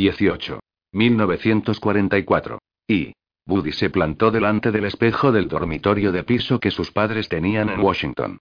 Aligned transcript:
18. 0.00 0.60
1944. 0.92 2.58
Y. 2.88 3.12
Woody 3.46 3.72
se 3.72 3.90
plantó 3.90 4.30
delante 4.30 4.72
del 4.72 4.86
espejo 4.86 5.30
del 5.30 5.46
dormitorio 5.46 6.10
de 6.10 6.24
piso 6.24 6.58
que 6.58 6.70
sus 6.70 6.90
padres 6.90 7.28
tenían 7.28 7.68
en 7.68 7.80
Washington. 7.80 8.38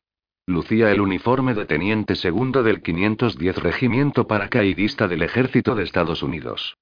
Lucía 0.48 0.90
el 0.90 1.02
uniforme 1.02 1.54
de 1.54 1.66
teniente 1.66 2.16
segundo 2.16 2.64
del 2.64 2.82
510 2.82 3.58
Regimiento 3.58 4.26
Paracaidista 4.26 5.10
del 5.10 5.22
Ejército 5.22 5.76
de 5.76 5.84
Estados 5.84 6.24
Unidos. 6.24 6.78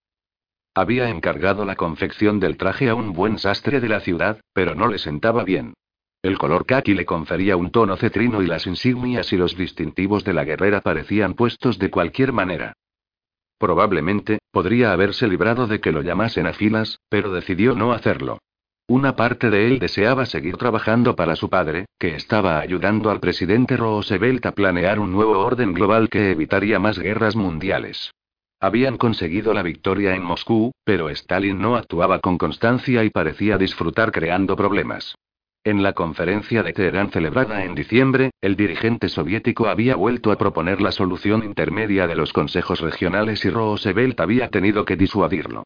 Había 0.75 1.09
encargado 1.09 1.65
la 1.65 1.75
confección 1.75 2.39
del 2.39 2.55
traje 2.55 2.87
a 2.89 2.93
un 2.93 3.13
buen 3.13 3.39
sastre 3.39 3.79
de 3.79 3.89
la 3.89 4.01
ciudad, 4.01 4.41
pero 4.53 4.75
no 4.75 4.87
le 4.89 4.99
sentaba 4.99 5.43
bien. 5.43 5.73
El 6.21 6.37
color 6.37 6.67
khaki 6.67 6.93
le 6.93 7.05
confería 7.07 7.57
un 7.57 7.71
tono 7.71 7.97
cetrino 7.97 8.43
y 8.43 8.45
las 8.45 8.67
insignias 8.67 9.33
y 9.33 9.37
los 9.37 9.57
distintivos 9.57 10.23
de 10.23 10.33
la 10.33 10.43
guerrera 10.43 10.81
parecían 10.81 11.33
puestos 11.33 11.79
de 11.79 11.89
cualquier 11.89 12.31
manera. 12.31 12.73
Probablemente, 13.57 14.39
podría 14.51 14.91
haberse 14.91 15.27
librado 15.27 15.67
de 15.67 15.79
que 15.79 15.91
lo 15.91 16.01
llamasen 16.01 16.47
a 16.47 16.53
filas, 16.53 16.99
pero 17.09 17.31
decidió 17.31 17.73
no 17.75 17.91
hacerlo. 17.91 18.39
Una 18.89 19.15
parte 19.15 19.49
de 19.49 19.67
él 19.67 19.79
deseaba 19.79 20.25
seguir 20.25 20.55
trabajando 20.55 21.15
para 21.15 21.35
su 21.35 21.49
padre, 21.49 21.87
que 21.99 22.15
estaba 22.15 22.59
ayudando 22.59 23.09
al 23.09 23.19
presidente 23.19 23.75
Roosevelt 23.75 24.45
a 24.45 24.53
planear 24.53 24.99
un 24.99 25.11
nuevo 25.11 25.39
orden 25.39 25.73
global 25.73 26.07
que 26.07 26.31
evitaría 26.31 26.79
más 26.79 26.97
guerras 26.97 27.35
mundiales. 27.35 28.11
Habían 28.59 28.97
conseguido 28.97 29.53
la 29.53 29.61
victoria 29.61 30.15
en 30.15 30.23
Moscú, 30.23 30.71
pero 30.83 31.09
Stalin 31.09 31.59
no 31.59 31.75
actuaba 31.75 32.19
con 32.19 32.37
constancia 32.37 33.03
y 33.03 33.09
parecía 33.09 33.57
disfrutar 33.57 34.11
creando 34.11 34.55
problemas. 34.55 35.15
En 35.67 35.83
la 35.83 35.91
conferencia 35.91 36.63
de 36.63 36.71
Teherán 36.71 37.11
celebrada 37.11 37.65
en 37.65 37.75
diciembre, 37.75 38.31
el 38.39 38.55
dirigente 38.55 39.09
soviético 39.09 39.67
había 39.67 39.97
vuelto 39.97 40.31
a 40.31 40.37
proponer 40.37 40.79
la 40.79 40.93
solución 40.93 41.43
intermedia 41.43 42.07
de 42.07 42.15
los 42.15 42.31
consejos 42.31 42.79
regionales 42.79 43.43
y 43.43 43.49
Roosevelt 43.49 44.17
había 44.21 44.47
tenido 44.47 44.85
que 44.85 44.95
disuadirlo. 44.95 45.63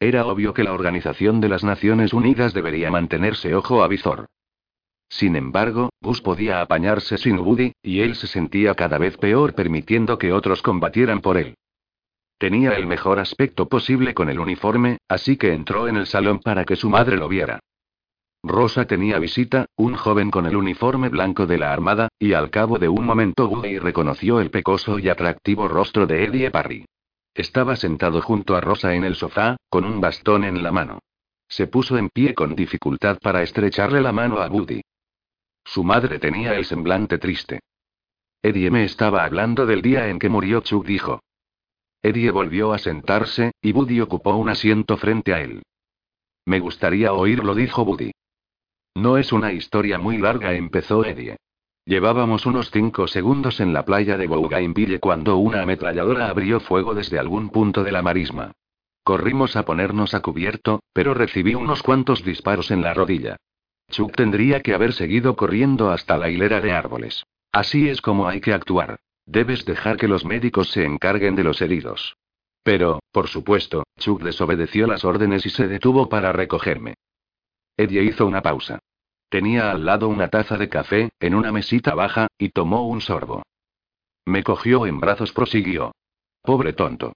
Era 0.00 0.26
obvio 0.26 0.54
que 0.54 0.64
la 0.64 0.72
Organización 0.72 1.40
de 1.40 1.50
las 1.50 1.62
Naciones 1.62 2.12
Unidas 2.12 2.52
debería 2.52 2.90
mantenerse 2.90 3.54
ojo 3.54 3.84
a 3.84 3.86
visor. 3.86 4.26
Sin 5.08 5.36
embargo, 5.36 5.90
Bush 6.00 6.20
podía 6.20 6.60
apañarse 6.60 7.16
sin 7.16 7.38
Woody, 7.38 7.74
y 7.80 8.00
él 8.00 8.16
se 8.16 8.26
sentía 8.26 8.74
cada 8.74 8.98
vez 8.98 9.16
peor 9.18 9.54
permitiendo 9.54 10.18
que 10.18 10.32
otros 10.32 10.62
combatieran 10.62 11.20
por 11.20 11.36
él. 11.36 11.54
Tenía 12.38 12.72
el 12.72 12.88
mejor 12.88 13.20
aspecto 13.20 13.68
posible 13.68 14.14
con 14.14 14.28
el 14.30 14.40
uniforme, 14.40 14.98
así 15.08 15.36
que 15.36 15.52
entró 15.52 15.86
en 15.86 15.94
el 15.94 16.06
salón 16.06 16.40
para 16.40 16.64
que 16.64 16.74
su 16.74 16.90
madre 16.90 17.16
lo 17.16 17.28
viera. 17.28 17.60
Rosa 18.46 18.84
tenía 18.84 19.18
visita, 19.18 19.64
un 19.74 19.94
joven 19.94 20.30
con 20.30 20.44
el 20.44 20.54
uniforme 20.54 21.08
blanco 21.08 21.46
de 21.46 21.56
la 21.56 21.72
Armada, 21.72 22.08
y 22.18 22.34
al 22.34 22.50
cabo 22.50 22.78
de 22.78 22.90
un 22.90 23.06
momento 23.06 23.48
Woody 23.48 23.78
reconoció 23.78 24.38
el 24.38 24.50
pecoso 24.50 24.98
y 24.98 25.08
atractivo 25.08 25.66
rostro 25.66 26.06
de 26.06 26.24
Eddie 26.24 26.50
Parry. 26.50 26.84
Estaba 27.32 27.74
sentado 27.74 28.20
junto 28.20 28.54
a 28.54 28.60
Rosa 28.60 28.94
en 28.94 29.04
el 29.04 29.14
sofá, 29.14 29.56
con 29.70 29.86
un 29.86 29.98
bastón 29.98 30.44
en 30.44 30.62
la 30.62 30.72
mano. 30.72 30.98
Se 31.48 31.66
puso 31.68 31.96
en 31.96 32.10
pie 32.10 32.34
con 32.34 32.54
dificultad 32.54 33.18
para 33.18 33.42
estrecharle 33.42 34.02
la 34.02 34.12
mano 34.12 34.40
a 34.40 34.48
Woody. 34.48 34.82
Su 35.64 35.82
madre 35.82 36.18
tenía 36.18 36.54
el 36.54 36.66
semblante 36.66 37.16
triste. 37.16 37.60
Eddie 38.42 38.70
me 38.70 38.84
estaba 38.84 39.24
hablando 39.24 39.64
del 39.64 39.80
día 39.80 40.08
en 40.08 40.18
que 40.18 40.28
murió 40.28 40.60
Chuck, 40.60 40.84
dijo. 40.84 41.22
Eddie 42.02 42.30
volvió 42.30 42.74
a 42.74 42.78
sentarse, 42.78 43.52
y 43.62 43.72
Woody 43.72 44.02
ocupó 44.02 44.36
un 44.36 44.50
asiento 44.50 44.98
frente 44.98 45.32
a 45.32 45.40
él. 45.40 45.62
Me 46.44 46.60
gustaría 46.60 47.14
oírlo, 47.14 47.54
dijo 47.54 47.84
Woody. 47.84 48.12
No 48.96 49.18
es 49.18 49.32
una 49.32 49.52
historia 49.52 49.98
muy 49.98 50.18
larga, 50.18 50.52
empezó 50.52 51.04
Eddie. 51.04 51.36
Llevábamos 51.84 52.46
unos 52.46 52.70
cinco 52.70 53.08
segundos 53.08 53.58
en 53.60 53.72
la 53.72 53.84
playa 53.84 54.16
de 54.16 54.28
Bougainville 54.28 55.00
cuando 55.00 55.36
una 55.36 55.62
ametralladora 55.62 56.28
abrió 56.28 56.60
fuego 56.60 56.94
desde 56.94 57.18
algún 57.18 57.50
punto 57.50 57.82
de 57.82 57.92
la 57.92 58.02
marisma. 58.02 58.52
Corrimos 59.02 59.56
a 59.56 59.64
ponernos 59.64 60.14
a 60.14 60.20
cubierto, 60.20 60.80
pero 60.92 61.12
recibí 61.12 61.54
unos 61.54 61.82
cuantos 61.82 62.24
disparos 62.24 62.70
en 62.70 62.82
la 62.82 62.94
rodilla. 62.94 63.36
Chuck 63.90 64.14
tendría 64.14 64.60
que 64.60 64.74
haber 64.74 64.92
seguido 64.92 65.36
corriendo 65.36 65.90
hasta 65.90 66.16
la 66.16 66.30
hilera 66.30 66.60
de 66.60 66.72
árboles. 66.72 67.24
Así 67.52 67.88
es 67.88 68.00
como 68.00 68.28
hay 68.28 68.40
que 68.40 68.54
actuar. 68.54 68.96
Debes 69.26 69.64
dejar 69.64 69.96
que 69.96 70.08
los 70.08 70.24
médicos 70.24 70.70
se 70.70 70.84
encarguen 70.84 71.34
de 71.34 71.44
los 71.44 71.60
heridos. 71.60 72.16
Pero, 72.62 73.00
por 73.12 73.28
supuesto, 73.28 73.82
Chuck 73.98 74.22
desobedeció 74.22 74.86
las 74.86 75.04
órdenes 75.04 75.44
y 75.44 75.50
se 75.50 75.68
detuvo 75.68 76.08
para 76.08 76.32
recogerme. 76.32 76.94
Eddie 77.76 78.04
hizo 78.04 78.26
una 78.26 78.42
pausa. 78.42 78.78
Tenía 79.28 79.70
al 79.70 79.84
lado 79.84 80.08
una 80.08 80.28
taza 80.28 80.56
de 80.56 80.68
café, 80.68 81.10
en 81.18 81.34
una 81.34 81.50
mesita 81.50 81.94
baja, 81.94 82.28
y 82.38 82.50
tomó 82.50 82.86
un 82.86 83.00
sorbo. 83.00 83.42
Me 84.26 84.42
cogió 84.44 84.86
en 84.86 85.00
brazos, 85.00 85.32
prosiguió. 85.32 85.92
Pobre 86.42 86.72
tonto. 86.72 87.14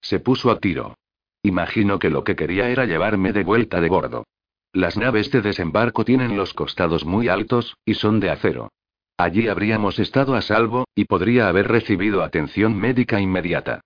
Se 0.00 0.20
puso 0.20 0.50
a 0.50 0.58
tiro. 0.58 0.96
Imagino 1.42 1.98
que 1.98 2.10
lo 2.10 2.24
que 2.24 2.36
quería 2.36 2.68
era 2.68 2.84
llevarme 2.84 3.32
de 3.32 3.44
vuelta 3.44 3.80
de 3.80 3.88
bordo. 3.88 4.24
Las 4.72 4.96
naves 4.96 5.30
de 5.30 5.40
desembarco 5.40 6.04
tienen 6.04 6.36
los 6.36 6.52
costados 6.52 7.04
muy 7.04 7.28
altos, 7.28 7.76
y 7.84 7.94
son 7.94 8.20
de 8.20 8.30
acero. 8.30 8.70
Allí 9.16 9.48
habríamos 9.48 9.98
estado 9.98 10.34
a 10.34 10.42
salvo, 10.42 10.86
y 10.94 11.04
podría 11.04 11.48
haber 11.48 11.68
recibido 11.68 12.22
atención 12.22 12.76
médica 12.76 13.20
inmediata. 13.20 13.80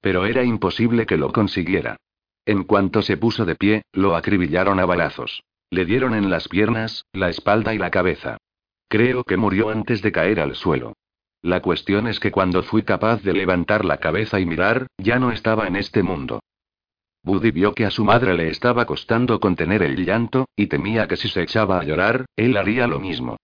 Pero 0.00 0.26
era 0.26 0.44
imposible 0.44 1.06
que 1.06 1.16
lo 1.16 1.32
consiguiera. 1.32 1.96
En 2.44 2.64
cuanto 2.64 3.00
se 3.00 3.16
puso 3.16 3.46
de 3.46 3.56
pie, 3.56 3.82
lo 3.92 4.14
acribillaron 4.14 4.78
a 4.78 4.84
balazos. 4.84 5.42
Le 5.70 5.84
dieron 5.84 6.14
en 6.14 6.30
las 6.30 6.48
piernas, 6.48 7.04
la 7.12 7.28
espalda 7.28 7.74
y 7.74 7.78
la 7.78 7.90
cabeza. 7.90 8.38
Creo 8.88 9.24
que 9.24 9.36
murió 9.36 9.70
antes 9.70 10.02
de 10.02 10.12
caer 10.12 10.40
al 10.40 10.54
suelo. 10.54 10.94
La 11.42 11.60
cuestión 11.60 12.06
es 12.06 12.20
que 12.20 12.30
cuando 12.30 12.62
fui 12.62 12.84
capaz 12.84 13.22
de 13.22 13.32
levantar 13.32 13.84
la 13.84 13.98
cabeza 13.98 14.40
y 14.40 14.46
mirar, 14.46 14.86
ya 14.98 15.18
no 15.18 15.30
estaba 15.30 15.66
en 15.66 15.76
este 15.76 16.02
mundo. 16.02 16.40
Buddy 17.22 17.50
vio 17.50 17.74
que 17.74 17.86
a 17.86 17.90
su 17.90 18.04
madre 18.04 18.34
le 18.34 18.48
estaba 18.48 18.84
costando 18.84 19.40
contener 19.40 19.82
el 19.82 19.96
llanto, 20.04 20.46
y 20.56 20.66
temía 20.66 21.08
que 21.08 21.16
si 21.16 21.28
se 21.28 21.42
echaba 21.42 21.80
a 21.80 21.84
llorar, 21.84 22.26
él 22.36 22.56
haría 22.56 22.86
lo 22.86 23.00
mismo. 23.00 23.36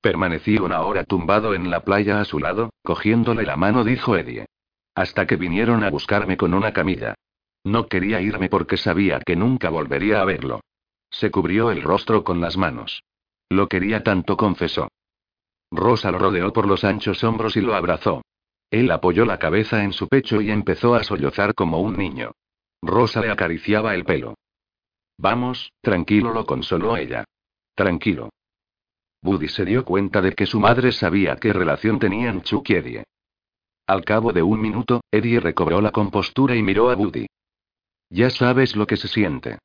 Permanecí 0.00 0.58
una 0.58 0.80
hora 0.82 1.04
tumbado 1.04 1.54
en 1.54 1.70
la 1.70 1.84
playa 1.84 2.20
a 2.20 2.24
su 2.24 2.38
lado, 2.38 2.70
cogiéndole 2.82 3.44
la 3.44 3.56
mano, 3.56 3.84
dijo 3.84 4.16
Eddie. 4.16 4.46
Hasta 4.94 5.26
que 5.26 5.36
vinieron 5.36 5.82
a 5.82 5.90
buscarme 5.90 6.36
con 6.36 6.52
una 6.52 6.72
camilla. 6.72 7.14
No 7.62 7.88
quería 7.88 8.20
irme 8.20 8.48
porque 8.50 8.76
sabía 8.76 9.20
que 9.20 9.34
nunca 9.34 9.70
volvería 9.70 10.20
a 10.20 10.24
verlo. 10.24 10.60
Se 11.14 11.30
cubrió 11.30 11.70
el 11.70 11.80
rostro 11.80 12.24
con 12.24 12.40
las 12.40 12.56
manos. 12.56 13.04
Lo 13.48 13.68
quería 13.68 14.02
tanto, 14.02 14.36
confesó. 14.36 14.88
Rosa 15.70 16.10
lo 16.10 16.18
rodeó 16.18 16.52
por 16.52 16.66
los 16.66 16.82
anchos 16.82 17.22
hombros 17.22 17.56
y 17.56 17.60
lo 17.60 17.76
abrazó. 17.76 18.22
Él 18.68 18.90
apoyó 18.90 19.24
la 19.24 19.38
cabeza 19.38 19.84
en 19.84 19.92
su 19.92 20.08
pecho 20.08 20.40
y 20.40 20.50
empezó 20.50 20.96
a 20.96 21.04
sollozar 21.04 21.54
como 21.54 21.78
un 21.80 21.96
niño. 21.96 22.32
Rosa 22.82 23.20
le 23.20 23.30
acariciaba 23.30 23.94
el 23.94 24.04
pelo. 24.04 24.34
Vamos, 25.16 25.70
tranquilo, 25.80 26.32
lo 26.32 26.44
consoló 26.44 26.96
ella. 26.96 27.24
Tranquilo. 27.76 28.30
Buddy 29.22 29.46
se 29.48 29.64
dio 29.64 29.84
cuenta 29.84 30.20
de 30.20 30.32
que 30.32 30.46
su 30.46 30.58
madre 30.58 30.90
sabía 30.90 31.36
qué 31.36 31.52
relación 31.52 32.00
tenían 32.00 32.42
Chuck 32.42 32.70
y 32.70 32.74
Eddie. 32.74 33.04
Al 33.86 34.04
cabo 34.04 34.32
de 34.32 34.42
un 34.42 34.60
minuto, 34.60 35.00
Eddie 35.12 35.38
recobró 35.38 35.80
la 35.80 35.92
compostura 35.92 36.56
y 36.56 36.62
miró 36.62 36.90
a 36.90 36.96
Buddy. 36.96 37.26
Ya 38.10 38.30
sabes 38.30 38.74
lo 38.74 38.86
que 38.86 38.96
se 38.96 39.06
siente. 39.06 39.58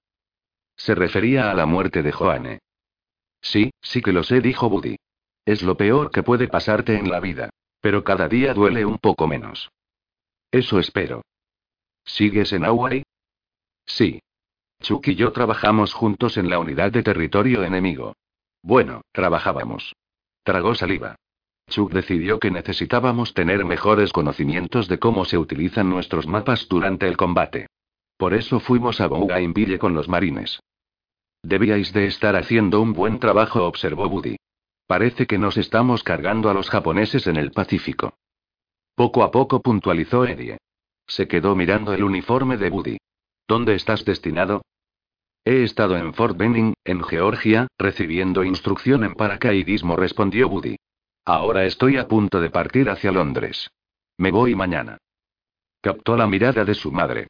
Se 0.79 0.95
refería 0.95 1.51
a 1.51 1.53
la 1.53 1.65
muerte 1.65 2.01
de 2.01 2.13
Joanne. 2.13 2.59
Sí, 3.41 3.71
sí 3.81 4.01
que 4.01 4.13
lo 4.13 4.23
sé, 4.23 4.39
dijo 4.39 4.67
Woody. 4.67 4.95
Es 5.45 5.61
lo 5.61 5.75
peor 5.75 6.09
que 6.09 6.23
puede 6.23 6.47
pasarte 6.47 6.97
en 6.97 7.09
la 7.09 7.19
vida. 7.19 7.49
Pero 7.81 8.03
cada 8.05 8.29
día 8.29 8.53
duele 8.53 8.85
un 8.85 8.97
poco 8.97 9.27
menos. 9.27 9.69
Eso 10.51 10.79
espero. 10.79 11.21
¿Sigues 12.05 12.53
en 12.53 12.63
Hawaii? 12.63 13.03
Sí. 13.85 14.21
Chuck 14.81 15.09
y 15.09 15.15
yo 15.15 15.33
trabajamos 15.33 15.93
juntos 15.93 16.37
en 16.37 16.49
la 16.49 16.59
unidad 16.59 16.93
de 16.93 17.03
territorio 17.03 17.63
enemigo. 17.63 18.15
Bueno, 18.61 19.01
trabajábamos. 19.11 19.93
Tragó 20.43 20.75
saliva. 20.75 21.15
Chuck 21.69 21.91
decidió 21.91 22.39
que 22.39 22.51
necesitábamos 22.51 23.33
tener 23.33 23.65
mejores 23.65 24.13
conocimientos 24.13 24.87
de 24.87 24.97
cómo 24.97 25.25
se 25.25 25.37
utilizan 25.37 25.89
nuestros 25.89 26.25
mapas 26.25 26.67
durante 26.69 27.07
el 27.07 27.17
combate. 27.17 27.67
Por 28.15 28.33
eso 28.33 28.61
fuimos 28.61 29.01
a 29.01 29.07
Bougainville 29.07 29.77
con 29.77 29.93
los 29.93 30.07
marines. 30.07 30.61
Debíais 31.43 31.93
de 31.93 32.05
estar 32.05 32.35
haciendo 32.35 32.81
un 32.81 32.93
buen 32.93 33.19
trabajo, 33.19 33.65
observó 33.65 34.07
Woody. 34.07 34.37
Parece 34.87 35.27
que 35.27 35.37
nos 35.37 35.57
estamos 35.57 36.03
cargando 36.03 36.49
a 36.49 36.53
los 36.53 36.69
japoneses 36.69 37.27
en 37.27 37.37
el 37.37 37.51
Pacífico. 37.51 38.13
Poco 38.95 39.23
a 39.23 39.31
poco 39.31 39.61
puntualizó 39.61 40.25
Eddie. 40.25 40.57
Se 41.07 41.27
quedó 41.27 41.55
mirando 41.55 41.93
el 41.93 42.03
uniforme 42.03 42.57
de 42.57 42.69
Woody. 42.69 42.97
¿Dónde 43.47 43.75
estás 43.75 44.03
destinado? 44.03 44.61
He 45.45 45.63
estado 45.63 45.97
en 45.97 46.13
Fort 46.13 46.37
Benning, 46.37 46.73
en 46.83 47.03
Georgia, 47.03 47.67
recibiendo 47.77 48.43
instrucción 48.43 49.03
en 49.03 49.15
paracaidismo, 49.15 49.95
respondió 49.95 50.47
Woody. 50.49 50.75
Ahora 51.25 51.65
estoy 51.65 51.97
a 51.97 52.07
punto 52.07 52.41
de 52.41 52.49
partir 52.49 52.89
hacia 52.89 53.11
Londres. 53.11 53.69
Me 54.17 54.31
voy 54.31 54.55
mañana. 54.55 54.97
Captó 55.81 56.17
la 56.17 56.27
mirada 56.27 56.65
de 56.65 56.75
su 56.75 56.91
madre. 56.91 57.27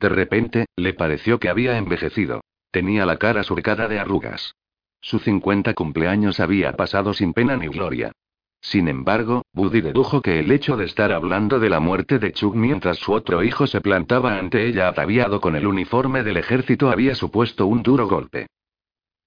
De 0.00 0.08
repente, 0.08 0.66
le 0.76 0.94
pareció 0.94 1.38
que 1.38 1.50
había 1.50 1.76
envejecido. 1.76 2.39
Tenía 2.70 3.04
la 3.06 3.16
cara 3.16 3.42
surcada 3.42 3.88
de 3.88 3.98
arrugas. 3.98 4.54
Su 5.00 5.18
50 5.18 5.74
cumpleaños 5.74 6.40
había 6.40 6.72
pasado 6.72 7.14
sin 7.14 7.32
pena 7.32 7.56
ni 7.56 7.68
gloria. 7.68 8.12
Sin 8.60 8.88
embargo, 8.88 9.42
Buddy 9.54 9.80
dedujo 9.80 10.20
que 10.20 10.38
el 10.38 10.52
hecho 10.52 10.76
de 10.76 10.84
estar 10.84 11.12
hablando 11.12 11.58
de 11.58 11.70
la 11.70 11.80
muerte 11.80 12.18
de 12.18 12.32
Chuck 12.32 12.54
mientras 12.54 12.98
su 12.98 13.12
otro 13.12 13.42
hijo 13.42 13.66
se 13.66 13.80
plantaba 13.80 14.38
ante 14.38 14.66
ella 14.66 14.88
ataviado 14.88 15.40
con 15.40 15.56
el 15.56 15.66
uniforme 15.66 16.22
del 16.22 16.36
ejército 16.36 16.90
había 16.90 17.14
supuesto 17.14 17.66
un 17.66 17.82
duro 17.82 18.06
golpe. 18.06 18.46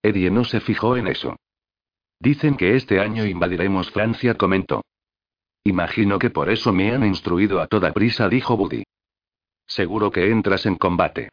Eddie 0.03 0.29
no 0.29 0.43
se 0.43 0.59
fijó 0.59 0.97
en 0.97 1.07
eso. 1.07 1.35
Dicen 2.19 2.55
que 2.55 2.75
este 2.75 2.99
año 2.99 3.25
invadiremos 3.25 3.89
Francia, 3.89 4.35
comentó. 4.35 4.83
Imagino 5.63 6.19
que 6.19 6.29
por 6.29 6.49
eso 6.49 6.71
me 6.71 6.91
han 6.91 7.05
instruido 7.05 7.59
a 7.59 7.67
toda 7.67 7.91
prisa, 7.91 8.29
dijo 8.29 8.55
Buddy. 8.55 8.83
Seguro 9.65 10.11
que 10.11 10.29
entras 10.29 10.65
en 10.65 10.75
combate. 10.75 11.29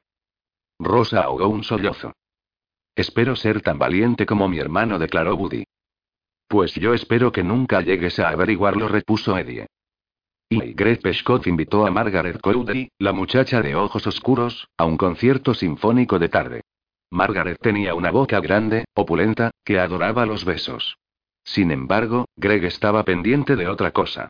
Rosa 0.81 1.21
ahogó 1.21 1.49
un 1.49 1.63
sollozo. 1.63 2.15
Espero 2.97 3.37
ser 3.37 3.61
tan 3.61 3.79
valiente 3.79 4.25
como 4.27 4.49
mi 4.49 4.59
hermano, 4.59 4.99
declaró 4.99 5.37
Buddy. 5.37 5.65
Pues 6.49 6.75
yo 6.75 6.95
espero 6.95 7.31
que 7.31 7.45
nunca 7.45 7.83
llegues 7.83 8.19
a 8.19 8.31
averiguarlo, 8.31 8.89
repuso 8.89 9.37
Eddie. 9.37 9.67
Y 10.49 10.73
Greg 10.73 11.01
Peshkov 11.01 11.47
invitó 11.47 11.87
a 11.87 11.91
Margaret 11.91 12.41
Cowdery, 12.41 12.91
la 12.99 13.13
muchacha 13.13 13.63
de 13.63 13.77
ojos 13.77 14.07
oscuros, 14.07 14.69
a 14.77 14.85
un 14.87 14.97
concierto 14.97 15.55
sinfónico 15.55 16.19
de 16.19 16.29
tarde. 16.29 16.63
Margaret 17.11 17.59
tenía 17.61 17.95
una 17.95 18.11
boca 18.11 18.41
grande, 18.41 18.87
opulenta, 18.95 19.53
que 19.65 19.79
adoraba 19.79 20.27
los 20.27 20.45
besos. 20.45 20.97
Sin 21.45 21.71
embargo, 21.71 22.27
Greg 22.37 22.65
estaba 22.65 23.05
pendiente 23.05 23.55
de 23.55 23.69
otra 23.69 23.93
cosa. 23.93 24.29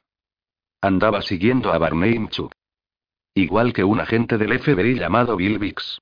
Andaba 0.82 1.22
siguiendo 1.22 1.72
a 1.72 1.78
Barney 1.78 2.18
Mchuk. 2.18 2.52
Igual 3.34 3.72
que 3.72 3.84
un 3.84 4.00
agente 4.00 4.36
del 4.36 4.58
FBI 4.58 4.98
llamado 4.98 5.36
Bill 5.36 5.58
Bix. 5.58 6.00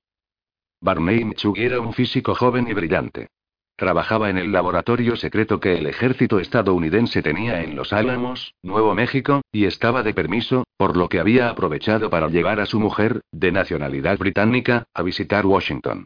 Barney 0.81 1.25
Mchuk 1.25 1.57
era 1.57 1.81
un 1.81 1.91
físico 1.91 2.33
joven 2.35 2.67
y 2.69 2.73
brillante. 2.73 3.27
Trabajaba 3.75 4.29
en 4.29 4.37
el 4.37 4.51
laboratorio 4.51 5.17
secreto 5.17 5.59
que 5.59 5.77
el 5.77 5.87
ejército 5.87 6.39
estadounidense 6.39 7.21
tenía 7.21 7.61
en 7.63 7.75
Los 7.75 7.91
Álamos, 7.91 8.53
Nuevo 8.63 8.95
México, 8.95 9.41
y 9.51 9.65
estaba 9.65 10.03
de 10.03 10.13
permiso, 10.13 10.63
por 10.77 10.95
lo 10.95 11.09
que 11.09 11.19
había 11.19 11.49
aprovechado 11.49 12.09
para 12.09 12.29
llevar 12.29 12.61
a 12.61 12.65
su 12.65 12.79
mujer, 12.79 13.21
de 13.31 13.51
nacionalidad 13.51 14.17
británica, 14.17 14.85
a 14.93 15.03
visitar 15.03 15.45
Washington. 15.45 16.05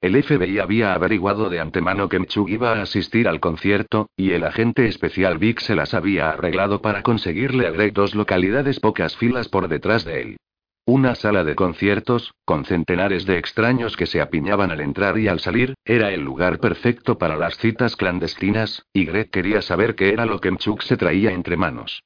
El 0.00 0.22
FBI 0.22 0.58
había 0.58 0.94
averiguado 0.94 1.50
de 1.50 1.60
antemano 1.60 2.08
que 2.08 2.18
Mchug 2.18 2.48
iba 2.48 2.72
a 2.72 2.82
asistir 2.82 3.28
al 3.28 3.40
concierto, 3.40 4.08
y 4.16 4.32
el 4.32 4.44
agente 4.44 4.86
especial 4.86 5.38
Vic 5.38 5.60
se 5.60 5.76
las 5.76 5.92
había 5.92 6.30
arreglado 6.30 6.80
para 6.80 7.02
conseguirle 7.02 7.66
a 7.66 7.70
Greg 7.70 7.92
dos 7.92 8.14
localidades 8.14 8.80
pocas 8.80 9.16
filas 9.16 9.48
por 9.48 9.68
detrás 9.68 10.04
de 10.04 10.22
él. 10.22 10.36
Una 10.84 11.14
sala 11.14 11.44
de 11.44 11.54
conciertos, 11.54 12.34
con 12.44 12.64
centenares 12.64 13.24
de 13.24 13.38
extraños 13.38 13.96
que 13.96 14.06
se 14.06 14.20
apiñaban 14.20 14.72
al 14.72 14.80
entrar 14.80 15.16
y 15.16 15.28
al 15.28 15.38
salir, 15.38 15.74
era 15.84 16.10
el 16.10 16.22
lugar 16.22 16.58
perfecto 16.58 17.18
para 17.18 17.36
las 17.36 17.56
citas 17.56 17.94
clandestinas, 17.94 18.84
y 18.92 19.04
Greg 19.04 19.30
quería 19.30 19.62
saber 19.62 19.94
qué 19.94 20.12
era 20.12 20.26
lo 20.26 20.40
que 20.40 20.50
Mchuk 20.50 20.82
se 20.82 20.96
traía 20.96 21.30
entre 21.30 21.56
manos. 21.56 22.02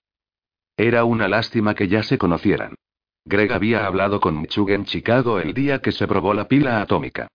Era 0.76 1.05
una 1.05 1.26
lástima 1.26 1.75
que 1.75 1.88
ya 1.88 2.02
se 2.02 2.19
conocieran. 2.19 2.75
Greg 3.25 3.50
había 3.50 3.87
hablado 3.87 4.20
con 4.20 4.37
Mchuk 4.37 4.69
en 4.69 4.84
Chicago 4.84 5.40
el 5.40 5.55
día 5.55 5.81
que 5.81 5.93
se 5.93 6.06
probó 6.06 6.34
la 6.34 6.46
pila 6.46 6.82
atómica. 6.82 7.29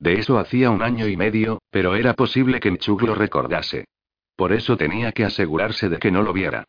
De 0.00 0.18
eso 0.18 0.36
hacía 0.36 0.70
un 0.70 0.82
año 0.82 1.06
y 1.06 1.16
medio, 1.16 1.62
pero 1.70 1.94
era 1.94 2.14
posible 2.14 2.58
que 2.58 2.72
Mchuk 2.72 3.02
lo 3.02 3.14
recordase. 3.14 3.84
Por 4.34 4.52
eso 4.52 4.76
tenía 4.76 5.12
que 5.12 5.24
asegurarse 5.24 5.88
de 5.88 5.98
que 5.98 6.10
no 6.10 6.22
lo 6.22 6.32
viera. 6.32 6.64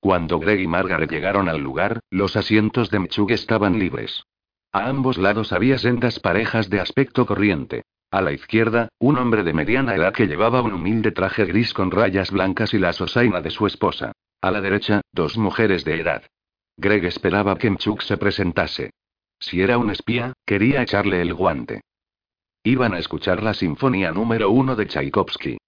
Cuando 0.00 0.38
Greg 0.38 0.60
y 0.60 0.66
Margaret 0.66 1.10
llegaron 1.10 1.48
al 1.48 1.60
lugar, 1.60 2.00
los 2.10 2.34
asientos 2.34 2.90
de 2.90 3.00
Mchug 3.00 3.30
estaban 3.32 3.78
libres. 3.78 4.24
A 4.72 4.88
ambos 4.88 5.18
lados 5.18 5.52
había 5.52 5.78
sendas 5.78 6.18
parejas 6.20 6.70
de 6.70 6.80
aspecto 6.80 7.26
corriente. 7.26 7.82
A 8.10 8.22
la 8.22 8.32
izquierda, 8.32 8.88
un 8.98 9.18
hombre 9.18 9.44
de 9.44 9.52
mediana 9.52 9.94
edad 9.94 10.12
que 10.12 10.26
llevaba 10.26 10.62
un 10.62 10.72
humilde 10.72 11.12
traje 11.12 11.44
gris 11.44 11.74
con 11.74 11.90
rayas 11.90 12.30
blancas 12.30 12.72
y 12.74 12.78
la 12.78 12.92
sosaina 12.92 13.40
de 13.40 13.50
su 13.50 13.66
esposa. 13.66 14.12
A 14.40 14.50
la 14.50 14.60
derecha, 14.60 15.02
dos 15.12 15.36
mujeres 15.36 15.84
de 15.84 16.00
edad. 16.00 16.22
Greg 16.76 17.04
esperaba 17.04 17.58
que 17.58 17.70
Mchuk 17.70 18.00
se 18.00 18.16
presentase. 18.16 18.90
Si 19.38 19.60
era 19.60 19.76
un 19.76 19.90
espía, 19.90 20.32
quería 20.46 20.82
echarle 20.82 21.20
el 21.20 21.34
guante. 21.34 21.82
Iban 22.64 22.94
a 22.94 22.98
escuchar 22.98 23.42
la 23.42 23.54
sinfonía 23.54 24.12
número 24.12 24.50
uno 24.50 24.76
de 24.76 24.86
Tchaikovsky. 24.86 25.58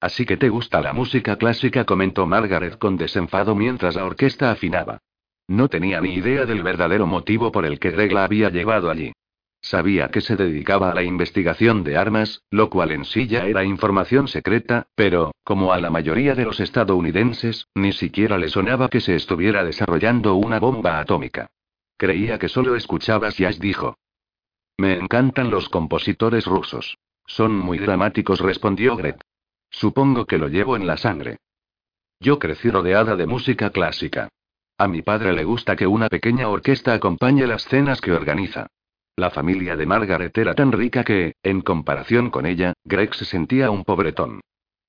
Así 0.00 0.24
que 0.24 0.36
te 0.36 0.48
gusta 0.48 0.80
la 0.80 0.94
música 0.94 1.36
clásica, 1.36 1.84
comentó 1.84 2.26
Margaret 2.26 2.78
con 2.78 2.96
desenfado 2.96 3.54
mientras 3.54 3.96
la 3.96 4.06
orquesta 4.06 4.50
afinaba. 4.50 4.98
No 5.46 5.68
tenía 5.68 6.00
ni 6.00 6.14
idea 6.14 6.46
del 6.46 6.62
verdadero 6.62 7.06
motivo 7.06 7.52
por 7.52 7.66
el 7.66 7.78
que 7.78 7.90
Greg 7.90 8.12
la 8.12 8.24
había 8.24 8.48
llevado 8.48 8.90
allí. 8.90 9.12
Sabía 9.62 10.08
que 10.08 10.22
se 10.22 10.36
dedicaba 10.36 10.90
a 10.90 10.94
la 10.94 11.02
investigación 11.02 11.84
de 11.84 11.98
armas, 11.98 12.42
lo 12.50 12.70
cual 12.70 12.92
en 12.92 13.04
sí 13.04 13.26
ya 13.26 13.44
era 13.44 13.62
información 13.62 14.26
secreta, 14.26 14.86
pero, 14.94 15.32
como 15.44 15.74
a 15.74 15.80
la 15.80 15.90
mayoría 15.90 16.34
de 16.34 16.46
los 16.46 16.60
estadounidenses, 16.60 17.66
ni 17.74 17.92
siquiera 17.92 18.38
le 18.38 18.48
sonaba 18.48 18.88
que 18.88 19.00
se 19.00 19.16
estuviera 19.16 19.64
desarrollando 19.64 20.34
una 20.34 20.58
bomba 20.58 20.98
atómica. 20.98 21.50
Creía 21.98 22.38
que 22.38 22.48
solo 22.48 22.74
escuchaba 22.74 23.28
jazz, 23.28 23.58
dijo. 23.58 23.98
Me 24.78 24.94
encantan 24.94 25.50
los 25.50 25.68
compositores 25.68 26.46
rusos. 26.46 26.96
Son 27.26 27.54
muy 27.54 27.78
dramáticos, 27.78 28.40
respondió 28.40 28.96
Greg. 28.96 29.18
Supongo 29.70 30.26
que 30.26 30.38
lo 30.38 30.48
llevo 30.48 30.76
en 30.76 30.86
la 30.86 30.96
sangre. 30.96 31.38
Yo 32.20 32.38
crecí 32.38 32.70
rodeada 32.70 33.16
de 33.16 33.26
música 33.26 33.70
clásica. 33.70 34.28
A 34.76 34.88
mi 34.88 35.02
padre 35.02 35.32
le 35.32 35.44
gusta 35.44 35.76
que 35.76 35.86
una 35.86 36.08
pequeña 36.08 36.48
orquesta 36.48 36.92
acompañe 36.94 37.46
las 37.46 37.64
cenas 37.64 38.00
que 38.00 38.12
organiza. 38.12 38.66
La 39.16 39.30
familia 39.30 39.76
de 39.76 39.86
Margaret 39.86 40.36
era 40.38 40.54
tan 40.54 40.72
rica 40.72 41.04
que, 41.04 41.34
en 41.42 41.60
comparación 41.60 42.30
con 42.30 42.46
ella, 42.46 42.72
Greg 42.84 43.14
se 43.14 43.24
sentía 43.24 43.70
un 43.70 43.84
pobretón. 43.84 44.40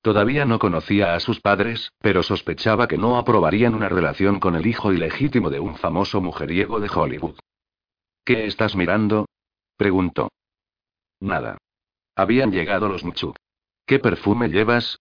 Todavía 0.01 0.45
no 0.45 0.57
conocía 0.57 1.13
a 1.13 1.19
sus 1.19 1.41
padres, 1.41 1.91
pero 1.99 2.23
sospechaba 2.23 2.87
que 2.87 2.97
no 2.97 3.17
aprobarían 3.17 3.75
una 3.75 3.87
relación 3.87 4.39
con 4.39 4.55
el 4.55 4.65
hijo 4.65 4.93
ilegítimo 4.93 5.49
de 5.49 5.59
un 5.59 5.75
famoso 5.75 6.21
mujeriego 6.21 6.79
de 6.79 6.89
Hollywood. 6.89 7.37
¿Qué 8.25 8.45
estás 8.45 8.75
mirando? 8.75 9.27
preguntó. 9.77 10.29
Nada. 11.19 11.57
Habían 12.15 12.51
llegado 12.51 12.87
los 12.87 13.03
Mchuk. 13.03 13.35
¿Qué 13.85 13.99
perfume 13.99 14.49
llevas? 14.49 14.99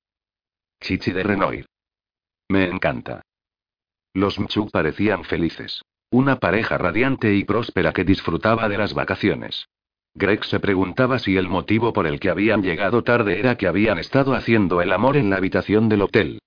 Chichi 0.81 1.13
de 1.13 1.23
Renoir. 1.23 1.67
Me 2.49 2.65
encanta. 2.65 3.23
Los 4.15 4.39
Mchuk 4.41 4.71
parecían 4.71 5.25
felices. 5.25 5.83
Una 6.11 6.37
pareja 6.41 6.77
radiante 6.79 7.35
y 7.35 7.45
próspera 7.45 7.93
que 7.93 8.05
disfrutaba 8.05 8.69
de 8.69 8.79
las 8.79 8.95
vacaciones. 8.95 9.69
Greg 10.15 10.45
se 10.45 10.59
preguntaba 10.59 11.21
si 11.21 11.37
el 11.37 11.49
motivo 11.49 11.93
por 11.93 12.07
el 12.07 12.19
que 12.19 12.31
habían 12.31 12.63
llegado 12.63 13.05
tarde 13.05 13.39
era 13.39 13.57
que 13.57 13.69
habían 13.69 13.99
estado 13.99 14.35
haciendo 14.35 14.83
el 14.83 14.93
amor 14.93 15.17
en 15.17 15.31
la 15.31 15.37
habitación 15.37 15.89
del 15.89 16.03
hotel. 16.03 16.41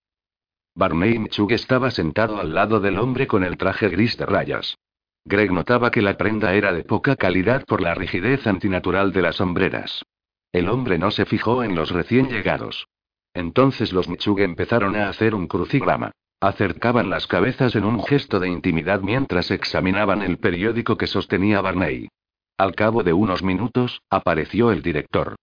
Barney 0.75 1.17
Mchuk 1.19 1.51
estaba 1.51 1.91
sentado 1.91 2.41
al 2.41 2.53
lado 2.53 2.79
del 2.81 2.97
hombre 2.97 3.27
con 3.27 3.43
el 3.43 3.57
traje 3.57 3.87
gris 3.87 4.17
de 4.17 4.25
rayas. 4.25 4.75
Greg 5.23 5.51
notaba 5.53 5.91
que 5.91 6.01
la 6.01 6.17
prenda 6.17 6.53
era 6.53 6.73
de 6.73 6.83
poca 6.83 7.15
calidad 7.15 7.63
por 7.65 7.79
la 7.79 7.93
rigidez 7.93 8.45
antinatural 8.45 9.13
de 9.13 9.21
las 9.21 9.37
sombreras. 9.37 10.03
El 10.53 10.69
hombre 10.69 10.99
no 10.99 11.09
se 11.09 11.25
fijó 11.25 11.63
en 11.63 11.75
los 11.75 11.89
recién 11.89 12.29
llegados. 12.29 12.87
Entonces 13.33 13.91
los 13.91 14.07
Michug 14.07 14.39
empezaron 14.39 14.95
a 14.95 15.09
hacer 15.09 15.33
un 15.33 15.47
crucigrama. 15.47 16.11
Acercaban 16.39 17.09
las 17.09 17.25
cabezas 17.25 17.75
en 17.75 17.85
un 17.85 18.03
gesto 18.03 18.39
de 18.39 18.49
intimidad 18.49 19.01
mientras 19.01 19.49
examinaban 19.49 20.21
el 20.21 20.37
periódico 20.37 20.95
que 20.95 21.07
sostenía 21.07 21.59
Barney. 21.61 22.07
Al 22.57 22.75
cabo 22.75 23.01
de 23.01 23.13
unos 23.13 23.41
minutos, 23.41 24.03
apareció 24.11 24.71
el 24.71 24.83
director. 24.83 25.35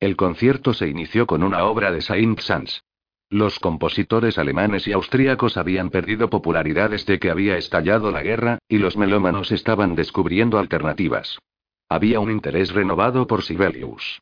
El 0.00 0.16
concierto 0.16 0.74
se 0.74 0.88
inició 0.88 1.26
con 1.26 1.44
una 1.44 1.64
obra 1.64 1.92
de 1.92 2.00
Saint-Saëns. 2.00 2.82
Los 3.30 3.60
compositores 3.60 4.36
alemanes 4.36 4.88
y 4.88 4.92
austríacos 4.92 5.56
habían 5.56 5.90
perdido 5.90 6.28
popularidad 6.28 6.90
desde 6.90 7.20
que 7.20 7.30
había 7.30 7.56
estallado 7.56 8.10
la 8.10 8.22
guerra, 8.22 8.58
y 8.68 8.78
los 8.78 8.96
melómanos 8.96 9.52
estaban 9.52 9.94
descubriendo 9.94 10.58
alternativas. 10.58 11.38
Había 11.88 12.18
un 12.18 12.30
interés 12.30 12.72
renovado 12.72 13.26
por 13.26 13.42
Sibelius. 13.42 14.20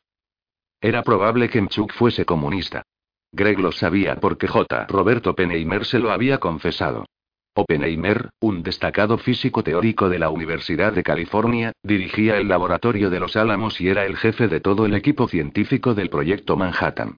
Era 0.82 1.04
probable 1.04 1.48
que 1.48 1.62
Mchuk 1.62 1.92
fuese 1.92 2.24
comunista. 2.24 2.82
Greg 3.30 3.60
lo 3.60 3.70
sabía 3.70 4.16
porque 4.16 4.48
J. 4.48 4.86
Roberto 4.88 5.30
Oppenheimer 5.30 5.84
se 5.84 6.00
lo 6.00 6.10
había 6.10 6.38
confesado. 6.38 7.06
Oppenheimer, 7.54 8.30
un 8.40 8.64
destacado 8.64 9.16
físico 9.16 9.62
teórico 9.62 10.08
de 10.08 10.18
la 10.18 10.30
Universidad 10.30 10.92
de 10.92 11.04
California, 11.04 11.70
dirigía 11.84 12.38
el 12.38 12.48
laboratorio 12.48 13.10
de 13.10 13.20
los 13.20 13.36
Álamos 13.36 13.80
y 13.80 13.90
era 13.90 14.06
el 14.06 14.16
jefe 14.16 14.48
de 14.48 14.58
todo 14.58 14.84
el 14.84 14.94
equipo 14.94 15.28
científico 15.28 15.94
del 15.94 16.10
proyecto 16.10 16.56
Manhattan. 16.56 17.16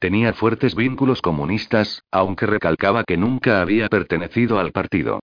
Tenía 0.00 0.32
fuertes 0.32 0.74
vínculos 0.74 1.22
comunistas, 1.22 2.02
aunque 2.10 2.46
recalcaba 2.46 3.04
que 3.04 3.16
nunca 3.16 3.60
había 3.60 3.88
pertenecido 3.88 4.58
al 4.58 4.72
partido. 4.72 5.20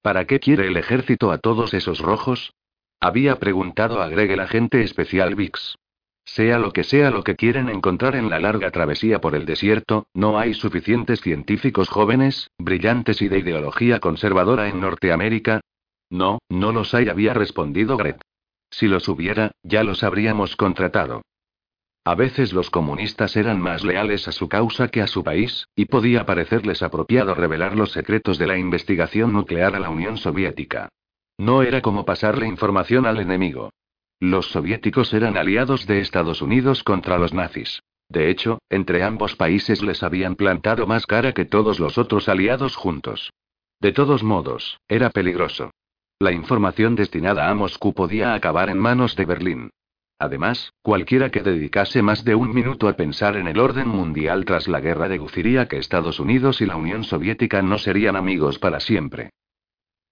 ¿Para 0.00 0.24
qué 0.24 0.40
quiere 0.40 0.66
el 0.66 0.78
ejército 0.78 1.30
a 1.30 1.36
todos 1.36 1.74
esos 1.74 1.98
rojos? 1.98 2.54
Había 3.00 3.38
preguntado 3.38 4.00
a 4.00 4.08
Greg 4.08 4.30
el 4.30 4.40
agente 4.40 4.82
especial 4.82 5.34
Vix. 5.34 5.76
Sea 6.24 6.58
lo 6.58 6.72
que 6.72 6.84
sea 6.84 7.10
lo 7.10 7.24
que 7.24 7.36
quieren 7.36 7.68
encontrar 7.68 8.16
en 8.16 8.30
la 8.30 8.38
larga 8.38 8.70
travesía 8.70 9.20
por 9.20 9.34
el 9.34 9.44
desierto, 9.44 10.06
no 10.14 10.38
hay 10.38 10.54
suficientes 10.54 11.20
científicos 11.20 11.88
jóvenes, 11.88 12.50
brillantes 12.58 13.20
y 13.22 13.28
de 13.28 13.38
ideología 13.38 14.00
conservadora 14.00 14.68
en 14.68 14.80
Norteamérica. 14.80 15.60
No, 16.10 16.38
no 16.48 16.72
los 16.72 16.94
hay, 16.94 17.08
había 17.08 17.34
respondido 17.34 17.96
Greg. 17.96 18.20
Si 18.70 18.86
los 18.86 19.08
hubiera, 19.08 19.52
ya 19.62 19.82
los 19.82 20.02
habríamos 20.02 20.56
contratado. 20.56 21.22
A 22.04 22.16
veces 22.16 22.52
los 22.52 22.70
comunistas 22.70 23.36
eran 23.36 23.60
más 23.60 23.84
leales 23.84 24.26
a 24.26 24.32
su 24.32 24.48
causa 24.48 24.88
que 24.88 25.02
a 25.02 25.06
su 25.06 25.22
país, 25.22 25.68
y 25.76 25.84
podía 25.84 26.26
parecerles 26.26 26.82
apropiado 26.82 27.34
revelar 27.34 27.76
los 27.76 27.92
secretos 27.92 28.38
de 28.38 28.48
la 28.48 28.58
investigación 28.58 29.32
nuclear 29.32 29.76
a 29.76 29.80
la 29.80 29.90
Unión 29.90 30.16
Soviética. 30.16 30.88
No 31.38 31.62
era 31.62 31.80
como 31.80 32.04
pasarle 32.04 32.46
información 32.46 33.06
al 33.06 33.20
enemigo. 33.20 33.70
Los 34.22 34.52
soviéticos 34.52 35.12
eran 35.14 35.36
aliados 35.36 35.84
de 35.88 35.98
Estados 35.98 36.42
Unidos 36.42 36.84
contra 36.84 37.18
los 37.18 37.34
nazis. 37.34 37.82
De 38.08 38.30
hecho, 38.30 38.60
entre 38.70 39.02
ambos 39.02 39.34
países 39.34 39.82
les 39.82 40.04
habían 40.04 40.36
plantado 40.36 40.86
más 40.86 41.06
cara 41.06 41.32
que 41.32 41.44
todos 41.44 41.80
los 41.80 41.98
otros 41.98 42.28
aliados 42.28 42.76
juntos. 42.76 43.32
De 43.80 43.90
todos 43.90 44.22
modos, 44.22 44.78
era 44.86 45.10
peligroso. 45.10 45.72
La 46.20 46.30
información 46.30 46.94
destinada 46.94 47.50
a 47.50 47.54
Moscú 47.56 47.94
podía 47.94 48.34
acabar 48.34 48.70
en 48.70 48.78
manos 48.78 49.16
de 49.16 49.24
Berlín. 49.24 49.70
Además, 50.20 50.72
cualquiera 50.82 51.32
que 51.32 51.42
dedicase 51.42 52.00
más 52.00 52.24
de 52.24 52.36
un 52.36 52.54
minuto 52.54 52.86
a 52.86 52.92
pensar 52.92 53.34
en 53.36 53.48
el 53.48 53.58
orden 53.58 53.88
mundial 53.88 54.44
tras 54.44 54.68
la 54.68 54.78
guerra 54.78 55.08
deduciría 55.08 55.66
que 55.66 55.78
Estados 55.78 56.20
Unidos 56.20 56.60
y 56.60 56.66
la 56.66 56.76
Unión 56.76 57.02
Soviética 57.02 57.60
no 57.60 57.76
serían 57.76 58.14
amigos 58.14 58.60
para 58.60 58.78
siempre. 58.78 59.30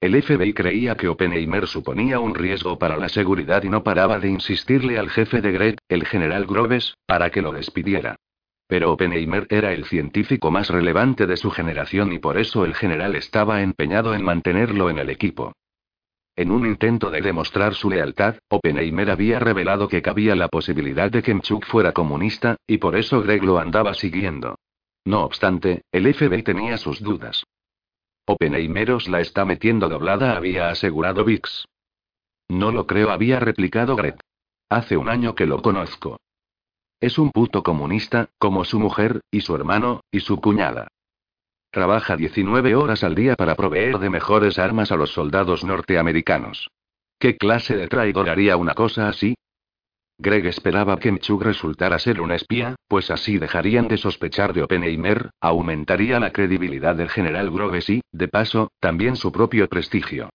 El 0.00 0.22
FBI 0.22 0.54
creía 0.54 0.96
que 0.96 1.08
Oppenheimer 1.08 1.66
suponía 1.66 2.20
un 2.20 2.34
riesgo 2.34 2.78
para 2.78 2.96
la 2.96 3.10
seguridad 3.10 3.62
y 3.64 3.68
no 3.68 3.82
paraba 3.84 4.18
de 4.18 4.30
insistirle 4.30 4.98
al 4.98 5.10
jefe 5.10 5.42
de 5.42 5.52
Greg, 5.52 5.76
el 5.90 6.06
general 6.06 6.46
Groves, 6.46 6.94
para 7.04 7.28
que 7.28 7.42
lo 7.42 7.52
despidiera. 7.52 8.16
Pero 8.66 8.92
Oppenheimer 8.92 9.46
era 9.50 9.74
el 9.74 9.84
científico 9.84 10.50
más 10.50 10.70
relevante 10.70 11.26
de 11.26 11.36
su 11.36 11.50
generación 11.50 12.14
y 12.14 12.18
por 12.18 12.38
eso 12.38 12.64
el 12.64 12.74
general 12.74 13.14
estaba 13.14 13.60
empeñado 13.60 14.14
en 14.14 14.24
mantenerlo 14.24 14.88
en 14.88 15.00
el 15.00 15.10
equipo. 15.10 15.52
En 16.34 16.50
un 16.50 16.64
intento 16.64 17.10
de 17.10 17.20
demostrar 17.20 17.74
su 17.74 17.90
lealtad, 17.90 18.36
Oppenheimer 18.48 19.10
había 19.10 19.38
revelado 19.38 19.86
que 19.86 20.00
cabía 20.00 20.34
la 20.34 20.48
posibilidad 20.48 21.10
de 21.10 21.22
que 21.22 21.34
Mchuk 21.34 21.66
fuera 21.66 21.92
comunista, 21.92 22.56
y 22.66 22.78
por 22.78 22.96
eso 22.96 23.20
Greg 23.20 23.44
lo 23.44 23.58
andaba 23.58 23.92
siguiendo. 23.92 24.54
No 25.04 25.24
obstante, 25.24 25.82
el 25.92 26.14
FBI 26.14 26.42
tenía 26.42 26.78
sus 26.78 27.02
dudas. 27.02 27.44
Oppenheimer 28.30 28.92
os 28.92 29.08
la 29.08 29.20
está 29.20 29.44
metiendo 29.44 29.88
doblada, 29.88 30.36
había 30.36 30.70
asegurado 30.70 31.24
Vix. 31.24 31.66
No 32.48 32.70
lo 32.70 32.86
creo, 32.86 33.10
había 33.10 33.40
replicado 33.40 33.96
Greg. 33.96 34.18
Hace 34.68 34.96
un 34.96 35.08
año 35.08 35.34
que 35.34 35.46
lo 35.46 35.60
conozco. 35.62 36.20
Es 37.00 37.18
un 37.18 37.32
puto 37.32 37.64
comunista, 37.64 38.28
como 38.38 38.64
su 38.64 38.78
mujer, 38.78 39.22
y 39.32 39.40
su 39.40 39.56
hermano, 39.56 40.02
y 40.12 40.20
su 40.20 40.40
cuñada. 40.40 40.86
Trabaja 41.72 42.16
19 42.16 42.76
horas 42.76 43.02
al 43.02 43.16
día 43.16 43.34
para 43.34 43.56
proveer 43.56 43.98
de 43.98 44.10
mejores 44.10 44.60
armas 44.60 44.92
a 44.92 44.96
los 44.96 45.10
soldados 45.10 45.64
norteamericanos. 45.64 46.70
¿Qué 47.18 47.36
clase 47.36 47.76
de 47.76 47.88
traidor 47.88 48.30
haría 48.30 48.56
una 48.56 48.74
cosa 48.74 49.08
así? 49.08 49.34
Greg 50.22 50.44
esperaba 50.44 50.98
que 50.98 51.10
Mchuk 51.10 51.42
resultara 51.42 51.98
ser 51.98 52.20
un 52.20 52.30
espía, 52.30 52.76
pues 52.88 53.10
así 53.10 53.38
dejarían 53.38 53.88
de 53.88 53.96
sospechar 53.96 54.52
de 54.52 54.62
Oppenheimer, 54.62 55.30
aumentaría 55.40 56.20
la 56.20 56.30
credibilidad 56.30 56.94
del 56.94 57.08
general 57.08 57.50
Groves 57.50 57.88
y, 57.88 58.02
de 58.12 58.28
paso, 58.28 58.70
también 58.80 59.16
su 59.16 59.32
propio 59.32 59.66
prestigio. 59.66 60.28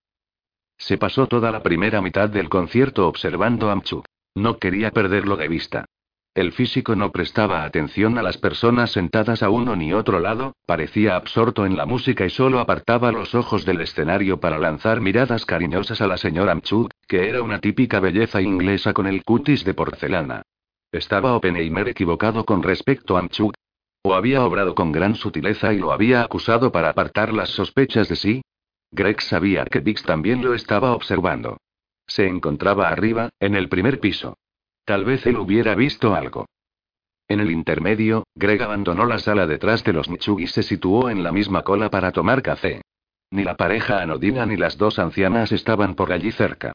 Se 0.80 0.98
pasó 0.98 1.28
toda 1.28 1.52
la 1.52 1.62
primera 1.62 2.02
mitad 2.02 2.30
del 2.30 2.50
concierto 2.50 3.08
observando 3.08 3.70
a 3.70 3.76
Mchuk. 3.76 4.06
No 4.34 4.58
quería 4.58 4.90
perderlo 4.90 5.38
de 5.38 5.48
vista. 5.50 5.86
El 6.36 6.52
físico 6.52 6.98
no 6.98 7.14
prestaba 7.14 7.64
atención 7.64 8.18
a 8.18 8.22
las 8.22 8.38
personas 8.38 8.92
sentadas 8.92 9.42
a 9.42 9.50
uno 9.50 9.78
ni 9.78 9.94
otro 9.94 10.20
lado, 10.20 10.58
parecía 10.66 11.16
absorto 11.16 11.66
en 11.66 11.78
la 11.78 11.86
música 11.86 12.26
y 12.26 12.30
solo 12.30 12.60
apartaba 12.60 13.14
los 13.14 13.34
ojos 13.34 13.64
del 13.64 13.80
escenario 13.80 14.42
para 14.42 14.60
lanzar 14.60 15.00
miradas 15.00 15.46
cariñosas 15.46 16.02
a 16.02 16.08
la 16.08 16.18
señora 16.18 16.54
Mchuk, 16.54 16.92
que 17.08 17.30
era 17.30 17.42
una 17.42 17.60
típica 17.60 18.02
belleza 18.02 18.42
inglesa 18.42 18.92
con 18.92 19.08
el 19.08 19.24
cutis 19.24 19.64
de 19.64 19.74
porcelana. 19.74 20.42
¿Estaba 20.92 21.38
Oppenheimer 21.38 21.88
equivocado 21.88 22.44
con 22.44 22.64
respecto 22.64 23.16
a 23.16 23.22
Mchuk? 23.22 23.54
¿O 24.04 24.14
había 24.14 24.44
obrado 24.44 24.76
con 24.76 24.92
gran 24.92 25.16
sutileza 25.16 25.72
y 25.72 25.80
lo 25.80 25.94
había 25.94 26.22
acusado 26.22 26.70
para 26.70 26.90
apartar 26.90 27.32
las 27.32 27.52
sospechas 27.52 28.10
de 28.10 28.18
sí? 28.18 28.42
Greg 28.92 29.22
sabía 29.22 29.64
que 29.64 29.80
Dix 29.80 30.04
también 30.04 30.44
lo 30.44 30.54
estaba 30.54 30.92
observando. 30.92 31.56
Se 32.08 32.28
encontraba 32.28 32.90
arriba, 32.90 33.30
en 33.40 33.56
el 33.56 33.70
primer 33.70 34.02
piso. 34.02 34.36
Tal 34.86 35.04
vez 35.04 35.26
él 35.26 35.38
hubiera 35.38 35.74
visto 35.74 36.14
algo. 36.16 36.46
En 37.28 37.40
el 37.40 37.50
intermedio, 37.50 38.24
Greg 38.36 38.62
abandonó 38.62 39.06
la 39.06 39.18
sala 39.18 39.48
detrás 39.48 39.84
de 39.84 39.94
los 39.94 40.10
Michug 40.10 40.40
y 40.40 40.48
se 40.48 40.62
situó 40.62 41.10
en 41.10 41.24
la 41.24 41.32
misma 41.32 41.64
cola 41.64 41.90
para 41.90 42.12
tomar 42.12 42.44
café. 42.44 42.82
Ni 43.32 43.44
la 43.44 43.58
pareja 43.58 44.02
anodina 44.02 44.46
ni 44.46 44.58
las 44.58 44.78
dos 44.78 45.00
ancianas 45.00 45.52
estaban 45.52 45.96
por 45.96 46.14
allí 46.14 46.32
cerca. 46.32 46.74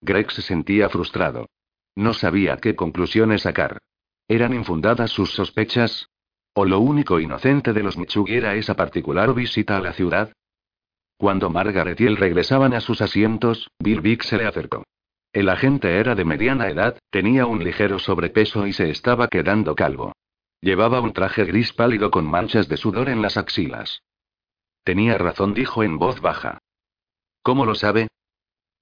Greg 0.00 0.32
se 0.32 0.42
sentía 0.42 0.88
frustrado. 0.88 1.46
No 1.94 2.14
sabía 2.14 2.56
qué 2.56 2.74
conclusiones 2.74 3.42
sacar. 3.42 3.78
¿Eran 4.26 4.52
infundadas 4.52 5.10
sus 5.10 5.32
sospechas? 5.32 6.08
¿O 6.54 6.64
lo 6.64 6.80
único 6.80 7.20
inocente 7.20 7.72
de 7.72 7.82
los 7.84 7.96
Michug 7.96 8.28
era 8.28 8.56
esa 8.56 8.74
particular 8.74 9.32
visita 9.34 9.76
a 9.76 9.80
la 9.80 9.92
ciudad? 9.92 10.32
Cuando 11.16 11.48
Margaret 11.48 12.00
y 12.00 12.06
él 12.06 12.16
regresaban 12.16 12.74
a 12.74 12.80
sus 12.80 13.00
asientos, 13.02 13.68
Bill 13.78 14.00
Vick 14.00 14.22
se 14.22 14.36
le 14.36 14.46
acercó. 14.46 14.82
El 15.32 15.48
agente 15.48 15.98
era 15.98 16.14
de 16.14 16.24
mediana 16.24 16.68
edad, 16.68 16.98
tenía 17.10 17.46
un 17.46 17.62
ligero 17.62 17.98
sobrepeso 17.98 18.66
y 18.66 18.72
se 18.72 18.90
estaba 18.90 19.28
quedando 19.28 19.74
calvo. 19.74 20.12
Llevaba 20.60 21.00
un 21.00 21.12
traje 21.12 21.44
gris 21.44 21.72
pálido 21.72 22.10
con 22.10 22.28
manchas 22.28 22.68
de 22.68 22.76
sudor 22.76 23.08
en 23.08 23.22
las 23.22 23.36
axilas. 23.36 24.02
Tenía 24.82 25.16
razón, 25.18 25.54
dijo 25.54 25.82
en 25.84 25.98
voz 25.98 26.20
baja. 26.20 26.58
¿Cómo 27.42 27.64
lo 27.64 27.74
sabe? 27.74 28.08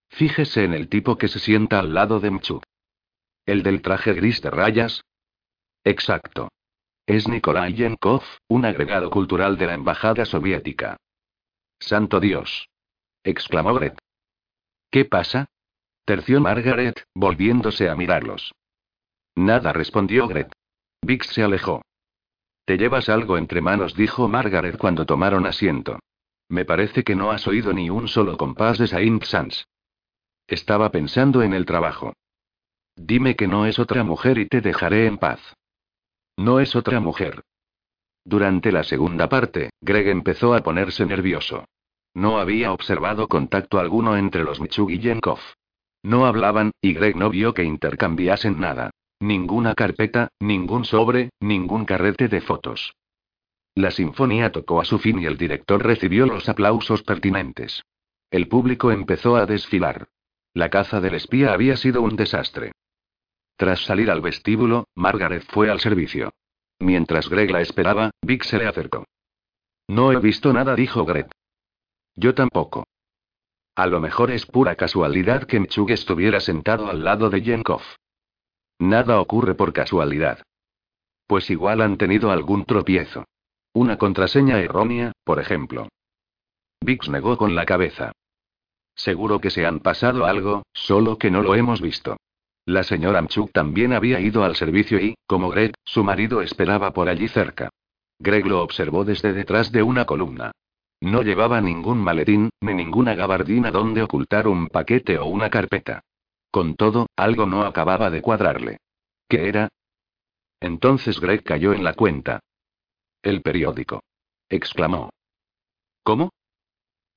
Fíjese 0.08 0.64
en 0.64 0.72
el 0.72 0.88
tipo 0.88 1.18
que 1.18 1.28
se 1.28 1.38
sienta 1.38 1.78
al 1.78 1.92
lado 1.92 2.18
de 2.18 2.30
Mchu. 2.30 2.62
¿El 3.44 3.62
del 3.62 3.82
traje 3.82 4.14
gris 4.14 4.40
de 4.40 4.50
rayas? 4.50 5.02
Exacto. 5.84 6.48
Es 7.06 7.28
Nikolai 7.28 7.74
Yenkov, 7.74 8.22
un 8.48 8.64
agregado 8.64 9.10
cultural 9.10 9.56
de 9.56 9.66
la 9.66 9.74
embajada 9.74 10.24
soviética. 10.24 10.96
Santo 11.78 12.20
Dios. 12.20 12.68
exclamó 13.22 13.74
Gret. 13.74 13.98
¿Qué 14.90 15.04
pasa? 15.04 15.48
Terció 16.08 16.40
Margaret, 16.40 17.04
volviéndose 17.14 17.90
a 17.90 17.94
mirarlos. 17.94 18.54
Nada 19.36 19.74
respondió 19.74 20.26
Gret. 20.26 20.50
Vix 21.02 21.26
se 21.26 21.42
alejó. 21.42 21.82
Te 22.64 22.78
llevas 22.78 23.10
algo 23.10 23.36
entre 23.36 23.60
manos, 23.60 23.94
dijo 23.94 24.26
Margaret 24.26 24.78
cuando 24.78 25.04
tomaron 25.04 25.44
asiento. 25.44 25.98
Me 26.48 26.64
parece 26.64 27.04
que 27.04 27.14
no 27.14 27.30
has 27.30 27.46
oído 27.46 27.74
ni 27.74 27.90
un 27.90 28.08
solo 28.08 28.38
compás 28.38 28.78
de 28.78 28.86
Saint 28.86 29.22
Sans. 29.24 29.66
Estaba 30.46 30.90
pensando 30.90 31.42
en 31.42 31.52
el 31.52 31.66
trabajo. 31.66 32.14
Dime 32.96 33.36
que 33.36 33.46
no 33.46 33.66
es 33.66 33.78
otra 33.78 34.02
mujer 34.02 34.38
y 34.38 34.48
te 34.48 34.62
dejaré 34.62 35.04
en 35.04 35.18
paz. 35.18 35.40
No 36.38 36.58
es 36.58 36.74
otra 36.74 37.00
mujer. 37.00 37.42
Durante 38.24 38.72
la 38.72 38.82
segunda 38.82 39.28
parte, 39.28 39.72
Greg 39.82 40.08
empezó 40.08 40.54
a 40.54 40.62
ponerse 40.62 41.04
nervioso. 41.04 41.66
No 42.14 42.38
había 42.38 42.72
observado 42.72 43.28
contacto 43.28 43.78
alguno 43.78 44.16
entre 44.16 44.42
los 44.42 44.58
Michug 44.58 44.90
y 44.90 45.00
Yenkov. 45.00 45.40
No 46.02 46.26
hablaban, 46.26 46.72
y 46.80 46.94
Greg 46.94 47.16
no 47.16 47.30
vio 47.30 47.54
que 47.54 47.64
intercambiasen 47.64 48.60
nada. 48.60 48.90
Ninguna 49.20 49.74
carpeta, 49.74 50.28
ningún 50.38 50.84
sobre, 50.84 51.30
ningún 51.40 51.84
carrete 51.84 52.28
de 52.28 52.40
fotos. 52.40 52.94
La 53.74 53.90
sinfonía 53.90 54.52
tocó 54.52 54.80
a 54.80 54.84
su 54.84 54.98
fin 54.98 55.20
y 55.20 55.26
el 55.26 55.36
director 55.36 55.84
recibió 55.84 56.26
los 56.26 56.48
aplausos 56.48 57.02
pertinentes. 57.02 57.82
El 58.30 58.48
público 58.48 58.90
empezó 58.92 59.36
a 59.36 59.46
desfilar. 59.46 60.08
La 60.54 60.68
caza 60.68 61.00
del 61.00 61.14
espía 61.14 61.52
había 61.52 61.76
sido 61.76 62.02
un 62.02 62.16
desastre. 62.16 62.72
Tras 63.56 63.84
salir 63.84 64.10
al 64.10 64.20
vestíbulo, 64.20 64.86
Margaret 64.94 65.44
fue 65.48 65.70
al 65.70 65.80
servicio. 65.80 66.32
Mientras 66.78 67.28
Greg 67.28 67.50
la 67.50 67.60
esperaba, 67.60 68.10
Vic 68.22 68.44
se 68.44 68.58
le 68.58 68.66
acercó. 68.66 69.04
No 69.88 70.12
he 70.12 70.18
visto 70.18 70.52
nada, 70.52 70.74
dijo 70.74 71.04
Greg. 71.04 71.28
Yo 72.14 72.34
tampoco. 72.34 72.84
A 73.78 73.86
lo 73.86 74.00
mejor 74.00 74.32
es 74.32 74.44
pura 74.44 74.74
casualidad 74.74 75.44
que 75.44 75.60
Mchug 75.60 75.92
estuviera 75.92 76.40
sentado 76.40 76.88
al 76.88 77.04
lado 77.04 77.30
de 77.30 77.42
Yenkov. 77.42 77.82
Nada 78.80 79.20
ocurre 79.20 79.54
por 79.54 79.72
casualidad. 79.72 80.42
Pues 81.28 81.48
igual 81.48 81.80
han 81.82 81.96
tenido 81.96 82.32
algún 82.32 82.64
tropiezo. 82.64 83.24
Una 83.72 83.96
contraseña 83.96 84.58
errónea, 84.58 85.12
por 85.22 85.38
ejemplo. 85.38 85.86
Vix 86.80 87.08
negó 87.08 87.38
con 87.38 87.54
la 87.54 87.66
cabeza. 87.66 88.10
Seguro 88.96 89.40
que 89.40 89.50
se 89.50 89.64
han 89.64 89.78
pasado 89.78 90.26
algo, 90.26 90.64
solo 90.72 91.16
que 91.16 91.30
no 91.30 91.40
lo 91.42 91.54
hemos 91.54 91.80
visto. 91.80 92.16
La 92.64 92.82
señora 92.82 93.22
Mchuk 93.22 93.52
también 93.52 93.92
había 93.92 94.18
ido 94.18 94.42
al 94.42 94.56
servicio 94.56 94.98
y, 94.98 95.14
como 95.28 95.50
Greg, 95.50 95.72
su 95.84 96.02
marido 96.02 96.42
esperaba 96.42 96.92
por 96.92 97.08
allí 97.08 97.28
cerca. 97.28 97.68
Greg 98.18 98.44
lo 98.44 98.60
observó 98.60 99.04
desde 99.04 99.32
detrás 99.32 99.70
de 99.70 99.84
una 99.84 100.04
columna. 100.04 100.50
No 101.00 101.22
llevaba 101.22 101.60
ningún 101.60 101.98
maletín, 101.98 102.50
ni 102.60 102.74
ninguna 102.74 103.14
gabardina 103.14 103.70
donde 103.70 104.02
ocultar 104.02 104.48
un 104.48 104.68
paquete 104.68 105.18
o 105.18 105.26
una 105.26 105.48
carpeta. 105.48 106.02
Con 106.50 106.74
todo, 106.74 107.06
algo 107.16 107.46
no 107.46 107.62
acababa 107.62 108.10
de 108.10 108.20
cuadrarle. 108.20 108.78
¿Qué 109.28 109.48
era? 109.48 109.68
Entonces 110.60 111.20
Greg 111.20 111.44
cayó 111.44 111.72
en 111.72 111.84
la 111.84 111.94
cuenta. 111.94 112.40
El 113.22 113.42
periódico. 113.42 114.02
exclamó. 114.48 115.10
¿Cómo? 116.02 116.30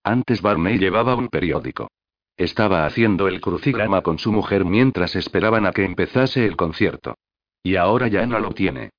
Antes 0.04 0.42
Barney 0.42 0.78
llevaba 0.78 1.16
un 1.16 1.30
periódico. 1.30 1.90
Estaba 2.38 2.86
haciendo 2.86 3.28
el 3.28 3.40
crucigrama 3.40 4.02
con 4.02 4.20
su 4.20 4.32
mujer 4.32 4.66
mientras 4.66 5.16
esperaban 5.16 5.66
a 5.66 5.72
que 5.72 5.86
empezase 5.86 6.46
el 6.46 6.56
concierto. 6.56 7.16
Y 7.64 7.76
ahora 7.76 8.08
ya 8.08 8.26
no 8.26 8.40
lo 8.40 8.52
tiene. 8.52 8.92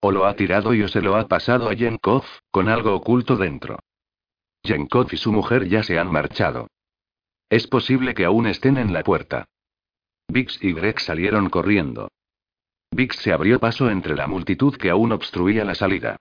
O 0.00 0.12
lo 0.12 0.24
ha 0.26 0.34
tirado 0.34 0.72
y 0.72 0.82
o 0.82 0.88
se 0.88 1.02
lo 1.02 1.16
ha 1.16 1.28
pasado 1.28 1.68
a 1.68 1.74
Yenkov, 1.74 2.24
con 2.50 2.68
algo 2.68 2.94
oculto 2.94 3.36
dentro. 3.36 3.78
Yenkov 4.62 5.08
y 5.12 5.16
su 5.16 5.32
mujer 5.32 5.68
ya 5.68 5.82
se 5.82 5.98
han 5.98 6.10
marchado. 6.10 6.68
Es 7.48 7.66
posible 7.66 8.14
que 8.14 8.24
aún 8.24 8.46
estén 8.46 8.76
en 8.76 8.92
la 8.92 9.02
puerta. 9.02 9.46
Vix 10.28 10.62
y 10.62 10.72
Greg 10.72 11.00
salieron 11.00 11.50
corriendo. 11.50 12.08
Vix 12.92 13.16
se 13.16 13.32
abrió 13.32 13.58
paso 13.58 13.90
entre 13.90 14.14
la 14.14 14.26
multitud 14.26 14.76
que 14.76 14.90
aún 14.90 15.12
obstruía 15.12 15.64
la 15.64 15.74
salida. 15.74 16.16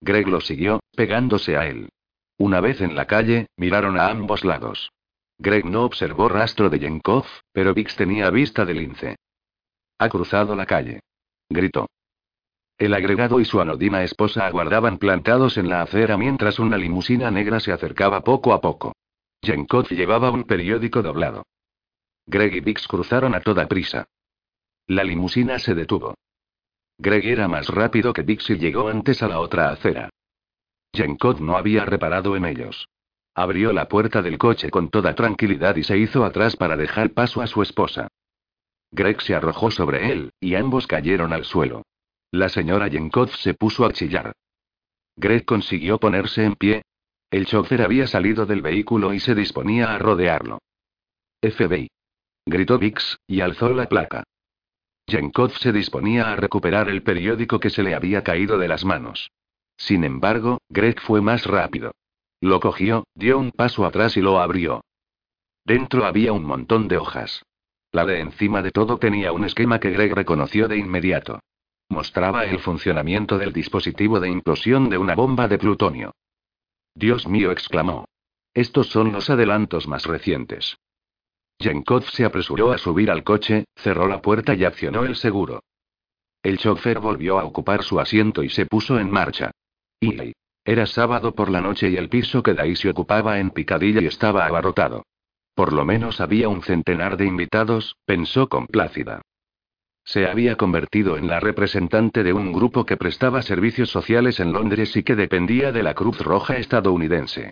Greg 0.00 0.28
lo 0.28 0.40
siguió, 0.40 0.80
pegándose 0.94 1.56
a 1.56 1.66
él. 1.66 1.88
Una 2.36 2.60
vez 2.60 2.80
en 2.80 2.94
la 2.94 3.06
calle, 3.06 3.46
miraron 3.56 3.98
a 3.98 4.08
ambos 4.08 4.44
lados. 4.44 4.90
Greg 5.38 5.64
no 5.64 5.84
observó 5.84 6.28
rastro 6.28 6.68
de 6.68 6.78
Yenkov, 6.78 7.24
pero 7.52 7.74
Vix 7.74 7.96
tenía 7.96 8.30
vista 8.30 8.64
de 8.64 8.74
lince. 8.74 9.16
Ha 9.98 10.08
cruzado 10.08 10.54
la 10.54 10.66
calle. 10.66 11.00
Gritó. 11.48 11.86
El 12.76 12.92
agregado 12.92 13.38
y 13.38 13.44
su 13.44 13.60
anodina 13.60 14.02
esposa 14.02 14.46
aguardaban 14.46 14.98
plantados 14.98 15.58
en 15.58 15.68
la 15.68 15.82
acera 15.82 16.16
mientras 16.16 16.58
una 16.58 16.76
limusina 16.76 17.30
negra 17.30 17.60
se 17.60 17.72
acercaba 17.72 18.22
poco 18.22 18.52
a 18.52 18.60
poco. 18.60 18.94
Jenkov 19.42 19.88
llevaba 19.90 20.30
un 20.30 20.44
periódico 20.44 21.02
doblado. 21.02 21.44
Greg 22.26 22.54
y 22.54 22.60
Vix 22.60 22.88
cruzaron 22.88 23.34
a 23.34 23.40
toda 23.40 23.68
prisa. 23.68 24.06
La 24.86 25.04
limusina 25.04 25.58
se 25.58 25.74
detuvo. 25.74 26.14
Greg 26.98 27.26
era 27.26 27.46
más 27.48 27.68
rápido 27.68 28.12
que 28.12 28.22
Vix 28.22 28.50
y 28.50 28.58
llegó 28.58 28.88
antes 28.88 29.22
a 29.22 29.28
la 29.28 29.40
otra 29.40 29.70
acera. 29.70 30.10
Jenkov 30.92 31.40
no 31.40 31.56
había 31.56 31.84
reparado 31.84 32.36
en 32.36 32.44
ellos. 32.44 32.88
Abrió 33.34 33.72
la 33.72 33.88
puerta 33.88 34.22
del 34.22 34.38
coche 34.38 34.70
con 34.70 34.90
toda 34.90 35.14
tranquilidad 35.14 35.76
y 35.76 35.82
se 35.82 35.98
hizo 35.98 36.24
atrás 36.24 36.56
para 36.56 36.76
dejar 36.76 37.10
paso 37.10 37.40
a 37.40 37.46
su 37.46 37.62
esposa. 37.62 38.08
Greg 38.90 39.20
se 39.20 39.34
arrojó 39.34 39.70
sobre 39.70 40.12
él, 40.12 40.32
y 40.40 40.54
ambos 40.54 40.86
cayeron 40.86 41.32
al 41.32 41.44
suelo. 41.44 41.82
La 42.34 42.48
señora 42.48 42.90
Jenkov 42.90 43.30
se 43.36 43.54
puso 43.54 43.84
a 43.84 43.92
chillar. 43.92 44.32
Greg 45.14 45.44
consiguió 45.44 45.98
ponerse 45.98 46.42
en 46.42 46.56
pie. 46.56 46.82
El 47.30 47.46
chofer 47.46 47.80
había 47.80 48.08
salido 48.08 48.44
del 48.44 48.60
vehículo 48.60 49.14
y 49.14 49.20
se 49.20 49.36
disponía 49.36 49.94
a 49.94 49.98
rodearlo. 49.98 50.58
FBI. 51.40 51.88
Gritó 52.44 52.76
Vix, 52.76 53.20
y 53.28 53.40
alzó 53.40 53.68
la 53.68 53.88
placa. 53.88 54.24
Jenkov 55.06 55.52
se 55.52 55.70
disponía 55.70 56.32
a 56.32 56.34
recuperar 56.34 56.88
el 56.88 57.04
periódico 57.04 57.60
que 57.60 57.70
se 57.70 57.84
le 57.84 57.94
había 57.94 58.24
caído 58.24 58.58
de 58.58 58.66
las 58.66 58.84
manos. 58.84 59.30
Sin 59.76 60.02
embargo, 60.02 60.58
Greg 60.68 61.00
fue 61.00 61.20
más 61.20 61.46
rápido. 61.46 61.92
Lo 62.40 62.58
cogió, 62.58 63.04
dio 63.14 63.38
un 63.38 63.52
paso 63.52 63.86
atrás 63.86 64.16
y 64.16 64.22
lo 64.22 64.40
abrió. 64.40 64.82
Dentro 65.64 66.04
había 66.04 66.32
un 66.32 66.44
montón 66.44 66.88
de 66.88 66.96
hojas. 66.96 67.44
La 67.92 68.04
de 68.04 68.18
encima 68.18 68.60
de 68.60 68.72
todo 68.72 68.98
tenía 68.98 69.30
un 69.30 69.44
esquema 69.44 69.78
que 69.78 69.90
Greg 69.90 70.12
reconoció 70.12 70.66
de 70.66 70.78
inmediato. 70.78 71.38
Mostraba 71.94 72.44
el 72.44 72.58
funcionamiento 72.58 73.38
del 73.38 73.52
dispositivo 73.52 74.18
de 74.18 74.28
implosión 74.28 74.90
de 74.90 74.98
una 74.98 75.14
bomba 75.14 75.46
de 75.46 75.58
plutonio. 75.58 76.12
Dios 76.92 77.28
mío, 77.28 77.52
exclamó. 77.52 78.08
Estos 78.52 78.88
son 78.88 79.12
los 79.12 79.30
adelantos 79.30 79.86
más 79.86 80.04
recientes. 80.04 80.76
Jenkov 81.60 82.02
se 82.10 82.24
apresuró 82.24 82.72
a 82.72 82.78
subir 82.78 83.12
al 83.12 83.22
coche, 83.22 83.66
cerró 83.76 84.08
la 84.08 84.20
puerta 84.20 84.56
y 84.56 84.64
accionó 84.64 85.04
el 85.04 85.14
seguro. 85.14 85.62
El 86.42 86.58
chofer 86.58 86.98
volvió 86.98 87.38
a 87.38 87.44
ocupar 87.44 87.84
su 87.84 88.00
asiento 88.00 88.42
y 88.42 88.50
se 88.50 88.66
puso 88.66 88.98
en 88.98 89.12
marcha. 89.12 89.52
Y 90.00 90.32
era 90.64 90.86
sábado 90.86 91.32
por 91.32 91.48
la 91.48 91.60
noche 91.60 91.90
y 91.90 91.96
el 91.96 92.08
piso 92.08 92.42
que 92.42 92.54
Daisy 92.54 92.88
ocupaba 92.88 93.38
en 93.38 93.50
Picadilla 93.50 94.00
y 94.00 94.06
estaba 94.06 94.46
abarrotado. 94.46 95.04
Por 95.54 95.72
lo 95.72 95.84
menos 95.84 96.20
había 96.20 96.48
un 96.48 96.60
centenar 96.60 97.16
de 97.16 97.26
invitados, 97.26 97.94
pensó 98.04 98.48
con 98.48 98.66
Plácida. 98.66 99.22
Se 100.04 100.26
había 100.26 100.56
convertido 100.56 101.16
en 101.16 101.28
la 101.28 101.40
representante 101.40 102.22
de 102.22 102.34
un 102.34 102.52
grupo 102.52 102.84
que 102.84 102.98
prestaba 102.98 103.40
servicios 103.40 103.90
sociales 103.90 104.38
en 104.38 104.52
Londres 104.52 104.94
y 104.96 105.02
que 105.02 105.16
dependía 105.16 105.72
de 105.72 105.82
la 105.82 105.94
Cruz 105.94 106.20
Roja 106.20 106.56
estadounidense. 106.56 107.50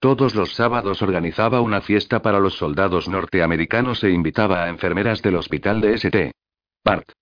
Todos 0.00 0.34
los 0.34 0.54
sábados 0.54 1.00
organizaba 1.00 1.60
una 1.60 1.80
fiesta 1.80 2.22
para 2.22 2.40
los 2.40 2.54
soldados 2.54 3.08
norteamericanos 3.08 4.02
e 4.02 4.10
invitaba 4.10 4.64
a 4.64 4.68
enfermeras 4.68 5.22
del 5.22 5.36
hospital 5.36 5.80
de 5.80 5.94
St. 5.94 6.32
Part. 6.82 7.12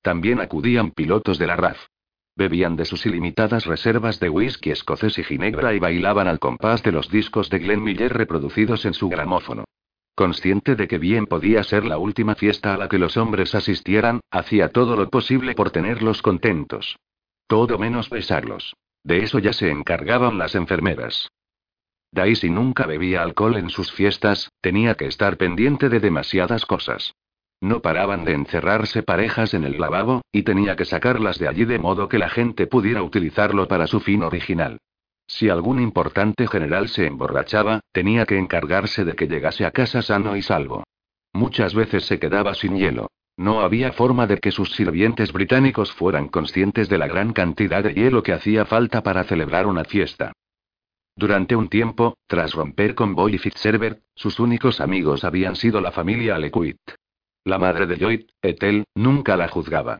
También 0.00 0.40
acudían 0.40 0.92
pilotos 0.92 1.38
de 1.38 1.46
la 1.46 1.56
RAF. 1.56 1.86
Bebían 2.34 2.74
de 2.76 2.86
sus 2.86 3.04
ilimitadas 3.04 3.66
reservas 3.66 4.18
de 4.18 4.30
whisky 4.30 4.70
escocés 4.70 5.18
y 5.18 5.24
ginebra 5.24 5.74
y 5.74 5.78
bailaban 5.78 6.26
al 6.26 6.38
compás 6.38 6.82
de 6.82 6.92
los 6.92 7.10
discos 7.10 7.50
de 7.50 7.58
Glenn 7.58 7.82
Miller 7.82 8.14
reproducidos 8.14 8.86
en 8.86 8.94
su 8.94 9.10
gramófono. 9.10 9.66
Consciente 10.14 10.76
de 10.76 10.88
que 10.88 10.98
bien 10.98 11.26
podía 11.26 11.62
ser 11.64 11.84
la 11.84 11.96
última 11.98 12.34
fiesta 12.34 12.74
a 12.74 12.76
la 12.76 12.88
que 12.88 12.98
los 12.98 13.16
hombres 13.16 13.54
asistieran, 13.54 14.20
hacía 14.30 14.68
todo 14.68 14.94
lo 14.96 15.08
posible 15.08 15.54
por 15.54 15.70
tenerlos 15.70 16.20
contentos. 16.20 16.98
Todo 17.46 17.78
menos 17.78 18.10
besarlos. 18.10 18.74
De 19.04 19.22
eso 19.24 19.38
ya 19.38 19.52
se 19.52 19.70
encargaban 19.70 20.38
las 20.38 20.54
enfermeras. 20.54 21.30
Daisy 22.12 22.50
nunca 22.50 22.86
bebía 22.86 23.22
alcohol 23.22 23.56
en 23.56 23.70
sus 23.70 23.90
fiestas, 23.90 24.50
tenía 24.60 24.94
que 24.96 25.06
estar 25.06 25.38
pendiente 25.38 25.88
de 25.88 25.98
demasiadas 25.98 26.66
cosas. 26.66 27.14
No 27.62 27.80
paraban 27.80 28.24
de 28.24 28.34
encerrarse 28.34 29.02
parejas 29.02 29.54
en 29.54 29.64
el 29.64 29.80
lavabo, 29.80 30.20
y 30.30 30.42
tenía 30.42 30.76
que 30.76 30.84
sacarlas 30.84 31.38
de 31.38 31.48
allí 31.48 31.64
de 31.64 31.78
modo 31.78 32.08
que 32.08 32.18
la 32.18 32.28
gente 32.28 32.66
pudiera 32.66 33.02
utilizarlo 33.02 33.66
para 33.66 33.86
su 33.86 34.00
fin 34.00 34.22
original. 34.22 34.78
Si 35.32 35.48
algún 35.48 35.80
importante 35.80 36.46
general 36.46 36.90
se 36.90 37.06
emborrachaba, 37.06 37.80
tenía 37.90 38.26
que 38.26 38.36
encargarse 38.36 39.02
de 39.02 39.14
que 39.14 39.26
llegase 39.26 39.64
a 39.64 39.70
casa 39.70 40.02
sano 40.02 40.36
y 40.36 40.42
salvo. 40.42 40.84
Muchas 41.32 41.74
veces 41.74 42.04
se 42.04 42.18
quedaba 42.18 42.54
sin 42.54 42.76
hielo. 42.76 43.06
No 43.38 43.62
había 43.62 43.92
forma 43.92 44.26
de 44.26 44.36
que 44.36 44.50
sus 44.50 44.74
sirvientes 44.74 45.32
británicos 45.32 45.90
fueran 45.90 46.28
conscientes 46.28 46.90
de 46.90 46.98
la 46.98 47.06
gran 47.06 47.32
cantidad 47.32 47.82
de 47.82 47.94
hielo 47.94 48.22
que 48.22 48.34
hacía 48.34 48.66
falta 48.66 49.02
para 49.02 49.24
celebrar 49.24 49.66
una 49.66 49.84
fiesta. 49.84 50.34
Durante 51.16 51.56
un 51.56 51.70
tiempo, 51.70 52.18
tras 52.26 52.52
romper 52.52 52.94
con 52.94 53.14
Boy 53.14 53.36
y 53.36 53.38
Fitzherbert, 53.38 54.02
sus 54.14 54.38
únicos 54.38 54.82
amigos 54.82 55.24
habían 55.24 55.56
sido 55.56 55.80
la 55.80 55.92
familia 55.92 56.34
Alequit. 56.34 56.76
La 57.44 57.56
madre 57.56 57.86
de 57.86 57.96
Lloyd, 57.96 58.26
Ethel, 58.42 58.84
nunca 58.94 59.38
la 59.38 59.48
juzgaba. 59.48 59.98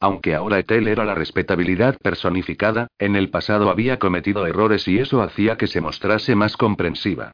Aunque 0.00 0.34
ahora 0.34 0.58
Ethel 0.58 0.88
era 0.88 1.04
la 1.04 1.14
respetabilidad 1.14 1.96
personificada, 1.98 2.88
en 2.98 3.16
el 3.16 3.30
pasado 3.30 3.70
había 3.70 3.98
cometido 3.98 4.46
errores 4.46 4.86
y 4.88 4.98
eso 4.98 5.22
hacía 5.22 5.56
que 5.56 5.66
se 5.66 5.80
mostrase 5.80 6.34
más 6.34 6.56
comprensiva. 6.56 7.32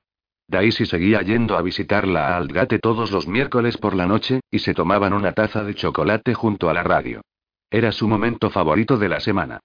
Daisy 0.48 0.84
seguía 0.84 1.22
yendo 1.22 1.56
a 1.56 1.62
visitarla 1.62 2.28
a 2.28 2.36
Aldgate 2.36 2.80
todos 2.80 3.12
los 3.12 3.28
miércoles 3.28 3.76
por 3.76 3.94
la 3.94 4.06
noche, 4.06 4.40
y 4.50 4.58
se 4.58 4.74
tomaban 4.74 5.12
una 5.12 5.32
taza 5.32 5.62
de 5.62 5.74
chocolate 5.74 6.34
junto 6.34 6.68
a 6.68 6.74
la 6.74 6.82
radio. 6.82 7.22
Era 7.70 7.92
su 7.92 8.08
momento 8.08 8.50
favorito 8.50 8.98
de 8.98 9.08
la 9.08 9.20
semana. 9.20 9.60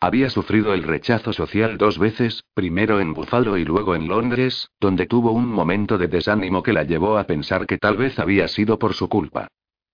Había 0.00 0.30
sufrido 0.30 0.74
el 0.74 0.84
rechazo 0.84 1.32
social 1.32 1.76
dos 1.76 1.98
veces, 1.98 2.44
primero 2.54 3.00
en 3.00 3.12
Buffalo 3.14 3.58
y 3.58 3.64
luego 3.64 3.94
en 3.94 4.08
Londres, 4.08 4.70
donde 4.80 5.06
tuvo 5.06 5.32
un 5.32 5.46
momento 5.46 5.98
de 5.98 6.06
desánimo 6.06 6.62
que 6.62 6.72
la 6.72 6.84
llevó 6.84 7.18
a 7.18 7.24
pensar 7.24 7.66
que 7.66 7.78
tal 7.78 7.96
vez 7.96 8.18
había 8.18 8.48
sido 8.48 8.78
por 8.78 8.94
su 8.94 9.08
culpa. 9.08 9.48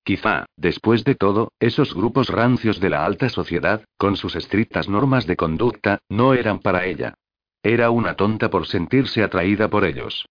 Quizá, 0.05 0.45
después 0.59 1.03
de 1.05 1.15
todo, 1.15 1.53
esos 1.59 1.95
grupos 1.95 2.29
rancios 2.29 2.79
de 2.79 2.91
la 2.91 3.07
alta 3.07 3.31
sociedad, 3.31 3.85
con 3.97 4.17
sus 4.17 4.37
estrictas 4.37 4.87
normas 4.87 5.27
de 5.27 5.37
conducta, 5.37 6.01
no 6.11 6.35
eran 6.35 6.61
para 6.61 6.85
ella. 6.85 7.15
Era 7.63 7.89
una 7.91 8.15
tonta 8.15 8.51
por 8.51 8.67
sentirse 8.67 9.23
atraída 9.23 9.69
por 9.71 9.87
ellos. 9.87 10.27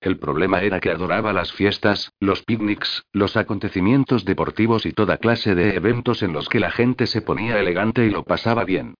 El 0.00 0.18
problema 0.18 0.62
era 0.62 0.80
que 0.80 0.90
adoraba 0.90 1.34
las 1.34 1.52
fiestas, 1.52 2.12
los 2.20 2.42
picnics, 2.42 3.04
los 3.12 3.36
acontecimientos 3.36 4.24
deportivos 4.24 4.86
y 4.86 4.92
toda 4.92 5.18
clase 5.18 5.54
de 5.54 5.74
eventos 5.74 6.22
en 6.22 6.32
los 6.32 6.48
que 6.48 6.60
la 6.60 6.70
gente 6.70 7.06
se 7.06 7.20
ponía 7.20 7.60
elegante 7.60 8.06
y 8.06 8.10
lo 8.10 8.24
pasaba 8.24 8.64
bien. 8.64 8.94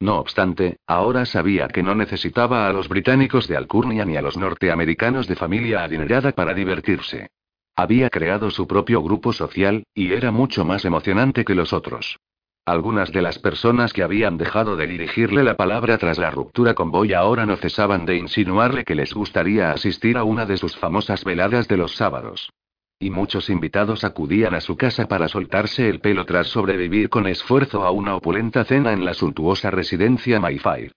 No 0.00 0.20
obstante, 0.20 0.76
ahora 0.86 1.26
sabía 1.26 1.66
que 1.66 1.82
no 1.82 1.96
necesitaba 1.96 2.68
a 2.68 2.72
los 2.72 2.88
británicos 2.88 3.48
de 3.48 3.56
alcurnia 3.56 4.04
ni 4.04 4.16
a 4.16 4.22
los 4.22 4.36
norteamericanos 4.36 5.26
de 5.26 5.34
familia 5.34 5.82
adinerada 5.82 6.30
para 6.30 6.54
divertirse. 6.54 7.30
Había 7.78 8.10
creado 8.10 8.50
su 8.50 8.66
propio 8.66 9.00
grupo 9.04 9.32
social, 9.32 9.84
y 9.94 10.12
era 10.12 10.32
mucho 10.32 10.64
más 10.64 10.84
emocionante 10.84 11.44
que 11.44 11.54
los 11.54 11.72
otros. 11.72 12.18
Algunas 12.66 13.12
de 13.12 13.22
las 13.22 13.38
personas 13.38 13.92
que 13.92 14.02
habían 14.02 14.36
dejado 14.36 14.74
de 14.74 14.88
dirigirle 14.88 15.44
la 15.44 15.54
palabra 15.54 15.96
tras 15.96 16.18
la 16.18 16.32
ruptura 16.32 16.74
con 16.74 16.90
Boy 16.90 17.12
ahora 17.12 17.46
no 17.46 17.54
cesaban 17.54 18.04
de 18.04 18.16
insinuarle 18.16 18.82
que 18.82 18.96
les 18.96 19.14
gustaría 19.14 19.70
asistir 19.70 20.16
a 20.18 20.24
una 20.24 20.44
de 20.44 20.56
sus 20.56 20.76
famosas 20.76 21.22
veladas 21.22 21.68
de 21.68 21.76
los 21.76 21.94
sábados. 21.94 22.50
Y 22.98 23.10
muchos 23.10 23.48
invitados 23.48 24.02
acudían 24.02 24.56
a 24.56 24.60
su 24.60 24.76
casa 24.76 25.06
para 25.06 25.28
soltarse 25.28 25.88
el 25.88 26.00
pelo 26.00 26.26
tras 26.26 26.48
sobrevivir 26.48 27.08
con 27.08 27.28
esfuerzo 27.28 27.84
a 27.84 27.92
una 27.92 28.16
opulenta 28.16 28.64
cena 28.64 28.92
en 28.92 29.04
la 29.04 29.14
suntuosa 29.14 29.70
residencia 29.70 30.40
Mayfair. 30.40 30.90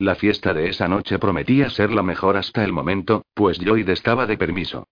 La 0.00 0.16
fiesta 0.16 0.52
de 0.52 0.68
esa 0.68 0.88
noche 0.88 1.20
prometía 1.20 1.70
ser 1.70 1.92
la 1.92 2.02
mejor 2.02 2.36
hasta 2.36 2.64
el 2.64 2.72
momento, 2.72 3.22
pues 3.34 3.60
Lloyd 3.60 3.88
estaba 3.88 4.26
de 4.26 4.36
permiso. 4.36 4.88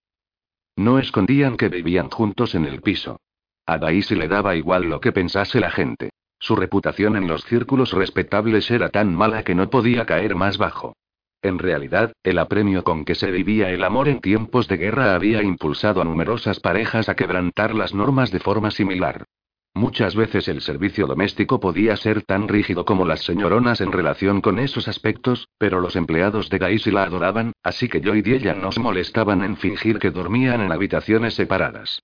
No 0.75 0.99
escondían 0.99 1.57
que 1.57 1.69
vivían 1.69 2.09
juntos 2.09 2.55
en 2.55 2.65
el 2.65 2.81
piso. 2.81 3.19
A 3.65 3.77
Daisy 3.77 4.15
le 4.15 4.27
daba 4.27 4.55
igual 4.55 4.89
lo 4.89 4.99
que 4.99 5.11
pensase 5.11 5.59
la 5.59 5.71
gente. 5.71 6.11
Su 6.39 6.55
reputación 6.55 7.15
en 7.15 7.27
los 7.27 7.43
círculos 7.43 7.93
respetables 7.93 8.71
era 8.71 8.89
tan 8.89 9.15
mala 9.15 9.43
que 9.43 9.53
no 9.53 9.69
podía 9.69 10.05
caer 10.05 10.35
más 10.35 10.57
bajo. 10.57 10.95
En 11.43 11.59
realidad, 11.59 12.13
el 12.23 12.37
apremio 12.39 12.83
con 12.83 13.05
que 13.05 13.15
se 13.15 13.31
vivía 13.31 13.69
el 13.69 13.83
amor 13.83 14.07
en 14.07 14.21
tiempos 14.21 14.67
de 14.67 14.77
guerra 14.77 15.15
había 15.15 15.41
impulsado 15.41 16.01
a 16.01 16.05
numerosas 16.05 16.59
parejas 16.59 17.09
a 17.09 17.15
quebrantar 17.15 17.73
las 17.73 17.93
normas 17.93 18.31
de 18.31 18.39
forma 18.39 18.71
similar. 18.71 19.25
Muchas 19.73 20.15
veces 20.15 20.47
el 20.49 20.61
servicio 20.61 21.07
doméstico 21.07 21.59
podía 21.59 21.95
ser 21.95 22.23
tan 22.23 22.49
rígido 22.49 22.83
como 22.83 23.05
las 23.05 23.21
señoronas 23.21 23.79
en 23.79 23.91
relación 23.91 24.41
con 24.41 24.59
esos 24.59 24.89
aspectos, 24.89 25.47
pero 25.57 25.79
los 25.79 25.95
empleados 25.95 26.49
de 26.49 26.59
Daisy 26.59 26.91
la 26.91 27.03
adoraban, 27.03 27.53
así 27.63 27.87
que 27.87 28.01
yo 28.01 28.13
y 28.13 28.19
ella 28.19 28.53
no 28.53 28.71
se 28.73 28.81
molestaban 28.81 29.43
en 29.43 29.55
fingir 29.55 29.97
que 29.99 30.11
dormían 30.11 30.59
en 30.61 30.73
habitaciones 30.73 31.35
separadas. 31.35 32.01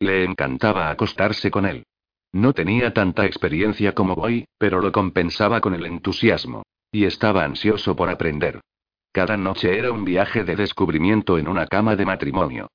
Le 0.00 0.24
encantaba 0.24 0.90
acostarse 0.90 1.50
con 1.50 1.66
él. 1.66 1.84
No 2.32 2.52
tenía 2.52 2.92
tanta 2.94 3.26
experiencia 3.26 3.94
como 3.94 4.14
Boy, 4.14 4.46
pero 4.58 4.80
lo 4.80 4.90
compensaba 4.90 5.60
con 5.60 5.74
el 5.74 5.84
entusiasmo. 5.84 6.62
Y 6.90 7.04
estaba 7.04 7.44
ansioso 7.44 7.96
por 7.96 8.08
aprender. 8.08 8.60
Cada 9.12 9.36
noche 9.36 9.78
era 9.78 9.92
un 9.92 10.04
viaje 10.04 10.44
de 10.44 10.56
descubrimiento 10.56 11.38
en 11.38 11.48
una 11.48 11.66
cama 11.66 11.96
de 11.96 12.06
matrimonio. 12.06 12.68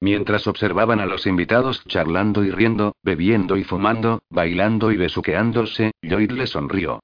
Mientras 0.00 0.46
observaban 0.46 1.00
a 1.00 1.06
los 1.06 1.26
invitados 1.26 1.84
charlando 1.86 2.44
y 2.44 2.50
riendo, 2.50 2.94
bebiendo 3.02 3.56
y 3.56 3.64
fumando, 3.64 4.20
bailando 4.30 4.92
y 4.92 4.96
besuqueándose, 4.96 5.92
Lloyd 6.02 6.30
le 6.30 6.46
sonrió. 6.46 7.00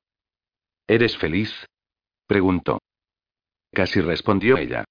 ¿Eres 0.86 1.16
feliz? 1.16 1.66
preguntó. 2.26 2.78
Casi 3.72 4.00
respondió 4.00 4.56
ella. 4.56 4.84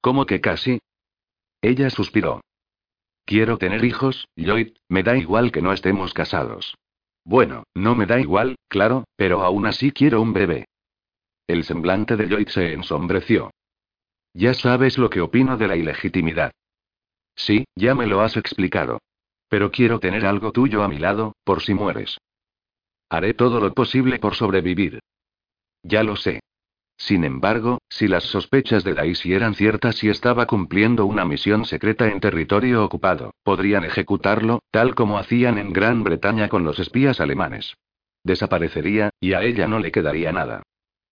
¿Cómo 0.00 0.24
que 0.26 0.40
casi? 0.40 0.78
Ella 1.60 1.90
suspiró. 1.90 2.42
Quiero 3.24 3.58
tener 3.58 3.84
hijos, 3.84 4.28
Lloyd, 4.36 4.76
me 4.88 5.02
da 5.02 5.16
igual 5.16 5.50
que 5.50 5.62
no 5.62 5.72
estemos 5.72 6.14
casados. 6.14 6.76
Bueno, 7.24 7.64
no 7.74 7.96
me 7.96 8.06
da 8.06 8.20
igual, 8.20 8.54
claro, 8.68 9.04
pero 9.16 9.42
aún 9.42 9.66
así 9.66 9.90
quiero 9.90 10.22
un 10.22 10.32
bebé. 10.32 10.66
El 11.48 11.64
semblante 11.64 12.16
de 12.16 12.28
Lloyd 12.28 12.48
se 12.48 12.72
ensombreció. 12.72 13.50
Ya 14.32 14.54
sabes 14.54 14.96
lo 14.96 15.10
que 15.10 15.20
opino 15.20 15.56
de 15.56 15.66
la 15.66 15.76
ilegitimidad. 15.76 16.52
Sí, 17.36 17.66
ya 17.76 17.94
me 17.94 18.06
lo 18.06 18.22
has 18.22 18.36
explicado. 18.36 18.98
Pero 19.48 19.70
quiero 19.70 20.00
tener 20.00 20.26
algo 20.26 20.50
tuyo 20.50 20.82
a 20.82 20.88
mi 20.88 20.98
lado, 20.98 21.36
por 21.44 21.62
si 21.62 21.74
mueres. 21.74 22.18
Haré 23.08 23.34
todo 23.34 23.60
lo 23.60 23.72
posible 23.72 24.18
por 24.18 24.34
sobrevivir. 24.34 24.98
Ya 25.82 26.02
lo 26.02 26.16
sé. 26.16 26.40
Sin 26.96 27.24
embargo, 27.24 27.78
si 27.88 28.08
las 28.08 28.24
sospechas 28.24 28.82
de 28.82 28.94
Daisy 28.94 29.34
eran 29.34 29.54
ciertas 29.54 30.02
y 30.02 30.08
estaba 30.08 30.46
cumpliendo 30.46 31.04
una 31.04 31.24
misión 31.24 31.66
secreta 31.66 32.08
en 32.08 32.20
territorio 32.20 32.82
ocupado, 32.82 33.34
podrían 33.44 33.84
ejecutarlo, 33.84 34.60
tal 34.70 34.94
como 34.94 35.18
hacían 35.18 35.58
en 35.58 35.72
Gran 35.72 36.02
Bretaña 36.02 36.48
con 36.48 36.64
los 36.64 36.78
espías 36.78 37.20
alemanes. 37.20 37.76
Desaparecería, 38.24 39.10
y 39.20 39.34
a 39.34 39.42
ella 39.42 39.68
no 39.68 39.78
le 39.78 39.92
quedaría 39.92 40.32
nada. 40.32 40.62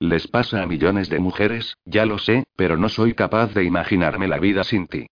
Les 0.00 0.26
pasa 0.26 0.62
a 0.62 0.66
millones 0.66 1.08
de 1.10 1.20
mujeres, 1.20 1.76
ya 1.84 2.06
lo 2.06 2.18
sé, 2.18 2.44
pero 2.56 2.76
no 2.76 2.88
soy 2.88 3.14
capaz 3.14 3.54
de 3.54 3.64
imaginarme 3.64 4.26
la 4.26 4.38
vida 4.38 4.64
sin 4.64 4.88
ti. 4.88 5.06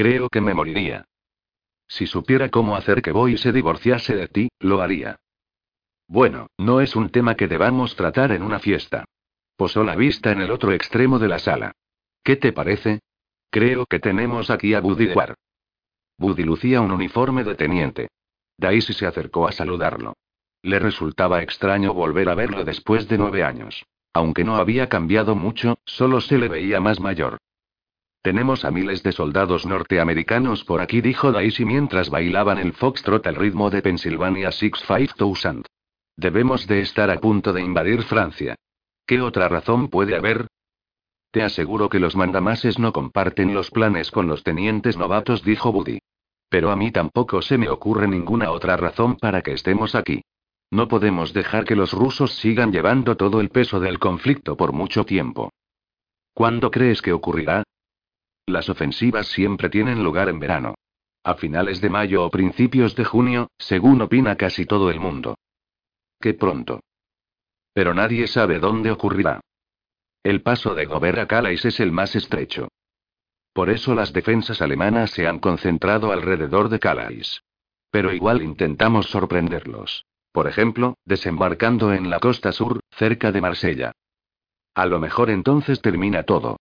Creo 0.00 0.30
que 0.30 0.40
me 0.40 0.54
moriría. 0.54 1.04
Si 1.86 2.06
supiera 2.06 2.48
cómo 2.48 2.74
hacer 2.74 3.02
que 3.02 3.12
Boy 3.12 3.36
se 3.36 3.52
divorciase 3.52 4.16
de 4.16 4.28
ti, 4.28 4.48
lo 4.58 4.80
haría. 4.80 5.20
Bueno, 6.08 6.46
no 6.56 6.80
es 6.80 6.96
un 6.96 7.10
tema 7.10 7.34
que 7.34 7.48
debamos 7.48 7.96
tratar 7.96 8.32
en 8.32 8.42
una 8.42 8.60
fiesta. 8.60 9.04
Posó 9.58 9.84
la 9.84 9.96
vista 9.96 10.32
en 10.32 10.40
el 10.40 10.52
otro 10.52 10.72
extremo 10.72 11.18
de 11.18 11.28
la 11.28 11.38
sala. 11.38 11.72
¿Qué 12.24 12.36
te 12.36 12.54
parece? 12.54 13.00
Creo 13.50 13.84
que 13.84 13.98
tenemos 13.98 14.48
aquí 14.48 14.72
a 14.72 14.80
Buddy 14.80 15.08
Dewar. 15.08 15.34
Buddy 16.16 16.44
lucía 16.44 16.80
un 16.80 16.92
uniforme 16.92 17.44
de 17.44 17.54
teniente. 17.56 18.08
Daisy 18.56 18.94
se 18.94 19.04
acercó 19.04 19.48
a 19.48 19.52
saludarlo. 19.52 20.14
Le 20.62 20.78
resultaba 20.78 21.42
extraño 21.42 21.92
volver 21.92 22.30
a 22.30 22.34
verlo 22.34 22.64
después 22.64 23.06
de 23.06 23.18
nueve 23.18 23.44
años. 23.44 23.84
Aunque 24.14 24.44
no 24.44 24.56
había 24.56 24.88
cambiado 24.88 25.34
mucho, 25.34 25.76
solo 25.84 26.22
se 26.22 26.38
le 26.38 26.48
veía 26.48 26.80
más 26.80 27.00
mayor. 27.00 27.36
Tenemos 28.22 28.66
a 28.66 28.70
miles 28.70 29.02
de 29.02 29.12
soldados 29.12 29.64
norteamericanos 29.64 30.64
por 30.64 30.82
aquí, 30.82 31.00
dijo 31.00 31.32
Daisy 31.32 31.64
mientras 31.64 32.10
bailaban 32.10 32.58
el 32.58 32.74
foxtrot 32.74 33.26
al 33.26 33.34
ritmo 33.34 33.70
de 33.70 33.80
Pennsylvania 33.80 34.52
65000. 34.52 35.64
Debemos 36.16 36.66
de 36.66 36.80
estar 36.80 37.10
a 37.10 37.18
punto 37.18 37.54
de 37.54 37.62
invadir 37.62 38.02
Francia. 38.02 38.56
¿Qué 39.06 39.22
otra 39.22 39.48
razón 39.48 39.88
puede 39.88 40.16
haber? 40.16 40.48
Te 41.30 41.42
aseguro 41.42 41.88
que 41.88 41.98
los 41.98 42.14
mandamases 42.14 42.78
no 42.78 42.92
comparten 42.92 43.54
los 43.54 43.70
planes 43.70 44.10
con 44.10 44.26
los 44.26 44.42
tenientes 44.42 44.98
novatos, 44.98 45.42
dijo 45.42 45.72
Buddy. 45.72 46.00
Pero 46.50 46.70
a 46.70 46.76
mí 46.76 46.90
tampoco 46.90 47.40
se 47.40 47.56
me 47.56 47.70
ocurre 47.70 48.06
ninguna 48.06 48.50
otra 48.50 48.76
razón 48.76 49.16
para 49.16 49.40
que 49.40 49.52
estemos 49.52 49.94
aquí. 49.94 50.22
No 50.70 50.88
podemos 50.88 51.32
dejar 51.32 51.64
que 51.64 51.74
los 51.74 51.92
rusos 51.92 52.34
sigan 52.34 52.70
llevando 52.70 53.16
todo 53.16 53.40
el 53.40 53.48
peso 53.48 53.80
del 53.80 53.98
conflicto 53.98 54.56
por 54.56 54.72
mucho 54.72 55.06
tiempo. 55.06 55.50
¿Cuándo 56.34 56.70
crees 56.70 57.00
que 57.00 57.12
ocurrirá? 57.12 57.64
Las 58.46 58.68
ofensivas 58.68 59.28
siempre 59.28 59.68
tienen 59.68 60.02
lugar 60.02 60.28
en 60.28 60.40
verano. 60.40 60.74
A 61.22 61.34
finales 61.34 61.80
de 61.80 61.90
mayo 61.90 62.24
o 62.24 62.30
principios 62.30 62.96
de 62.96 63.04
junio, 63.04 63.48
según 63.58 64.00
opina 64.00 64.36
casi 64.36 64.64
todo 64.64 64.90
el 64.90 65.00
mundo. 65.00 65.36
Qué 66.18 66.34
pronto. 66.34 66.80
Pero 67.72 67.94
nadie 67.94 68.26
sabe 68.26 68.58
dónde 68.58 68.90
ocurrirá. 68.90 69.40
El 70.22 70.42
paso 70.42 70.74
de 70.74 70.86
Gober 70.86 71.20
a 71.20 71.26
Calais 71.26 71.64
es 71.64 71.80
el 71.80 71.92
más 71.92 72.16
estrecho. 72.16 72.68
Por 73.52 73.70
eso 73.70 73.94
las 73.94 74.12
defensas 74.12 74.62
alemanas 74.62 75.10
se 75.10 75.26
han 75.26 75.38
concentrado 75.38 76.12
alrededor 76.12 76.68
de 76.68 76.78
Calais. 76.78 77.42
Pero 77.90 78.12
igual 78.12 78.42
intentamos 78.42 79.06
sorprenderlos. 79.06 80.06
Por 80.32 80.46
ejemplo, 80.46 80.96
desembarcando 81.04 81.92
en 81.92 82.08
la 82.08 82.20
costa 82.20 82.52
sur, 82.52 82.80
cerca 82.90 83.32
de 83.32 83.40
Marsella. 83.40 83.92
A 84.74 84.86
lo 84.86 85.00
mejor 85.00 85.30
entonces 85.30 85.80
termina 85.82 86.22
todo. 86.22 86.56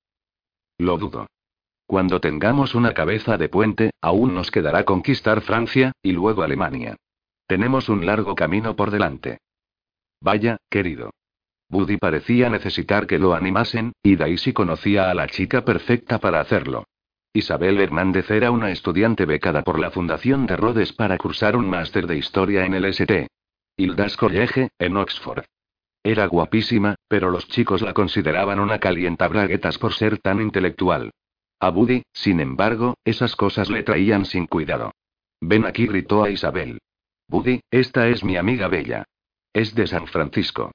Lo 0.78 0.98
dudo. 0.98 1.28
Cuando 1.89 2.21
tengamos 2.21 2.75
una 2.75 2.93
cabeza 2.93 3.39
de 3.39 3.49
puente, 3.49 3.89
aún 3.99 4.36
nos 4.36 4.52
quedará 4.52 4.84
conquistar 4.84 5.41
Francia, 5.41 5.91
y 6.04 6.12
luego 6.12 6.43
Alemania. 6.43 6.97
Tenemos 7.47 7.89
un 7.89 8.06
largo 8.06 8.36
camino 8.36 8.75
por 8.75 8.91
delante. 8.91 9.39
Vaya, 10.21 10.58
querido. 10.69 11.10
Buddy 11.67 11.97
parecía 11.97 12.47
necesitar 12.47 13.08
que 13.08 13.17
lo 13.17 13.34
animasen, 13.34 13.93
y 14.04 14.17
Daisy 14.17 14.54
conocía 14.54 15.10
a 15.10 15.15
la 15.15 15.25
chica 15.25 15.65
perfecta 15.65 16.19
para 16.19 16.41
hacerlo. 16.41 16.84
Isabel 17.34 17.80
Hernández 17.80 18.30
era 18.30 18.52
una 18.52 18.69
estudiante 18.69 19.25
becada 19.25 19.63
por 19.63 19.80
la 19.80 19.89
Fundación 19.89 20.45
de 20.45 20.58
Rhodes 20.58 20.93
para 20.93 21.17
cursar 21.17 21.56
un 21.56 21.67
máster 21.67 22.06
de 22.06 22.17
historia 22.17 22.65
en 22.65 22.75
el 22.75 22.86
St. 22.86 23.30
Hilda's 23.78 24.15
College, 24.15 24.69
en 24.78 24.95
Oxford. 24.95 25.43
Era 26.04 26.28
guapísima, 26.28 26.93
pero 27.08 27.32
los 27.32 27.47
chicos 27.47 27.82
la 27.82 27.95
consideraban 27.95 28.60
una 28.60 28.78
calientabraguetas 28.78 29.80
por 29.80 29.95
ser 29.95 30.19
tan 30.19 30.39
intelectual. 30.39 31.10
A 31.60 31.72
Buddy, 31.72 32.04
sin 32.13 32.39
embargo, 32.39 32.95
esas 33.04 33.36
cosas 33.36 33.69
le 33.69 33.84
traían 33.84 34.26
sin 34.26 34.48
cuidado. 34.48 34.93
Ven 35.41 35.65
aquí, 35.65 35.88
gritó 35.88 36.24
a 36.24 36.30
Isabel. 36.30 36.80
Buddy, 37.28 37.62
esta 37.69 38.08
es 38.08 38.24
mi 38.24 38.38
amiga 38.38 38.67
Bella. 38.67 39.06
Es 39.54 39.76
de 39.76 39.88
San 39.88 40.08
Francisco. 40.08 40.72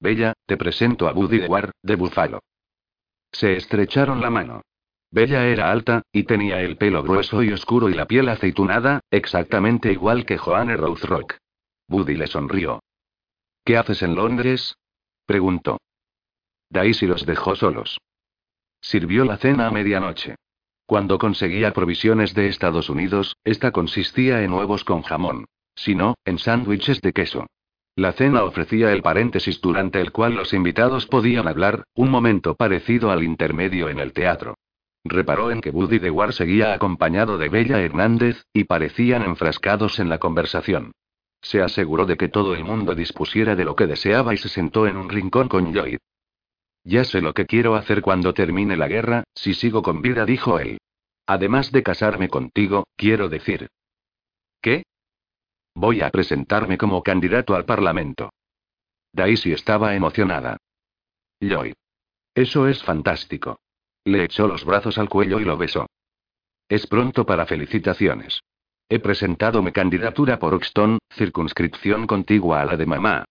Bella, 0.00 0.34
te 0.46 0.56
presento 0.56 1.08
a 1.08 1.12
Buddy 1.12 1.38
de 1.38 1.72
de 1.82 1.96
Buffalo. 1.96 2.40
Se 3.32 3.56
estrecharon 3.56 4.20
la 4.20 4.30
mano. 4.30 4.62
Bella 5.10 5.46
era 5.46 5.72
alta, 5.72 6.02
y 6.12 6.24
tenía 6.24 6.60
el 6.60 6.76
pelo 6.76 7.02
grueso 7.02 7.42
y 7.42 7.52
oscuro 7.52 7.88
y 7.88 7.94
la 7.94 8.06
piel 8.06 8.28
aceitunada, 8.28 9.00
exactamente 9.10 9.90
igual 9.90 10.24
que 10.24 10.38
Joanne 10.38 10.76
Rock. 10.76 11.36
Buddy 11.88 12.14
le 12.14 12.26
sonrió. 12.26 12.80
¿Qué 13.64 13.76
haces 13.76 14.02
en 14.02 14.14
Londres? 14.14 14.76
preguntó. 15.26 15.78
Daisy 16.70 17.06
los 17.06 17.26
dejó 17.26 17.56
solos. 17.56 17.98
Sirvió 18.80 19.24
la 19.24 19.36
cena 19.36 19.66
a 19.66 19.70
medianoche. 19.70 20.36
Cuando 20.86 21.18
conseguía 21.18 21.72
provisiones 21.72 22.34
de 22.34 22.48
Estados 22.48 22.88
Unidos, 22.88 23.36
esta 23.44 23.72
consistía 23.72 24.42
en 24.42 24.52
huevos 24.52 24.84
con 24.84 25.02
jamón. 25.02 25.44
Si 25.74 25.94
no, 25.94 26.14
en 26.24 26.38
sándwiches 26.38 27.00
de 27.00 27.12
queso. 27.12 27.46
La 27.94 28.12
cena 28.12 28.44
ofrecía 28.44 28.92
el 28.92 29.02
paréntesis 29.02 29.60
durante 29.60 30.00
el 30.00 30.12
cual 30.12 30.34
los 30.34 30.52
invitados 30.52 31.06
podían 31.06 31.48
hablar, 31.48 31.84
un 31.94 32.10
momento 32.10 32.54
parecido 32.54 33.10
al 33.10 33.24
intermedio 33.24 33.88
en 33.88 33.98
el 33.98 34.12
teatro. 34.12 34.54
Reparó 35.04 35.50
en 35.50 35.60
que 35.60 35.70
Buddy 35.70 35.98
de 35.98 36.10
War 36.10 36.32
seguía 36.32 36.72
acompañado 36.72 37.38
de 37.38 37.48
Bella 37.48 37.80
Hernández, 37.80 38.44
y 38.52 38.64
parecían 38.64 39.22
enfrascados 39.22 39.98
en 39.98 40.08
la 40.08 40.18
conversación. 40.18 40.92
Se 41.40 41.60
aseguró 41.60 42.06
de 42.06 42.16
que 42.16 42.28
todo 42.28 42.54
el 42.54 42.64
mundo 42.64 42.94
dispusiera 42.94 43.56
de 43.56 43.64
lo 43.64 43.76
que 43.76 43.86
deseaba 43.86 44.34
y 44.34 44.36
se 44.36 44.48
sentó 44.48 44.86
en 44.86 44.96
un 44.96 45.08
rincón 45.08 45.48
con 45.48 45.72
Lloyd. 45.72 45.98
Ya 46.84 47.04
sé 47.04 47.20
lo 47.20 47.34
que 47.34 47.46
quiero 47.46 47.74
hacer 47.74 48.02
cuando 48.02 48.34
termine 48.34 48.76
la 48.76 48.88
guerra, 48.88 49.24
si 49.34 49.54
sigo 49.54 49.82
con 49.82 50.00
vida, 50.02 50.24
dijo 50.24 50.58
él. 50.58 50.78
Además 51.26 51.72
de 51.72 51.82
casarme 51.82 52.28
contigo, 52.28 52.86
quiero 52.96 53.28
decir. 53.28 53.68
¿Qué? 54.62 54.84
Voy 55.74 56.00
a 56.00 56.10
presentarme 56.10 56.78
como 56.78 57.02
candidato 57.02 57.54
al 57.54 57.64
Parlamento. 57.64 58.30
Daisy 59.12 59.52
estaba 59.52 59.94
emocionada. 59.94 60.56
Lloyd. 61.40 61.74
Eso 62.34 62.66
es 62.68 62.82
fantástico. 62.82 63.60
Le 64.04 64.24
echó 64.24 64.46
los 64.46 64.64
brazos 64.64 64.98
al 64.98 65.08
cuello 65.08 65.40
y 65.40 65.44
lo 65.44 65.56
besó. 65.56 65.86
Es 66.68 66.86
pronto 66.86 67.26
para 67.26 67.46
felicitaciones. 67.46 68.40
He 68.88 69.00
presentado 69.00 69.62
mi 69.62 69.72
candidatura 69.72 70.38
por 70.38 70.54
Oxton, 70.54 70.98
circunscripción 71.12 72.06
contigua 72.06 72.62
a 72.62 72.64
la 72.64 72.76
de 72.76 72.86
mamá. 72.86 73.24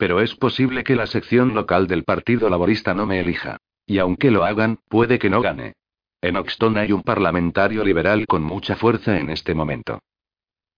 Pero 0.00 0.22
es 0.22 0.34
posible 0.34 0.82
que 0.82 0.96
la 0.96 1.06
sección 1.06 1.52
local 1.54 1.86
del 1.86 2.04
Partido 2.04 2.48
Laborista 2.48 2.94
no 2.94 3.04
me 3.04 3.20
elija. 3.20 3.58
Y 3.84 3.98
aunque 3.98 4.30
lo 4.30 4.44
hagan, 4.46 4.78
puede 4.88 5.18
que 5.18 5.28
no 5.28 5.42
gane. 5.42 5.74
En 6.22 6.36
Oxton 6.36 6.78
hay 6.78 6.90
un 6.92 7.02
parlamentario 7.02 7.84
liberal 7.84 8.26
con 8.26 8.42
mucha 8.42 8.76
fuerza 8.76 9.18
en 9.18 9.28
este 9.28 9.54
momento. 9.54 10.00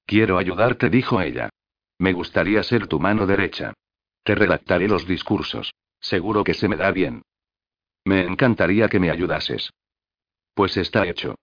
Quiero 0.07 0.39
ayudarte, 0.39 0.91
dijo 0.91 1.21
ella. 1.21 1.51
Me 1.99 2.13
gustaría 2.13 2.65
ser 2.65 2.89
tu 2.89 2.99
mano 2.99 3.25
derecha. 3.25 3.75
Te 4.25 4.35
redactaré 4.35 4.89
los 4.89 5.07
discursos. 5.07 5.73
Seguro 6.01 6.43
que 6.43 6.55
se 6.55 6.67
me 6.67 6.75
da 6.75 6.91
bien. 6.91 7.23
Me 8.05 8.23
encantaría 8.23 8.89
que 8.89 8.99
me 8.99 9.13
ayudases. 9.13 9.71
Pues 10.53 10.77
está 10.77 11.07
hecho. 11.07 11.37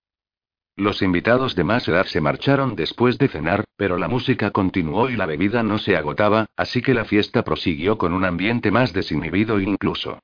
Los 0.80 1.02
invitados 1.02 1.54
de 1.56 1.62
más 1.62 1.86
edad 1.88 2.06
se 2.06 2.22
marcharon 2.22 2.74
después 2.74 3.18
de 3.18 3.28
cenar, 3.28 3.64
pero 3.76 3.98
la 3.98 4.08
música 4.08 4.50
continuó 4.50 5.10
y 5.10 5.16
la 5.16 5.26
bebida 5.26 5.62
no 5.62 5.76
se 5.76 5.94
agotaba, 5.94 6.46
así 6.56 6.80
que 6.80 6.94
la 6.94 7.04
fiesta 7.04 7.44
prosiguió 7.44 7.98
con 7.98 8.14
un 8.14 8.24
ambiente 8.24 8.70
más 8.70 8.94
desinhibido 8.94 9.60
incluso. 9.60 10.20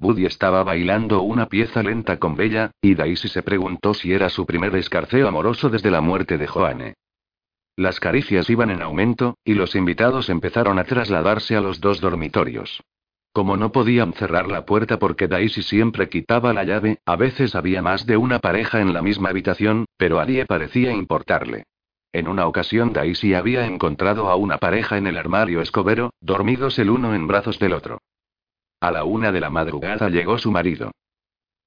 Buddy 0.00 0.26
estaba 0.26 0.64
bailando 0.64 1.22
una 1.22 1.46
pieza 1.46 1.84
lenta 1.84 2.18
con 2.18 2.34
Bella, 2.34 2.72
y 2.82 2.96
Daisy 2.96 3.28
se 3.28 3.44
preguntó 3.44 3.94
si 3.94 4.12
era 4.12 4.30
su 4.30 4.46
primer 4.46 4.74
escarceo 4.74 5.28
amoroso 5.28 5.68
desde 5.68 5.92
la 5.92 6.00
muerte 6.00 6.38
de 6.38 6.48
Joanne. 6.48 6.94
Las 7.76 8.00
caricias 8.00 8.50
iban 8.50 8.70
en 8.70 8.82
aumento, 8.82 9.36
y 9.44 9.54
los 9.54 9.76
invitados 9.76 10.28
empezaron 10.28 10.80
a 10.80 10.84
trasladarse 10.86 11.54
a 11.54 11.60
los 11.60 11.80
dos 11.80 12.00
dormitorios. 12.00 12.82
Como 13.32 13.56
no 13.56 13.70
podían 13.70 14.12
cerrar 14.12 14.48
la 14.48 14.66
puerta 14.66 14.98
porque 14.98 15.28
Daisy 15.28 15.62
siempre 15.62 16.08
quitaba 16.08 16.52
la 16.52 16.64
llave, 16.64 16.98
a 17.06 17.14
veces 17.14 17.54
había 17.54 17.80
más 17.80 18.04
de 18.04 18.16
una 18.16 18.40
pareja 18.40 18.80
en 18.80 18.92
la 18.92 19.02
misma 19.02 19.30
habitación, 19.30 19.84
pero 19.96 20.18
a 20.18 20.26
parecía 20.48 20.92
importarle. 20.92 21.64
En 22.12 22.26
una 22.26 22.46
ocasión 22.48 22.92
Daisy 22.92 23.34
había 23.34 23.66
encontrado 23.66 24.28
a 24.28 24.34
una 24.34 24.58
pareja 24.58 24.98
en 24.98 25.06
el 25.06 25.16
armario 25.16 25.60
escobero, 25.60 26.10
dormidos 26.20 26.78
el 26.80 26.90
uno 26.90 27.14
en 27.14 27.28
brazos 27.28 27.60
del 27.60 27.72
otro. 27.72 27.98
A 28.80 28.90
la 28.90 29.04
una 29.04 29.30
de 29.30 29.40
la 29.40 29.50
madrugada 29.50 30.08
llegó 30.08 30.36
su 30.38 30.50
marido. 30.50 30.90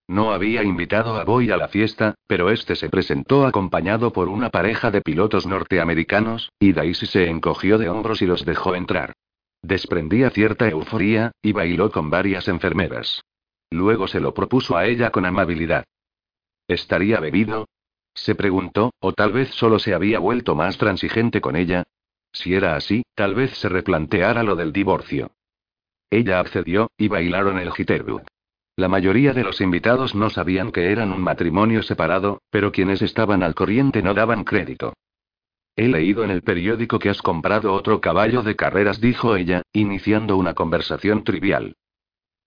No 0.10 0.34
había 0.34 0.64
invitado 0.64 1.16
a 1.16 1.24
Boy 1.24 1.50
a 1.52 1.56
la 1.56 1.70
fiesta, 1.70 2.16
pero 2.28 2.50
este 2.50 2.76
se 2.76 2.90
presentó 2.90 3.48
acompañado 3.48 4.12
por 4.12 4.28
una 4.28 4.50
pareja 4.50 4.92
de 4.92 5.02
pilotos 5.02 5.48
norteamericanos, 5.48 6.52
y 6.60 6.74
Daisy 6.74 7.06
se 7.06 7.30
encogió 7.30 7.78
de 7.78 7.88
hombros 7.88 8.22
y 8.22 8.26
los 8.26 8.44
dejó 8.44 8.76
entrar. 8.76 9.14
Desprendía 9.64 10.30
cierta 10.30 10.68
euforía, 10.68 11.32
y 11.42 11.54
bailó 11.54 11.90
con 11.90 12.10
varias 12.10 12.50
enfermeras. 12.50 13.24
Luego 13.72 14.08
se 14.08 14.20
lo 14.20 14.34
propuso 14.34 14.76
a 14.76 14.86
ella 14.86 15.10
con 15.10 15.26
amabilidad. 15.26 15.86
¿Estaría 16.68 17.20
bebido? 17.20 17.68
Se 18.14 18.36
preguntó, 18.36 18.92
o 19.00 19.14
tal 19.14 19.32
vez 19.32 19.50
solo 19.52 19.80
se 19.80 19.94
había 19.94 20.20
vuelto 20.20 20.54
más 20.54 20.78
transigente 20.78 21.42
con 21.42 21.56
ella. 21.56 21.84
Si 22.34 22.54
era 22.54 22.76
así, 22.76 23.04
tal 23.16 23.36
vez 23.36 23.58
se 23.58 23.70
replanteara 23.70 24.44
lo 24.44 24.56
del 24.56 24.74
divorcio. 24.74 25.32
Ella 26.12 26.40
accedió, 26.40 26.92
y 26.98 27.08
bailaron 27.08 27.58
el 27.58 27.72
Jitterbug. 27.72 28.22
La 28.76 28.90
mayoría 28.90 29.34
de 29.34 29.44
los 29.44 29.62
invitados 29.62 30.14
no 30.14 30.30
sabían 30.30 30.72
que 30.72 30.92
eran 30.92 31.12
un 31.12 31.22
matrimonio 31.22 31.84
separado, 31.84 32.42
pero 32.50 32.72
quienes 32.72 33.02
estaban 33.02 33.44
al 33.44 33.56
corriente 33.56 34.02
no 34.02 34.14
daban 34.14 34.44
crédito. 34.44 34.94
He 35.76 35.88
leído 35.88 36.24
en 36.24 36.30
el 36.30 36.44
periódico 36.44 37.00
que 37.00 37.10
has 37.10 37.22
comprado 37.22 37.74
otro 37.74 38.00
caballo 38.00 38.44
de 38.44 38.56
carreras, 38.56 39.02
dijo 39.02 39.36
ella, 39.36 39.64
iniciando 39.74 40.38
una 40.38 40.54
conversación 40.54 41.24
trivial. 41.24 41.76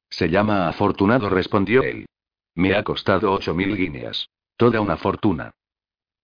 Se 0.09 0.29
llama 0.29 0.69
Afortunado, 0.69 1.29
respondió 1.29 1.83
él. 1.83 2.07
Me 2.55 2.75
ha 2.75 2.85
costado 2.85 3.33
ocho 3.33 3.55
mil 3.55 3.77
guineas. 3.77 4.29
Toda 4.57 4.81
una 4.81 4.97
fortuna. 4.97 5.53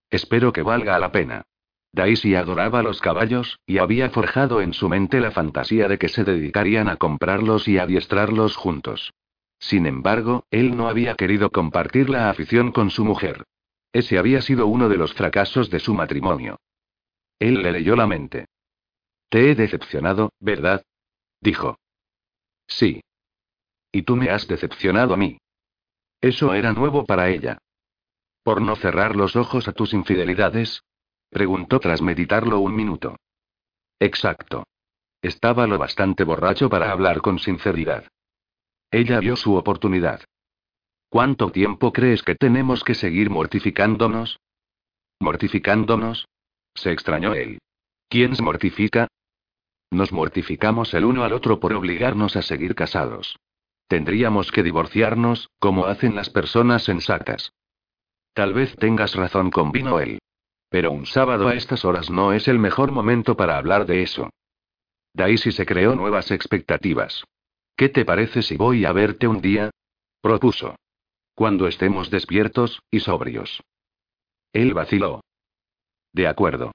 Espero 0.09 0.53
que 0.53 0.63
valga 0.63 0.97
la 0.97 1.11
pena. 1.11 1.43
Daisy 1.91 2.33
adoraba 2.33 2.81
los 2.81 3.01
caballos, 3.01 3.59
y 3.67 3.77
había 3.77 4.09
forjado 4.09 4.61
en 4.61 4.73
su 4.73 4.89
mente 4.89 5.19
la 5.19 5.29
fantasía 5.29 5.87
de 5.87 5.99
que 5.99 6.09
se 6.09 6.23
dedicarían 6.23 6.87
a 6.87 6.95
comprarlos 6.95 7.67
y 7.67 7.77
adiestrarlos 7.77 8.55
juntos. 8.55 9.13
Sin 9.59 9.85
embargo, 9.85 10.45
él 10.49 10.75
no 10.75 10.87
había 10.87 11.15
querido 11.15 11.51
compartir 11.51 12.09
la 12.09 12.29
afición 12.29 12.71
con 12.71 12.89
su 12.89 13.05
mujer. 13.05 13.43
Ese 13.91 14.17
había 14.17 14.41
sido 14.41 14.65
uno 14.65 14.89
de 14.89 14.97
los 14.97 15.13
fracasos 15.13 15.69
de 15.69 15.79
su 15.79 15.93
matrimonio. 15.93 16.59
Él 17.39 17.61
le 17.61 17.71
leyó 17.71 17.95
la 17.95 18.07
mente. 18.07 18.45
Te 19.29 19.51
he 19.51 19.55
decepcionado, 19.55 20.31
¿verdad? 20.39 20.83
Dijo. 21.41 21.77
Sí. 22.67 23.01
Y 23.91 24.03
tú 24.03 24.15
me 24.15 24.29
has 24.29 24.47
decepcionado 24.47 25.13
a 25.13 25.17
mí. 25.17 25.37
Eso 26.21 26.53
era 26.53 26.71
nuevo 26.73 27.05
para 27.05 27.29
ella. 27.29 27.57
¿Por 28.43 28.61
no 28.61 28.75
cerrar 28.75 29.15
los 29.15 29.35
ojos 29.35 29.67
a 29.67 29.73
tus 29.73 29.93
infidelidades? 29.93 30.83
Preguntó 31.29 31.79
tras 31.79 32.01
meditarlo 32.01 32.59
un 32.59 32.75
minuto. 32.75 33.17
Exacto. 33.99 34.65
Estaba 35.21 35.67
lo 35.67 35.77
bastante 35.77 36.23
borracho 36.23 36.69
para 36.69 36.91
hablar 36.91 37.21
con 37.21 37.39
sinceridad. 37.39 38.05
Ella 38.91 39.19
vio 39.19 39.35
su 39.35 39.55
oportunidad. 39.55 40.21
¿Cuánto 41.09 41.51
tiempo 41.51 41.93
crees 41.93 42.23
que 42.23 42.35
tenemos 42.35 42.83
que 42.83 42.95
seguir 42.95 43.29
mortificándonos? 43.29 44.39
¿Mortificándonos? 45.19 46.27
Se 46.75 46.91
extrañó 46.91 47.33
él. 47.33 47.59
¿Quién 48.09 48.35
se 48.35 48.43
mortifica? 48.43 49.07
Nos 49.91 50.11
mortificamos 50.11 50.93
el 50.93 51.05
uno 51.05 51.23
al 51.23 51.33
otro 51.33 51.59
por 51.59 51.73
obligarnos 51.73 52.35
a 52.35 52.41
seguir 52.41 52.75
casados. 52.75 53.37
Tendríamos 53.87 54.51
que 54.51 54.63
divorciarnos, 54.63 55.49
como 55.59 55.85
hacen 55.85 56.15
las 56.15 56.29
personas 56.29 56.83
sensatas. 56.83 57.53
Tal 58.33 58.53
vez 58.53 58.75
tengas 58.77 59.13
razón, 59.13 59.51
convino 59.51 59.99
él. 59.99 60.19
Pero 60.69 60.91
un 60.91 61.05
sábado 61.05 61.47
a 61.47 61.53
estas 61.53 61.85
horas 61.85 62.09
no 62.09 62.33
es 62.33 62.47
el 62.47 62.57
mejor 62.57 62.91
momento 62.91 63.37
para 63.37 63.57
hablar 63.57 63.85
de 63.85 64.01
eso. 64.01 64.31
Daisy 65.13 65.51
se 65.51 65.67
creó 65.67 65.93
nuevas 65.95 66.31
expectativas. 66.31 67.23
¿Qué 67.75 67.89
te 67.89 68.05
parece 68.05 68.41
si 68.41 68.57
voy 68.57 68.85
a 68.85 68.91
verte 68.91 69.27
un 69.27 69.41
día? 69.41 69.69
propuso. 70.21 70.75
Cuando 71.35 71.67
estemos 71.67 72.09
despiertos, 72.09 72.81
y 72.89 73.01
sobrios. 73.01 73.61
Él 74.53 74.73
vaciló. 74.73 75.21
De 76.13 76.27
acuerdo. 76.27 76.71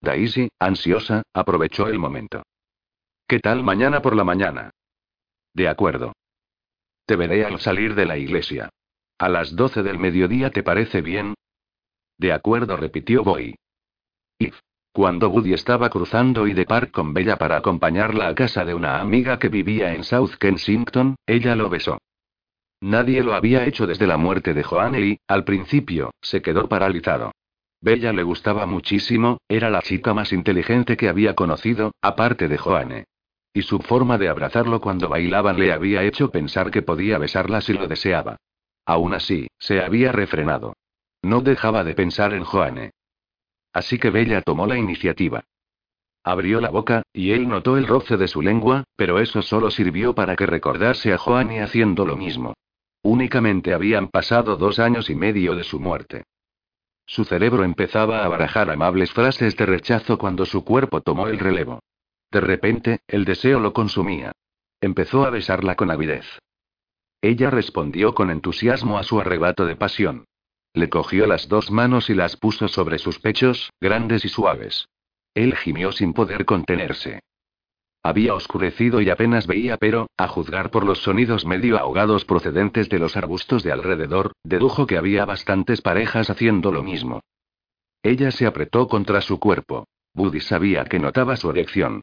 Daisy, 0.00 0.48
ansiosa, 0.58 1.22
aprovechó 1.32 1.86
el 1.86 1.98
momento. 1.98 2.42
¿Qué 3.28 3.38
tal 3.38 3.62
mañana 3.62 4.02
por 4.02 4.16
la 4.16 4.24
mañana? 4.24 4.70
De 5.54 5.68
acuerdo. 5.68 6.12
Te 7.06 7.16
veré 7.16 7.44
al 7.44 7.60
salir 7.60 7.94
de 7.94 8.06
la 8.06 8.18
iglesia. 8.18 8.70
A 9.18 9.28
las 9.28 9.54
doce 9.54 9.82
del 9.82 9.98
mediodía, 9.98 10.50
¿te 10.50 10.62
parece 10.62 11.02
bien? 11.02 11.34
De 12.18 12.32
acuerdo, 12.32 12.76
repitió 12.76 13.22
Boy. 13.22 13.54
Y 14.38 14.50
cuando 14.92 15.28
Woody 15.28 15.54
estaba 15.54 15.88
cruzando 15.90 16.46
y 16.46 16.54
de 16.54 16.66
Park 16.66 16.90
con 16.90 17.14
Bella 17.14 17.36
para 17.36 17.56
acompañarla 17.56 18.28
a 18.28 18.34
casa 18.34 18.64
de 18.64 18.74
una 18.74 19.00
amiga 19.00 19.38
que 19.38 19.48
vivía 19.48 19.94
en 19.94 20.02
South 20.02 20.34
Kensington, 20.38 21.16
ella 21.26 21.54
lo 21.54 21.68
besó. 21.68 21.98
Nadie 22.80 23.22
lo 23.22 23.34
había 23.34 23.66
hecho 23.66 23.86
desde 23.86 24.06
la 24.06 24.16
muerte 24.16 24.54
de 24.54 24.64
Joanne 24.64 25.00
y, 25.00 25.18
al 25.28 25.44
principio, 25.44 26.10
se 26.20 26.42
quedó 26.42 26.68
paralizado. 26.68 27.32
Bella 27.82 28.12
le 28.12 28.22
gustaba 28.22 28.66
muchísimo, 28.66 29.38
era 29.48 29.70
la 29.70 29.80
chica 29.80 30.12
más 30.12 30.32
inteligente 30.32 30.96
que 30.98 31.08
había 31.08 31.34
conocido, 31.34 31.92
aparte 32.02 32.46
de 32.46 32.58
Joanne. 32.58 33.04
Y 33.54 33.62
su 33.62 33.78
forma 33.78 34.18
de 34.18 34.28
abrazarlo 34.28 34.80
cuando 34.80 35.08
bailaban 35.08 35.58
le 35.58 35.72
había 35.72 36.04
hecho 36.04 36.30
pensar 36.30 36.70
que 36.70 36.82
podía 36.82 37.16
besarla 37.16 37.60
si 37.62 37.72
lo 37.72 37.88
deseaba. 37.88 38.36
Aún 38.84 39.14
así, 39.14 39.48
se 39.58 39.82
había 39.82 40.12
refrenado. 40.12 40.74
No 41.22 41.40
dejaba 41.40 41.82
de 41.82 41.94
pensar 41.94 42.34
en 42.34 42.44
Joanne. 42.44 42.90
Así 43.72 43.98
que 43.98 44.10
Bella 44.10 44.42
tomó 44.42 44.66
la 44.66 44.76
iniciativa. 44.76 45.44
Abrió 46.22 46.60
la 46.60 46.68
boca, 46.70 47.02
y 47.14 47.30
él 47.32 47.48
notó 47.48 47.78
el 47.78 47.86
roce 47.86 48.18
de 48.18 48.28
su 48.28 48.42
lengua, 48.42 48.84
pero 48.94 49.20
eso 49.20 49.40
solo 49.40 49.70
sirvió 49.70 50.14
para 50.14 50.36
que 50.36 50.44
recordase 50.44 51.14
a 51.14 51.18
Joanne 51.18 51.62
haciendo 51.62 52.04
lo 52.04 52.16
mismo. 52.16 52.54
Únicamente 53.02 53.72
habían 53.72 54.08
pasado 54.08 54.56
dos 54.56 54.78
años 54.78 55.08
y 55.08 55.14
medio 55.14 55.56
de 55.56 55.64
su 55.64 55.80
muerte. 55.80 56.24
Su 57.10 57.24
cerebro 57.24 57.64
empezaba 57.64 58.24
a 58.24 58.28
barajar 58.28 58.70
amables 58.70 59.10
frases 59.10 59.56
de 59.56 59.66
rechazo 59.66 60.16
cuando 60.16 60.46
su 60.46 60.64
cuerpo 60.64 61.00
tomó 61.00 61.26
el 61.26 61.40
relevo. 61.40 61.80
De 62.30 62.40
repente, 62.40 63.00
el 63.08 63.24
deseo 63.24 63.58
lo 63.58 63.72
consumía. 63.72 64.30
Empezó 64.80 65.24
a 65.24 65.30
besarla 65.30 65.74
con 65.74 65.90
avidez. 65.90 66.24
Ella 67.20 67.50
respondió 67.50 68.14
con 68.14 68.30
entusiasmo 68.30 68.96
a 68.96 69.02
su 69.02 69.18
arrebato 69.18 69.66
de 69.66 69.74
pasión. 69.74 70.26
Le 70.72 70.88
cogió 70.88 71.26
las 71.26 71.48
dos 71.48 71.72
manos 71.72 72.10
y 72.10 72.14
las 72.14 72.36
puso 72.36 72.68
sobre 72.68 73.00
sus 73.00 73.18
pechos, 73.18 73.72
grandes 73.80 74.24
y 74.24 74.28
suaves. 74.28 74.86
Él 75.34 75.56
gimió 75.56 75.90
sin 75.90 76.12
poder 76.12 76.44
contenerse. 76.44 77.18
Había 78.02 78.34
oscurecido 78.34 79.02
y 79.02 79.10
apenas 79.10 79.46
veía, 79.46 79.76
pero, 79.76 80.08
a 80.16 80.26
juzgar 80.26 80.70
por 80.70 80.84
los 80.84 81.02
sonidos 81.02 81.44
medio 81.44 81.78
ahogados 81.78 82.24
procedentes 82.24 82.88
de 82.88 82.98
los 82.98 83.16
arbustos 83.16 83.62
de 83.62 83.72
alrededor, 83.72 84.32
dedujo 84.42 84.86
que 84.86 84.96
había 84.96 85.26
bastantes 85.26 85.82
parejas 85.82 86.30
haciendo 86.30 86.72
lo 86.72 86.82
mismo. 86.82 87.20
Ella 88.02 88.30
se 88.30 88.46
apretó 88.46 88.88
contra 88.88 89.20
su 89.20 89.38
cuerpo. 89.38 89.86
Buddy 90.14 90.40
sabía 90.40 90.84
que 90.84 90.98
notaba 90.98 91.36
su 91.36 91.50
erección. 91.50 92.00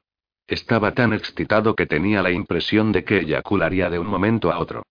Estaba 0.48 0.94
tan 0.94 1.14
excitado 1.14 1.76
que 1.76 1.88
tenía 1.88 2.22
la 2.22 2.32
impresión 2.32 2.92
de 2.92 3.04
que 3.04 3.20
eyacularía 3.20 3.90
de 3.90 4.00
un 4.00 4.08
momento 4.08 4.52
a 4.52 4.60
otro. 4.60 4.84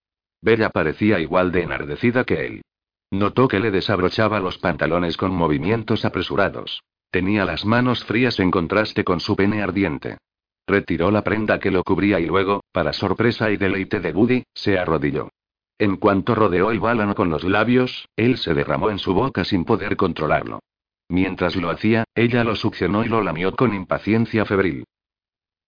Bella 0.43 0.71
parecía 0.71 1.21
igual 1.21 1.53
de 1.53 1.63
enardecida 1.63 2.25
que 2.25 2.47
él. 2.47 2.63
Notó 3.11 3.47
que 3.47 3.61
le 3.61 3.71
desabrochaba 3.71 4.41
los 4.41 4.59
pantalones 4.59 5.17
con 5.17 5.33
movimientos 5.33 6.05
apresurados. 6.05 6.83
Tenía 7.11 7.45
las 7.45 7.65
manos 7.65 8.05
frías 8.05 8.41
en 8.41 8.51
contraste 8.51 9.05
con 9.05 9.21
su 9.21 9.37
pene 9.37 9.63
ardiente. 9.63 10.19
Retiró 10.67 11.11
la 11.11 11.23
prenda 11.23 11.61
que 11.61 11.71
lo 11.71 11.85
cubría 11.85 12.19
y 12.19 12.27
luego, 12.27 12.65
para 12.73 12.93
sorpresa 12.93 13.51
y 13.51 13.57
deleite 13.57 14.01
de 14.01 14.13
Buddy, 14.13 14.43
se 14.53 14.79
arrodilló. 14.79 15.31
En 15.79 15.97
cuanto 15.97 16.35
rodeó 16.35 16.71
el 16.71 16.81
bálano 16.81 17.15
con 17.15 17.31
los 17.31 17.45
labios, 17.45 18.09
él 18.17 18.39
se 18.39 18.55
derramó 18.55 18.91
en 18.91 18.99
su 18.99 19.15
boca 19.15 19.45
sin 19.45 19.65
poder 19.65 19.97
controlarlo. 19.97 20.61
Mientras 21.09 21.55
lo 21.55 21.71
hacía, 21.71 22.05
ella 22.15 22.43
lo 22.43 22.57
succionó 22.57 23.05
y 23.05 23.09
lo 23.09 23.23
lamió 23.23 23.55
con 23.55 23.75
impaciencia 23.75 24.45
febril. 24.45 24.85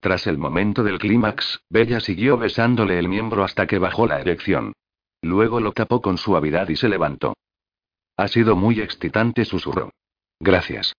Tras 0.00 0.26
el 0.26 0.38
momento 0.38 0.82
del 0.82 0.98
clímax, 0.98 1.60
Bella 1.68 2.00
siguió 2.00 2.38
besándole 2.38 2.98
el 2.98 3.08
miembro 3.08 3.44
hasta 3.44 3.66
que 3.66 3.78
bajó 3.78 4.06
la 4.06 4.20
erección. 4.20 4.72
Luego 5.22 5.60
lo 5.60 5.72
tapó 5.72 6.00
con 6.00 6.18
suavidad 6.18 6.68
y 6.68 6.76
se 6.76 6.88
levantó. 6.88 7.34
Ha 8.16 8.28
sido 8.28 8.56
muy 8.56 8.80
excitante, 8.80 9.44
susurró. 9.44 9.90
Gracias. 10.40 10.94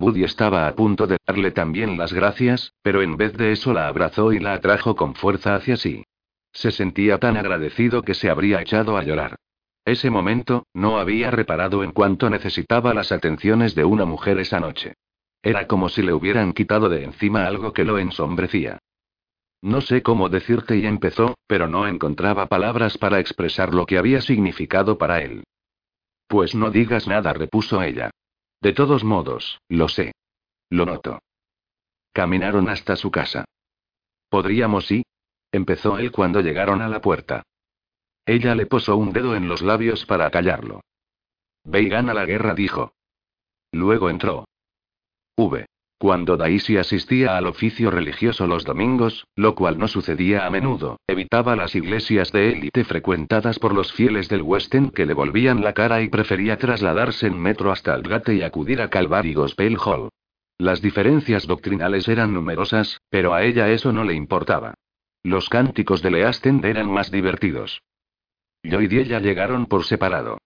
Buddy 0.00 0.24
estaba 0.24 0.66
a 0.66 0.74
punto 0.74 1.06
de 1.06 1.18
darle 1.26 1.50
también 1.50 1.98
las 1.98 2.14
gracias, 2.14 2.72
pero 2.80 3.02
en 3.02 3.18
vez 3.18 3.34
de 3.34 3.52
eso 3.52 3.74
la 3.74 3.86
abrazó 3.86 4.32
y 4.32 4.38
la 4.38 4.54
atrajo 4.54 4.96
con 4.96 5.14
fuerza 5.14 5.54
hacia 5.54 5.76
sí. 5.76 6.04
Se 6.54 6.70
sentía 6.70 7.18
tan 7.18 7.36
agradecido 7.36 8.00
que 8.00 8.14
se 8.14 8.30
habría 8.30 8.62
echado 8.62 8.96
a 8.96 9.02
llorar. 9.02 9.36
Ese 9.84 10.08
momento, 10.08 10.64
no 10.72 10.98
había 10.98 11.30
reparado 11.30 11.84
en 11.84 11.92
cuánto 11.92 12.30
necesitaba 12.30 12.94
las 12.94 13.12
atenciones 13.12 13.74
de 13.74 13.84
una 13.84 14.06
mujer 14.06 14.38
esa 14.38 14.58
noche. 14.58 14.94
Era 15.42 15.66
como 15.66 15.90
si 15.90 16.00
le 16.00 16.14
hubieran 16.14 16.54
quitado 16.54 16.88
de 16.88 17.04
encima 17.04 17.44
algo 17.44 17.74
que 17.74 17.84
lo 17.84 17.98
ensombrecía. 17.98 18.78
No 19.60 19.82
sé 19.82 20.02
cómo 20.02 20.30
decirte 20.30 20.78
y 20.78 20.86
empezó, 20.86 21.34
pero 21.46 21.68
no 21.68 21.86
encontraba 21.86 22.46
palabras 22.46 22.96
para 22.96 23.20
expresar 23.20 23.74
lo 23.74 23.84
que 23.84 23.98
había 23.98 24.22
significado 24.22 24.96
para 24.96 25.20
él. 25.20 25.44
Pues 26.26 26.54
no 26.54 26.70
digas 26.70 27.06
nada, 27.06 27.34
repuso 27.34 27.82
ella. 27.82 28.10
De 28.60 28.72
todos 28.72 29.04
modos, 29.04 29.60
lo 29.68 29.88
sé. 29.88 30.12
Lo 30.68 30.84
noto. 30.84 31.20
Caminaron 32.12 32.68
hasta 32.68 32.96
su 32.96 33.10
casa. 33.10 33.44
¿Podríamos 34.28 34.86
sí? 34.86 35.04
Empezó 35.50 35.98
él 35.98 36.12
cuando 36.12 36.40
llegaron 36.40 36.82
a 36.82 36.88
la 36.88 37.00
puerta. 37.00 37.42
Ella 38.26 38.54
le 38.54 38.66
posó 38.66 38.96
un 38.96 39.12
dedo 39.12 39.34
en 39.34 39.48
los 39.48 39.62
labios 39.62 40.04
para 40.04 40.30
callarlo. 40.30 40.82
Ve 41.64 41.82
y 41.82 41.88
gana 41.88 42.14
la 42.14 42.26
guerra, 42.26 42.54
dijo. 42.54 42.92
Luego 43.72 44.10
entró. 44.10 44.46
V. 45.36 45.66
Cuando 46.00 46.38
Daisy 46.38 46.78
asistía 46.78 47.36
al 47.36 47.46
oficio 47.46 47.90
religioso 47.90 48.46
los 48.46 48.64
domingos, 48.64 49.26
lo 49.36 49.54
cual 49.54 49.76
no 49.76 49.86
sucedía 49.86 50.46
a 50.46 50.50
menudo, 50.50 50.98
evitaba 51.06 51.56
las 51.56 51.74
iglesias 51.74 52.32
de 52.32 52.52
élite 52.54 52.84
frecuentadas 52.84 53.58
por 53.58 53.74
los 53.74 53.92
fieles 53.92 54.30
del 54.30 54.40
West 54.40 54.74
End 54.74 54.94
que 54.94 55.04
le 55.04 55.12
volvían 55.12 55.62
la 55.62 55.74
cara 55.74 56.00
y 56.00 56.08
prefería 56.08 56.56
trasladarse 56.56 57.26
en 57.26 57.38
metro 57.38 57.70
hasta 57.70 57.92
Aldgate 57.92 58.34
y 58.34 58.42
acudir 58.42 58.80
a 58.80 58.88
Calvary 58.88 59.34
Gospel 59.34 59.76
Hall. 59.76 60.08
Las 60.56 60.80
diferencias 60.80 61.46
doctrinales 61.46 62.08
eran 62.08 62.32
numerosas, 62.32 63.02
pero 63.10 63.34
a 63.34 63.44
ella 63.44 63.68
eso 63.68 63.92
no 63.92 64.02
le 64.02 64.14
importaba. 64.14 64.72
Los 65.22 65.50
cánticos 65.50 66.00
de 66.00 66.12
Leasten 66.12 66.64
eran 66.64 66.90
más 66.90 67.10
divertidos. 67.10 67.82
Lloyd 68.62 68.90
y 68.90 69.00
ella 69.00 69.20
llegaron 69.20 69.66
por 69.66 69.84
separado. 69.84 70.38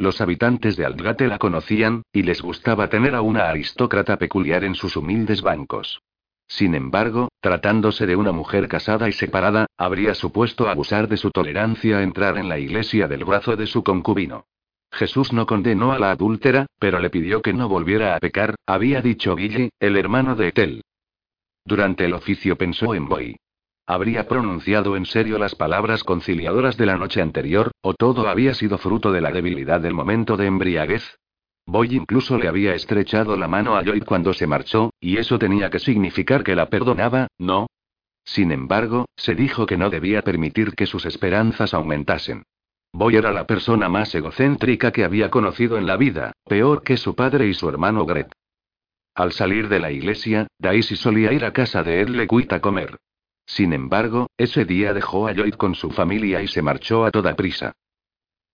Los 0.00 0.22
habitantes 0.22 0.78
de 0.78 0.86
Aldgate 0.86 1.28
la 1.28 1.36
conocían, 1.36 2.04
y 2.10 2.22
les 2.22 2.40
gustaba 2.40 2.88
tener 2.88 3.14
a 3.14 3.20
una 3.20 3.50
aristócrata 3.50 4.16
peculiar 4.16 4.64
en 4.64 4.74
sus 4.74 4.96
humildes 4.96 5.42
bancos. 5.42 6.00
Sin 6.48 6.74
embargo, 6.74 7.28
tratándose 7.42 8.06
de 8.06 8.16
una 8.16 8.32
mujer 8.32 8.66
casada 8.66 9.10
y 9.10 9.12
separada, 9.12 9.66
habría 9.76 10.14
supuesto 10.14 10.70
abusar 10.70 11.06
de 11.06 11.18
su 11.18 11.30
tolerancia 11.30 12.02
entrar 12.02 12.38
en 12.38 12.48
la 12.48 12.58
iglesia 12.58 13.08
del 13.08 13.26
brazo 13.26 13.56
de 13.56 13.66
su 13.66 13.84
concubino. 13.84 14.46
Jesús 14.90 15.34
no 15.34 15.44
condenó 15.44 15.92
a 15.92 15.98
la 15.98 16.12
adúltera, 16.12 16.64
pero 16.78 16.98
le 16.98 17.10
pidió 17.10 17.42
que 17.42 17.52
no 17.52 17.68
volviera 17.68 18.16
a 18.16 18.20
pecar, 18.20 18.54
había 18.64 19.02
dicho 19.02 19.34
Billy, 19.34 19.68
el 19.80 19.98
hermano 19.98 20.34
de 20.34 20.48
Etel. 20.48 20.82
Durante 21.66 22.06
el 22.06 22.14
oficio 22.14 22.56
pensó 22.56 22.94
en 22.94 23.06
Boy. 23.06 23.36
¿Habría 23.86 24.28
pronunciado 24.28 24.96
en 24.96 25.04
serio 25.04 25.38
las 25.38 25.54
palabras 25.54 26.04
conciliadoras 26.04 26.76
de 26.76 26.86
la 26.86 26.96
noche 26.96 27.20
anterior, 27.20 27.72
o 27.80 27.94
todo 27.94 28.28
había 28.28 28.54
sido 28.54 28.78
fruto 28.78 29.10
de 29.10 29.20
la 29.20 29.32
debilidad 29.32 29.80
del 29.80 29.94
momento 29.94 30.36
de 30.36 30.46
embriaguez? 30.46 31.18
Boy 31.66 31.94
incluso 31.94 32.38
le 32.38 32.48
había 32.48 32.74
estrechado 32.74 33.36
la 33.36 33.48
mano 33.48 33.76
a 33.76 33.82
Lloyd 33.82 34.04
cuando 34.04 34.32
se 34.32 34.46
marchó, 34.46 34.90
y 35.00 35.18
eso 35.18 35.38
tenía 35.38 35.70
que 35.70 35.78
significar 35.78 36.42
que 36.42 36.56
la 36.56 36.66
perdonaba, 36.66 37.28
¿no? 37.38 37.66
Sin 38.24 38.52
embargo, 38.52 39.06
se 39.16 39.34
dijo 39.34 39.66
que 39.66 39.76
no 39.76 39.90
debía 39.90 40.22
permitir 40.22 40.74
que 40.74 40.86
sus 40.86 41.06
esperanzas 41.06 41.74
aumentasen. 41.74 42.44
Boy 42.92 43.16
era 43.16 43.32
la 43.32 43.46
persona 43.46 43.88
más 43.88 44.14
egocéntrica 44.14 44.90
que 44.90 45.04
había 45.04 45.30
conocido 45.30 45.78
en 45.78 45.86
la 45.86 45.96
vida, 45.96 46.32
peor 46.44 46.82
que 46.82 46.96
su 46.96 47.14
padre 47.14 47.46
y 47.46 47.54
su 47.54 47.68
hermano 47.68 48.04
Gret. 48.04 48.32
Al 49.14 49.32
salir 49.32 49.68
de 49.68 49.80
la 49.80 49.92
iglesia, 49.92 50.46
Daisy 50.58 50.96
solía 50.96 51.32
ir 51.32 51.44
a 51.44 51.52
casa 51.52 51.82
de 51.82 52.00
Ed 52.00 52.08
a 52.50 52.60
comer. 52.60 52.96
Sin 53.50 53.72
embargo, 53.72 54.30
ese 54.38 54.64
día 54.64 54.94
dejó 54.94 55.26
a 55.26 55.32
Lloyd 55.32 55.54
con 55.54 55.74
su 55.74 55.90
familia 55.90 56.40
y 56.40 56.46
se 56.46 56.62
marchó 56.62 57.04
a 57.04 57.10
toda 57.10 57.34
prisa. 57.34 57.72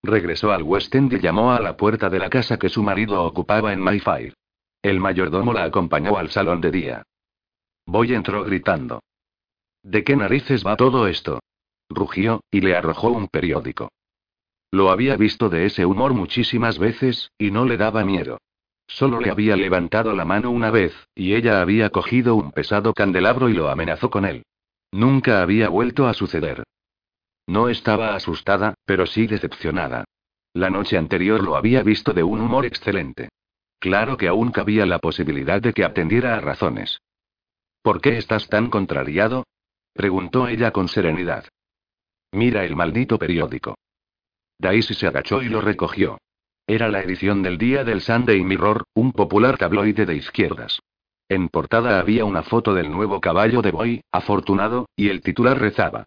Regresó 0.01 0.51
al 0.51 0.63
West 0.63 0.93
End 0.95 1.13
y 1.13 1.19
llamó 1.19 1.51
a 1.51 1.59
la 1.59 1.77
puerta 1.77 2.09
de 2.09 2.17
la 2.17 2.31
casa 2.31 2.57
que 2.57 2.67
su 2.67 2.81
marido 2.81 3.23
ocupaba 3.23 3.73
en 3.73 3.79
Mayfair. 3.79 4.33
El 4.81 4.99
mayordomo 4.99 5.53
la 5.53 5.65
acompañó 5.65 6.17
al 6.17 6.31
salón 6.31 6.61
de 6.61 6.71
día. 6.71 7.03
Boy 7.85 8.15
entró 8.15 8.43
gritando. 8.43 9.03
¿De 9.83 10.03
qué 10.03 10.15
narices 10.15 10.65
va 10.65 10.75
todo 10.75 11.05
esto? 11.07 11.41
Rugió, 11.89 12.41
y 12.49 12.61
le 12.61 12.75
arrojó 12.75 13.09
un 13.09 13.27
periódico. 13.27 13.91
Lo 14.71 14.89
había 14.89 15.15
visto 15.15 15.47
de 15.47 15.67
ese 15.67 15.85
humor 15.85 16.15
muchísimas 16.15 16.79
veces, 16.79 17.29
y 17.37 17.51
no 17.51 17.65
le 17.65 17.77
daba 17.77 18.03
miedo. 18.03 18.39
Solo 18.87 19.19
le 19.19 19.29
había 19.29 19.55
levantado 19.57 20.15
la 20.15 20.25
mano 20.25 20.49
una 20.49 20.71
vez, 20.71 20.95
y 21.13 21.35
ella 21.35 21.61
había 21.61 21.91
cogido 21.91 22.33
un 22.33 22.51
pesado 22.51 22.93
candelabro 22.95 23.47
y 23.47 23.53
lo 23.53 23.69
amenazó 23.69 24.09
con 24.09 24.25
él. 24.25 24.43
Nunca 24.91 25.41
había 25.41 25.69
vuelto 25.69 26.07
a 26.07 26.13
suceder. 26.13 26.63
No 27.47 27.69
estaba 27.69 28.15
asustada, 28.15 28.73
pero 28.85 29.05
sí 29.05 29.27
decepcionada. 29.27 30.05
La 30.53 30.69
noche 30.69 30.97
anterior 30.97 31.43
lo 31.43 31.55
había 31.55 31.83
visto 31.83 32.13
de 32.13 32.23
un 32.23 32.41
humor 32.41 32.65
excelente. 32.65 33.29
Claro 33.79 34.17
que 34.17 34.27
aún 34.27 34.51
cabía 34.51 34.85
la 34.85 34.99
posibilidad 34.99 35.61
de 35.61 35.73
que 35.73 35.85
atendiera 35.85 36.35
a 36.35 36.41
razones. 36.41 36.99
¿Por 37.81 38.01
qué 38.01 38.17
estás 38.17 38.49
tan 38.49 38.69
contrariado? 38.69 39.45
preguntó 39.93 40.47
ella 40.47 40.71
con 40.71 40.87
serenidad. 40.87 41.45
Mira 42.31 42.65
el 42.65 42.75
maldito 42.75 43.17
periódico. 43.17 43.75
Daisy 44.59 44.93
se 44.93 45.07
agachó 45.07 45.41
y 45.41 45.49
lo 45.49 45.61
recogió. 45.61 46.17
Era 46.65 46.89
la 46.89 47.01
edición 47.01 47.43
del 47.43 47.57
día 47.57 47.83
del 47.83 48.01
Sunday 48.01 48.43
Mirror, 48.43 48.83
un 48.93 49.13
popular 49.13 49.57
tabloide 49.57 50.05
de 50.05 50.15
izquierdas. 50.15 50.79
En 51.29 51.49
portada 51.49 51.99
había 51.99 52.23
una 52.23 52.41
foto 52.41 52.73
del 52.73 52.89
nuevo 52.89 53.19
caballo 53.19 53.61
de 53.61 53.71
Boy, 53.71 54.01
afortunado, 54.13 54.87
y 54.95 55.09
el 55.09 55.21
titular 55.21 55.59
rezaba. 55.59 56.05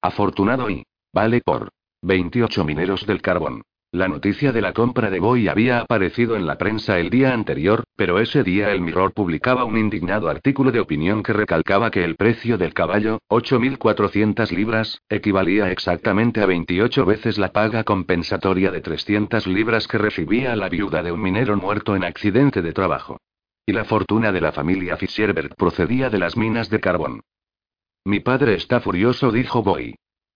Afortunado 0.00 0.70
y. 0.70 0.84
Vale 1.12 1.40
por. 1.40 1.70
28 2.02 2.64
mineros 2.64 3.04
del 3.04 3.20
carbón. 3.20 3.62
La 3.90 4.06
noticia 4.06 4.52
de 4.52 4.62
la 4.62 4.72
compra 4.72 5.10
de 5.10 5.18
Boy 5.18 5.48
había 5.48 5.80
aparecido 5.80 6.36
en 6.36 6.46
la 6.46 6.58
prensa 6.58 7.00
el 7.00 7.10
día 7.10 7.34
anterior, 7.34 7.82
pero 7.96 8.20
ese 8.20 8.44
día 8.44 8.70
el 8.70 8.80
Mirror 8.80 9.12
publicaba 9.12 9.64
un 9.64 9.76
indignado 9.76 10.28
artículo 10.28 10.70
de 10.70 10.78
opinión 10.78 11.24
que 11.24 11.32
recalcaba 11.32 11.90
que 11.90 12.04
el 12.04 12.14
precio 12.14 12.56
del 12.56 12.72
caballo, 12.72 13.18
8.400 13.28 14.50
libras, 14.52 15.02
equivalía 15.08 15.72
exactamente 15.72 16.40
a 16.40 16.46
28 16.46 17.04
veces 17.04 17.36
la 17.36 17.52
paga 17.52 17.82
compensatoria 17.82 18.70
de 18.70 18.80
300 18.80 19.46
libras 19.48 19.88
que 19.88 19.98
recibía 19.98 20.54
la 20.54 20.68
viuda 20.68 21.02
de 21.02 21.10
un 21.10 21.20
minero 21.20 21.56
muerto 21.56 21.96
en 21.96 22.04
accidente 22.04 22.62
de 22.62 22.72
trabajo. 22.72 23.18
Y 23.64 23.72
la 23.72 23.84
fortuna 23.84 24.32
de 24.32 24.40
la 24.40 24.52
familia 24.52 24.96
Fischerberg 24.96 25.54
procedía 25.54 26.10
de 26.10 26.18
las 26.18 26.36
minas 26.36 26.68
de 26.68 26.80
carbón. 26.80 27.20
Mi 28.04 28.20
padre 28.20 28.54
está 28.54 28.80
furioso, 28.80 29.30
dijo 29.30 29.62
Boy. 29.62 29.94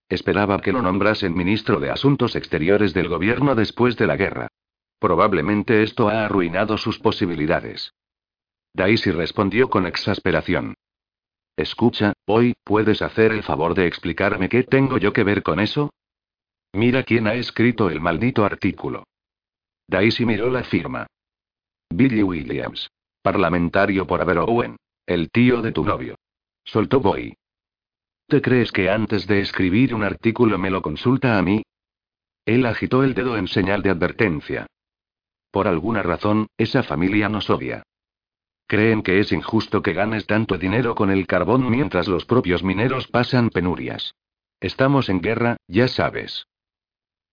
Esperaba 0.09 0.61
que 0.61 0.73
lo 0.73 0.83
nombrasen 0.83 1.35
ministro 1.35 1.81
de 1.81 1.91
Asuntos 1.91 2.37
Exteriores 2.37 2.95
del 2.95 3.09
gobierno 3.09 3.57
después 3.57 3.97
de 3.97 4.07
la 4.07 4.17
guerra. 4.17 4.49
Probablemente 5.01 5.83
esto 5.83 6.09
ha 6.09 6.25
arruinado 6.25 6.79
sus 6.79 7.01
posibilidades. 7.01 7.93
Daisy 8.73 9.11
respondió 9.11 9.69
con 9.69 9.87
exasperación. 9.87 10.75
Escucha, 11.57 12.13
Boy, 12.27 12.55
¿puedes 12.63 13.03
hacer 13.03 13.33
el 13.33 13.43
favor 13.43 13.75
de 13.75 13.87
explicarme 13.87 14.49
qué 14.49 14.63
tengo 14.63 14.99
yo 14.99 15.13
que 15.13 15.25
ver 15.25 15.43
con 15.43 15.59
eso? 15.59 15.91
Mira 16.73 17.03
quién 17.03 17.27
ha 17.27 17.35
escrito 17.35 17.91
el 17.91 18.01
maldito 18.01 18.45
artículo. 18.45 19.05
Daisy 19.89 20.25
miró 20.27 20.51
la 20.51 20.63
firma. 20.63 21.07
Billy 21.89 22.23
Williams. 22.23 22.89
Parlamentario 23.27 24.07
por 24.07 24.21
Aberowen. 24.21 24.77
El 25.05 25.33
tío 25.33 25.61
de 25.61 25.73
tu 25.73 25.85
novio. 25.85 26.15
Soltó 26.63 27.01
Boy. 27.01 27.35
¿Te 28.29 28.41
crees 28.41 28.71
que 28.71 28.89
antes 28.89 29.27
de 29.27 29.41
escribir 29.41 29.97
un 29.97 30.05
artículo 30.05 30.59
me 30.59 30.71
lo 30.71 30.81
consulta 30.81 31.37
a 31.37 31.43
mí? 31.43 31.65
Él 32.45 32.65
agitó 32.67 33.03
el 33.03 33.15
dedo 33.15 33.37
en 33.37 33.49
señal 33.49 33.83
de 33.83 33.91
advertencia. 33.91 34.69
Por 35.51 35.67
alguna 35.67 36.05
razón, 36.05 36.47
esa 36.57 36.85
familia 36.85 37.29
nos 37.29 37.51
odia. 37.51 37.83
Creen 38.69 39.03
que 39.03 39.19
es 39.19 39.33
injusto 39.33 39.83
que 39.83 39.93
ganes 39.93 40.29
tanto 40.29 40.57
dinero 40.57 40.95
con 40.95 41.11
el 41.11 41.27
carbón 41.27 41.69
mientras 41.69 42.07
los 42.07 42.27
propios 42.27 42.63
mineros 42.63 43.09
pasan 43.09 43.51
penurias. 43.51 44.15
Estamos 44.61 45.09
en 45.09 45.21
guerra, 45.21 45.57
ya 45.67 45.89
sabes. 45.89 46.47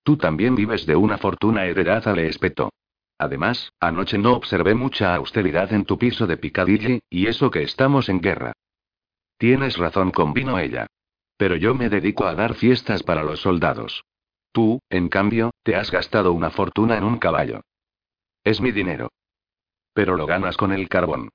Tú 0.02 0.18
también 0.18 0.56
vives 0.56 0.88
de 0.88 0.96
una 0.96 1.20
fortuna 1.20 1.66
heredada, 1.66 2.14
le 2.14 2.26
espetó. 2.30 2.72
Además, 3.18 3.72
anoche 3.80 4.18
no 4.18 4.34
observé 4.34 4.76
mucha 4.76 5.16
austeridad 5.16 5.72
en 5.74 5.86
tu 5.86 5.97
piso 5.97 6.28
de 6.28 6.38
Piccadilly, 6.38 7.01
y 7.09 7.28
eso 7.28 7.51
que 7.51 7.64
estamos 7.64 8.09
en 8.09 8.22
guerra. 8.22 8.53
Tienes 9.38 9.78
razón, 9.78 10.11
convino 10.11 10.59
ella. 10.59 10.88
Pero 11.38 11.55
yo 11.55 11.74
me 11.76 11.89
dedico 11.89 12.26
a 12.26 12.36
dar 12.36 12.53
fiestas 12.55 13.03
para 13.03 13.24
los 13.24 13.41
soldados. 13.41 14.03
Tú, 14.51 14.80
en 14.89 15.09
cambio, 15.09 15.51
te 15.64 15.76
has 15.76 15.91
gastado 15.91 16.32
una 16.32 16.51
fortuna 16.51 16.97
en 16.97 17.03
un 17.03 17.18
caballo. 17.18 17.61
Es 18.43 18.61
mi 18.61 18.72
dinero. 18.72 19.09
Pero 19.93 20.16
lo 20.16 20.26
ganas 20.26 20.57
con 20.57 20.72
el 20.72 20.89
carbón. 20.89 21.30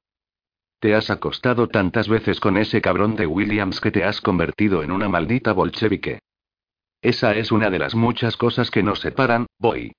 Te 0.80 0.94
has 0.94 1.10
acostado 1.10 1.68
tantas 1.68 2.08
veces 2.08 2.38
con 2.38 2.56
ese 2.56 2.80
cabrón 2.80 3.16
de 3.16 3.26
Williams 3.26 3.80
que 3.80 3.90
te 3.90 4.04
has 4.04 4.20
convertido 4.20 4.82
en 4.82 4.92
una 4.92 5.08
maldita 5.08 5.52
bolchevique. 5.52 6.20
Esa 7.02 7.34
es 7.34 7.50
una 7.50 7.70
de 7.70 7.78
las 7.78 7.94
muchas 7.94 8.36
cosas 8.36 8.70
que 8.70 8.82
nos 8.82 9.00
separan, 9.00 9.46
boy. 9.58 9.92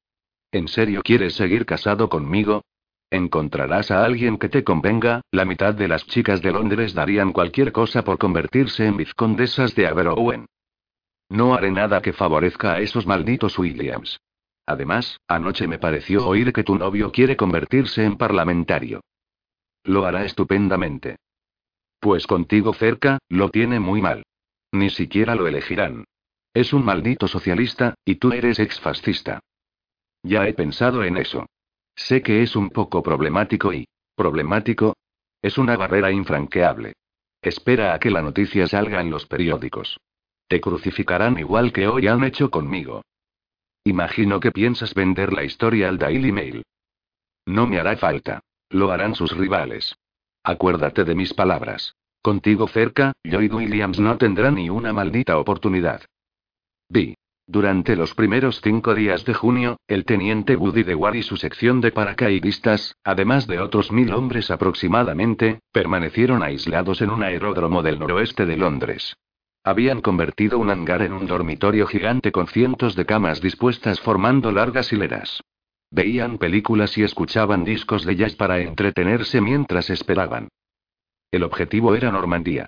¿En 0.52 0.68
serio 0.68 1.02
quieres 1.04 1.36
seguir 1.36 1.66
casado 1.66 2.10
conmigo? 2.10 2.64
Encontrarás 3.12 3.92
a 3.92 4.04
alguien 4.04 4.38
que 4.38 4.50
te 4.50 4.64
convenga, 4.64 5.22
la 5.32 5.46
mitad 5.46 5.74
de 5.74 5.88
las 5.88 6.06
chicas 6.08 6.42
de 6.42 6.52
Londres 6.52 6.94
darían 6.94 7.34
cualquier 7.34 7.72
cosa 7.72 8.04
por 8.04 8.18
convertirse 8.18 8.86
en 8.86 8.98
vizcondesas 8.98 9.76
de 9.76 9.88
Aberowen. 9.88 10.46
No 11.30 11.54
haré 11.54 11.72
nada 11.72 12.02
que 12.02 12.14
favorezca 12.14 12.74
a 12.74 12.80
esos 12.80 13.06
malditos 13.06 13.60
Williams. 13.60 14.20
Además, 14.66 15.20
anoche 15.28 15.68
me 15.68 15.78
pareció 15.78 16.28
oír 16.28 16.52
que 16.54 16.64
tu 16.64 16.76
novio 16.76 17.12
quiere 17.12 17.36
convertirse 17.36 18.04
en 18.04 18.18
parlamentario. 18.18 19.02
Lo 19.84 20.06
hará 20.06 20.26
estupendamente. 20.26 21.18
Pues 22.00 22.26
contigo 22.28 22.74
cerca, 22.74 23.20
lo 23.30 23.50
tiene 23.50 23.80
muy 23.80 24.02
mal. 24.02 24.24
Ni 24.72 24.90
siquiera 24.90 25.36
lo 25.36 25.48
elegirán. 25.48 26.06
Es 26.54 26.74
un 26.74 26.86
maldito 26.86 27.28
socialista, 27.28 27.96
y 28.06 28.16
tú 28.16 28.32
eres 28.32 28.60
exfascista. 28.60 29.42
Ya 30.24 30.48
he 30.48 30.54
pensado 30.54 31.04
en 31.04 31.18
eso. 31.18 31.46
Sé 31.96 32.22
que 32.22 32.44
es 32.44 32.56
un 32.56 32.70
poco 32.70 33.04
problemático 33.04 33.74
y... 33.74 33.88
¿Problemático? 34.16 34.96
Es 35.42 35.58
una 35.58 35.78
barrera 35.78 36.12
infranqueable. 36.12 36.94
Espera 37.42 37.94
a 37.94 38.00
que 38.00 38.12
la 38.12 38.22
noticia 38.22 38.68
salga 38.68 39.00
en 39.00 39.10
los 39.10 39.26
periódicos. 39.26 39.98
Te 40.48 40.60
crucificarán 40.60 41.40
igual 41.40 41.72
que 41.72 41.88
hoy 41.88 42.08
han 42.08 42.24
hecho 42.24 42.50
conmigo. 42.50 43.02
Imagino 43.86 44.40
que 44.40 44.52
piensas 44.52 44.94
vender 44.94 45.32
la 45.32 45.44
historia 45.44 45.88
al 45.88 45.98
Daily 45.98 46.32
Mail. 46.32 46.64
No 47.46 47.66
me 47.66 47.80
hará 47.80 47.96
falta. 47.98 48.42
Lo 48.70 48.92
harán 48.92 49.16
sus 49.16 49.36
rivales. 49.36 49.96
Acuérdate 50.44 51.04
de 51.04 51.16
mis 51.16 51.34
palabras. 51.34 51.96
Contigo 52.22 52.68
cerca, 52.68 53.14
Lloyd 53.24 53.54
Williams 53.54 54.00
no 54.00 54.18
tendrá 54.18 54.52
ni 54.52 54.70
una 54.70 54.92
maldita 54.94 55.38
oportunidad. 55.38 56.02
Vi. 56.90 57.16
Durante 57.52 57.96
los 57.96 58.14
primeros 58.14 58.62
cinco 58.62 58.94
días 58.94 59.26
de 59.26 59.34
junio, 59.34 59.80
el 59.88 60.06
teniente 60.06 60.56
Woody 60.56 60.84
de 60.84 60.94
War 60.94 61.16
y 61.16 61.24
su 61.24 61.36
sección 61.36 61.82
de 61.82 61.92
paracaidistas, 61.92 62.96
además 63.04 63.48
de 63.48 63.60
otros 63.60 63.92
mil 63.92 64.14
hombres 64.14 64.52
aproximadamente, 64.52 65.60
permanecieron 65.72 66.44
aislados 66.44 67.02
en 67.02 67.10
un 67.10 67.24
aeródromo 67.24 67.82
del 67.82 67.98
noroeste 67.98 68.46
de 68.46 68.56
Londres. 68.56 69.16
Habían 69.64 70.02
convertido 70.02 70.60
un 70.60 70.70
hangar 70.70 71.02
en 71.02 71.12
un 71.12 71.26
dormitorio 71.26 71.88
gigante 71.88 72.32
con 72.32 72.46
cientos 72.46 72.96
de 72.96 73.08
camas 73.08 73.42
dispuestas 73.42 74.00
formando 74.00 74.52
largas 74.52 74.94
hileras. 74.94 75.42
Veían 75.90 76.38
películas 76.38 77.00
y 77.00 77.04
escuchaban 77.04 77.64
discos 77.64 78.06
de 78.06 78.16
jazz 78.16 78.36
para 78.36 78.60
entretenerse 78.60 79.42
mientras 79.42 79.90
esperaban. 79.90 80.50
El 81.32 81.42
objetivo 81.42 81.96
era 81.96 82.12
Normandía. 82.12 82.68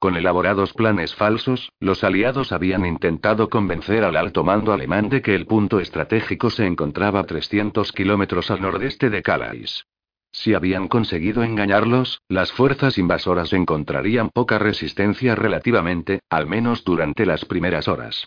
Con 0.00 0.16
elaborados 0.16 0.72
planes 0.72 1.14
falsos, 1.14 1.72
los 1.78 2.04
aliados 2.04 2.52
habían 2.52 2.86
intentado 2.86 3.50
convencer 3.50 4.02
al 4.02 4.16
alto 4.16 4.42
mando 4.42 4.72
alemán 4.72 5.10
de 5.10 5.20
que 5.20 5.34
el 5.34 5.46
punto 5.46 5.78
estratégico 5.78 6.48
se 6.48 6.64
encontraba 6.64 7.22
300 7.24 7.92
kilómetros 7.92 8.50
al 8.50 8.62
nordeste 8.62 9.10
de 9.10 9.22
Calais. 9.22 9.84
Si 10.32 10.54
habían 10.54 10.88
conseguido 10.88 11.42
engañarlos, 11.42 12.22
las 12.28 12.50
fuerzas 12.50 12.96
invasoras 12.96 13.52
encontrarían 13.52 14.30
poca 14.30 14.58
resistencia 14.58 15.34
relativamente, 15.34 16.20
al 16.30 16.46
menos 16.46 16.82
durante 16.82 17.26
las 17.26 17.44
primeras 17.44 17.86
horas. 17.86 18.26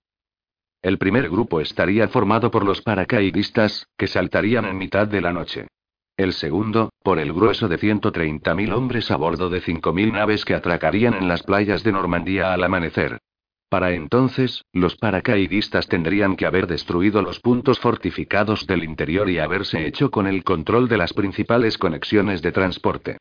El 0.84 1.00
primer 1.00 1.28
grupo 1.28 1.60
estaría 1.60 2.08
formado 2.08 2.52
por 2.52 2.66
los 2.66 2.82
paracaidistas, 2.82 3.88
que 3.98 4.06
saltarían 4.06 4.66
en 4.66 4.78
mitad 4.78 5.08
de 5.08 5.22
la 5.22 5.34
noche. 5.34 5.70
El 6.16 6.34
segundo, 6.34 6.92
por 7.04 7.18
el 7.18 7.34
grueso 7.34 7.68
de 7.68 7.80
130.000 7.80 8.72
hombres 8.74 9.10
a 9.10 9.16
bordo 9.16 9.50
de 9.50 9.62
5.000 9.64 10.12
naves 10.12 10.46
que 10.46 10.54
atracarían 10.54 11.16
en 11.16 11.28
las 11.28 11.42
playas 11.42 11.84
de 11.84 11.92
Normandía 11.92 12.54
al 12.54 12.64
amanecer. 12.64 13.20
Para 13.68 13.94
entonces, 13.94 14.64
los 14.72 14.96
paracaidistas 14.96 15.88
tendrían 15.88 16.36
que 16.36 16.46
haber 16.46 16.68
destruido 16.68 17.24
los 17.24 17.40
puntos 17.40 17.80
fortificados 17.80 18.68
del 18.68 18.84
interior 18.84 19.28
y 19.28 19.40
haberse 19.40 19.88
hecho 19.88 20.12
con 20.12 20.28
el 20.28 20.44
control 20.44 20.88
de 20.88 20.98
las 20.98 21.14
principales 21.14 21.80
conexiones 21.80 22.44
de 22.44 22.52
transporte. 22.52 23.18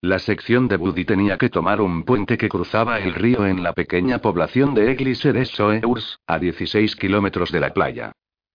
La 0.00 0.20
sección 0.20 0.68
de 0.68 0.76
Buddy 0.76 1.04
tenía 1.04 1.36
que 1.36 1.48
tomar 1.48 1.80
un 1.80 2.04
puente 2.04 2.38
que 2.38 2.48
cruzaba 2.48 3.00
el 3.00 3.14
río 3.14 3.44
en 3.44 3.64
la 3.64 3.72
pequeña 3.72 4.18
población 4.18 4.74
de 4.74 4.92
Eglise 4.92 5.32
de 5.32 5.46
Soeurs, 5.46 6.20
a 6.28 6.38
16 6.38 6.94
kilómetros 6.94 7.50
de 7.50 7.58
la 7.58 7.74
playa. 7.74 8.12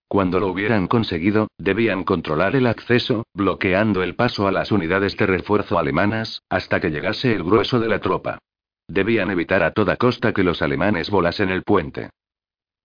Cuando 0.10 0.40
lo 0.40 0.48
hubieran 0.48 0.88
conseguido, 0.88 1.50
debían 1.60 2.04
controlar 2.04 2.56
el 2.56 2.66
acceso, 2.66 3.28
bloqueando 3.36 4.02
el 4.02 4.16
paso 4.16 4.48
a 4.48 4.52
las 4.52 4.72
unidades 4.72 5.16
de 5.16 5.28
refuerzo 5.28 5.78
alemanas, 5.78 6.42
hasta 6.50 6.80
que 6.80 6.90
llegase 6.90 7.32
el 7.32 7.44
grueso 7.44 7.80
de 7.80 7.90
la 7.90 8.00
tropa. 8.00 8.40
Debían 8.88 9.30
evitar 9.30 9.62
a 9.62 9.72
toda 9.72 9.98
costa 9.98 10.34
que 10.34 10.44
los 10.44 10.64
alemanes 10.64 11.12
volasen 11.12 11.50
el 11.50 11.62
puente. 11.62 12.10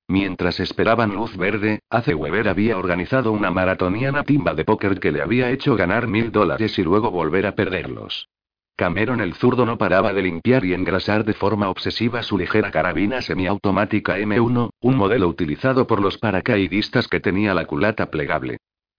Mientras 0.06 0.60
esperaban 0.60 1.14
luz 1.14 1.34
verde, 1.38 1.80
Ace 1.88 2.14
Weber 2.14 2.46
había 2.46 2.76
organizado 2.76 3.32
una 3.32 3.50
maratoniana 3.50 4.22
timba 4.24 4.52
de 4.52 4.66
póker 4.66 5.00
que 5.00 5.10
le 5.10 5.22
había 5.22 5.50
hecho 5.50 5.76
ganar 5.76 6.06
mil 6.06 6.30
dólares 6.30 6.78
y 6.78 6.82
luego 6.82 7.10
volver 7.10 7.46
a 7.46 7.54
perderlos. 7.54 8.28
Cameron 8.76 9.20
el 9.20 9.34
zurdo 9.34 9.64
no 9.66 9.78
paraba 9.78 10.12
de 10.12 10.22
limpiar 10.22 10.64
y 10.64 10.74
engrasar 10.74 11.24
de 11.24 11.32
forma 11.32 11.68
obsesiva 11.68 12.24
su 12.24 12.36
ligera 12.36 12.72
carabina 12.72 13.22
semiautomática 13.22 14.18
M1, 14.18 14.70
un 14.80 14.96
modelo 14.96 15.28
utilizado 15.28 15.86
por 15.86 16.00
los 16.00 16.18
paracaidistas 16.18 17.06
que 17.06 17.20
tenía 17.20 17.54
la 17.54 17.66
culata 17.66 18.10
plegable. 18.10 18.56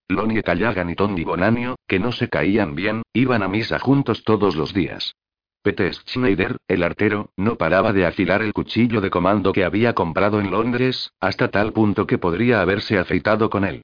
Lonnie 0.08 0.42
Callagan 0.42 0.88
y 0.88 0.94
Tony 0.94 1.24
Bonanio, 1.24 1.76
que 1.86 1.98
no 1.98 2.12
se 2.12 2.28
caían 2.28 2.74
bien, 2.74 3.02
iban 3.12 3.42
a 3.42 3.48
misa 3.48 3.78
juntos 3.78 4.22
todos 4.24 4.56
los 4.56 4.72
días. 4.72 5.14
Pete 5.62 5.92
Schneider, 5.92 6.56
el 6.68 6.82
artero, 6.82 7.30
no 7.36 7.56
paraba 7.56 7.92
de 7.92 8.06
afilar 8.06 8.40
el 8.40 8.54
cuchillo 8.54 9.02
de 9.02 9.10
comando 9.10 9.52
que 9.52 9.64
había 9.64 9.94
comprado 9.94 10.40
en 10.40 10.50
Londres, 10.50 11.10
hasta 11.20 11.50
tal 11.50 11.72
punto 11.72 12.06
que 12.06 12.16
podría 12.16 12.62
haberse 12.62 12.98
afeitado 12.98 13.50
con 13.50 13.64
él. 13.64 13.82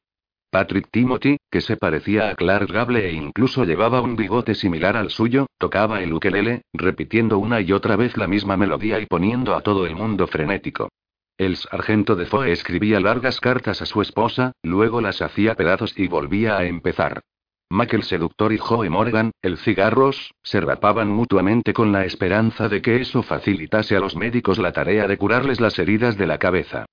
Patrick 0.52 0.90
Timothy, 0.90 1.38
que 1.50 1.62
se 1.62 1.78
parecía 1.78 2.28
a 2.28 2.34
Clark 2.34 2.70
Gable 2.70 3.08
e 3.08 3.12
incluso 3.14 3.64
llevaba 3.64 4.02
un 4.02 4.16
bigote 4.16 4.54
similar 4.54 4.98
al 4.98 5.08
suyo, 5.08 5.46
tocaba 5.56 6.02
el 6.02 6.12
ukelele, 6.12 6.60
repitiendo 6.74 7.38
una 7.38 7.62
y 7.62 7.72
otra 7.72 7.96
vez 7.96 8.18
la 8.18 8.26
misma 8.26 8.58
melodía 8.58 9.00
y 9.00 9.06
poniendo 9.06 9.54
a 9.54 9.62
todo 9.62 9.86
el 9.86 9.96
mundo 9.96 10.26
frenético. 10.26 10.90
El 11.38 11.56
sargento 11.56 12.16
de 12.16 12.26
Foe 12.26 12.52
escribía 12.52 13.00
largas 13.00 13.40
cartas 13.40 13.80
a 13.80 13.86
su 13.86 14.02
esposa, 14.02 14.52
luego 14.62 15.00
las 15.00 15.22
hacía 15.22 15.54
pedazos 15.54 15.98
y 15.98 16.06
volvía 16.06 16.58
a 16.58 16.66
empezar. 16.66 17.22
Mac 17.70 17.94
el 17.94 18.02
seductor 18.02 18.52
y 18.52 18.58
Joe 18.58 18.90
Morgan, 18.90 19.30
el 19.40 19.56
cigarros, 19.56 20.34
se 20.42 20.60
rapaban 20.60 21.08
mutuamente 21.08 21.72
con 21.72 21.92
la 21.92 22.04
esperanza 22.04 22.68
de 22.68 22.82
que 22.82 22.96
eso 22.96 23.22
facilitase 23.22 23.96
a 23.96 24.00
los 24.00 24.16
médicos 24.16 24.58
la 24.58 24.72
tarea 24.72 25.08
de 25.08 25.16
curarles 25.16 25.62
las 25.62 25.78
heridas 25.78 26.18
de 26.18 26.26
la 26.26 26.36
cabeza. 26.36 26.84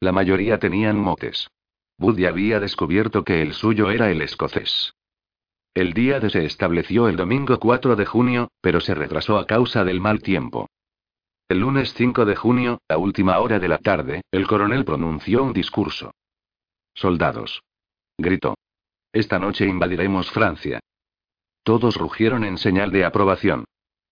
La 0.00 0.12
mayoría 0.12 0.58
tenían 0.58 0.98
motes. 0.98 1.48
Buddy 1.98 2.26
había 2.26 2.60
descubierto 2.60 3.24
que 3.24 3.42
el 3.42 3.54
suyo 3.54 3.90
era 3.90 4.10
el 4.10 4.20
escocés. 4.22 4.94
El 5.74 5.92
día 5.92 6.20
de 6.20 6.30
se 6.30 6.44
estableció 6.44 7.08
el 7.08 7.16
domingo 7.16 7.58
4 7.58 7.96
de 7.96 8.06
junio, 8.06 8.48
pero 8.60 8.80
se 8.80 8.94
retrasó 8.94 9.38
a 9.38 9.46
causa 9.46 9.84
del 9.84 10.00
mal 10.00 10.22
tiempo. 10.22 10.68
El 11.48 11.60
lunes 11.60 11.92
5 11.94 12.24
de 12.24 12.36
junio, 12.36 12.80
a 12.88 12.96
última 12.96 13.38
hora 13.38 13.58
de 13.58 13.68
la 13.68 13.78
tarde, 13.78 14.22
el 14.30 14.46
coronel 14.46 14.84
pronunció 14.84 15.42
un 15.42 15.52
discurso. 15.52 16.12
Soldados. 16.94 17.62
Gritó. 18.16 18.54
Esta 19.12 19.38
noche 19.38 19.66
invadiremos 19.66 20.30
Francia. 20.30 20.80
Todos 21.64 21.96
rugieron 21.96 22.44
en 22.44 22.58
señal 22.58 22.90
de 22.92 23.04
aprobación. 23.04 23.64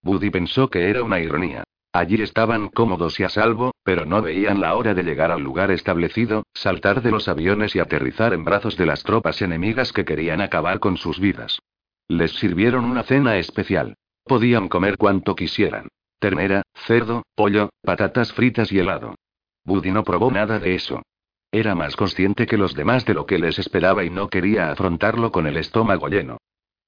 Buddy 0.02 0.30
pensó 0.30 0.68
que 0.68 0.90
era 0.90 1.02
una 1.02 1.20
ironía. 1.20 1.64
Allí 1.94 2.22
estaban 2.22 2.68
cómodos 2.68 3.20
y 3.20 3.24
a 3.24 3.28
salvo, 3.28 3.72
pero 3.84 4.06
no 4.06 4.22
veían 4.22 4.62
la 4.62 4.74
hora 4.76 4.94
de 4.94 5.02
llegar 5.02 5.30
al 5.30 5.42
lugar 5.42 5.70
establecido, 5.70 6.44
saltar 6.54 7.02
de 7.02 7.10
los 7.10 7.28
aviones 7.28 7.76
y 7.76 7.80
aterrizar 7.80 8.32
en 8.32 8.44
brazos 8.44 8.78
de 8.78 8.86
las 8.86 9.02
tropas 9.02 9.42
enemigas 9.42 9.92
que 9.92 10.06
querían 10.06 10.40
acabar 10.40 10.80
con 10.80 10.96
sus 10.96 11.20
vidas. 11.20 11.58
Les 12.08 12.32
sirvieron 12.32 12.86
una 12.86 13.02
cena 13.02 13.36
especial. 13.36 13.94
Podían 14.24 14.68
comer 14.68 14.96
cuanto 14.96 15.34
quisieran. 15.34 15.88
Ternera, 16.18 16.62
cerdo, 16.86 17.24
pollo, 17.34 17.68
patatas 17.82 18.32
fritas 18.32 18.72
y 18.72 18.78
helado. 18.78 19.14
Buddy 19.64 19.90
no 19.90 20.02
probó 20.02 20.30
nada 20.30 20.58
de 20.58 20.74
eso. 20.74 21.02
Era 21.50 21.74
más 21.74 21.96
consciente 21.96 22.46
que 22.46 22.56
los 22.56 22.74
demás 22.74 23.04
de 23.04 23.12
lo 23.12 23.26
que 23.26 23.38
les 23.38 23.58
esperaba 23.58 24.02
y 24.04 24.08
no 24.08 24.28
quería 24.28 24.70
afrontarlo 24.70 25.30
con 25.30 25.46
el 25.46 25.58
estómago 25.58 26.08
lleno. 26.08 26.38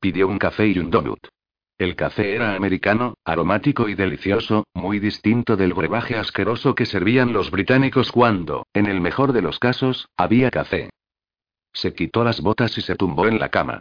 Pidió 0.01 0.29
un 0.29 0.39
café 0.39 0.69
y 0.69 0.79
un 0.79 0.91
donut. 0.91 1.27
El 1.77 1.97
café 1.97 2.37
era 2.37 2.55
americano, 2.55 3.15
aromático 3.25 3.89
y 3.89 3.97
delicioso, 3.97 4.65
muy 4.75 5.01
distinto 5.01 5.57
del 5.57 5.75
brebaje 5.75 6.17
asqueroso 6.17 6.77
que 6.77 6.87
servían 6.87 7.33
los 7.33 7.51
británicos 7.51 8.13
cuando, 8.13 8.69
en 8.73 8.87
el 8.87 9.01
mejor 9.01 9.33
de 9.33 9.43
los 9.43 9.59
casos, 9.59 10.09
había 10.17 10.53
café. 10.53 10.91
Se 11.73 11.93
quitó 11.93 12.23
las 12.23 12.41
botas 12.41 12.79
y 12.79 12.81
se 12.81 12.95
tumbó 12.95 13.27
en 13.27 13.41
la 13.41 13.49
cama. 13.49 13.81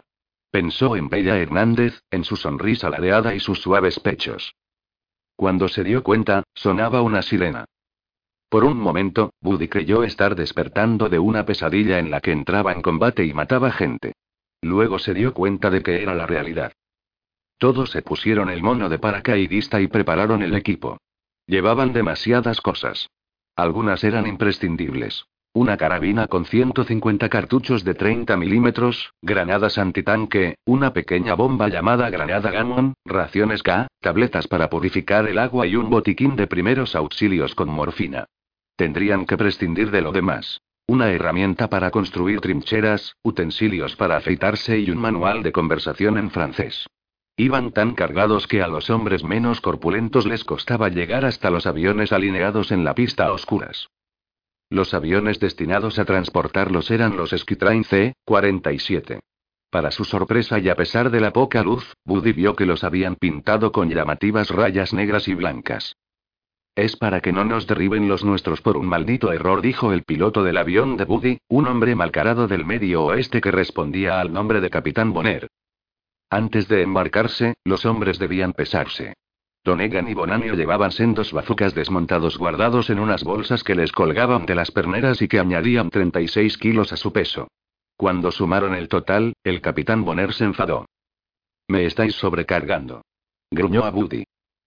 Pensó 0.50 0.96
en 0.96 1.08
Bella 1.08 1.38
Hernández, 1.38 2.00
en 2.10 2.24
su 2.24 2.34
sonrisa 2.34 2.90
ladeada 2.90 3.32
y 3.34 3.38
sus 3.38 3.60
suaves 3.60 4.00
pechos. 4.00 4.56
Cuando 5.36 5.68
se 5.68 5.84
dio 5.84 6.02
cuenta, 6.02 6.42
sonaba 6.52 7.00
una 7.00 7.22
sirena. 7.22 7.64
Por 8.48 8.64
un 8.64 8.76
momento, 8.76 9.32
Buddy 9.40 9.68
creyó 9.68 10.02
estar 10.02 10.34
despertando 10.34 11.08
de 11.08 11.20
una 11.20 11.46
pesadilla 11.46 12.00
en 12.00 12.10
la 12.10 12.20
que 12.20 12.32
entraba 12.32 12.72
en 12.72 12.82
combate 12.82 13.24
y 13.24 13.32
mataba 13.32 13.70
gente. 13.70 14.14
Luego 14.62 14.98
se 14.98 15.14
dio 15.14 15.32
cuenta 15.32 15.70
de 15.70 15.82
que 15.82 16.02
era 16.02 16.14
la 16.14 16.26
realidad. 16.26 16.72
Todos 17.58 17.90
se 17.90 18.02
pusieron 18.02 18.50
el 18.50 18.62
mono 18.62 18.88
de 18.88 18.98
paracaidista 18.98 19.80
y 19.80 19.88
prepararon 19.88 20.42
el 20.42 20.54
equipo. 20.54 20.98
Llevaban 21.46 21.92
demasiadas 21.92 22.60
cosas. 22.60 23.10
Algunas 23.56 24.02
eran 24.02 24.26
imprescindibles. 24.26 25.26
Una 25.56 25.76
carabina 25.76 26.26
con 26.26 26.46
150 26.46 27.28
cartuchos 27.28 27.84
de 27.84 27.94
30 27.94 28.36
milímetros, 28.36 29.12
granadas 29.22 29.78
antitanque, 29.78 30.56
una 30.64 30.92
pequeña 30.92 31.34
bomba 31.34 31.68
llamada 31.68 32.10
granada 32.10 32.50
Gammon, 32.50 32.94
raciones 33.04 33.62
K, 33.62 33.86
tabletas 34.00 34.48
para 34.48 34.68
purificar 34.68 35.28
el 35.28 35.38
agua 35.38 35.68
y 35.68 35.76
un 35.76 35.90
botiquín 35.90 36.34
de 36.34 36.48
primeros 36.48 36.96
auxilios 36.96 37.54
con 37.54 37.68
morfina. 37.68 38.26
Tendrían 38.74 39.26
que 39.26 39.36
prescindir 39.36 39.92
de 39.92 40.02
lo 40.02 40.10
demás. 40.10 40.60
Una 40.88 41.12
herramienta 41.12 41.68
para 41.68 41.92
construir 41.92 42.40
trincheras, 42.40 43.14
utensilios 43.22 43.94
para 43.94 44.16
afeitarse 44.16 44.80
y 44.80 44.90
un 44.90 44.98
manual 44.98 45.44
de 45.44 45.52
conversación 45.52 46.18
en 46.18 46.30
francés. 46.32 46.88
Iban 47.36 47.72
tan 47.72 47.94
cargados 47.94 48.46
que 48.46 48.62
a 48.62 48.68
los 48.68 48.90
hombres 48.90 49.24
menos 49.24 49.60
corpulentos 49.60 50.24
les 50.24 50.44
costaba 50.44 50.88
llegar 50.88 51.24
hasta 51.24 51.50
los 51.50 51.66
aviones 51.66 52.12
alineados 52.12 52.70
en 52.70 52.84
la 52.84 52.94
pista 52.94 53.26
a 53.26 53.32
oscuras. 53.32 53.88
Los 54.70 54.94
aviones 54.94 55.40
destinados 55.40 55.98
a 55.98 56.04
transportarlos 56.04 56.92
eran 56.92 57.16
los 57.16 57.30
Skytrain 57.30 57.82
C-47. 57.84 59.20
Para 59.68 59.90
su 59.90 60.04
sorpresa 60.04 60.60
y 60.60 60.68
a 60.68 60.76
pesar 60.76 61.10
de 61.10 61.20
la 61.20 61.32
poca 61.32 61.64
luz, 61.64 61.94
Buddy 62.04 62.32
vio 62.32 62.54
que 62.54 62.66
los 62.66 62.84
habían 62.84 63.16
pintado 63.16 63.72
con 63.72 63.90
llamativas 63.90 64.50
rayas 64.50 64.92
negras 64.92 65.26
y 65.26 65.34
blancas. 65.34 65.96
Es 66.76 66.96
para 66.96 67.20
que 67.20 67.32
no 67.32 67.44
nos 67.44 67.66
derriben 67.66 68.08
los 68.08 68.24
nuestros 68.24 68.60
por 68.60 68.76
un 68.76 68.86
maldito 68.86 69.32
error, 69.32 69.60
dijo 69.60 69.92
el 69.92 70.04
piloto 70.04 70.44
del 70.44 70.56
avión 70.56 70.96
de 70.96 71.04
Buddy, 71.04 71.38
un 71.48 71.66
hombre 71.66 71.96
malcarado 71.96 72.46
del 72.46 72.64
medio 72.64 73.04
oeste 73.04 73.40
que 73.40 73.50
respondía 73.50 74.20
al 74.20 74.32
nombre 74.32 74.60
de 74.60 74.70
Capitán 74.70 75.12
Bonner. 75.12 75.48
Antes 76.30 76.68
de 76.68 76.82
embarcarse, 76.82 77.54
los 77.64 77.84
hombres 77.84 78.18
debían 78.18 78.52
pesarse. 78.52 79.14
Donegan 79.64 80.08
y 80.08 80.14
Bonanio 80.14 80.54
llevaban 80.54 80.92
sendos 80.92 81.32
bazucas 81.32 81.74
desmontados 81.74 82.36
guardados 82.36 82.90
en 82.90 82.98
unas 82.98 83.24
bolsas 83.24 83.64
que 83.64 83.74
les 83.74 83.92
colgaban 83.92 84.44
de 84.44 84.54
las 84.54 84.70
perneras 84.70 85.22
y 85.22 85.28
que 85.28 85.38
añadían 85.38 85.88
36 85.88 86.58
kilos 86.58 86.92
a 86.92 86.96
su 86.96 87.12
peso. 87.12 87.48
Cuando 87.96 88.30
sumaron 88.30 88.74
el 88.74 88.88
total, 88.88 89.32
el 89.42 89.60
capitán 89.62 90.04
Bonner 90.04 90.34
se 90.34 90.44
enfadó. 90.44 90.86
Me 91.68 91.86
estáis 91.86 92.14
sobrecargando. 92.16 93.02
Gruñó 93.50 93.84
a 93.84 93.90
Buddy. 93.90 94.24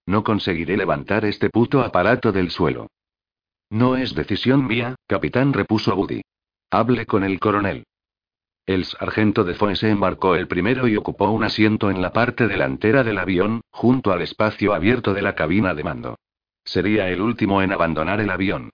No 0.08 0.24
conseguiré 0.24 0.78
levantar 0.78 1.26
este 1.26 1.50
puto 1.50 1.82
aparato 1.82 2.32
del 2.32 2.50
suelo. 2.50 2.88
No 3.70 3.98
es 3.98 4.16
decisión 4.16 4.66
mía, 4.66 4.96
capitán, 5.06 5.54
repuso 5.54 5.96
Buddy. 5.96 6.22
Hable 6.72 7.06
con 7.06 7.24
el 7.24 7.40
coronel. 7.40 7.86
El 8.68 8.84
sargento 8.84 9.46
de 9.46 9.54
Foy 9.54 9.78
se 9.78 9.90
embarcó 9.90 10.36
el 10.36 10.50
primero 10.50 10.90
y 10.90 10.98
ocupó 10.98 11.30
un 11.30 11.46
asiento 11.46 11.90
en 11.90 12.02
la 12.02 12.12
parte 12.12 12.50
delantera 12.50 13.06
del 13.06 13.18
avión, 13.18 13.62
junto 13.72 14.12
al 14.12 14.22
espacio 14.22 14.74
abierto 14.74 15.14
de 15.14 15.22
la 15.22 15.36
cabina 15.36 15.74
de 15.74 15.86
mando. 15.86 16.18
Sería 16.66 17.10
el 17.10 17.22
último 17.22 17.62
en 17.62 17.72
abandonar 17.72 18.20
el 18.20 18.30
avión. 18.30 18.72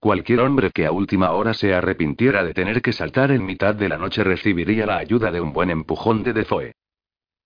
Cualquier 0.00 0.40
hombre 0.40 0.72
que 0.72 0.84
a 0.84 0.90
última 0.90 1.30
hora 1.30 1.54
se 1.54 1.72
arrepintiera 1.74 2.42
de 2.42 2.54
tener 2.54 2.82
que 2.82 2.92
saltar 2.92 3.30
en 3.30 3.46
mitad 3.46 3.76
de 3.76 3.88
la 3.88 3.98
noche 3.98 4.24
recibiría 4.24 4.84
la 4.84 4.96
ayuda 4.96 5.30
de 5.30 5.40
un 5.40 5.52
buen 5.52 5.70
empujón 5.70 6.24
de 6.24 6.32
Defoe. 6.32 6.72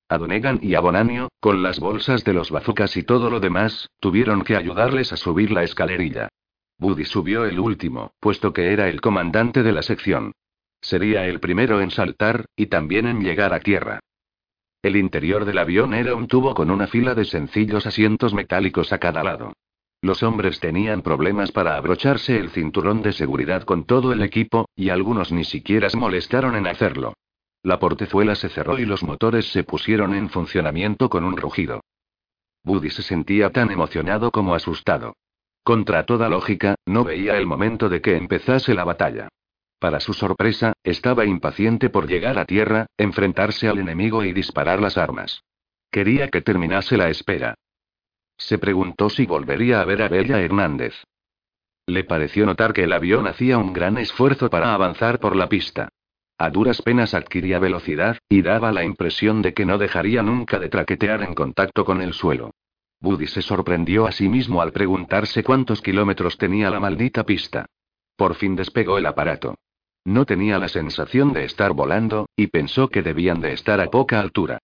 A 0.09 0.17
Donegan 0.17 0.59
y 0.63 0.77
a 0.77 0.81
Bonanio, 0.81 1.29
con 1.39 1.63
las 1.63 1.81
bolsas 1.81 2.25
de 2.25 2.33
los 2.33 2.51
bazucas 2.51 2.97
y 2.97 3.03
todo 3.03 3.29
lo 3.29 3.41
demás, 3.41 3.91
tuvieron 4.01 4.43
que 4.43 4.57
ayudarles 4.57 5.13
a 5.13 5.19
subir 5.19 5.51
la 5.51 5.65
escalerilla. 5.65 6.31
Buddy 6.79 7.05
subió 7.05 7.45
el 7.45 7.61
último, 7.61 8.15
puesto 8.21 8.55
que 8.55 8.73
era 8.73 8.89
el 8.89 9.03
comandante 9.03 9.63
de 9.63 9.73
la 9.73 9.83
sección. 9.83 10.33
Sería 10.81 11.27
el 11.27 11.41
primero 11.41 11.81
en 11.81 11.91
saltar, 11.91 12.47
y 12.57 12.67
también 12.67 13.07
en 13.07 13.23
llegar 13.23 13.53
a 13.55 13.61
tierra. 13.61 14.01
El 14.83 14.97
interior 14.97 15.45
del 15.45 15.59
avión 15.59 15.93
era 15.93 16.15
un 16.15 16.27
tubo 16.27 16.55
con 16.55 16.71
una 16.71 16.87
fila 16.87 17.15
de 17.15 17.27
sencillos 17.27 17.87
asientos 17.87 18.33
metálicos 18.33 18.93
a 18.93 18.99
cada 18.99 19.23
lado. 19.23 19.53
Los 20.03 20.23
hombres 20.23 20.59
tenían 20.61 21.03
problemas 21.03 21.53
para 21.53 21.77
abrocharse 21.77 22.39
el 22.39 22.49
cinturón 22.51 23.03
de 23.03 23.13
seguridad 23.13 23.65
con 23.65 23.85
todo 23.85 24.13
el 24.13 24.23
equipo, 24.23 24.67
y 24.75 24.89
algunos 24.89 25.31
ni 25.31 25.45
siquiera 25.45 25.91
se 25.91 25.99
molestaron 25.99 26.57
en 26.57 26.67
hacerlo. 26.67 27.13
La 27.63 27.79
portezuela 27.79 28.35
se 28.35 28.49
cerró 28.49 28.79
y 28.79 28.87
los 28.87 29.03
motores 29.03 29.53
se 29.53 29.65
pusieron 29.65 30.15
en 30.15 30.31
funcionamiento 30.31 31.11
con 31.11 31.25
un 31.25 31.37
rugido. 31.37 31.83
Buddy 32.65 32.89
se 32.89 33.03
sentía 33.03 33.51
tan 33.51 33.71
emocionado 33.71 34.31
como 34.31 34.55
asustado. 34.55 35.15
Contra 35.63 36.07
toda 36.07 36.31
lógica, 36.31 36.77
no 36.87 37.05
veía 37.05 37.37
el 37.37 37.47
momento 37.47 37.91
de 37.91 38.01
que 38.01 38.17
empezase 38.17 38.73
la 38.73 38.85
batalla. 38.85 39.29
Para 39.81 39.99
su 39.99 40.13
sorpresa, 40.13 40.75
estaba 40.85 41.25
impaciente 41.25 41.89
por 41.89 42.07
llegar 42.07 42.39
a 42.39 42.45
tierra, 42.45 42.85
enfrentarse 42.99 43.67
al 43.67 43.79
enemigo 43.79 44.25
y 44.25 44.35
disparar 44.35 44.79
las 44.83 44.99
armas. 44.99 45.43
Quería 45.91 46.29
que 46.29 46.43
terminase 46.43 46.99
la 46.99 47.09
espera. 47.09 47.55
Se 48.37 48.59
preguntó 48.59 49.09
si 49.09 49.25
volvería 49.25 49.81
a 49.81 49.87
ver 49.87 50.03
a 50.03 50.09
Bella 50.09 50.39
Hernández. 50.39 50.95
Le 51.87 52.05
pareció 52.05 52.45
notar 52.45 52.75
que 52.75 52.85
el 52.85 52.93
avión 52.93 53.27
hacía 53.27 53.57
un 53.57 53.73
gran 53.73 53.97
esfuerzo 53.97 54.51
para 54.51 54.75
avanzar 54.75 55.19
por 55.19 55.35
la 55.35 55.49
pista. 55.49 55.89
A 56.37 56.51
duras 56.51 56.83
penas 56.83 57.15
adquiría 57.15 57.59
velocidad, 57.59 58.19
y 58.29 58.43
daba 58.43 58.73
la 58.73 58.85
impresión 58.85 59.41
de 59.41 59.55
que 59.55 59.65
no 59.65 59.79
dejaría 59.79 60.23
nunca 60.23 60.59
de 60.59 60.69
traquetear 60.69 61.23
en 61.23 61.35
contacto 61.35 61.87
con 61.87 62.03
el 62.03 62.13
suelo. 62.13 62.51
Buddy 63.01 63.29
se 63.29 63.41
sorprendió 63.41 64.07
a 64.07 64.13
sí 64.13 64.29
mismo 64.29 64.61
al 64.61 64.73
preguntarse 64.73 65.43
cuántos 65.43 65.81
kilómetros 65.81 66.37
tenía 66.37 66.69
la 66.69 66.81
maldita 66.81 67.25
pista. 67.25 67.65
Por 68.15 68.35
fin 68.35 68.57
despegó 68.57 68.99
el 68.99 69.07
aparato. 69.07 69.55
No 70.05 70.25
tenía 70.25 70.59
la 70.59 70.69
sensación 70.69 71.33
de 71.33 71.45
estar 71.45 71.73
volando, 71.73 72.29
y 72.37 72.47
pensó 72.47 72.89
que 72.89 73.03
debían 73.03 73.41
de 73.41 73.53
estar 73.53 73.81
a 73.81 73.91
poca 73.91 74.21
altura. 74.21 74.59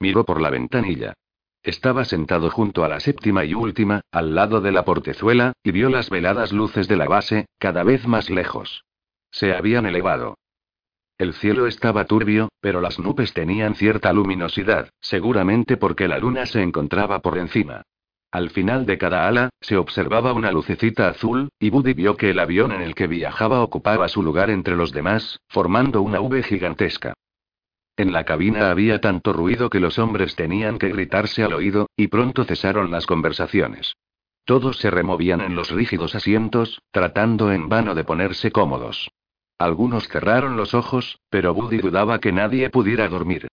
Miró 0.00 0.24
por 0.24 0.40
la 0.40 0.50
ventanilla. 0.50 1.14
Estaba 1.62 2.04
sentado 2.04 2.50
junto 2.50 2.84
a 2.84 2.88
la 2.88 2.98
séptima 2.98 3.44
y 3.44 3.54
última, 3.54 4.00
al 4.10 4.34
lado 4.34 4.60
de 4.60 4.72
la 4.72 4.84
portezuela, 4.84 5.52
y 5.62 5.70
vio 5.70 5.88
las 5.88 6.10
veladas 6.10 6.52
luces 6.52 6.88
de 6.88 6.96
la 6.96 7.06
base, 7.06 7.46
cada 7.58 7.84
vez 7.84 8.06
más 8.06 8.30
lejos. 8.30 8.84
Se 9.30 9.54
habían 9.54 9.86
elevado. 9.86 10.38
El 11.18 11.34
cielo 11.34 11.68
estaba 11.68 12.04
turbio, 12.04 12.48
pero 12.60 12.80
las 12.80 12.98
nubes 12.98 13.32
tenían 13.32 13.76
cierta 13.76 14.12
luminosidad, 14.12 14.90
seguramente 15.00 15.76
porque 15.76 16.08
la 16.08 16.18
luna 16.18 16.46
se 16.46 16.62
encontraba 16.62 17.20
por 17.20 17.38
encima. 17.38 17.82
Al 18.32 18.48
final 18.48 18.86
de 18.86 18.96
cada 18.96 19.28
ala, 19.28 19.50
se 19.60 19.76
observaba 19.76 20.32
una 20.32 20.50
lucecita 20.50 21.08
azul, 21.08 21.50
y 21.60 21.68
Buddy 21.68 21.92
vio 21.92 22.16
que 22.16 22.30
el 22.30 22.38
avión 22.38 22.72
en 22.72 22.80
el 22.80 22.94
que 22.94 23.06
viajaba 23.06 23.60
ocupaba 23.62 24.08
su 24.08 24.22
lugar 24.22 24.48
entre 24.48 24.74
los 24.74 24.90
demás, 24.90 25.38
formando 25.48 26.00
una 26.00 26.18
V 26.22 26.42
gigantesca. 26.42 27.12
En 27.94 28.10
la 28.10 28.24
cabina 28.24 28.70
había 28.70 29.02
tanto 29.02 29.34
ruido 29.34 29.68
que 29.68 29.80
los 29.80 29.98
hombres 29.98 30.34
tenían 30.34 30.78
que 30.78 30.88
gritarse 30.88 31.44
al 31.44 31.52
oído, 31.52 31.90
y 31.94 32.08
pronto 32.08 32.44
cesaron 32.44 32.90
las 32.90 33.04
conversaciones. 33.04 33.92
Todos 34.46 34.78
se 34.78 34.90
removían 34.90 35.42
en 35.42 35.54
los 35.54 35.70
rígidos 35.70 36.14
asientos, 36.14 36.80
tratando 36.90 37.52
en 37.52 37.68
vano 37.68 37.94
de 37.94 38.04
ponerse 38.04 38.50
cómodos. 38.50 39.10
Algunos 39.58 40.08
cerraron 40.08 40.56
los 40.56 40.72
ojos, 40.72 41.20
pero 41.28 41.52
Buddy 41.52 41.78
dudaba 41.78 42.18
que 42.18 42.32
nadie 42.32 42.70
pudiera 42.70 43.08
dormir. 43.08 43.48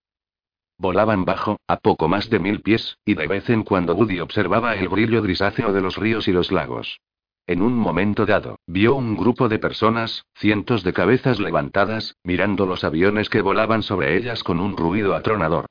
Volaban 0.79 1.25
bajo, 1.25 1.59
a 1.67 1.75
poco 1.75 2.07
más 2.07 2.29
de 2.29 2.39
mil 2.39 2.61
pies, 2.61 2.97
y 3.03 3.13
de 3.13 3.27
vez 3.27 3.49
en 3.49 3.63
cuando 3.63 3.93
Woody 3.95 4.21
observaba 4.21 4.75
el 4.75 4.87
brillo 4.87 5.21
grisáceo 5.21 5.73
de 5.73 5.81
los 5.81 5.97
ríos 5.97 6.29
y 6.29 6.31
los 6.31 6.53
lagos. 6.53 7.01
En 7.47 7.61
un 7.61 7.75
momento 7.75 8.25
dado, 8.25 8.59
vio 8.65 8.95
un 8.95 9.17
grupo 9.17 9.49
de 9.49 9.59
personas, 9.59 10.25
cientos 10.35 10.85
de 10.85 10.93
cabezas 10.93 11.41
levantadas, 11.41 12.15
mirando 12.23 12.65
los 12.65 12.85
aviones 12.85 13.29
que 13.29 13.41
volaban 13.41 13.83
sobre 13.83 14.15
ellas 14.15 14.41
con 14.41 14.61
un 14.61 14.77
ruido 14.77 15.15
atronador. 15.15 15.65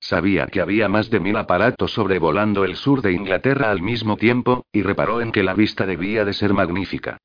Sabía 0.00 0.46
que 0.46 0.62
había 0.62 0.88
más 0.88 1.10
de 1.10 1.20
mil 1.20 1.36
aparatos 1.36 1.92
sobrevolando 1.92 2.64
el 2.64 2.76
sur 2.76 3.02
de 3.02 3.12
Inglaterra 3.12 3.70
al 3.70 3.82
mismo 3.82 4.16
tiempo, 4.16 4.64
y 4.72 4.80
reparó 4.80 5.20
en 5.20 5.30
que 5.30 5.42
la 5.42 5.52
vista 5.52 5.84
debía 5.84 6.24
de 6.24 6.32
ser 6.32 6.54
magnífica. 6.54 7.18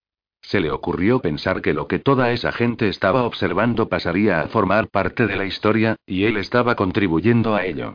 Se 0.50 0.60
le 0.60 0.72
ocurrió 0.72 1.20
pensar 1.20 1.62
que 1.62 1.76
lo 1.76 1.88
que 1.88 2.00
toda 2.00 2.32
esa 2.32 2.52
gente 2.52 2.89
estaba 2.89 3.22
observando 3.22 3.88
pasaría 3.88 4.41
a 4.41 4.47
formar 4.47 4.89
parte 4.89 5.28
de 5.28 5.36
la 5.36 5.45
historia, 5.45 5.95
y 6.08 6.24
él 6.24 6.38
estaba 6.38 6.74
contribuyendo 6.74 7.54
a 7.54 7.66
ello. 7.66 7.93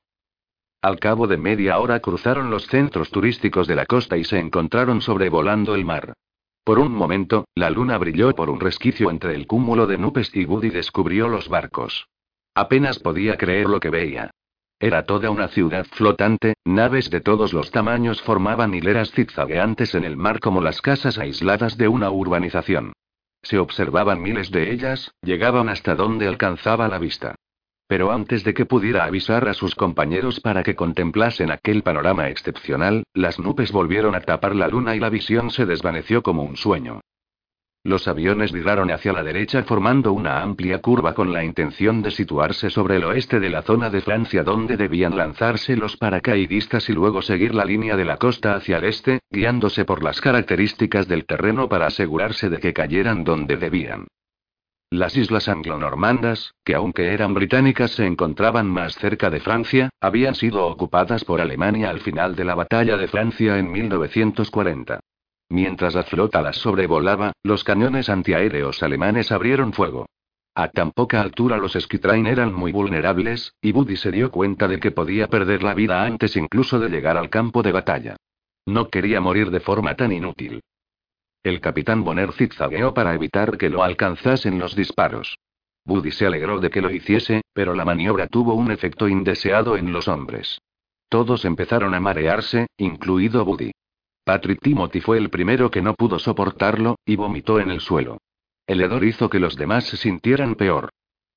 Al 0.81 1.01
cabo 1.01 1.27
de 1.27 1.37
media 1.37 1.81
hora 1.81 1.99
cruzaron 1.99 2.51
los 2.51 2.69
centros 2.69 3.11
turísticos 3.11 3.67
de 3.67 3.75
la 3.75 3.87
costa 3.87 4.17
y 4.17 4.23
se 4.23 4.39
encontraron 4.39 5.01
sobrevolando 5.01 5.75
el 5.75 5.85
mar. 5.85 6.13
Por 6.63 6.79
un 6.79 6.93
momento, 6.93 7.45
la 7.57 7.71
luna 7.71 7.99
brilló 7.99 8.33
por 8.37 8.49
un 8.49 8.61
resquicio 8.61 9.11
entre 9.11 9.35
el 9.35 9.49
cúmulo 9.49 9.89
de 9.89 9.99
nubes 9.99 10.31
y 10.33 10.45
Woody 10.45 10.71
descubrió 10.71 11.27
los 11.27 11.49
barcos. 11.49 12.07
Apenas 12.55 13.01
podía 13.01 13.37
creer 13.37 13.69
lo 13.69 13.81
que 13.81 13.91
veía. 13.91 14.31
Era 14.81 15.05
toda 15.05 15.31
una 15.31 15.49
ciudad 15.49 15.87
flotante, 15.87 16.55
naves 16.65 17.09
de 17.11 17.21
todos 17.21 17.53
los 17.53 17.71
tamaños 17.71 18.21
formaban 18.23 18.75
hileras 18.75 19.13
zigzagueantes 19.13 19.95
en 19.95 20.05
el 20.05 20.17
mar 20.17 20.41
como 20.41 20.61
las 20.61 20.81
casas 20.83 21.19
aisladas 21.19 21.77
de 21.79 21.89
una 21.89 22.11
urbanización. 22.11 22.93
Se 23.43 23.59
observaban 23.59 24.23
miles 24.23 24.51
de 24.51 24.73
ellas, 24.73 25.13
llegaban 25.23 25.69
hasta 25.69 25.95
donde 25.95 26.27
alcanzaba 26.27 26.89
la 26.89 26.99
vista. 26.99 27.35
Pero 27.87 28.11
antes 28.11 28.43
de 28.45 28.55
que 28.55 28.65
pudiera 28.65 29.05
avisar 29.05 29.47
a 29.49 29.55
sus 29.55 29.75
compañeros 29.75 30.41
para 30.41 30.63
que 30.63 30.75
contemplasen 30.75 31.51
aquel 31.51 31.83
panorama 31.83 32.29
excepcional, 32.29 33.05
las 33.13 33.39
nubes 33.39 33.73
volvieron 33.73 34.15
a 34.15 34.21
tapar 34.21 34.57
la 34.57 34.69
luna 34.69 34.97
y 34.97 35.01
la 35.01 35.11
visión 35.11 35.51
se 35.51 35.67
desvaneció 35.67 36.23
como 36.23 36.43
un 36.43 36.57
sueño. 36.57 37.01
Los 37.87 38.09
aviones 38.09 38.51
viraron 38.51 38.91
hacia 38.91 39.13
la 39.13 39.23
derecha 39.23 39.63
formando 39.63 40.15
una 40.15 40.41
amplia 40.41 40.81
curva 40.81 41.13
con 41.13 41.35
la 41.35 41.45
intención 41.45 42.01
de 42.01 42.11
situarse 42.11 42.71
sobre 42.71 42.97
el 42.97 43.05
oeste 43.05 43.41
de 43.41 43.51
la 43.51 43.61
zona 43.61 43.91
de 43.91 44.01
Francia 44.01 44.43
donde 44.43 44.79
debían 44.79 45.19
lanzarse 45.19 45.77
los 45.77 45.99
paracaidistas 45.99 46.89
y 46.89 46.95
luego 46.95 47.21
seguir 47.21 47.55
la 47.55 47.67
línea 47.67 47.95
de 47.95 48.07
la 48.07 48.17
costa 48.17 48.55
hacia 48.55 48.79
el 48.79 48.85
este, 48.85 49.21
guiándose 49.31 49.85
por 49.85 50.03
las 50.03 50.23
características 50.23 51.09
del 51.09 51.27
terreno 51.27 51.69
para 51.69 51.89
asegurarse 51.89 52.49
de 52.49 52.57
que 52.57 52.73
cayeran 52.73 53.23
donde 53.23 53.59
debían. 53.59 54.07
Las 54.89 55.15
islas 55.19 55.51
anglo-normandas, 55.51 56.55
que 56.65 56.75
aunque 56.75 57.13
eran 57.13 57.35
británicas 57.35 57.91
se 57.91 58.07
encontraban 58.07 58.67
más 58.67 58.95
cerca 58.95 59.29
de 59.29 59.41
Francia, 59.41 59.91
habían 60.01 60.35
sido 60.35 60.67
ocupadas 60.69 61.25
por 61.25 61.43
Alemania 61.43 61.91
al 61.91 62.01
final 62.01 62.35
de 62.35 62.45
la 62.47 62.55
batalla 62.55 62.97
de 62.97 63.09
Francia 63.09 63.59
en 63.59 63.71
1940. 63.71 65.01
Mientras 65.55 65.95
la 65.95 66.03
flota 66.03 66.43
las 66.43 66.57
sobrevolaba, 66.57 67.33
los 67.45 67.63
cañones 67.63 68.09
antiaéreos 68.09 68.83
alemanes 68.83 69.31
abrieron 69.31 69.73
fuego. 69.73 70.07
A 70.53 70.67
tan 70.67 70.91
poca 70.91 71.21
altura 71.21 71.59
los 71.59 71.75
Skitrain 71.75 72.27
eran 72.27 72.53
muy 72.53 72.73
vulnerables, 72.73 73.55
y 73.63 73.71
Buddy 73.71 73.97
se 73.97 74.11
dio 74.11 74.33
cuenta 74.33 74.67
de 74.67 74.81
que 74.81 74.91
podía 74.91 75.29
perder 75.29 75.63
la 75.63 75.75
vida 75.75 76.03
antes 76.03 76.35
incluso 76.35 76.81
de 76.81 76.89
llegar 76.89 77.17
al 77.17 77.31
campo 77.31 77.63
de 77.63 77.71
batalla. 77.71 78.17
No 78.67 78.89
quería 78.89 79.21
morir 79.21 79.53
de 79.53 79.61
forma 79.61 79.95
tan 79.95 80.11
inútil. 80.11 80.61
El 81.45 81.61
capitán 81.61 82.03
Bonner 82.03 82.33
zigzagueó 82.33 82.93
para 82.93 83.15
evitar 83.15 83.57
que 83.57 83.71
lo 83.71 83.85
alcanzasen 83.85 84.59
los 84.59 84.75
disparos. 84.75 85.39
Buddy 85.85 86.11
se 86.11 86.27
alegró 86.27 86.59
de 86.59 86.71
que 86.71 86.83
lo 86.83 86.91
hiciese, 86.91 87.43
pero 87.53 87.75
la 87.75 87.85
maniobra 87.85 88.27
tuvo 88.27 88.55
un 88.55 88.73
efecto 88.73 89.07
indeseado 89.07 89.77
en 89.77 89.93
los 89.93 90.09
hombres. 90.09 90.59
Todos 91.09 91.45
empezaron 91.45 91.95
a 91.95 92.01
marearse, 92.01 92.67
incluido 92.77 93.45
Buddy. 93.45 93.71
Patrick 94.25 94.61
Timothy 94.61 95.01
fue 95.01 95.19
el 95.19 95.29
primero 95.29 95.71
que 95.71 95.83
no 95.83 95.95
pudo 95.95 96.19
soportarlo, 96.19 96.97
y 97.05 97.17
vomitó 97.17 97.61
en 97.61 97.71
el 97.71 97.81
suelo. 97.81 98.19
El 98.67 98.81
hedor 98.81 99.05
hizo 99.05 99.29
que 99.29 99.39
los 99.39 99.57
demás 99.57 99.85
se 99.85 99.99
sintieran 99.99 100.55
peor. 100.55 100.91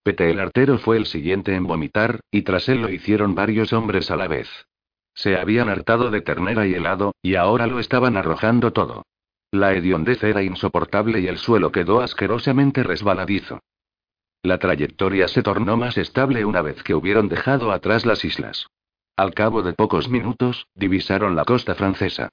Pete 0.04 0.32
el 0.32 0.40
artero 0.40 0.78
fue 0.78 0.96
el 0.96 1.06
siguiente 1.06 1.54
en 1.54 1.66
vomitar, 1.66 2.22
y 2.32 2.44
tras 2.44 2.70
él 2.70 2.82
lo 2.82 2.90
hicieron 2.90 3.36
varios 3.36 3.74
hombres 3.74 4.10
a 4.10 4.16
la 4.16 4.30
vez. 4.30 4.50
Se 5.14 5.36
habían 5.36 5.68
hartado 5.68 6.12
de 6.12 6.22
ternera 6.22 6.66
y 6.66 6.76
helado, 6.76 7.14
y 7.22 7.36
ahora 7.36 7.68
lo 7.68 7.80
estaban 7.80 8.16
arrojando 8.16 8.72
todo. 8.72 9.04
La 9.52 9.74
hediondez 9.74 10.24
era 10.24 10.44
insoportable 10.44 11.20
y 11.20 11.28
el 11.28 11.38
suelo 11.38 11.72
quedó 11.72 12.02
asquerosamente 12.02 12.84
resbaladizo. 12.84 13.60
La 14.44 14.60
trayectoria 14.60 15.28
se 15.28 15.42
tornó 15.42 15.76
más 15.76 15.98
estable 15.98 16.46
una 16.46 16.62
vez 16.62 16.84
que 16.84 16.96
hubieron 16.96 17.28
dejado 17.28 17.72
atrás 17.72 18.06
las 18.06 18.24
islas. 18.24 18.68
Al 19.18 19.34
cabo 19.34 19.62
de 19.64 19.74
pocos 19.74 20.10
minutos, 20.10 20.68
divisaron 20.76 21.36
la 21.36 21.44
costa 21.44 21.76
francesa. 21.76 22.30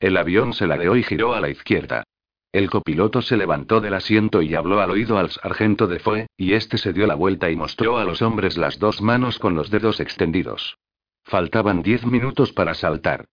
El 0.00 0.16
avión 0.16 0.52
se 0.52 0.66
ladeó 0.66 0.96
y 0.96 1.02
giró 1.02 1.34
a 1.34 1.40
la 1.40 1.48
izquierda. 1.48 2.04
El 2.52 2.70
copiloto 2.70 3.20
se 3.20 3.36
levantó 3.36 3.80
del 3.80 3.94
asiento 3.94 4.40
y 4.42 4.54
habló 4.54 4.80
al 4.80 4.90
oído 4.90 5.18
al 5.18 5.30
sargento 5.30 5.86
de 5.86 5.98
Foe, 5.98 6.28
y 6.36 6.54
este 6.54 6.78
se 6.78 6.92
dio 6.92 7.06
la 7.06 7.14
vuelta 7.14 7.50
y 7.50 7.56
mostró 7.56 7.98
a 7.98 8.04
los 8.04 8.22
hombres 8.22 8.56
las 8.56 8.78
dos 8.78 9.02
manos 9.02 9.38
con 9.38 9.54
los 9.54 9.70
dedos 9.70 10.00
extendidos. 10.00 10.78
Faltaban 11.24 11.82
diez 11.82 12.06
minutos 12.06 12.52
para 12.52 12.74
saltar. 12.74 13.26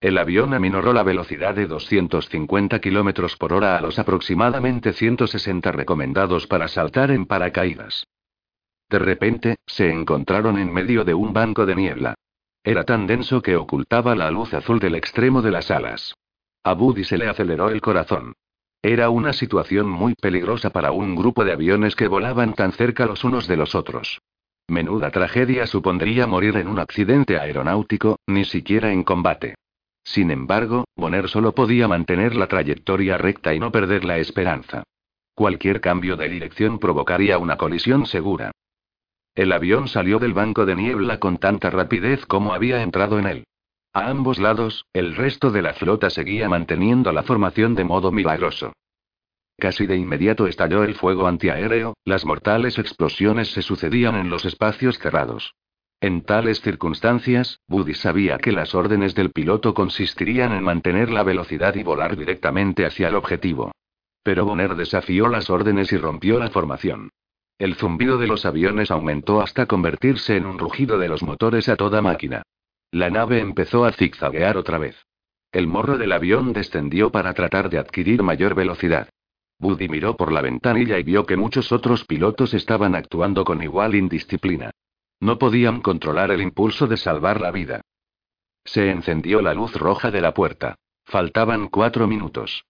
El 0.00 0.16
avión 0.16 0.54
aminoró 0.54 0.94
la 0.94 1.02
velocidad 1.02 1.54
de 1.54 1.66
250 1.66 2.80
km 2.80 3.36
por 3.36 3.52
hora 3.52 3.76
a 3.76 3.82
los 3.82 3.98
aproximadamente 3.98 4.94
160 4.94 5.72
recomendados 5.72 6.46
para 6.46 6.68
saltar 6.68 7.10
en 7.10 7.26
paracaídas. 7.26 8.06
De 8.88 8.98
repente, 8.98 9.56
se 9.66 9.90
encontraron 9.90 10.58
en 10.58 10.72
medio 10.72 11.04
de 11.04 11.12
un 11.12 11.34
banco 11.34 11.66
de 11.66 11.76
niebla. 11.76 12.14
Era 12.62 12.84
tan 12.84 13.06
denso 13.06 13.40
que 13.40 13.56
ocultaba 13.56 14.14
la 14.14 14.30
luz 14.30 14.52
azul 14.52 14.78
del 14.78 14.94
extremo 14.94 15.40
de 15.40 15.50
las 15.50 15.70
alas. 15.70 16.14
A 16.62 16.74
Buddy 16.74 17.04
se 17.04 17.16
le 17.16 17.26
aceleró 17.26 17.70
el 17.70 17.80
corazón. 17.80 18.34
Era 18.82 19.10
una 19.10 19.32
situación 19.32 19.88
muy 19.88 20.14
peligrosa 20.14 20.70
para 20.70 20.92
un 20.92 21.14
grupo 21.14 21.44
de 21.44 21.52
aviones 21.52 21.96
que 21.96 22.08
volaban 22.08 22.54
tan 22.54 22.72
cerca 22.72 23.06
los 23.06 23.24
unos 23.24 23.46
de 23.46 23.56
los 23.56 23.74
otros. 23.74 24.20
Menuda 24.68 25.10
tragedia 25.10 25.66
supondría 25.66 26.26
morir 26.26 26.56
en 26.56 26.68
un 26.68 26.78
accidente 26.78 27.38
aeronáutico, 27.38 28.18
ni 28.26 28.44
siquiera 28.44 28.92
en 28.92 29.04
combate. 29.04 29.56
Sin 30.04 30.30
embargo, 30.30 30.84
Bonner 30.96 31.28
solo 31.28 31.54
podía 31.54 31.88
mantener 31.88 32.34
la 32.34 32.46
trayectoria 32.46 33.18
recta 33.18 33.54
y 33.54 33.60
no 33.60 33.72
perder 33.72 34.04
la 34.04 34.18
esperanza. 34.18 34.84
Cualquier 35.34 35.80
cambio 35.80 36.16
de 36.16 36.28
dirección 36.28 36.78
provocaría 36.78 37.38
una 37.38 37.56
colisión 37.56 38.06
segura. 38.06 38.52
El 39.40 39.52
avión 39.52 39.88
salió 39.88 40.18
del 40.18 40.34
banco 40.34 40.66
de 40.66 40.76
niebla 40.76 41.18
con 41.18 41.38
tanta 41.38 41.70
rapidez 41.70 42.26
como 42.26 42.52
había 42.52 42.82
entrado 42.82 43.18
en 43.18 43.26
él. 43.26 43.44
A 43.94 44.10
ambos 44.10 44.38
lados, 44.38 44.84
el 44.92 45.16
resto 45.16 45.50
de 45.50 45.62
la 45.62 45.72
flota 45.72 46.10
seguía 46.10 46.46
manteniendo 46.46 47.10
la 47.10 47.22
formación 47.22 47.74
de 47.74 47.84
modo 47.84 48.12
milagroso. 48.12 48.74
Casi 49.56 49.86
de 49.86 49.96
inmediato 49.96 50.46
estalló 50.46 50.84
el 50.84 50.94
fuego 50.94 51.26
antiaéreo, 51.26 51.94
las 52.04 52.26
mortales 52.26 52.78
explosiones 52.78 53.50
se 53.50 53.62
sucedían 53.62 54.16
en 54.16 54.28
los 54.28 54.44
espacios 54.44 54.98
cerrados. 54.98 55.54
En 56.02 56.20
tales 56.20 56.60
circunstancias, 56.60 57.60
Buddy 57.66 57.94
sabía 57.94 58.36
que 58.36 58.52
las 58.52 58.74
órdenes 58.74 59.14
del 59.14 59.30
piloto 59.30 59.72
consistirían 59.72 60.52
en 60.52 60.64
mantener 60.64 61.10
la 61.10 61.22
velocidad 61.22 61.74
y 61.76 61.82
volar 61.82 62.14
directamente 62.18 62.84
hacia 62.84 63.08
el 63.08 63.14
objetivo. 63.14 63.72
Pero 64.22 64.44
Bonner 64.44 64.74
desafió 64.74 65.28
las 65.28 65.48
órdenes 65.48 65.94
y 65.94 65.96
rompió 65.96 66.38
la 66.38 66.50
formación. 66.50 67.08
El 67.60 67.74
zumbido 67.74 68.16
de 68.16 68.26
los 68.26 68.46
aviones 68.46 68.90
aumentó 68.90 69.42
hasta 69.42 69.66
convertirse 69.66 70.34
en 70.34 70.46
un 70.46 70.58
rugido 70.58 70.98
de 70.98 71.08
los 71.08 71.22
motores 71.22 71.68
a 71.68 71.76
toda 71.76 72.00
máquina. 72.00 72.42
La 72.90 73.10
nave 73.10 73.38
empezó 73.38 73.84
a 73.84 73.92
zigzaguear 73.92 74.56
otra 74.56 74.78
vez. 74.78 74.96
El 75.52 75.66
morro 75.66 75.98
del 75.98 76.12
avión 76.12 76.54
descendió 76.54 77.12
para 77.12 77.34
tratar 77.34 77.68
de 77.68 77.76
adquirir 77.76 78.22
mayor 78.22 78.54
velocidad. 78.54 79.10
Buddy 79.58 79.90
miró 79.90 80.16
por 80.16 80.32
la 80.32 80.40
ventanilla 80.40 80.98
y 80.98 81.02
vio 81.02 81.26
que 81.26 81.36
muchos 81.36 81.70
otros 81.70 82.06
pilotos 82.06 82.54
estaban 82.54 82.94
actuando 82.94 83.44
con 83.44 83.62
igual 83.62 83.94
indisciplina. 83.94 84.70
No 85.20 85.38
podían 85.38 85.82
controlar 85.82 86.30
el 86.30 86.40
impulso 86.40 86.86
de 86.86 86.96
salvar 86.96 87.42
la 87.42 87.50
vida. 87.50 87.82
Se 88.64 88.90
encendió 88.90 89.42
la 89.42 89.52
luz 89.52 89.74
roja 89.74 90.10
de 90.10 90.22
la 90.22 90.32
puerta. 90.32 90.76
Faltaban 91.04 91.68
cuatro 91.68 92.06
minutos. 92.06 92.64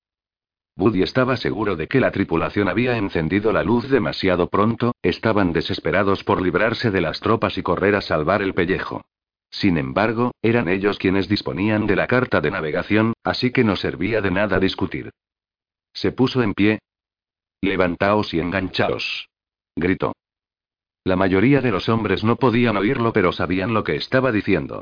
Buddy 0.81 1.03
estaba 1.03 1.37
seguro 1.37 1.77
de 1.77 1.89
que 1.89 2.01
la 2.01 2.11
tripulación 2.11 2.67
había 2.67 2.97
encendido 2.97 3.53
la 3.53 3.63
luz 3.63 3.91
demasiado 3.91 4.49
pronto, 4.49 4.95
estaban 5.03 5.53
desesperados 5.53 6.25
por 6.25 6.41
librarse 6.41 6.91
de 6.91 7.03
las 7.03 7.21
tropas 7.21 7.59
y 7.59 7.63
correr 7.63 7.95
a 7.95 8.01
salvar 8.01 8.41
el 8.41 8.55
pellejo. 8.55 9.05
Sin 9.51 9.77
embargo, 9.77 10.33
eran 10.41 10.69
ellos 10.69 10.99
quienes 10.99 11.29
disponían 11.29 11.87
de 11.87 11.97
la 11.97 12.07
carta 12.07 12.41
de 12.41 12.51
navegación, 12.51 13.13
así 13.23 13.51
que 13.53 13.63
no 13.63 13.77
servía 13.77 14.23
de 14.23 14.31
nada 14.31 14.59
discutir. 14.59 15.11
Se 15.93 16.13
puso 16.13 16.43
en 16.43 16.55
pie. 16.55 16.79
Levantaos 17.61 18.33
y 18.33 18.41
enganchaos. 18.41 19.29
Gritó. 19.77 20.15
La 21.05 21.17
mayoría 21.17 21.61
de 21.61 21.73
los 21.73 21.91
hombres 21.91 22.25
no 22.25 22.37
podían 22.37 22.79
oírlo 22.79 23.13
pero 23.13 23.33
sabían 23.33 23.75
lo 23.75 23.85
que 23.85 23.97
estaba 23.97 24.33
diciendo. 24.33 24.81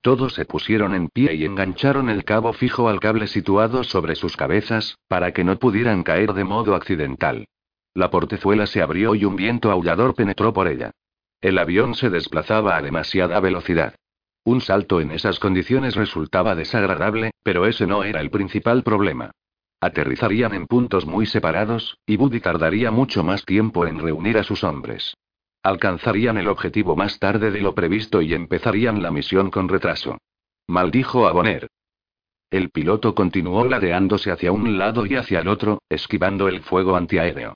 Todos 0.00 0.34
se 0.34 0.44
pusieron 0.44 0.94
en 0.94 1.08
pie 1.08 1.34
y 1.34 1.44
engancharon 1.44 2.08
el 2.08 2.24
cabo 2.24 2.52
fijo 2.52 2.88
al 2.88 3.00
cable 3.00 3.26
situado 3.26 3.82
sobre 3.84 4.14
sus 4.14 4.36
cabezas, 4.36 4.96
para 5.08 5.32
que 5.32 5.44
no 5.44 5.58
pudieran 5.58 6.02
caer 6.02 6.32
de 6.34 6.44
modo 6.44 6.74
accidental. 6.74 7.46
La 7.94 8.10
portezuela 8.10 8.66
se 8.66 8.80
abrió 8.80 9.14
y 9.14 9.24
un 9.24 9.34
viento 9.34 9.72
aullador 9.72 10.14
penetró 10.14 10.52
por 10.52 10.68
ella. 10.68 10.92
El 11.40 11.58
avión 11.58 11.94
se 11.94 12.10
desplazaba 12.10 12.76
a 12.76 12.82
demasiada 12.82 13.40
velocidad. 13.40 13.94
Un 14.44 14.60
salto 14.60 15.00
en 15.00 15.10
esas 15.10 15.40
condiciones 15.40 15.94
resultaba 15.94 16.54
desagradable, 16.54 17.32
pero 17.42 17.66
ese 17.66 17.86
no 17.86 18.04
era 18.04 18.20
el 18.20 18.30
principal 18.30 18.82
problema. 18.82 19.32
Aterrizarían 19.80 20.54
en 20.54 20.66
puntos 20.66 21.06
muy 21.06 21.26
separados, 21.26 21.98
y 22.06 22.16
Buddy 22.16 22.40
tardaría 22.40 22.90
mucho 22.90 23.22
más 23.22 23.44
tiempo 23.44 23.86
en 23.86 23.98
reunir 23.98 24.38
a 24.38 24.44
sus 24.44 24.64
hombres. 24.64 25.14
Alcanzarían 25.62 26.38
el 26.38 26.48
objetivo 26.48 26.96
más 26.96 27.18
tarde 27.18 27.50
de 27.50 27.60
lo 27.60 27.74
previsto 27.74 28.22
y 28.22 28.34
empezarían 28.34 29.02
la 29.02 29.10
misión 29.10 29.50
con 29.50 29.68
retraso. 29.68 30.18
Maldijo 30.66 31.26
a 31.26 31.32
Bonner. 31.32 31.68
El 32.50 32.70
piloto 32.70 33.14
continuó 33.14 33.64
ladeándose 33.64 34.30
hacia 34.30 34.52
un 34.52 34.78
lado 34.78 35.04
y 35.04 35.16
hacia 35.16 35.40
el 35.40 35.48
otro, 35.48 35.82
esquivando 35.88 36.48
el 36.48 36.62
fuego 36.62 36.96
antiaéreo. 36.96 37.54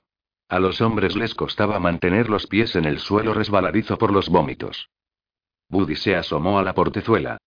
A 0.49 0.59
los 0.59 0.81
hombres 0.81 1.15
les 1.15 1.33
costaba 1.33 1.79
mantener 1.79 2.29
los 2.29 2.45
pies 2.45 2.75
en 2.75 2.85
el 2.85 2.99
suelo 2.99 3.33
resbaladizo 3.33 3.97
por 3.97 4.11
los 4.11 4.29
vómitos. 4.29 4.89
Buddy 5.69 5.95
se 5.95 6.15
asomó 6.15 6.59
a 6.59 6.63
la 6.63 6.75
portezuela. 6.75 7.37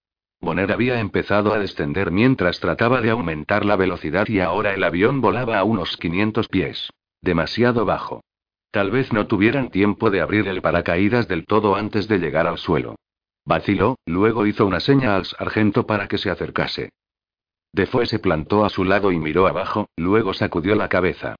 Bonner 0.40 0.72
había 0.72 0.98
empezado 0.98 1.54
a 1.54 1.58
descender 1.58 2.10
mientras 2.10 2.58
trataba 2.58 3.00
de 3.00 3.10
aumentar 3.10 3.64
la 3.64 3.76
velocidad 3.76 4.26
y 4.28 4.40
ahora 4.40 4.74
el 4.74 4.82
avión 4.82 5.20
volaba 5.20 5.58
a 5.58 5.64
unos 5.64 5.96
500 5.96 6.48
pies. 6.48 6.90
Demasiado 7.22 7.84
bajo. 7.84 8.22
Tal 8.76 8.90
vez 8.90 9.10
no 9.10 9.26
tuvieran 9.26 9.70
tiempo 9.70 10.10
de 10.10 10.20
abrir 10.20 10.46
el 10.48 10.60
paracaídas 10.60 11.26
del 11.28 11.46
todo 11.46 11.76
antes 11.76 12.08
de 12.08 12.18
llegar 12.18 12.46
al 12.46 12.58
suelo. 12.58 12.96
Vaciló, 13.46 13.96
luego 14.04 14.44
hizo 14.44 14.66
una 14.66 14.80
seña 14.80 15.16
al 15.16 15.24
sargento 15.24 15.86
para 15.86 16.08
que 16.08 16.18
se 16.18 16.28
acercase. 16.28 16.90
Defoe 17.72 18.04
se 18.04 18.18
plantó 18.18 18.66
a 18.66 18.68
su 18.68 18.84
lado 18.84 19.12
y 19.12 19.18
miró 19.18 19.46
abajo, 19.46 19.88
luego 19.96 20.34
sacudió 20.34 20.74
la 20.74 20.90
cabeza. 20.90 21.36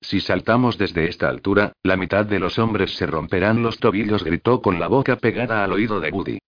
Si 0.00 0.18
saltamos 0.18 0.78
desde 0.78 1.08
esta 1.08 1.28
altura, 1.28 1.74
la 1.84 1.96
mitad 1.96 2.26
de 2.26 2.40
los 2.40 2.58
hombres 2.58 2.96
se 2.96 3.06
romperán 3.06 3.62
los 3.62 3.78
tobillos, 3.78 4.24
gritó 4.24 4.60
con 4.60 4.80
la 4.80 4.88
boca 4.88 5.14
pegada 5.14 5.62
al 5.62 5.72
oído 5.72 6.00
de 6.00 6.10
Buddy. 6.10 6.38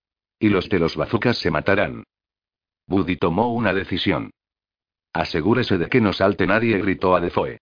Y 0.41 0.49
los 0.49 0.69
de 0.69 0.81
los 0.81 0.97
bazucas 0.97 1.39
se 1.39 1.53
matarán. 1.53 2.03
Buddy 2.89 3.15
tomó 3.15 3.55
una 3.55 3.73
decisión. 3.73 4.33
Asegúrese 5.13 5.79
de 5.79 5.89
que 5.89 6.01
no 6.01 6.13
salte 6.13 6.49
nadie, 6.49 6.79
gritó 6.79 7.15
a 7.15 7.21
Defoe. 7.21 7.61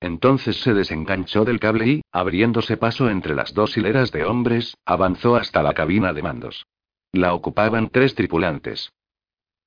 Entonces 0.00 0.60
se 0.62 0.72
desenganchó 0.72 1.44
del 1.44 1.60
cable 1.60 1.86
y, 1.86 2.02
abriéndose 2.10 2.78
paso 2.78 3.10
entre 3.10 3.34
las 3.34 3.52
dos 3.52 3.76
hileras 3.76 4.10
de 4.12 4.24
hombres, 4.24 4.74
avanzó 4.86 5.36
hasta 5.36 5.62
la 5.62 5.74
cabina 5.74 6.12
de 6.14 6.22
mandos. 6.22 6.66
La 7.12 7.34
ocupaban 7.34 7.90
tres 7.90 8.14
tripulantes. 8.14 8.90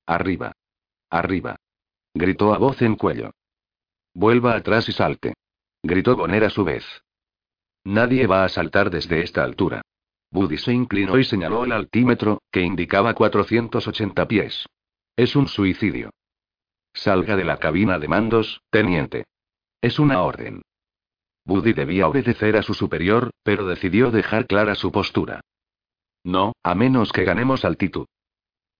Arriba. 0.06 0.52
Arriba. 1.08 1.56
Gritó 2.14 2.52
a 2.52 2.58
voz 2.58 2.82
en 2.82 2.96
cuello. 2.96 3.30
Vuelva 4.12 4.56
atrás 4.56 4.88
y 4.88 4.92
salte. 4.92 5.34
Gritó 5.82 6.16
Bonner 6.16 6.44
a 6.44 6.50
su 6.50 6.64
vez. 6.64 6.84
Nadie 7.84 8.26
va 8.26 8.44
a 8.44 8.48
saltar 8.48 8.90
desde 8.90 9.22
esta 9.22 9.44
altura. 9.44 9.82
Buddy 10.30 10.58
se 10.58 10.72
inclinó 10.72 11.18
y 11.18 11.24
señaló 11.24 11.64
el 11.64 11.72
altímetro, 11.72 12.40
que 12.50 12.62
indicaba 12.62 13.14
480 13.14 14.26
pies. 14.26 14.66
Es 15.16 15.36
un 15.36 15.46
suicidio. 15.46 16.10
Salga 16.92 17.36
de 17.36 17.44
la 17.44 17.58
cabina 17.58 17.98
de 17.98 18.08
mandos, 18.08 18.60
teniente. 18.70 19.24
Es 19.84 19.98
una 19.98 20.22
orden. 20.22 20.62
Buddy 21.44 21.74
debía 21.74 22.08
obedecer 22.08 22.56
a 22.56 22.62
su 22.62 22.72
superior, 22.72 23.28
pero 23.42 23.66
decidió 23.66 24.10
dejar 24.10 24.46
clara 24.46 24.74
su 24.76 24.90
postura. 24.90 25.42
No, 26.24 26.54
a 26.62 26.74
menos 26.74 27.12
que 27.12 27.24
ganemos 27.24 27.66
altitud. 27.66 28.06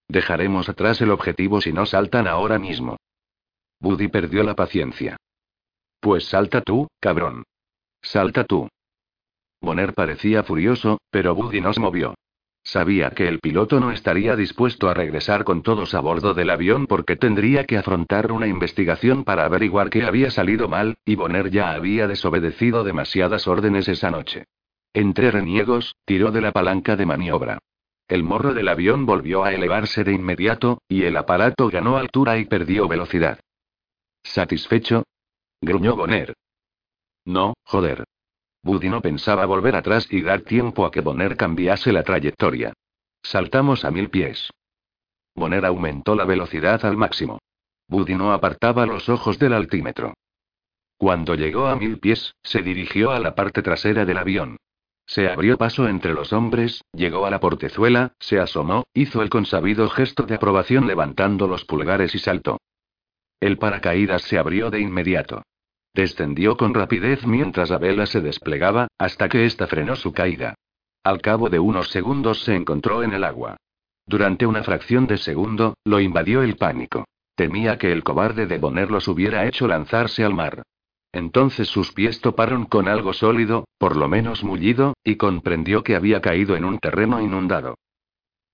Dejaremos 0.08 0.70
atrás 0.70 1.02
el 1.02 1.10
objetivo 1.10 1.60
si 1.60 1.74
no 1.74 1.84
saltan 1.84 2.26
ahora 2.26 2.58
mismo. 2.58 2.96
Buddy 3.80 4.08
perdió 4.08 4.44
la 4.44 4.54
paciencia. 4.54 5.18
Pues 6.00 6.24
salta 6.24 6.62
tú, 6.62 6.88
cabrón. 7.00 7.44
Salta 8.00 8.44
tú. 8.44 8.70
Bonner 9.60 9.92
parecía 9.92 10.42
furioso, 10.42 11.02
pero 11.10 11.34
Buddy 11.34 11.60
no 11.60 11.74
se 11.74 11.80
movió. 11.80 12.14
Sabía 12.64 13.10
que 13.10 13.28
el 13.28 13.40
piloto 13.40 13.78
no 13.78 13.90
estaría 13.90 14.36
dispuesto 14.36 14.88
a 14.88 14.94
regresar 14.94 15.44
con 15.44 15.62
todos 15.62 15.94
a 15.94 16.00
bordo 16.00 16.32
del 16.32 16.48
avión 16.48 16.86
porque 16.86 17.14
tendría 17.14 17.64
que 17.64 17.76
afrontar 17.76 18.32
una 18.32 18.46
investigación 18.46 19.22
para 19.22 19.44
averiguar 19.44 19.90
qué 19.90 20.04
había 20.04 20.30
salido 20.30 20.66
mal, 20.66 20.96
y 21.04 21.14
Bonner 21.14 21.50
ya 21.50 21.72
había 21.72 22.08
desobedecido 22.08 22.82
demasiadas 22.82 23.46
órdenes 23.46 23.86
esa 23.88 24.10
noche. 24.10 24.46
Entre 24.94 25.30
reniegos, 25.30 25.94
tiró 26.06 26.30
de 26.32 26.40
la 26.40 26.52
palanca 26.52 26.96
de 26.96 27.04
maniobra. 27.04 27.58
El 28.08 28.22
morro 28.22 28.54
del 28.54 28.68
avión 28.68 29.04
volvió 29.04 29.44
a 29.44 29.52
elevarse 29.52 30.02
de 30.02 30.12
inmediato, 30.12 30.80
y 30.88 31.02
el 31.02 31.18
aparato 31.18 31.68
ganó 31.68 31.98
altura 31.98 32.38
y 32.38 32.46
perdió 32.46 32.88
velocidad. 32.88 33.40
¿Satisfecho? 34.22 35.04
gruñó 35.60 35.96
Bonner. 35.96 36.34
No, 37.26 37.54
joder. 37.64 38.04
Buddy 38.64 38.88
no 38.88 39.02
pensaba 39.02 39.44
volver 39.44 39.76
atrás 39.76 40.08
y 40.10 40.22
dar 40.22 40.40
tiempo 40.40 40.86
a 40.86 40.90
que 40.90 41.02
Bonner 41.02 41.36
cambiase 41.36 41.92
la 41.92 42.02
trayectoria. 42.02 42.72
Saltamos 43.22 43.84
a 43.84 43.90
mil 43.90 44.08
pies. 44.08 44.50
Bonner 45.34 45.66
aumentó 45.66 46.14
la 46.14 46.24
velocidad 46.24 46.82
al 46.86 46.96
máximo. 46.96 47.38
Buddy 47.88 48.14
no 48.14 48.32
apartaba 48.32 48.86
los 48.86 49.10
ojos 49.10 49.38
del 49.38 49.52
altímetro. 49.52 50.14
Cuando 50.96 51.34
llegó 51.34 51.66
a 51.66 51.76
mil 51.76 51.98
pies, 51.98 52.34
se 52.42 52.62
dirigió 52.62 53.10
a 53.10 53.18
la 53.18 53.34
parte 53.34 53.60
trasera 53.60 54.06
del 54.06 54.16
avión. 54.16 54.56
Se 55.06 55.28
abrió 55.28 55.58
paso 55.58 55.86
entre 55.86 56.14
los 56.14 56.32
hombres, 56.32 56.82
llegó 56.92 57.26
a 57.26 57.30
la 57.30 57.40
portezuela, 57.40 58.14
se 58.18 58.38
asomó, 58.38 58.84
hizo 58.94 59.20
el 59.20 59.28
consabido 59.28 59.90
gesto 59.90 60.22
de 60.22 60.36
aprobación 60.36 60.86
levantando 60.86 61.46
los 61.46 61.66
pulgares 61.66 62.14
y 62.14 62.18
saltó. 62.18 62.58
El 63.40 63.58
paracaídas 63.58 64.22
se 64.22 64.38
abrió 64.38 64.70
de 64.70 64.80
inmediato. 64.80 65.42
Descendió 65.94 66.56
con 66.56 66.74
rapidez 66.74 67.24
mientras 67.24 67.70
la 67.70 67.78
vela 67.78 68.06
se 68.06 68.20
desplegaba, 68.20 68.88
hasta 68.98 69.28
que 69.28 69.46
ésta 69.46 69.68
frenó 69.68 69.94
su 69.94 70.12
caída. 70.12 70.54
Al 71.04 71.20
cabo 71.20 71.48
de 71.48 71.60
unos 71.60 71.88
segundos 71.90 72.42
se 72.42 72.56
encontró 72.56 73.04
en 73.04 73.12
el 73.12 73.22
agua. 73.22 73.56
Durante 74.04 74.44
una 74.44 74.64
fracción 74.64 75.06
de 75.06 75.18
segundo, 75.18 75.74
lo 75.84 76.00
invadió 76.00 76.42
el 76.42 76.56
pánico. 76.56 77.04
Temía 77.36 77.78
que 77.78 77.92
el 77.92 78.02
cobarde 78.02 78.46
de 78.46 78.58
Bonner 78.58 78.90
los 78.90 79.06
hubiera 79.06 79.46
hecho 79.46 79.68
lanzarse 79.68 80.24
al 80.24 80.34
mar. 80.34 80.62
Entonces 81.12 81.68
sus 81.68 81.92
pies 81.92 82.20
toparon 82.20 82.66
con 82.66 82.88
algo 82.88 83.12
sólido, 83.12 83.66
por 83.78 83.96
lo 83.96 84.08
menos 84.08 84.42
mullido, 84.42 84.94
y 85.04 85.14
comprendió 85.14 85.84
que 85.84 85.94
había 85.94 86.20
caído 86.20 86.56
en 86.56 86.64
un 86.64 86.78
terreno 86.78 87.20
inundado. 87.20 87.76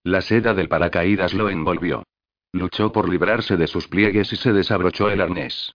La 0.05 0.21
seda 0.21 0.53
del 0.53 0.69
paracaídas 0.69 1.33
lo 1.33 1.49
envolvió. 1.49 2.05
Luchó 2.53 2.93
por 2.93 3.09
librarse 3.09 3.57
de 3.57 3.67
sus 3.67 3.89
pliegues 3.89 4.33
y 4.33 4.37
se 4.37 4.53
desabrochó 4.53 5.09
el 5.09 5.21
arnés. 5.21 5.73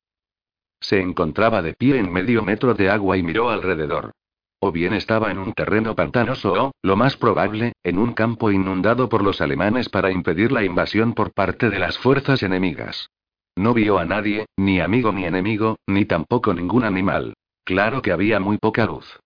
Se 0.88 1.02
encontraba 1.02 1.64
de 1.64 1.74
pie 1.74 1.98
en 1.98 2.14
medio 2.14 2.44
metro 2.44 2.76
de 2.76 2.92
agua 2.92 3.18
y 3.18 3.24
miró 3.24 3.50
alrededor. 3.50 4.12
O 4.60 4.72
bien 4.72 4.94
estaba 4.94 5.32
en 5.32 5.40
un 5.40 5.54
terreno 5.54 5.96
pantanoso 5.96 6.54
o, 6.54 6.72
lo 6.84 6.96
más 6.96 7.18
probable, 7.18 7.74
en 7.84 7.98
un 7.98 8.14
campo 8.14 8.52
inundado 8.52 9.10
por 9.10 9.24
los 9.24 9.42
alemanes 9.42 9.90
para 9.90 10.12
impedir 10.12 10.52
la 10.52 10.64
invasión 10.64 11.16
por 11.16 11.34
parte 11.34 11.72
de 11.72 11.80
las 11.80 11.98
fuerzas 11.98 12.44
enemigas. 12.44 13.10
No 13.56 13.74
vio 13.74 13.98
a 13.98 14.06
nadie, 14.06 14.46
ni 14.58 14.80
amigo 14.80 15.12
ni 15.12 15.26
enemigo, 15.26 15.78
ni 15.88 16.06
tampoco 16.06 16.54
ningún 16.54 16.84
animal. 16.84 17.34
Claro 17.64 18.04
que 18.04 18.12
había 18.12 18.40
muy 18.40 18.60
poca 18.60 18.86
luz. 18.86 19.20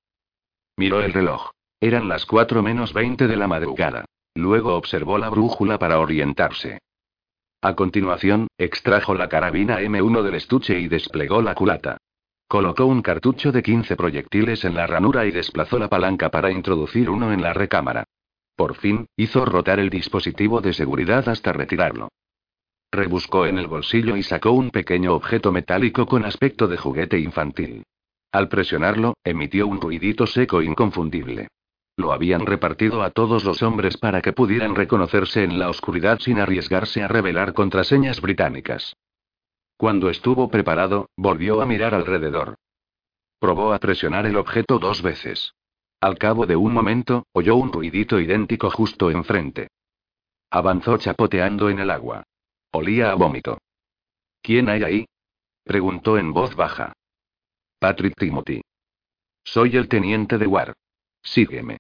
Miró 0.78 1.02
el 1.02 1.12
reloj. 1.12 1.52
Eran 1.82 2.08
las 2.08 2.26
cuatro 2.26 2.64
menos 2.64 2.94
veinte 2.94 3.28
de 3.28 3.36
la 3.36 3.50
madrugada. 3.50 4.06
Luego 4.34 4.76
observó 4.76 5.18
la 5.18 5.30
brújula 5.30 5.78
para 5.78 6.00
orientarse. 6.00 6.80
A 7.62 7.76
continuación, 7.76 8.48
extrajo 8.58 9.14
la 9.16 9.28
carabina 9.28 9.82
M1 9.82 10.22
del 10.24 10.36
estuche 10.36 10.80
y 10.80 10.88
desplegó 10.88 11.42
la 11.42 11.56
culata. 11.56 11.98
Colocó 12.48 12.86
un 12.86 13.02
cartucho 13.02 13.52
de 13.52 13.62
15 13.62 13.98
proyectiles 13.98 14.64
en 14.64 14.76
la 14.76 14.88
ranura 14.88 15.26
y 15.26 15.32
desplazó 15.32 15.78
la 15.78 15.90
palanca 15.90 16.30
para 16.30 16.52
introducir 16.52 17.10
uno 17.10 17.34
en 17.34 17.42
la 17.42 17.52
recámara. 17.52 18.06
Por 18.56 18.76
fin, 18.76 19.08
hizo 19.18 19.44
rotar 19.44 19.80
el 19.80 19.90
dispositivo 19.90 20.62
de 20.62 20.72
seguridad 20.72 21.28
hasta 21.28 21.52
retirarlo. 21.52 22.08
Rebuscó 22.94 23.46
en 23.46 23.58
el 23.60 23.68
bolsillo 23.68 24.16
y 24.16 24.24
sacó 24.24 24.52
un 24.52 24.72
pequeño 24.72 25.14
objeto 25.14 25.52
metálico 25.52 26.06
con 26.06 26.24
aspecto 26.24 26.66
de 26.70 26.78
juguete 26.78 27.20
infantil. 27.20 27.84
Al 28.32 28.48
presionarlo, 28.48 29.16
emitió 29.24 29.68
un 29.68 29.82
ruidito 29.82 30.26
seco 30.28 30.62
inconfundible. 30.62 31.50
Lo 32.00 32.14
habían 32.14 32.46
repartido 32.46 33.04
a 33.04 33.10
todos 33.10 33.44
los 33.44 33.62
hombres 33.62 33.98
para 33.98 34.22
que 34.22 34.32
pudieran 34.32 34.74
reconocerse 34.74 35.44
en 35.44 35.60
la 35.60 35.70
oscuridad 35.70 36.18
sin 36.20 36.40
arriesgarse 36.40 37.04
a 37.04 37.10
revelar 37.10 37.52
contraseñas 37.52 38.22
británicas. 38.22 38.96
Cuando 39.76 40.10
estuvo 40.10 40.50
preparado, 40.50 41.10
volvió 41.18 41.62
a 41.62 41.66
mirar 41.66 41.94
alrededor. 41.94 42.56
Probó 43.38 43.74
a 43.74 43.80
presionar 43.80 44.26
el 44.26 44.38
objeto 44.38 44.80
dos 44.80 45.02
veces. 45.02 45.54
Al 46.00 46.18
cabo 46.18 46.46
de 46.46 46.56
un 46.56 46.72
momento, 46.72 47.26
oyó 47.34 47.58
un 47.58 47.70
ruidito 47.70 48.18
idéntico 48.22 48.70
justo 48.70 49.12
enfrente. 49.12 49.68
Avanzó 50.52 50.98
chapoteando 51.00 51.70
en 51.70 51.80
el 51.80 51.90
agua. 51.92 52.24
Olía 52.72 53.12
a 53.12 53.16
vómito. 53.16 53.58
¿Quién 54.42 54.70
hay 54.70 54.84
ahí? 54.84 55.06
preguntó 55.66 56.18
en 56.18 56.32
voz 56.32 56.56
baja. 56.56 56.94
Patrick 57.78 58.16
Timothy. 58.16 58.62
Soy 59.44 59.76
el 59.76 59.90
teniente 59.90 60.38
de 60.38 60.48
War. 60.48 60.74
Sígueme. 61.22 61.78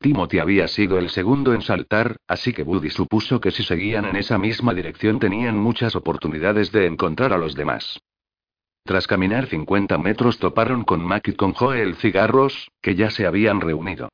Timothy 0.00 0.38
había 0.38 0.68
sido 0.68 0.98
el 0.98 1.10
segundo 1.10 1.54
en 1.54 1.62
saltar, 1.62 2.18
así 2.28 2.52
que 2.52 2.62
Buddy 2.62 2.90
supuso 2.90 3.40
que 3.40 3.50
si 3.50 3.64
seguían 3.64 4.04
en 4.04 4.16
esa 4.16 4.38
misma 4.38 4.72
dirección 4.72 5.18
tenían 5.18 5.58
muchas 5.58 5.96
oportunidades 5.96 6.70
de 6.70 6.86
encontrar 6.86 7.32
a 7.32 7.38
los 7.38 7.54
demás. 7.54 7.98
Tras 8.84 9.06
caminar 9.06 9.46
50 9.46 9.98
metros 9.98 10.38
toparon 10.38 10.84
con 10.84 11.04
Mac 11.04 11.26
y 11.28 11.34
con 11.34 11.52
Joel 11.52 11.96
Cigarros, 11.96 12.70
que 12.80 12.94
ya 12.94 13.10
se 13.10 13.26
habían 13.26 13.60
reunido. 13.60 14.08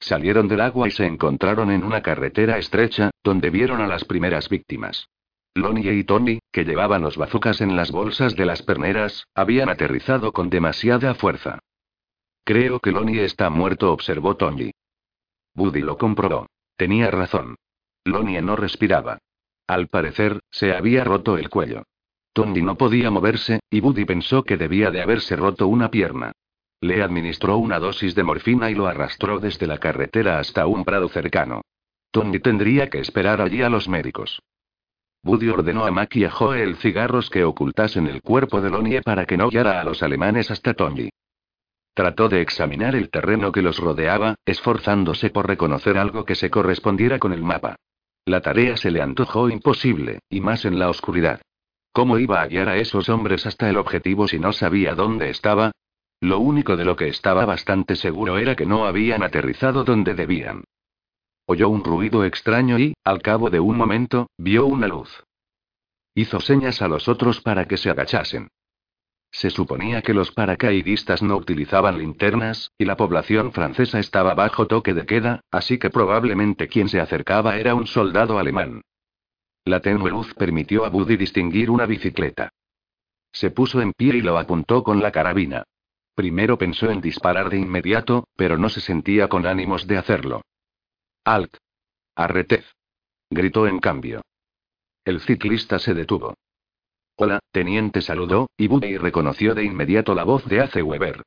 Salieron 0.00 0.48
del 0.48 0.60
agua 0.60 0.88
y 0.88 0.90
se 0.90 1.06
encontraron 1.06 1.70
en 1.70 1.84
una 1.84 2.02
carretera 2.02 2.58
estrecha, 2.58 3.10
donde 3.22 3.50
vieron 3.50 3.80
a 3.80 3.86
las 3.86 4.04
primeras 4.04 4.48
víctimas. 4.48 5.08
Lonnie 5.54 5.94
y 5.94 6.04
Tony, 6.04 6.40
que 6.52 6.64
llevaban 6.64 7.00
los 7.00 7.16
bazucas 7.16 7.60
en 7.62 7.76
las 7.76 7.90
bolsas 7.90 8.36
de 8.36 8.44
las 8.44 8.62
perneras, 8.62 9.24
habían 9.34 9.70
aterrizado 9.70 10.32
con 10.32 10.50
demasiada 10.50 11.14
fuerza. 11.14 11.60
Creo 12.44 12.80
que 12.80 12.92
Lonnie 12.92 13.24
está 13.24 13.48
muerto, 13.48 13.92
observó 13.92 14.36
Tony. 14.36 14.72
Buddy 15.56 15.80
lo 15.80 15.96
comprobó. 15.96 16.46
Tenía 16.76 17.10
razón. 17.10 17.56
Lonnie 18.04 18.42
no 18.42 18.54
respiraba. 18.54 19.18
Al 19.66 19.88
parecer, 19.88 20.40
se 20.50 20.72
había 20.72 21.02
roto 21.02 21.38
el 21.38 21.48
cuello. 21.48 21.82
Tony 22.32 22.60
no 22.60 22.76
podía 22.76 23.10
moverse, 23.10 23.60
y 23.70 23.80
Buddy 23.80 24.04
pensó 24.04 24.44
que 24.44 24.58
debía 24.58 24.90
de 24.90 25.00
haberse 25.00 25.34
roto 25.34 25.66
una 25.66 25.90
pierna. 25.90 26.32
Le 26.80 27.02
administró 27.02 27.56
una 27.56 27.78
dosis 27.78 28.14
de 28.14 28.22
morfina 28.22 28.70
y 28.70 28.74
lo 28.74 28.86
arrastró 28.86 29.40
desde 29.40 29.66
la 29.66 29.78
carretera 29.78 30.38
hasta 30.38 30.66
un 30.66 30.84
prado 30.84 31.08
cercano. 31.08 31.62
Tony 32.10 32.38
tendría 32.38 32.90
que 32.90 33.00
esperar 33.00 33.40
allí 33.40 33.62
a 33.62 33.70
los 33.70 33.88
médicos. 33.88 34.42
Buddy 35.22 35.48
ordenó 35.48 35.86
a 35.86 35.90
Mac 35.90 36.14
y 36.14 36.24
a 36.24 36.30
Joel 36.30 36.76
cigarros 36.76 37.30
que 37.30 37.44
ocultasen 37.44 38.06
el 38.06 38.20
cuerpo 38.20 38.60
de 38.60 38.70
Lonnie 38.70 39.00
para 39.00 39.24
que 39.24 39.38
no 39.38 39.48
guiara 39.48 39.80
a 39.80 39.84
los 39.84 40.02
alemanes 40.02 40.50
hasta 40.50 40.74
Tony. 40.74 41.08
Trató 41.96 42.28
de 42.28 42.42
examinar 42.42 42.94
el 42.94 43.08
terreno 43.08 43.52
que 43.52 43.62
los 43.62 43.78
rodeaba, 43.78 44.34
esforzándose 44.44 45.30
por 45.30 45.48
reconocer 45.48 45.96
algo 45.96 46.26
que 46.26 46.34
se 46.34 46.50
correspondiera 46.50 47.18
con 47.18 47.32
el 47.32 47.42
mapa. 47.42 47.76
La 48.26 48.42
tarea 48.42 48.76
se 48.76 48.90
le 48.90 49.00
antojó 49.00 49.48
imposible, 49.48 50.18
y 50.28 50.42
más 50.42 50.66
en 50.66 50.78
la 50.78 50.90
oscuridad. 50.90 51.40
¿Cómo 51.94 52.18
iba 52.18 52.42
a 52.42 52.48
guiar 52.48 52.68
a 52.68 52.76
esos 52.76 53.08
hombres 53.08 53.46
hasta 53.46 53.70
el 53.70 53.78
objetivo 53.78 54.28
si 54.28 54.38
no 54.38 54.52
sabía 54.52 54.94
dónde 54.94 55.30
estaba? 55.30 55.72
Lo 56.20 56.38
único 56.38 56.76
de 56.76 56.84
lo 56.84 56.96
que 56.96 57.08
estaba 57.08 57.46
bastante 57.46 57.96
seguro 57.96 58.36
era 58.36 58.56
que 58.56 58.66
no 58.66 58.84
habían 58.84 59.22
aterrizado 59.22 59.82
donde 59.82 60.12
debían. 60.12 60.64
Oyó 61.46 61.70
un 61.70 61.82
ruido 61.82 62.26
extraño 62.26 62.78
y, 62.78 62.92
al 63.04 63.22
cabo 63.22 63.48
de 63.48 63.60
un 63.60 63.78
momento, 63.78 64.28
vio 64.36 64.66
una 64.66 64.86
luz. 64.86 65.24
Hizo 66.14 66.40
señas 66.40 66.82
a 66.82 66.88
los 66.88 67.08
otros 67.08 67.40
para 67.40 67.64
que 67.64 67.78
se 67.78 67.88
agachasen. 67.88 68.48
Se 69.36 69.50
suponía 69.50 70.00
que 70.00 70.14
los 70.14 70.32
paracaidistas 70.32 71.22
no 71.22 71.36
utilizaban 71.36 71.98
linternas, 71.98 72.72
y 72.78 72.86
la 72.86 72.96
población 72.96 73.52
francesa 73.52 73.98
estaba 73.98 74.32
bajo 74.32 74.66
toque 74.66 74.94
de 74.94 75.04
queda, 75.04 75.42
así 75.50 75.76
que 75.78 75.90
probablemente 75.90 76.68
quien 76.68 76.88
se 76.88 77.00
acercaba 77.00 77.58
era 77.58 77.74
un 77.74 77.86
soldado 77.86 78.38
alemán. 78.38 78.80
La 79.66 79.80
tenue 79.80 80.10
luz 80.10 80.32
permitió 80.32 80.86
a 80.86 80.88
Buddy 80.88 81.18
distinguir 81.18 81.68
una 81.68 81.84
bicicleta. 81.84 82.48
Se 83.30 83.50
puso 83.50 83.82
en 83.82 83.92
pie 83.92 84.16
y 84.16 84.22
lo 84.22 84.38
apuntó 84.38 84.82
con 84.82 85.02
la 85.02 85.12
carabina. 85.12 85.64
Primero 86.14 86.56
pensó 86.56 86.90
en 86.90 87.02
disparar 87.02 87.50
de 87.50 87.58
inmediato, 87.58 88.28
pero 88.36 88.56
no 88.56 88.70
se 88.70 88.80
sentía 88.80 89.28
con 89.28 89.46
ánimos 89.46 89.86
de 89.86 89.98
hacerlo. 89.98 90.40
¡Alt! 91.24 91.58
¡Arretez! 92.14 92.64
gritó 93.28 93.66
en 93.66 93.80
cambio. 93.80 94.22
El 95.04 95.20
ciclista 95.20 95.78
se 95.78 95.92
detuvo. 95.92 96.36
Hola, 97.18 97.40
teniente 97.50 98.02
saludó, 98.02 98.50
y 98.58 98.68
Buddy 98.68 98.98
reconoció 98.98 99.54
de 99.54 99.64
inmediato 99.64 100.14
la 100.14 100.24
voz 100.24 100.44
de 100.44 100.60
Ace 100.60 100.82
Weber. 100.82 101.22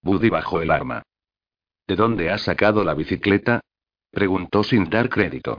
Buddy 0.00 0.30
bajó 0.30 0.62
el 0.62 0.70
arma. 0.70 1.02
¿De 1.86 1.96
dónde 1.96 2.30
has 2.30 2.40
sacado 2.40 2.82
la 2.82 2.94
bicicleta? 2.94 3.60
preguntó 4.10 4.62
sin 4.62 4.88
dar 4.88 5.10
crédito. 5.10 5.58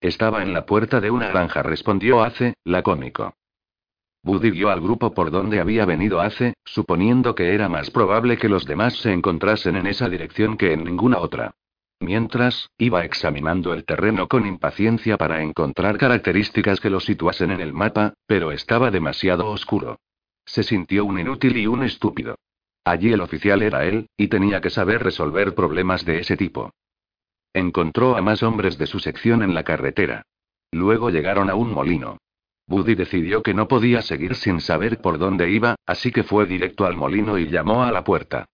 Estaba 0.00 0.42
en 0.42 0.54
la 0.54 0.64
puerta 0.64 1.02
de 1.02 1.10
una 1.10 1.28
granja, 1.28 1.62
respondió 1.62 2.22
Ace, 2.22 2.54
lacónico. 2.64 3.34
Buddy 4.22 4.50
vio 4.50 4.70
al 4.70 4.80
grupo 4.80 5.12
por 5.12 5.30
donde 5.30 5.60
había 5.60 5.84
venido 5.84 6.22
Ace, 6.22 6.54
suponiendo 6.64 7.34
que 7.34 7.54
era 7.54 7.68
más 7.68 7.90
probable 7.90 8.38
que 8.38 8.48
los 8.48 8.64
demás 8.64 8.96
se 8.96 9.12
encontrasen 9.12 9.76
en 9.76 9.86
esa 9.86 10.08
dirección 10.08 10.56
que 10.56 10.72
en 10.72 10.84
ninguna 10.84 11.18
otra. 11.18 11.54
Mientras, 12.02 12.68
iba 12.78 13.04
examinando 13.04 13.72
el 13.72 13.84
terreno 13.84 14.26
con 14.26 14.44
impaciencia 14.44 15.16
para 15.16 15.40
encontrar 15.40 15.98
características 15.98 16.80
que 16.80 16.90
lo 16.90 16.98
situasen 16.98 17.52
en 17.52 17.60
el 17.60 17.72
mapa, 17.72 18.14
pero 18.26 18.50
estaba 18.50 18.90
demasiado 18.90 19.48
oscuro. 19.48 20.00
Se 20.44 20.64
sintió 20.64 21.04
un 21.04 21.20
inútil 21.20 21.56
y 21.56 21.68
un 21.68 21.84
estúpido. 21.84 22.34
Allí 22.84 23.12
el 23.12 23.20
oficial 23.20 23.62
era 23.62 23.84
él, 23.84 24.08
y 24.16 24.26
tenía 24.26 24.60
que 24.60 24.70
saber 24.70 25.00
resolver 25.04 25.54
problemas 25.54 26.04
de 26.04 26.18
ese 26.18 26.36
tipo. 26.36 26.72
Encontró 27.54 28.16
a 28.16 28.20
más 28.20 28.42
hombres 28.42 28.78
de 28.78 28.88
su 28.88 28.98
sección 28.98 29.44
en 29.44 29.54
la 29.54 29.62
carretera. 29.62 30.22
Luego 30.72 31.08
llegaron 31.10 31.50
a 31.50 31.54
un 31.54 31.70
molino. 31.70 32.18
Buddy 32.66 32.96
decidió 32.96 33.44
que 33.44 33.54
no 33.54 33.68
podía 33.68 34.02
seguir 34.02 34.34
sin 34.34 34.60
saber 34.60 35.00
por 35.00 35.18
dónde 35.18 35.50
iba, 35.50 35.76
así 35.86 36.10
que 36.10 36.24
fue 36.24 36.46
directo 36.46 36.84
al 36.84 36.96
molino 36.96 37.38
y 37.38 37.46
llamó 37.46 37.84
a 37.84 37.92
la 37.92 38.02
puerta. 38.02 38.46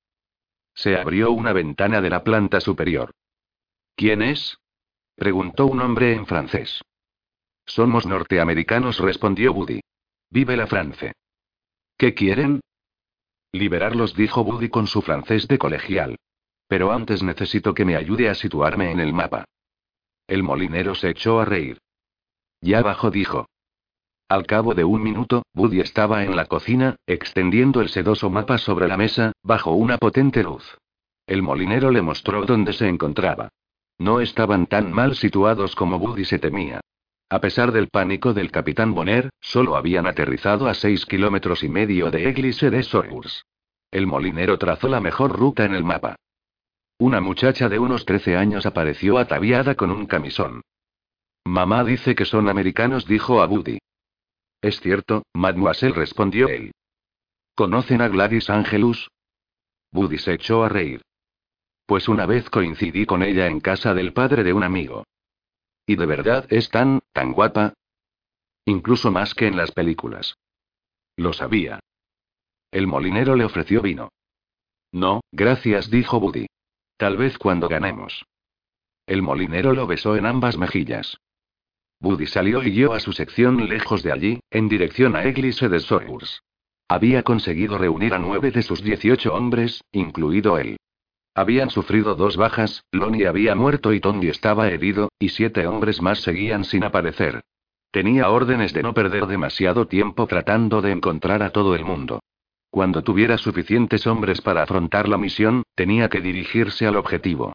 Se 0.74 0.98
abrió 0.98 1.30
una 1.30 1.54
ventana 1.54 2.02
de 2.02 2.10
la 2.10 2.22
planta 2.22 2.60
superior. 2.60 3.10
¿Quién 3.98 4.22
es? 4.22 4.60
preguntó 5.16 5.66
un 5.66 5.80
hombre 5.80 6.14
en 6.14 6.24
francés. 6.24 6.82
Somos 7.66 8.06
norteamericanos, 8.06 9.00
respondió 9.00 9.52
Buddy. 9.52 9.80
Vive 10.30 10.56
la 10.56 10.68
France. 10.68 11.14
¿Qué 11.96 12.14
quieren? 12.14 12.60
Liberarlos, 13.50 14.14
dijo 14.14 14.44
Buddy 14.44 14.68
con 14.68 14.86
su 14.86 15.02
francés 15.02 15.48
de 15.48 15.58
colegial. 15.58 16.14
Pero 16.68 16.92
antes 16.92 17.24
necesito 17.24 17.74
que 17.74 17.84
me 17.84 17.96
ayude 17.96 18.28
a 18.28 18.36
situarme 18.36 18.92
en 18.92 19.00
el 19.00 19.12
mapa. 19.12 19.46
El 20.28 20.44
molinero 20.44 20.94
se 20.94 21.10
echó 21.10 21.40
a 21.40 21.44
reír. 21.44 21.78
Ya 22.60 22.78
abajo 22.78 23.10
dijo. 23.10 23.48
Al 24.28 24.46
cabo 24.46 24.74
de 24.74 24.84
un 24.84 25.02
minuto, 25.02 25.42
Buddy 25.54 25.80
estaba 25.80 26.22
en 26.22 26.36
la 26.36 26.46
cocina, 26.46 26.94
extendiendo 27.04 27.80
el 27.80 27.88
sedoso 27.88 28.30
mapa 28.30 28.58
sobre 28.58 28.86
la 28.86 28.96
mesa, 28.96 29.32
bajo 29.42 29.72
una 29.72 29.98
potente 29.98 30.44
luz. 30.44 30.78
El 31.26 31.42
molinero 31.42 31.90
le 31.90 32.00
mostró 32.00 32.44
dónde 32.44 32.72
se 32.72 32.86
encontraba. 32.86 33.48
No 33.98 34.20
estaban 34.20 34.66
tan 34.66 34.92
mal 34.92 35.16
situados 35.16 35.74
como 35.74 35.98
Buddy 35.98 36.24
se 36.24 36.38
temía. 36.38 36.80
A 37.30 37.40
pesar 37.40 37.72
del 37.72 37.88
pánico 37.88 38.32
del 38.32 38.50
capitán 38.50 38.94
Bonner, 38.94 39.30
solo 39.40 39.76
habían 39.76 40.06
aterrizado 40.06 40.68
a 40.68 40.74
seis 40.74 41.04
kilómetros 41.04 41.62
y 41.62 41.68
medio 41.68 42.10
de 42.10 42.28
Église 42.28 42.70
de 42.70 42.82
Sours. 42.82 43.44
El 43.90 44.06
molinero 44.06 44.58
trazó 44.58 44.88
la 44.88 45.00
mejor 45.00 45.36
ruta 45.36 45.64
en 45.64 45.74
el 45.74 45.84
mapa. 45.84 46.16
Una 46.98 47.20
muchacha 47.20 47.68
de 47.68 47.78
unos 47.78 48.04
13 48.04 48.36
años 48.36 48.66
apareció 48.66 49.18
ataviada 49.18 49.74
con 49.74 49.90
un 49.90 50.06
camisón. 50.06 50.62
Mamá 51.44 51.84
dice 51.84 52.14
que 52.14 52.24
son 52.24 52.48
americanos, 52.48 53.06
dijo 53.06 53.42
a 53.42 53.46
Buddy. 53.46 53.78
Es 54.60 54.80
cierto, 54.80 55.22
mademoiselle, 55.34 55.94
respondió 55.94 56.48
él. 56.48 56.72
¿Conocen 57.54 58.00
a 58.00 58.08
Gladys 58.08 58.50
Angelus? 58.50 59.08
Buddy 59.92 60.18
se 60.18 60.34
echó 60.34 60.64
a 60.64 60.68
reír. 60.68 61.02
Pues 61.88 62.06
una 62.06 62.26
vez 62.26 62.50
coincidí 62.50 63.06
con 63.06 63.22
ella 63.22 63.46
en 63.46 63.60
casa 63.60 63.94
del 63.94 64.12
padre 64.12 64.44
de 64.44 64.52
un 64.52 64.62
amigo. 64.62 65.04
¿Y 65.86 65.96
de 65.96 66.04
verdad 66.04 66.46
es 66.50 66.68
tan, 66.68 67.00
tan 67.14 67.32
guapa? 67.32 67.72
Incluso 68.66 69.10
más 69.10 69.34
que 69.34 69.46
en 69.46 69.56
las 69.56 69.72
películas. 69.72 70.36
Lo 71.16 71.32
sabía. 71.32 71.80
El 72.70 72.86
molinero 72.86 73.36
le 73.36 73.46
ofreció 73.46 73.80
vino. 73.80 74.10
No, 74.92 75.22
gracias, 75.32 75.90
dijo 75.90 76.20
Buddy. 76.20 76.48
Tal 76.98 77.16
vez 77.16 77.38
cuando 77.38 77.70
ganemos. 77.70 78.26
El 79.06 79.22
molinero 79.22 79.72
lo 79.72 79.86
besó 79.86 80.14
en 80.16 80.26
ambas 80.26 80.58
mejillas. 80.58 81.16
Buddy 82.00 82.26
salió 82.26 82.62
y 82.62 82.70
guió 82.70 82.92
a 82.92 83.00
su 83.00 83.14
sección 83.14 83.66
lejos 83.66 84.02
de 84.02 84.12
allí, 84.12 84.40
en 84.50 84.68
dirección 84.68 85.16
a 85.16 85.24
Église 85.24 85.70
de 85.70 85.80
Sours. 85.80 86.42
Había 86.86 87.22
conseguido 87.22 87.78
reunir 87.78 88.12
a 88.12 88.18
nueve 88.18 88.50
de 88.50 88.60
sus 88.60 88.82
dieciocho 88.82 89.32
hombres, 89.32 89.80
incluido 89.90 90.58
él. 90.58 90.76
Habían 91.38 91.70
sufrido 91.70 92.16
dos 92.16 92.36
bajas, 92.36 92.82
Lonnie 92.90 93.28
había 93.28 93.54
muerto 93.54 93.92
y 93.92 94.00
Tony 94.00 94.26
estaba 94.26 94.66
herido, 94.70 95.12
y 95.20 95.28
siete 95.28 95.68
hombres 95.68 96.02
más 96.02 96.18
seguían 96.18 96.64
sin 96.64 96.82
aparecer. 96.82 97.42
Tenía 97.92 98.28
órdenes 98.28 98.72
de 98.72 98.82
no 98.82 98.92
perder 98.92 99.28
demasiado 99.28 99.86
tiempo 99.86 100.26
tratando 100.26 100.82
de 100.82 100.90
encontrar 100.90 101.44
a 101.44 101.50
todo 101.50 101.76
el 101.76 101.84
mundo. 101.84 102.18
Cuando 102.70 103.04
tuviera 103.04 103.38
suficientes 103.38 104.04
hombres 104.08 104.40
para 104.40 104.64
afrontar 104.64 105.08
la 105.08 105.16
misión, 105.16 105.62
tenía 105.76 106.08
que 106.08 106.20
dirigirse 106.20 106.88
al 106.88 106.96
objetivo. 106.96 107.52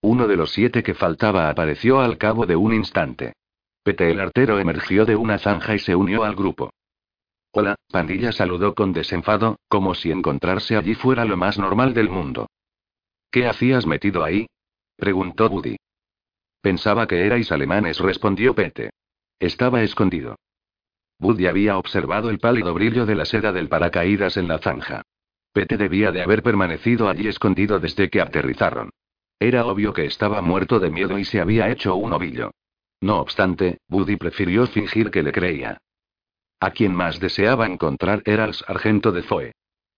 Uno 0.00 0.26
de 0.26 0.36
los 0.36 0.52
siete 0.52 0.82
que 0.82 0.94
faltaba 0.94 1.50
apareció 1.50 2.00
al 2.00 2.16
cabo 2.16 2.46
de 2.46 2.56
un 2.56 2.72
instante. 2.72 3.34
Pete 3.82 4.10
el 4.10 4.18
artero 4.18 4.58
emergió 4.58 5.04
de 5.04 5.16
una 5.16 5.36
zanja 5.36 5.74
y 5.74 5.78
se 5.78 5.94
unió 5.94 6.24
al 6.24 6.34
grupo. 6.34 6.70
Hola, 7.52 7.74
pandilla 7.92 8.32
saludó 8.32 8.74
con 8.74 8.94
desenfado, 8.94 9.58
como 9.68 9.94
si 9.94 10.10
encontrarse 10.10 10.74
allí 10.74 10.94
fuera 10.94 11.26
lo 11.26 11.36
más 11.36 11.58
normal 11.58 11.92
del 11.92 12.08
mundo. 12.08 12.46
¿Qué 13.34 13.48
hacías 13.48 13.84
metido 13.84 14.22
ahí? 14.22 14.46
preguntó 14.96 15.48
Buddy. 15.48 15.74
Pensaba 16.60 17.08
que 17.08 17.26
erais 17.26 17.50
alemanes, 17.50 17.98
respondió 17.98 18.54
Pete. 18.54 18.90
Estaba 19.40 19.82
escondido. 19.82 20.36
Buddy 21.18 21.48
había 21.48 21.76
observado 21.76 22.30
el 22.30 22.38
pálido 22.38 22.72
brillo 22.74 23.06
de 23.06 23.16
la 23.16 23.24
seda 23.24 23.50
del 23.50 23.68
paracaídas 23.68 24.36
en 24.36 24.46
la 24.46 24.58
zanja. 24.58 25.02
Pete 25.52 25.76
debía 25.76 26.12
de 26.12 26.22
haber 26.22 26.44
permanecido 26.44 27.08
allí 27.08 27.26
escondido 27.26 27.80
desde 27.80 28.08
que 28.08 28.20
aterrizaron. 28.20 28.90
Era 29.40 29.66
obvio 29.66 29.92
que 29.92 30.04
estaba 30.04 30.40
muerto 30.40 30.78
de 30.78 30.90
miedo 30.90 31.18
y 31.18 31.24
se 31.24 31.40
había 31.40 31.68
hecho 31.70 31.96
un 31.96 32.12
ovillo. 32.12 32.52
No 33.00 33.18
obstante, 33.18 33.78
Buddy 33.88 34.14
prefirió 34.14 34.64
fingir 34.68 35.10
que 35.10 35.24
le 35.24 35.32
creía. 35.32 35.78
A 36.60 36.70
quien 36.70 36.94
más 36.94 37.18
deseaba 37.18 37.66
encontrar 37.66 38.22
era 38.26 38.44
el 38.44 38.54
sargento 38.54 39.10
de 39.10 39.22
Zoe. 39.22 39.52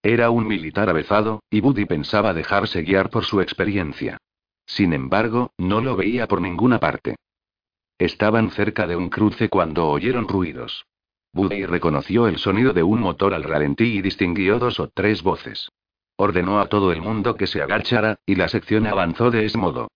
Era 0.08 0.30
un 0.30 0.46
militar 0.46 0.88
avezado, 0.88 1.42
y 1.50 1.60
Buddy 1.60 1.84
pensaba 1.84 2.32
dejarse 2.32 2.82
guiar 2.82 3.10
por 3.10 3.24
su 3.24 3.40
experiencia. 3.40 4.18
Sin 4.64 4.92
embargo, 4.92 5.50
no 5.58 5.80
lo 5.80 5.96
veía 5.96 6.28
por 6.28 6.40
ninguna 6.40 6.78
parte. 6.78 7.16
Estaban 7.98 8.52
cerca 8.52 8.86
de 8.86 8.94
un 8.94 9.08
cruce 9.08 9.48
cuando 9.48 9.88
oyeron 9.88 10.28
ruidos. 10.28 10.86
Buddy 11.32 11.66
reconoció 11.66 12.28
el 12.28 12.38
sonido 12.38 12.72
de 12.72 12.84
un 12.84 13.00
motor 13.00 13.34
al 13.34 13.42
ralentí 13.42 13.98
y 13.98 14.00
distinguió 14.00 14.60
dos 14.60 14.78
o 14.78 14.90
tres 14.94 15.24
voces. 15.24 15.70
Ordenó 16.16 16.60
a 16.60 16.68
todo 16.68 16.92
el 16.92 17.02
mundo 17.02 17.34
que 17.34 17.48
se 17.48 17.60
agachara, 17.60 18.20
y 18.24 18.36
la 18.36 18.46
sección 18.46 18.86
avanzó 18.86 19.32
de 19.32 19.44
ese 19.44 19.58
modo. 19.58 19.88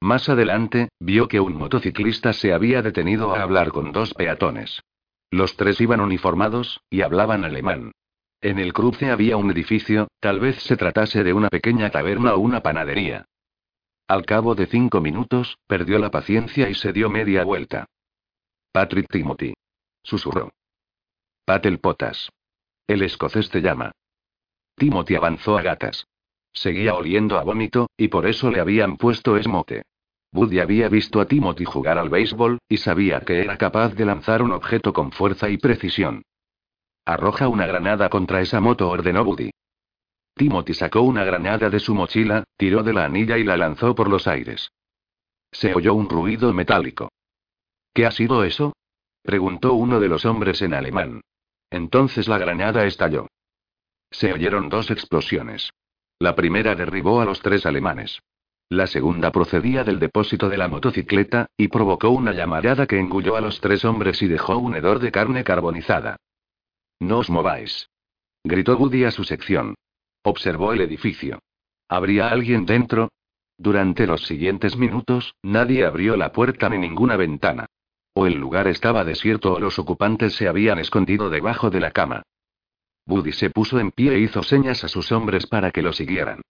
Más 0.00 0.30
adelante, 0.30 0.88
vio 0.98 1.28
que 1.28 1.40
un 1.40 1.56
motociclista 1.58 2.32
se 2.32 2.54
había 2.54 2.80
detenido 2.80 3.34
a 3.34 3.42
hablar 3.42 3.68
con 3.70 3.92
dos 3.92 4.14
peatones. 4.14 4.82
Los 5.30 5.58
tres 5.58 5.78
iban 5.82 6.00
uniformados, 6.00 6.80
y 6.88 7.02
hablaban 7.02 7.44
alemán. 7.44 7.92
En 8.40 8.58
el 8.58 8.72
cruce 8.72 9.10
había 9.10 9.36
un 9.36 9.50
edificio, 9.50 10.08
tal 10.20 10.40
vez 10.40 10.62
se 10.62 10.76
tratase 10.76 11.24
de 11.24 11.32
una 11.32 11.48
pequeña 11.48 11.90
taberna 11.90 12.34
o 12.34 12.38
una 12.38 12.62
panadería. 12.62 13.26
Al 14.08 14.24
cabo 14.24 14.54
de 14.54 14.66
cinco 14.66 15.00
minutos, 15.00 15.58
perdió 15.66 15.98
la 15.98 16.10
paciencia 16.10 16.68
y 16.68 16.74
se 16.74 16.92
dio 16.92 17.10
media 17.10 17.44
vuelta. 17.44 17.86
Patrick 18.72 19.08
Timothy. 19.08 19.54
Susurró. 20.02 20.52
Patel 21.44 21.78
Potas. 21.80 22.30
El 22.86 23.02
escocés 23.02 23.50
te 23.50 23.60
llama. 23.60 23.92
Timothy 24.76 25.16
avanzó 25.16 25.58
a 25.58 25.62
gatas. 25.62 26.06
Seguía 26.52 26.94
oliendo 26.94 27.38
a 27.38 27.42
vómito, 27.42 27.88
y 27.96 28.08
por 28.08 28.26
eso 28.26 28.50
le 28.50 28.60
habían 28.60 28.96
puesto 28.96 29.36
esmote. 29.36 29.82
Buddy 30.32 30.60
había 30.60 30.88
visto 30.88 31.20
a 31.20 31.26
Timothy 31.26 31.64
jugar 31.64 31.98
al 31.98 32.10
béisbol, 32.10 32.58
y 32.68 32.76
sabía 32.76 33.20
que 33.20 33.40
era 33.40 33.56
capaz 33.56 33.94
de 33.94 34.04
lanzar 34.04 34.42
un 34.42 34.52
objeto 34.52 34.92
con 34.92 35.10
fuerza 35.10 35.48
y 35.48 35.56
precisión. 35.56 36.22
Arroja 37.06 37.46
una 37.46 37.66
granada 37.66 38.08
contra 38.08 38.40
esa 38.40 38.60
moto, 38.60 38.88
ordenó 38.90 39.24
Buddy. 39.24 39.52
Timothy 40.34 40.74
sacó 40.74 41.02
una 41.02 41.24
granada 41.24 41.70
de 41.70 41.78
su 41.78 41.94
mochila, 41.94 42.42
tiró 42.56 42.82
de 42.82 42.92
la 42.92 43.04
anilla 43.04 43.38
y 43.38 43.44
la 43.44 43.56
lanzó 43.56 43.94
por 43.94 44.10
los 44.10 44.26
aires. 44.26 44.72
Se 45.52 45.72
oyó 45.72 45.94
un 45.94 46.08
ruido 46.08 46.52
metálico. 46.52 47.12
¿Qué 47.94 48.06
ha 48.06 48.10
sido 48.10 48.42
eso? 48.42 48.74
preguntó 49.22 49.74
uno 49.74 50.00
de 50.00 50.08
los 50.08 50.24
hombres 50.24 50.60
en 50.62 50.74
alemán. 50.74 51.20
Entonces 51.70 52.26
la 52.26 52.38
granada 52.38 52.84
estalló. 52.86 53.28
Se 54.10 54.32
oyeron 54.32 54.68
dos 54.68 54.90
explosiones. 54.90 55.70
La 56.18 56.34
primera 56.34 56.74
derribó 56.74 57.20
a 57.20 57.24
los 57.24 57.40
tres 57.40 57.66
alemanes. 57.66 58.18
La 58.68 58.88
segunda 58.88 59.30
procedía 59.30 59.84
del 59.84 60.00
depósito 60.00 60.48
de 60.48 60.56
la 60.56 60.66
motocicleta, 60.66 61.46
y 61.56 61.68
provocó 61.68 62.10
una 62.10 62.32
llamarada 62.32 62.86
que 62.88 62.98
engulló 62.98 63.36
a 63.36 63.40
los 63.40 63.60
tres 63.60 63.84
hombres 63.84 64.20
y 64.22 64.26
dejó 64.26 64.58
un 64.58 64.74
hedor 64.74 64.98
de 64.98 65.12
carne 65.12 65.44
carbonizada. 65.44 66.16
No 67.00 67.18
os 67.18 67.30
mováis. 67.30 67.88
Gritó 68.44 68.76
Woody 68.76 69.04
a 69.04 69.10
su 69.10 69.24
sección. 69.24 69.74
Observó 70.22 70.72
el 70.72 70.80
edificio. 70.80 71.40
¿Habría 71.88 72.28
alguien 72.28 72.66
dentro? 72.66 73.10
Durante 73.58 74.06
los 74.06 74.26
siguientes 74.26 74.76
minutos, 74.76 75.34
nadie 75.42 75.84
abrió 75.84 76.16
la 76.16 76.32
puerta 76.32 76.68
ni 76.68 76.78
ninguna 76.78 77.16
ventana. 77.16 77.66
O 78.14 78.26
el 78.26 78.34
lugar 78.34 78.66
estaba 78.66 79.04
desierto 79.04 79.54
o 79.54 79.60
los 79.60 79.78
ocupantes 79.78 80.34
se 80.34 80.48
habían 80.48 80.78
escondido 80.78 81.30
debajo 81.30 81.70
de 81.70 81.80
la 81.80 81.90
cama. 81.90 82.22
Woody 83.06 83.32
se 83.32 83.50
puso 83.50 83.78
en 83.78 83.92
pie 83.92 84.14
e 84.14 84.18
hizo 84.18 84.42
señas 84.42 84.82
a 84.84 84.88
sus 84.88 85.12
hombres 85.12 85.46
para 85.46 85.70
que 85.70 85.82
lo 85.82 85.92
siguieran. 85.92 86.40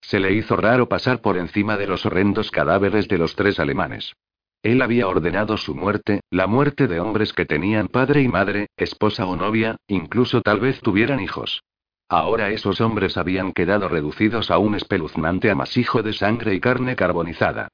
Se 0.00 0.20
le 0.20 0.32
hizo 0.32 0.56
raro 0.56 0.88
pasar 0.88 1.20
por 1.20 1.36
encima 1.36 1.76
de 1.76 1.86
los 1.86 2.06
horrendos 2.06 2.50
cadáveres 2.50 3.08
de 3.08 3.18
los 3.18 3.34
tres 3.34 3.58
alemanes. 3.58 4.14
Él 4.62 4.82
había 4.82 5.06
ordenado 5.06 5.56
su 5.56 5.74
muerte, 5.74 6.20
la 6.30 6.46
muerte 6.46 6.88
de 6.88 7.00
hombres 7.00 7.32
que 7.32 7.46
tenían 7.46 7.88
padre 7.88 8.22
y 8.22 8.28
madre, 8.28 8.68
esposa 8.76 9.26
o 9.26 9.36
novia, 9.36 9.76
incluso 9.86 10.42
tal 10.42 10.60
vez 10.60 10.80
tuvieran 10.80 11.20
hijos. 11.20 11.62
Ahora 12.08 12.50
esos 12.50 12.80
hombres 12.80 13.16
habían 13.16 13.52
quedado 13.52 13.88
reducidos 13.88 14.50
a 14.50 14.58
un 14.58 14.74
espeluznante 14.74 15.50
amasijo 15.50 16.02
de 16.02 16.12
sangre 16.12 16.54
y 16.54 16.60
carne 16.60 16.94
carbonizada. 16.94 17.68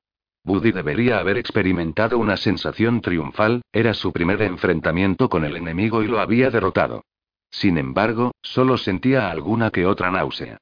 Buddy 0.45 0.73
debería 0.73 1.19
haber 1.19 1.37
experimentado 1.37 2.19
una 2.19 2.37
sensación 2.37 3.01
triunfal, 3.01 3.63
era 3.73 3.95
su 3.95 4.13
primer 4.13 4.43
enfrentamiento 4.43 5.29
con 5.29 5.45
el 5.45 5.57
enemigo 5.57 6.03
y 6.03 6.09
lo 6.09 6.19
había 6.19 6.51
derrotado. 6.51 7.05
Sin 7.51 7.79
embargo, 7.79 8.33
solo 8.43 8.79
sentía 8.79 9.31
alguna 9.31 9.71
que 9.71 9.87
otra 9.87 10.11
náusea. 10.11 10.59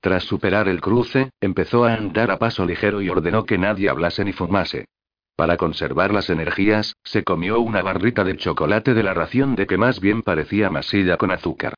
Tras 0.00 0.24
superar 0.24 0.68
el 0.68 0.80
cruce, 0.80 1.30
empezó 1.40 1.84
a 1.84 1.94
andar 1.94 2.30
a 2.30 2.38
paso 2.38 2.66
ligero 2.66 3.00
y 3.00 3.08
ordenó 3.08 3.44
que 3.44 3.58
nadie 3.58 3.88
hablase 3.88 4.24
ni 4.24 4.32
fumase. 4.32 4.86
Para 5.40 5.56
conservar 5.56 6.12
las 6.12 6.28
energías, 6.28 6.96
se 7.02 7.24
comió 7.24 7.60
una 7.60 7.80
barrita 7.80 8.24
de 8.24 8.36
chocolate 8.36 8.92
de 8.92 9.02
la 9.02 9.14
ración 9.14 9.54
de 9.54 9.66
que 9.66 9.78
más 9.78 9.98
bien 9.98 10.20
parecía 10.20 10.68
masilla 10.68 11.16
con 11.16 11.30
azúcar. 11.30 11.72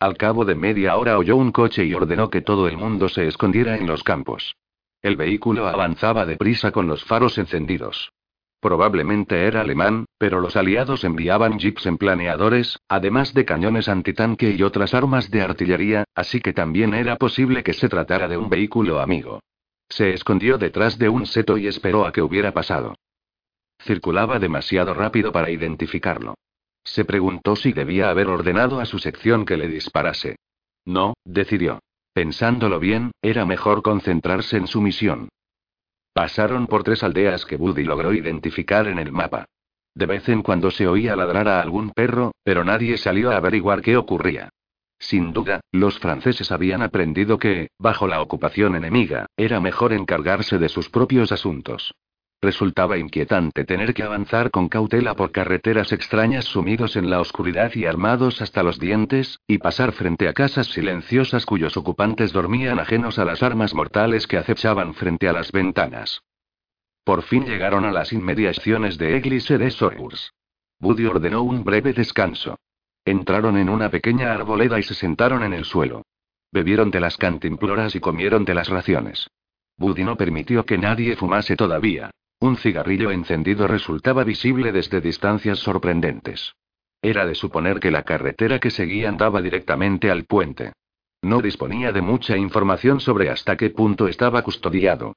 Al 0.00 0.16
cabo 0.16 0.44
de 0.44 0.56
media 0.56 0.96
hora 0.96 1.16
oyó 1.16 1.36
un 1.36 1.52
coche 1.52 1.84
y 1.84 1.94
ordenó 1.94 2.28
que 2.28 2.40
todo 2.40 2.66
el 2.66 2.76
mundo 2.76 3.08
se 3.08 3.28
escondiera 3.28 3.76
en 3.76 3.86
los 3.86 4.02
campos. 4.02 4.56
El 5.00 5.14
vehículo 5.14 5.68
avanzaba 5.68 6.26
deprisa 6.26 6.72
con 6.72 6.88
los 6.88 7.04
faros 7.04 7.38
encendidos. 7.38 8.10
Probablemente 8.58 9.46
era 9.46 9.60
alemán, 9.60 10.06
pero 10.18 10.40
los 10.40 10.56
aliados 10.56 11.04
enviaban 11.04 11.60
jeeps 11.60 11.86
en 11.86 11.98
planeadores, 11.98 12.80
además 12.88 13.32
de 13.32 13.44
cañones 13.44 13.88
antitanque 13.88 14.56
y 14.58 14.60
otras 14.64 14.92
armas 14.92 15.30
de 15.30 15.42
artillería, 15.42 16.02
así 16.16 16.40
que 16.40 16.52
también 16.52 16.94
era 16.94 17.14
posible 17.14 17.62
que 17.62 17.74
se 17.74 17.88
tratara 17.88 18.26
de 18.26 18.38
un 18.38 18.50
vehículo 18.50 18.98
amigo. 18.98 19.38
Se 19.92 20.14
escondió 20.14 20.56
detrás 20.56 20.96
de 20.96 21.10
un 21.10 21.26
seto 21.26 21.58
y 21.58 21.66
esperó 21.66 22.06
a 22.06 22.12
que 22.12 22.22
hubiera 22.22 22.52
pasado. 22.52 22.94
Circulaba 23.78 24.38
demasiado 24.38 24.94
rápido 24.94 25.32
para 25.32 25.50
identificarlo. 25.50 26.34
Se 26.82 27.04
preguntó 27.04 27.56
si 27.56 27.74
debía 27.74 28.08
haber 28.08 28.28
ordenado 28.28 28.80
a 28.80 28.86
su 28.86 28.98
sección 28.98 29.44
que 29.44 29.58
le 29.58 29.68
disparase. 29.68 30.36
No, 30.86 31.12
decidió. 31.26 31.80
Pensándolo 32.14 32.80
bien, 32.80 33.10
era 33.20 33.44
mejor 33.44 33.82
concentrarse 33.82 34.56
en 34.56 34.66
su 34.66 34.80
misión. 34.80 35.28
Pasaron 36.14 36.68
por 36.68 36.84
tres 36.84 37.02
aldeas 37.02 37.44
que 37.44 37.58
Buddy 37.58 37.84
logró 37.84 38.14
identificar 38.14 38.88
en 38.88 38.98
el 38.98 39.12
mapa. 39.12 39.44
De 39.94 40.06
vez 40.06 40.26
en 40.30 40.42
cuando 40.42 40.70
se 40.70 40.86
oía 40.86 41.16
ladrar 41.16 41.48
a 41.48 41.60
algún 41.60 41.90
perro, 41.90 42.32
pero 42.42 42.64
nadie 42.64 42.96
salió 42.96 43.30
a 43.30 43.36
averiguar 43.36 43.82
qué 43.82 43.98
ocurría. 43.98 44.48
Sin 45.02 45.32
duda, 45.32 45.60
los 45.72 45.98
franceses 45.98 46.52
habían 46.52 46.80
aprendido 46.80 47.36
que, 47.36 47.70
bajo 47.76 48.06
la 48.06 48.22
ocupación 48.22 48.76
enemiga, 48.76 49.26
era 49.36 49.58
mejor 49.58 49.92
encargarse 49.92 50.58
de 50.58 50.68
sus 50.68 50.88
propios 50.90 51.32
asuntos. 51.32 51.92
Resultaba 52.40 52.98
inquietante 52.98 53.64
tener 53.64 53.94
que 53.94 54.04
avanzar 54.04 54.52
con 54.52 54.68
cautela 54.68 55.14
por 55.14 55.32
carreteras 55.32 55.92
extrañas 55.92 56.44
sumidos 56.44 56.94
en 56.94 57.10
la 57.10 57.20
oscuridad 57.20 57.72
y 57.74 57.84
armados 57.84 58.40
hasta 58.40 58.62
los 58.62 58.78
dientes, 58.78 59.40
y 59.48 59.58
pasar 59.58 59.90
frente 59.90 60.28
a 60.28 60.34
casas 60.34 60.68
silenciosas 60.68 61.46
cuyos 61.46 61.76
ocupantes 61.76 62.32
dormían 62.32 62.78
ajenos 62.78 63.18
a 63.18 63.24
las 63.24 63.42
armas 63.42 63.74
mortales 63.74 64.28
que 64.28 64.38
acechaban 64.38 64.94
frente 64.94 65.28
a 65.28 65.32
las 65.32 65.50
ventanas. 65.50 66.22
Por 67.02 67.22
fin 67.22 67.44
llegaron 67.44 67.84
a 67.84 67.90
las 67.90 68.12
inmediaciones 68.12 68.98
de 68.98 69.16
Église 69.16 69.58
de 69.58 69.72
Sours. 69.72 70.32
Buddy 70.78 71.06
ordenó 71.06 71.42
un 71.42 71.64
breve 71.64 71.92
descanso. 71.92 72.56
Entraron 73.04 73.56
en 73.56 73.68
una 73.68 73.90
pequeña 73.90 74.32
arboleda 74.32 74.78
y 74.78 74.82
se 74.84 74.94
sentaron 74.94 75.42
en 75.42 75.52
el 75.52 75.64
suelo. 75.64 76.04
Bebieron 76.52 76.90
de 76.90 77.00
las 77.00 77.16
cantimploras 77.16 77.96
y 77.96 78.00
comieron 78.00 78.44
de 78.44 78.54
las 78.54 78.68
raciones. 78.68 79.28
Buddy 79.76 80.04
no 80.04 80.16
permitió 80.16 80.64
que 80.64 80.78
nadie 80.78 81.16
fumase 81.16 81.56
todavía. 81.56 82.10
Un 82.38 82.56
cigarrillo 82.56 83.10
encendido 83.10 83.66
resultaba 83.66 84.22
visible 84.22 84.70
desde 84.70 85.00
distancias 85.00 85.58
sorprendentes. 85.58 86.54
Era 87.00 87.26
de 87.26 87.34
suponer 87.34 87.80
que 87.80 87.90
la 87.90 88.04
carretera 88.04 88.60
que 88.60 88.70
seguían 88.70 89.16
daba 89.16 89.42
directamente 89.42 90.10
al 90.10 90.24
puente. 90.24 90.72
No 91.22 91.40
disponía 91.40 91.90
de 91.92 92.02
mucha 92.02 92.36
información 92.36 93.00
sobre 93.00 93.30
hasta 93.30 93.56
qué 93.56 93.70
punto 93.70 94.06
estaba 94.06 94.42
custodiado. 94.42 95.14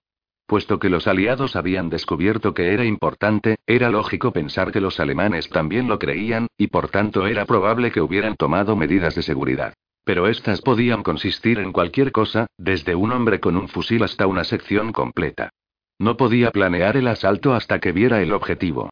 Puesto 0.48 0.78
que 0.78 0.90
los 0.90 1.08
aliados 1.08 1.56
habían 1.56 1.90
descubierto 1.90 2.54
que 2.54 2.74
era 2.74 2.86
importante, 2.86 3.58
era 3.66 3.90
lógico 3.90 4.32
pensar 4.32 4.72
que 4.72 4.80
los 4.80 5.00
alemanes 5.00 5.50
también 5.50 5.88
lo 5.88 5.98
creían, 5.98 6.48
y 6.56 6.68
por 6.68 6.90
tanto 6.90 7.26
era 7.26 7.46
probable 7.46 7.92
que 7.92 8.02
hubieran 8.02 8.36
tomado 8.36 8.76
medidas 8.76 9.16
de 9.16 9.24
seguridad. 9.24 9.74
Pero 10.04 10.28
estas 10.28 10.62
podían 10.62 11.02
consistir 11.02 11.58
en 11.58 11.72
cualquier 11.72 12.12
cosa, 12.12 12.46
desde 12.58 12.94
un 12.94 13.12
hombre 13.12 13.40
con 13.40 13.58
un 13.58 13.68
fusil 13.68 14.04
hasta 14.04 14.28
una 14.28 14.44
sección 14.44 14.92
completa. 14.92 15.50
No 15.98 16.16
podía 16.16 16.52
planear 16.52 16.96
el 16.96 17.08
asalto 17.08 17.56
hasta 17.56 17.80
que 17.80 17.92
viera 17.92 18.22
el 18.22 18.32
objetivo. 18.32 18.92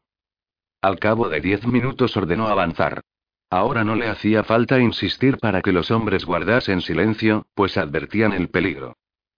Al 0.82 0.98
cabo 0.98 1.28
de 1.28 1.40
diez 1.40 1.64
minutos 1.66 2.16
ordenó 2.16 2.48
avanzar. 2.48 3.02
Ahora 3.48 3.84
no 3.84 3.94
le 3.94 4.08
hacía 4.08 4.42
falta 4.42 4.80
insistir 4.80 5.38
para 5.38 5.62
que 5.62 5.70
los 5.70 5.92
hombres 5.92 6.24
guardasen 6.24 6.80
silencio, 6.80 7.46
pues 7.54 7.76
advertían 7.76 8.32
el 8.32 8.48
peligro. 8.48 8.96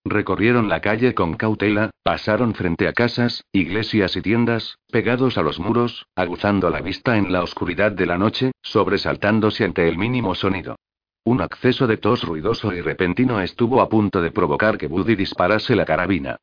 Recorrieron 0.08 0.68
la 0.68 0.80
calle 0.80 1.14
con 1.14 1.34
cautela, 1.34 1.90
pasaron 2.04 2.54
frente 2.54 2.86
a 2.86 2.92
casas, 2.92 3.42
iglesias 3.50 4.16
y 4.16 4.22
tiendas, 4.22 4.78
pegados 4.88 5.36
a 5.36 5.42
los 5.42 5.58
muros, 5.58 6.06
aguzando 6.14 6.70
la 6.70 6.80
vista 6.80 7.16
en 7.16 7.32
la 7.32 7.42
oscuridad 7.42 7.90
de 7.90 8.06
la 8.06 8.16
noche, 8.16 8.52
sobresaltándose 8.62 9.64
ante 9.64 9.88
el 9.88 9.98
mínimo 9.98 10.36
sonido. 10.36 10.76
Un 11.24 11.40
acceso 11.42 11.88
de 11.88 11.96
tos 11.96 12.22
ruidoso 12.22 12.72
y 12.72 12.82
repentino 12.82 13.40
estuvo 13.40 13.80
a 13.80 13.88
punto 13.88 14.22
de 14.22 14.30
provocar 14.30 14.78
que 14.78 14.86
Buddy 14.86 15.16
disparase 15.16 15.74
la 15.74 15.84
carabina. 15.84 16.36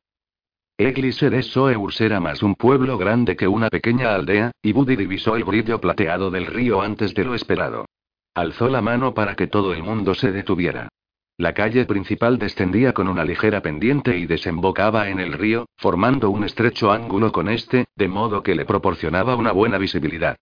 Église 0.76 1.30
de 1.30 1.42
Soeurs 1.42 2.02
era 2.02 2.20
más 2.20 2.42
un 2.42 2.56
pueblo 2.56 2.98
grande 2.98 3.34
que 3.34 3.48
una 3.48 3.70
pequeña 3.70 4.14
aldea, 4.14 4.50
y 4.60 4.72
Buddy 4.72 4.96
divisó 4.96 5.36
el 5.36 5.44
brillo 5.44 5.80
plateado 5.80 6.30
del 6.30 6.44
río 6.44 6.82
antes 6.82 7.14
de 7.14 7.24
lo 7.24 7.34
esperado. 7.34 7.86
Alzó 8.34 8.68
la 8.68 8.82
mano 8.82 9.14
para 9.14 9.34
que 9.34 9.46
todo 9.46 9.72
el 9.72 9.82
mundo 9.82 10.14
se 10.14 10.32
detuviera. 10.32 10.90
La 11.36 11.52
calle 11.52 11.84
principal 11.84 12.38
descendía 12.38 12.92
con 12.92 13.08
una 13.08 13.24
ligera 13.24 13.60
pendiente 13.60 14.16
y 14.16 14.26
desembocaba 14.26 15.08
en 15.08 15.18
el 15.18 15.32
río, 15.32 15.66
formando 15.76 16.30
un 16.30 16.44
estrecho 16.44 16.92
ángulo 16.92 17.32
con 17.32 17.48
este, 17.48 17.86
de 17.96 18.06
modo 18.06 18.44
que 18.44 18.54
le 18.54 18.64
proporcionaba 18.64 19.34
una 19.34 19.50
buena 19.50 19.76
visibilidad. 19.78 20.36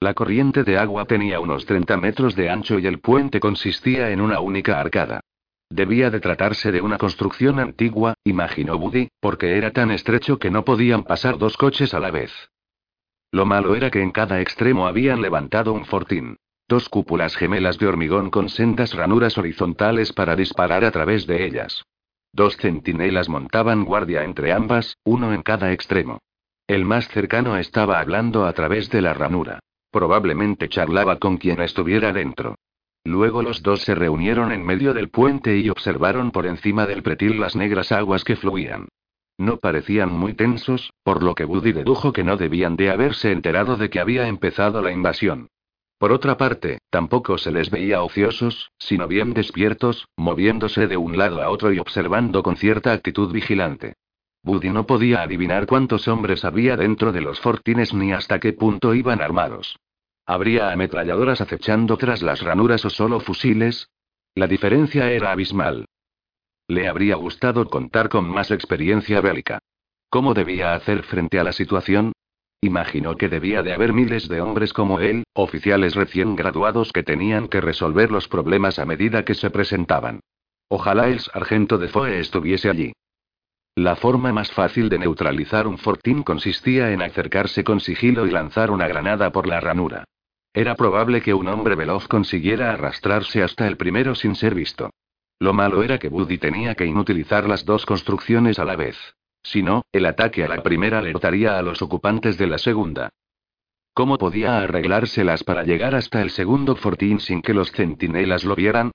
La 0.00 0.14
corriente 0.14 0.64
de 0.64 0.78
agua 0.78 1.04
tenía 1.04 1.40
unos 1.40 1.66
30 1.66 1.98
metros 1.98 2.34
de 2.34 2.48
ancho 2.48 2.78
y 2.78 2.86
el 2.86 3.00
puente 3.00 3.40
consistía 3.40 4.10
en 4.10 4.22
una 4.22 4.40
única 4.40 4.80
arcada. 4.80 5.20
Debía 5.68 6.08
de 6.08 6.20
tratarse 6.20 6.72
de 6.72 6.80
una 6.80 6.96
construcción 6.96 7.60
antigua, 7.60 8.14
imaginó 8.24 8.78
Buddy, 8.78 9.08
porque 9.20 9.58
era 9.58 9.72
tan 9.72 9.90
estrecho 9.90 10.38
que 10.38 10.50
no 10.50 10.64
podían 10.64 11.04
pasar 11.04 11.36
dos 11.36 11.58
coches 11.58 11.92
a 11.92 12.00
la 12.00 12.10
vez. 12.10 12.32
Lo 13.32 13.44
malo 13.44 13.74
era 13.74 13.90
que 13.90 14.00
en 14.00 14.12
cada 14.12 14.40
extremo 14.40 14.86
habían 14.86 15.20
levantado 15.20 15.74
un 15.74 15.84
fortín. 15.84 16.38
Dos 16.68 16.90
cúpulas 16.90 17.34
gemelas 17.34 17.78
de 17.78 17.86
hormigón 17.86 18.28
con 18.28 18.50
sendas 18.50 18.92
ranuras 18.92 19.38
horizontales 19.38 20.12
para 20.12 20.36
disparar 20.36 20.84
a 20.84 20.90
través 20.90 21.26
de 21.26 21.46
ellas. 21.46 21.84
Dos 22.30 22.58
centinelas 22.58 23.30
montaban 23.30 23.86
guardia 23.86 24.22
entre 24.22 24.52
ambas, 24.52 24.98
uno 25.02 25.32
en 25.32 25.40
cada 25.40 25.72
extremo. 25.72 26.18
El 26.66 26.84
más 26.84 27.08
cercano 27.08 27.56
estaba 27.56 28.00
hablando 28.00 28.44
a 28.44 28.52
través 28.52 28.90
de 28.90 29.00
la 29.00 29.14
ranura. 29.14 29.60
Probablemente 29.90 30.68
charlaba 30.68 31.18
con 31.18 31.38
quien 31.38 31.62
estuviera 31.62 32.12
dentro. 32.12 32.56
Luego 33.02 33.42
los 33.42 33.62
dos 33.62 33.80
se 33.80 33.94
reunieron 33.94 34.52
en 34.52 34.62
medio 34.66 34.92
del 34.92 35.08
puente 35.08 35.56
y 35.56 35.70
observaron 35.70 36.30
por 36.30 36.46
encima 36.46 36.84
del 36.84 37.02
pretil 37.02 37.40
las 37.40 37.56
negras 37.56 37.92
aguas 37.92 38.24
que 38.24 38.36
fluían. 38.36 38.88
No 39.38 39.56
parecían 39.56 40.12
muy 40.12 40.34
tensos, 40.34 40.92
por 41.02 41.22
lo 41.22 41.34
que 41.34 41.46
Buddy 41.46 41.72
dedujo 41.72 42.12
que 42.12 42.24
no 42.24 42.36
debían 42.36 42.76
de 42.76 42.90
haberse 42.90 43.32
enterado 43.32 43.78
de 43.78 43.88
que 43.88 44.00
había 44.00 44.28
empezado 44.28 44.82
la 44.82 44.92
invasión. 44.92 45.48
Por 45.98 46.12
otra 46.12 46.36
parte, 46.36 46.78
tampoco 46.90 47.38
se 47.38 47.50
les 47.50 47.70
veía 47.70 48.02
ociosos, 48.02 48.70
sino 48.78 49.08
bien 49.08 49.34
despiertos, 49.34 50.06
moviéndose 50.16 50.86
de 50.86 50.96
un 50.96 51.18
lado 51.18 51.42
a 51.42 51.50
otro 51.50 51.72
y 51.72 51.80
observando 51.80 52.44
con 52.44 52.56
cierta 52.56 52.92
actitud 52.92 53.32
vigilante. 53.32 53.94
Buddy 54.44 54.70
no 54.70 54.86
podía 54.86 55.22
adivinar 55.22 55.66
cuántos 55.66 56.06
hombres 56.06 56.44
había 56.44 56.76
dentro 56.76 57.10
de 57.10 57.20
los 57.20 57.40
fortines 57.40 57.92
ni 57.92 58.12
hasta 58.12 58.38
qué 58.38 58.52
punto 58.52 58.94
iban 58.94 59.20
armados. 59.20 59.76
¿Habría 60.24 60.70
ametralladoras 60.70 61.40
acechando 61.40 61.96
tras 61.96 62.22
las 62.22 62.42
ranuras 62.42 62.84
o 62.84 62.90
solo 62.90 63.18
fusiles? 63.18 63.90
La 64.36 64.46
diferencia 64.46 65.10
era 65.10 65.32
abismal. 65.32 65.86
Le 66.68 66.86
habría 66.86 67.16
gustado 67.16 67.68
contar 67.68 68.08
con 68.08 68.28
más 68.28 68.52
experiencia 68.52 69.20
bélica. 69.20 69.58
¿Cómo 70.10 70.32
debía 70.32 70.74
hacer 70.74 71.02
frente 71.02 71.40
a 71.40 71.44
la 71.44 71.52
situación? 71.52 72.12
Imaginó 72.60 73.16
que 73.16 73.28
debía 73.28 73.62
de 73.62 73.72
haber 73.72 73.92
miles 73.92 74.28
de 74.28 74.40
hombres 74.40 74.72
como 74.72 74.98
él, 74.98 75.22
oficiales 75.32 75.94
recién 75.94 76.34
graduados 76.34 76.92
que 76.92 77.04
tenían 77.04 77.46
que 77.46 77.60
resolver 77.60 78.10
los 78.10 78.26
problemas 78.26 78.80
a 78.80 78.84
medida 78.84 79.24
que 79.24 79.34
se 79.34 79.50
presentaban. 79.50 80.20
Ojalá 80.68 81.08
el 81.08 81.20
sargento 81.20 81.78
de 81.78 81.88
Foe 81.88 82.18
estuviese 82.18 82.68
allí. 82.68 82.92
La 83.76 83.94
forma 83.94 84.32
más 84.32 84.50
fácil 84.50 84.88
de 84.88 84.98
neutralizar 84.98 85.68
un 85.68 85.78
fortín 85.78 86.24
consistía 86.24 86.90
en 86.90 87.00
acercarse 87.00 87.62
con 87.62 87.78
sigilo 87.78 88.26
y 88.26 88.30
lanzar 88.32 88.72
una 88.72 88.88
granada 88.88 89.30
por 89.30 89.46
la 89.46 89.60
ranura. 89.60 90.02
Era 90.52 90.74
probable 90.74 91.22
que 91.22 91.34
un 91.34 91.46
hombre 91.46 91.76
veloz 91.76 92.08
consiguiera 92.08 92.72
arrastrarse 92.72 93.40
hasta 93.44 93.68
el 93.68 93.76
primero 93.76 94.16
sin 94.16 94.34
ser 94.34 94.56
visto. 94.56 94.90
Lo 95.38 95.52
malo 95.52 95.84
era 95.84 95.98
que 96.00 96.08
Buddy 96.08 96.38
tenía 96.38 96.74
que 96.74 96.86
inutilizar 96.86 97.48
las 97.48 97.64
dos 97.64 97.86
construcciones 97.86 98.58
a 98.58 98.64
la 98.64 98.74
vez. 98.74 98.96
Si 99.48 99.62
no, 99.62 99.86
el 99.92 100.04
ataque 100.04 100.44
a 100.44 100.48
la 100.48 100.62
primera 100.62 100.98
alertaría 100.98 101.58
a 101.58 101.62
los 101.62 101.80
ocupantes 101.80 102.36
de 102.36 102.46
la 102.46 102.58
segunda. 102.58 103.08
¿Cómo 103.94 104.18
podía 104.18 104.58
arreglárselas 104.58 105.42
para 105.42 105.64
llegar 105.64 105.94
hasta 105.94 106.20
el 106.20 106.28
segundo 106.28 106.76
fortín 106.76 107.18
sin 107.18 107.40
que 107.40 107.54
los 107.54 107.72
centinelas 107.72 108.44
lo 108.44 108.54
vieran? 108.54 108.90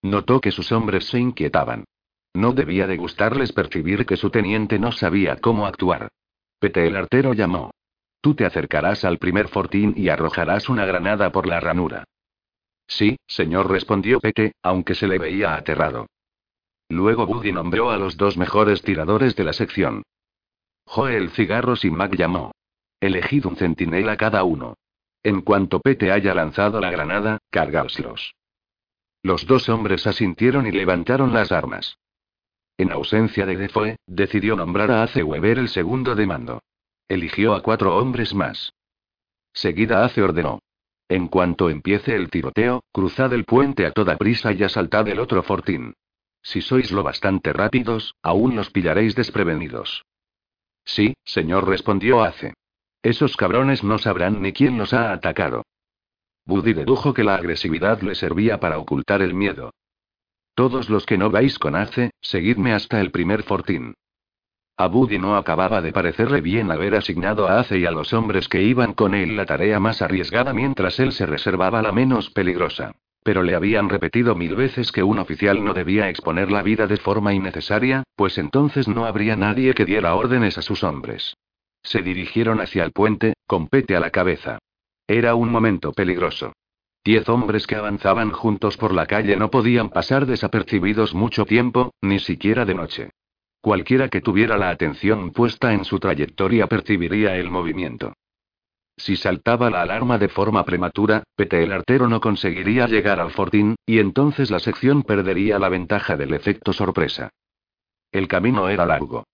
Notó 0.00 0.40
que 0.40 0.50
sus 0.50 0.72
hombres 0.72 1.04
se 1.08 1.18
inquietaban. 1.18 1.84
No 2.32 2.52
debía 2.52 2.86
de 2.86 2.96
gustarles 2.96 3.52
percibir 3.52 4.06
que 4.06 4.16
su 4.16 4.30
teniente 4.30 4.78
no 4.78 4.92
sabía 4.92 5.36
cómo 5.36 5.66
actuar. 5.66 6.08
Pete 6.58 6.86
el 6.86 6.96
artero 6.96 7.34
llamó. 7.34 7.70
Tú 8.22 8.34
te 8.34 8.46
acercarás 8.46 9.04
al 9.04 9.18
primer 9.18 9.48
fortín 9.48 9.92
y 9.94 10.08
arrojarás 10.08 10.70
una 10.70 10.86
granada 10.86 11.32
por 11.32 11.46
la 11.46 11.60
ranura. 11.60 12.04
Sí, 12.86 13.18
señor, 13.26 13.70
respondió 13.70 14.20
Pete, 14.20 14.52
aunque 14.62 14.94
se 14.94 15.06
le 15.06 15.18
veía 15.18 15.54
aterrado. 15.54 16.06
Luego 16.88 17.26
Buddy 17.26 17.52
nombró 17.52 17.90
a 17.90 17.96
los 17.96 18.16
dos 18.16 18.36
mejores 18.36 18.82
tiradores 18.82 19.34
de 19.34 19.44
la 19.44 19.52
sección. 19.52 20.02
Joel 20.84 21.30
Cigarros 21.30 21.84
y 21.84 21.90
Mac 21.90 22.14
llamó. 22.16 22.52
Elegid 23.00 23.46
un 23.46 23.56
centinela 23.56 24.16
cada 24.16 24.44
uno. 24.44 24.74
En 25.22 25.42
cuanto 25.42 25.80
Pete 25.80 26.12
haya 26.12 26.34
lanzado 26.34 26.80
la 26.80 26.90
granada, 26.90 27.38
cargáoslos. 27.50 28.34
Los 29.22 29.46
dos 29.46 29.68
hombres 29.68 30.06
asintieron 30.06 30.66
y 30.66 30.70
levantaron 30.70 31.34
las 31.34 31.50
armas. 31.50 31.98
En 32.78 32.92
ausencia 32.92 33.44
de 33.46 33.56
Defoe, 33.56 33.96
decidió 34.06 34.54
nombrar 34.54 34.90
a 34.92 35.02
Ace 35.02 35.22
Weber 35.22 35.58
el 35.58 35.68
segundo 35.68 36.14
de 36.14 36.26
mando. 36.26 36.62
Eligió 37.08 37.54
a 37.54 37.62
cuatro 37.62 37.96
hombres 37.96 38.34
más. 38.34 38.72
Seguida 39.52 40.04
hace 40.04 40.22
ordenó. 40.22 40.60
En 41.08 41.28
cuanto 41.28 41.70
empiece 41.70 42.14
el 42.14 42.30
tiroteo, 42.30 42.82
cruzad 42.92 43.32
el 43.32 43.44
puente 43.44 43.86
a 43.86 43.92
toda 43.92 44.16
prisa 44.16 44.52
y 44.52 44.62
asaltad 44.62 45.08
el 45.08 45.18
otro 45.18 45.42
fortín. 45.42 45.94
Si 46.46 46.60
sois 46.62 46.92
lo 46.92 47.02
bastante 47.02 47.52
rápidos, 47.52 48.14
aún 48.22 48.54
los 48.54 48.70
pillaréis 48.70 49.16
desprevenidos. 49.16 50.04
Sí, 50.84 51.16
señor, 51.24 51.66
respondió 51.66 52.22
Ace. 52.22 52.54
Esos 53.02 53.36
cabrones 53.36 53.82
no 53.82 53.98
sabrán 53.98 54.40
ni 54.40 54.52
quién 54.52 54.78
los 54.78 54.94
ha 54.94 55.12
atacado. 55.12 55.64
Buddy 56.44 56.72
dedujo 56.72 57.12
que 57.14 57.24
la 57.24 57.34
agresividad 57.34 58.00
le 58.00 58.14
servía 58.14 58.60
para 58.60 58.78
ocultar 58.78 59.22
el 59.22 59.34
miedo. 59.34 59.72
Todos 60.54 60.88
los 60.88 61.04
que 61.04 61.18
no 61.18 61.30
vais 61.30 61.58
con 61.58 61.74
Ace, 61.74 62.12
seguidme 62.20 62.74
hasta 62.74 63.00
el 63.00 63.10
primer 63.10 63.42
fortín. 63.42 63.94
A 64.76 64.86
Buddy 64.86 65.18
no 65.18 65.36
acababa 65.36 65.82
de 65.82 65.90
parecerle 65.90 66.42
bien 66.42 66.70
haber 66.70 66.94
asignado 66.94 67.48
a 67.48 67.58
Ace 67.58 67.76
y 67.76 67.86
a 67.86 67.90
los 67.90 68.12
hombres 68.12 68.48
que 68.48 68.62
iban 68.62 68.94
con 68.94 69.16
él 69.16 69.34
la 69.36 69.46
tarea 69.46 69.80
más 69.80 70.00
arriesgada 70.00 70.52
mientras 70.52 71.00
él 71.00 71.10
se 71.10 71.26
reservaba 71.26 71.82
la 71.82 71.90
menos 71.90 72.30
peligrosa. 72.30 72.94
Pero 73.26 73.42
le 73.42 73.56
habían 73.56 73.88
repetido 73.88 74.36
mil 74.36 74.54
veces 74.54 74.92
que 74.92 75.02
un 75.02 75.18
oficial 75.18 75.64
no 75.64 75.74
debía 75.74 76.08
exponer 76.08 76.52
la 76.52 76.62
vida 76.62 76.86
de 76.86 76.96
forma 76.96 77.34
innecesaria, 77.34 78.04
pues 78.14 78.38
entonces 78.38 78.86
no 78.86 79.04
habría 79.04 79.34
nadie 79.34 79.74
que 79.74 79.84
diera 79.84 80.14
órdenes 80.14 80.58
a 80.58 80.62
sus 80.62 80.84
hombres. 80.84 81.36
Se 81.82 82.02
dirigieron 82.02 82.60
hacia 82.60 82.84
el 82.84 82.92
puente, 82.92 83.34
con 83.48 83.66
Pete 83.66 83.96
a 83.96 84.00
la 84.00 84.10
cabeza. 84.10 84.60
Era 85.08 85.34
un 85.34 85.50
momento 85.50 85.92
peligroso. 85.92 86.52
Diez 87.04 87.28
hombres 87.28 87.66
que 87.66 87.74
avanzaban 87.74 88.30
juntos 88.30 88.76
por 88.76 88.94
la 88.94 89.06
calle 89.06 89.34
no 89.36 89.50
podían 89.50 89.88
pasar 89.90 90.24
desapercibidos 90.26 91.12
mucho 91.12 91.46
tiempo, 91.46 91.94
ni 92.00 92.20
siquiera 92.20 92.64
de 92.64 92.74
noche. 92.76 93.10
Cualquiera 93.60 94.08
que 94.08 94.20
tuviera 94.20 94.56
la 94.56 94.70
atención 94.70 95.32
puesta 95.32 95.72
en 95.72 95.84
su 95.84 95.98
trayectoria 95.98 96.68
percibiría 96.68 97.34
el 97.34 97.50
movimiento. 97.50 98.12
Si 98.96 99.16
saltaba 99.16 99.70
la 99.70 99.82
alarma 99.82 100.18
de 100.18 100.28
forma 100.28 100.64
prematura, 100.64 101.22
Pete 101.34 101.62
el 101.62 101.72
artero 101.72 102.08
no 102.08 102.20
conseguiría 102.20 102.86
llegar 102.86 103.20
al 103.20 103.30
fortín, 103.30 103.76
y 103.84 103.98
entonces 103.98 104.50
la 104.50 104.58
sección 104.58 105.02
perdería 105.02 105.58
la 105.58 105.68
ventaja 105.68 106.16
del 106.16 106.32
efecto 106.32 106.72
sorpresa. 106.72 107.30
El 108.10 108.26
camino 108.26 108.68
era 108.68 108.86
largo. 108.86 109.24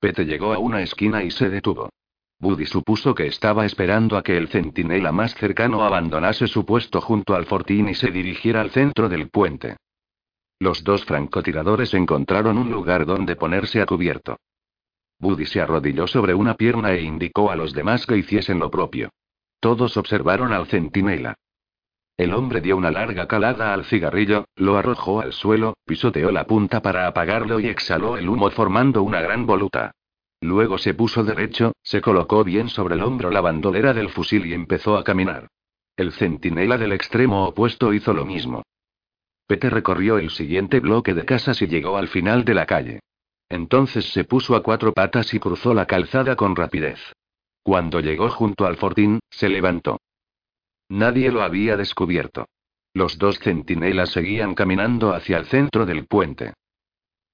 Pete 0.00 0.24
llegó 0.24 0.54
a 0.54 0.58
una 0.58 0.82
esquina 0.82 1.22
y 1.22 1.30
se 1.30 1.50
detuvo. 1.50 1.90
Buddy 2.40 2.66
supuso 2.66 3.14
que 3.14 3.26
estaba 3.26 3.66
esperando 3.66 4.16
a 4.16 4.22
que 4.22 4.36
el 4.36 4.48
centinela 4.48 5.10
más 5.10 5.34
cercano 5.34 5.82
abandonase 5.82 6.46
su 6.46 6.64
puesto 6.64 7.00
junto 7.00 7.34
al 7.34 7.46
fortín 7.46 7.88
y 7.88 7.94
se 7.94 8.10
dirigiera 8.10 8.60
al 8.60 8.70
centro 8.70 9.08
del 9.08 9.28
puente. 9.28 9.76
Los 10.60 10.84
dos 10.84 11.04
francotiradores 11.04 11.94
encontraron 11.94 12.56
un 12.58 12.70
lugar 12.70 13.06
donde 13.06 13.36
ponerse 13.36 13.80
a 13.80 13.86
cubierto. 13.86 14.38
Buddy 15.18 15.46
se 15.46 15.60
arrodilló 15.60 16.06
sobre 16.06 16.34
una 16.34 16.54
pierna 16.54 16.92
e 16.92 17.02
indicó 17.02 17.50
a 17.50 17.56
los 17.56 17.72
demás 17.72 18.06
que 18.06 18.16
hiciesen 18.16 18.58
lo 18.58 18.70
propio. 18.70 19.10
Todos 19.60 19.96
observaron 19.96 20.52
al 20.52 20.66
centinela. 20.66 21.34
El 22.16 22.34
hombre 22.34 22.60
dio 22.60 22.76
una 22.76 22.90
larga 22.90 23.28
calada 23.28 23.72
al 23.72 23.84
cigarrillo, 23.84 24.46
lo 24.56 24.76
arrojó 24.76 25.20
al 25.20 25.32
suelo, 25.32 25.76
pisoteó 25.84 26.32
la 26.32 26.44
punta 26.46 26.82
para 26.82 27.06
apagarlo 27.06 27.60
y 27.60 27.68
exhaló 27.68 28.16
el 28.16 28.28
humo 28.28 28.50
formando 28.50 29.02
una 29.02 29.20
gran 29.20 29.46
voluta. 29.46 29.92
Luego 30.40 30.78
se 30.78 30.94
puso 30.94 31.24
derecho, 31.24 31.72
se 31.82 32.00
colocó 32.00 32.44
bien 32.44 32.68
sobre 32.68 32.94
el 32.94 33.02
hombro 33.02 33.30
la 33.30 33.40
bandolera 33.40 33.92
del 33.94 34.08
fusil 34.08 34.46
y 34.46 34.52
empezó 34.54 34.96
a 34.96 35.04
caminar. 35.04 35.48
El 35.96 36.12
centinela 36.12 36.78
del 36.78 36.92
extremo 36.92 37.44
opuesto 37.46 37.92
hizo 37.92 38.12
lo 38.12 38.24
mismo. 38.24 38.62
Pete 39.48 39.70
recorrió 39.70 40.18
el 40.18 40.30
siguiente 40.30 40.78
bloque 40.78 41.14
de 41.14 41.24
casas 41.24 41.60
y 41.62 41.66
llegó 41.66 41.96
al 41.96 42.08
final 42.08 42.44
de 42.44 42.54
la 42.54 42.66
calle. 42.66 43.00
Entonces 43.48 44.12
se 44.12 44.24
puso 44.24 44.54
a 44.56 44.62
cuatro 44.62 44.92
patas 44.92 45.32
y 45.32 45.38
cruzó 45.38 45.74
la 45.74 45.86
calzada 45.86 46.36
con 46.36 46.54
rapidez. 46.54 46.98
Cuando 47.62 48.00
llegó 48.00 48.28
junto 48.28 48.66
al 48.66 48.76
fortín, 48.76 49.20
se 49.30 49.48
levantó. 49.48 49.98
Nadie 50.88 51.30
lo 51.30 51.42
había 51.42 51.76
descubierto. 51.76 52.46
Los 52.94 53.18
dos 53.18 53.38
centinelas 53.38 54.10
seguían 54.10 54.54
caminando 54.54 55.14
hacia 55.14 55.38
el 55.38 55.46
centro 55.46 55.86
del 55.86 56.06
puente. 56.06 56.54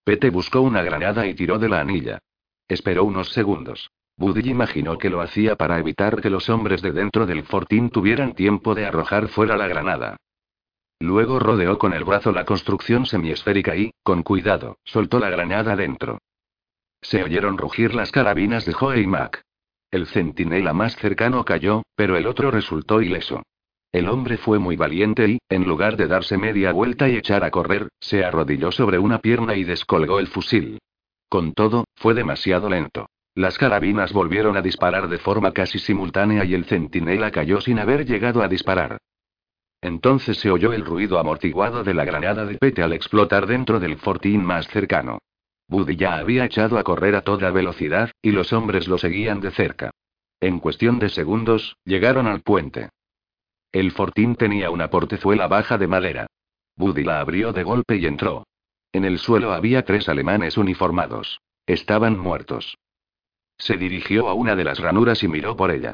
Pete 0.05 0.31
buscó 0.31 0.61
una 0.61 0.83
granada 0.83 1.27
y 1.27 1.35
tiró 1.35 1.59
de 1.59 1.69
la 1.69 1.81
anilla. 1.81 2.19
Esperó 2.69 3.05
unos 3.05 3.31
segundos. 3.31 3.91
Buddy 4.17 4.51
imaginó 4.51 4.99
que 4.99 5.11
lo 5.11 5.21
hacía 5.21 5.57
para 5.57 5.79
evitar 5.79 6.21
que 6.21 6.31
los 6.31 6.49
hombres 6.49 6.83
de 6.83 6.93
dentro 6.93 7.27
del 7.27 7.45
fortín 7.45 7.91
tuvieran 7.91 8.35
tiempo 8.35 8.75
de 8.75 8.87
arrojar 8.87 9.29
fuera 9.29 9.57
la 9.57 9.67
granada. 9.67 10.17
Luego 11.05 11.39
rodeó 11.39 11.77
con 11.77 11.93
el 11.93 12.03
brazo 12.03 12.33
la 12.33 12.47
construcción 12.47 13.05
semiesférica 13.05 13.77
y, 13.77 13.93
con 14.03 14.23
cuidado, 14.23 14.79
soltó 14.85 15.19
la 15.19 15.29
granada 15.29 15.77
dentro. 15.77 16.17
Se 17.03 17.23
oyeron 17.23 17.59
rugir 17.59 17.95
las 17.95 18.11
carabinas 18.11 18.65
de 18.65 18.73
Joe 18.73 19.03
y 19.03 19.07
Mac. 19.07 19.43
El 19.91 20.07
centinela 20.07 20.73
más 20.73 20.97
cercano 20.97 21.45
cayó, 21.45 21.83
pero 21.95 22.17
el 22.17 22.27
otro 22.27 22.51
resultó 22.51 23.03
ileso. 23.03 23.43
El 23.93 24.09
hombre 24.09 24.39
fue 24.39 24.59
muy 24.59 24.77
valiente 24.77 25.29
y, 25.29 25.39
en 25.51 25.65
lugar 25.65 25.99
de 25.99 26.07
darse 26.07 26.39
media 26.39 26.73
vuelta 26.73 27.07
y 27.07 27.17
echar 27.17 27.45
a 27.45 27.51
correr, 27.51 27.91
se 28.01 28.25
arrodilló 28.25 28.73
sobre 28.73 28.99
una 28.99 29.19
pierna 29.19 29.57
y 29.57 29.65
descolgó 29.65 30.21
el 30.21 30.29
fusil. 30.29 30.79
Con 31.29 31.53
todo, 31.53 31.85
fue 31.97 32.15
demasiado 32.15 32.71
lento. 32.71 33.11
Las 33.35 33.59
carabinas 33.59 34.15
volvieron 34.15 34.57
a 34.57 34.63
disparar 34.63 35.09
de 35.09 35.19
forma 35.19 35.53
casi 35.53 35.79
simultánea 35.79 36.47
y 36.47 36.55
el 36.55 36.65
centinela 36.65 37.31
cayó 37.31 37.61
sin 37.61 37.79
haber 37.79 38.07
llegado 38.07 38.43
a 38.43 38.49
disparar. 38.49 38.97
Entonces 39.85 40.39
se 40.39 40.51
oyó 40.51 40.73
el 40.73 40.83
ruido 40.83 41.19
amortiguado 41.19 41.85
de 41.85 41.93
la 41.93 42.07
granada 42.07 42.47
de 42.47 42.57
Pete 42.57 42.83
al 42.83 42.95
explotar 42.95 43.47
dentro 43.47 43.81
del 43.81 43.99
fortín 43.99 44.43
más 44.43 44.67
cercano. 44.69 45.19
Buddy 45.69 45.97
ya 45.97 46.17
había 46.17 46.47
echado 46.47 46.79
a 46.79 46.83
correr 46.83 47.15
a 47.15 47.21
toda 47.21 47.51
velocidad, 47.51 48.11
y 48.23 48.31
los 48.31 48.55
hombres 48.55 48.89
lo 48.89 48.97
seguían 48.97 49.43
de 49.43 49.51
cerca. 49.51 49.91
En 50.41 50.59
cuestión 50.59 50.99
de 50.99 51.11
segundos, 51.11 51.77
llegaron 51.85 52.27
al 52.27 52.41
puente. 52.41 52.89
El 53.73 53.91
fortín 53.91 54.37
tenía 54.37 54.71
una 54.71 54.89
portezuela 54.89 55.49
baja 55.49 55.77
de 55.77 55.87
madera. 55.87 56.27
Buddy 56.77 57.05
la 57.05 57.21
abrió 57.21 57.53
de 57.53 57.63
golpe 57.63 57.97
y 57.97 58.07
entró. 58.07 58.47
En 58.91 59.05
el 59.05 59.19
suelo 59.19 59.53
había 59.53 59.85
tres 59.85 60.09
alemanes 60.09 60.57
uniformados. 60.57 61.43
Estaban 61.67 62.19
muertos. 62.19 62.79
Se 63.59 63.77
dirigió 63.77 64.31
a 64.31 64.33
una 64.33 64.57
de 64.57 64.65
las 64.65 64.79
ranuras 64.79 65.23
y 65.23 65.29
miró 65.29 65.55
por 65.59 65.71
ella. 65.71 65.93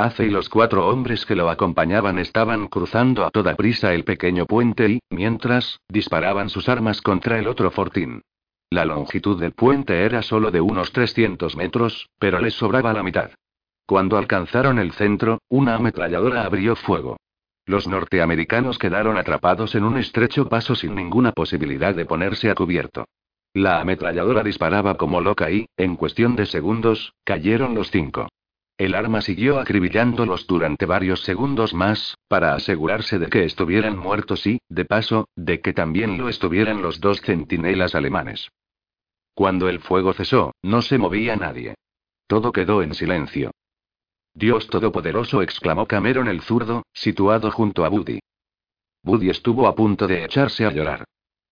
Ace 0.00 0.26
y 0.26 0.30
los 0.30 0.48
cuatro 0.48 0.86
hombres 0.86 1.26
que 1.26 1.34
lo 1.34 1.50
acompañaban 1.50 2.20
estaban 2.20 2.68
cruzando 2.68 3.24
a 3.24 3.30
toda 3.30 3.56
prisa 3.56 3.92
el 3.94 4.04
pequeño 4.04 4.46
puente 4.46 4.88
y, 4.88 5.00
mientras, 5.10 5.80
disparaban 5.88 6.50
sus 6.50 6.68
armas 6.68 7.02
contra 7.02 7.36
el 7.36 7.48
otro 7.48 7.72
fortín. 7.72 8.22
La 8.70 8.84
longitud 8.84 9.40
del 9.40 9.52
puente 9.52 10.04
era 10.04 10.22
solo 10.22 10.52
de 10.52 10.60
unos 10.60 10.92
300 10.92 11.56
metros, 11.56 12.10
pero 12.20 12.38
les 12.38 12.54
sobraba 12.54 12.92
la 12.92 13.02
mitad. 13.02 13.32
Cuando 13.86 14.18
alcanzaron 14.18 14.78
el 14.78 14.92
centro, 14.92 15.40
una 15.48 15.74
ametralladora 15.74 16.44
abrió 16.44 16.76
fuego. 16.76 17.16
Los 17.66 17.88
norteamericanos 17.88 18.78
quedaron 18.78 19.18
atrapados 19.18 19.74
en 19.74 19.82
un 19.82 19.98
estrecho 19.98 20.48
paso 20.48 20.76
sin 20.76 20.94
ninguna 20.94 21.32
posibilidad 21.32 21.92
de 21.92 22.06
ponerse 22.06 22.50
a 22.50 22.54
cubierto. 22.54 23.04
La 23.52 23.80
ametralladora 23.80 24.44
disparaba 24.44 24.96
como 24.96 25.20
loca 25.20 25.50
y, 25.50 25.66
en 25.76 25.96
cuestión 25.96 26.36
de 26.36 26.46
segundos, 26.46 27.14
cayeron 27.24 27.74
los 27.74 27.90
cinco. 27.90 28.28
El 28.78 28.94
arma 28.94 29.20
siguió 29.22 29.58
acribillándolos 29.58 30.46
durante 30.46 30.86
varios 30.86 31.22
segundos 31.22 31.74
más, 31.74 32.16
para 32.28 32.54
asegurarse 32.54 33.18
de 33.18 33.26
que 33.26 33.44
estuvieran 33.44 33.98
muertos 33.98 34.46
y, 34.46 34.60
de 34.68 34.84
paso, 34.84 35.28
de 35.34 35.60
que 35.60 35.72
también 35.72 36.16
lo 36.16 36.28
estuvieran 36.28 36.80
los 36.80 37.00
dos 37.00 37.20
centinelas 37.20 37.96
alemanes. 37.96 38.48
Cuando 39.34 39.68
el 39.68 39.80
fuego 39.80 40.12
cesó, 40.12 40.52
no 40.62 40.80
se 40.80 40.96
movía 40.96 41.34
nadie. 41.34 41.74
Todo 42.28 42.52
quedó 42.52 42.82
en 42.82 42.94
silencio. 42.94 43.50
Dios 44.32 44.68
Todopoderoso, 44.68 45.42
exclamó 45.42 45.86
Cameron 45.86 46.28
el 46.28 46.40
zurdo, 46.42 46.84
situado 46.92 47.50
junto 47.50 47.84
a 47.84 47.88
Buddy. 47.88 48.20
Buddy 49.02 49.30
estuvo 49.30 49.66
a 49.66 49.74
punto 49.74 50.06
de 50.06 50.24
echarse 50.24 50.64
a 50.64 50.70
llorar. 50.70 51.04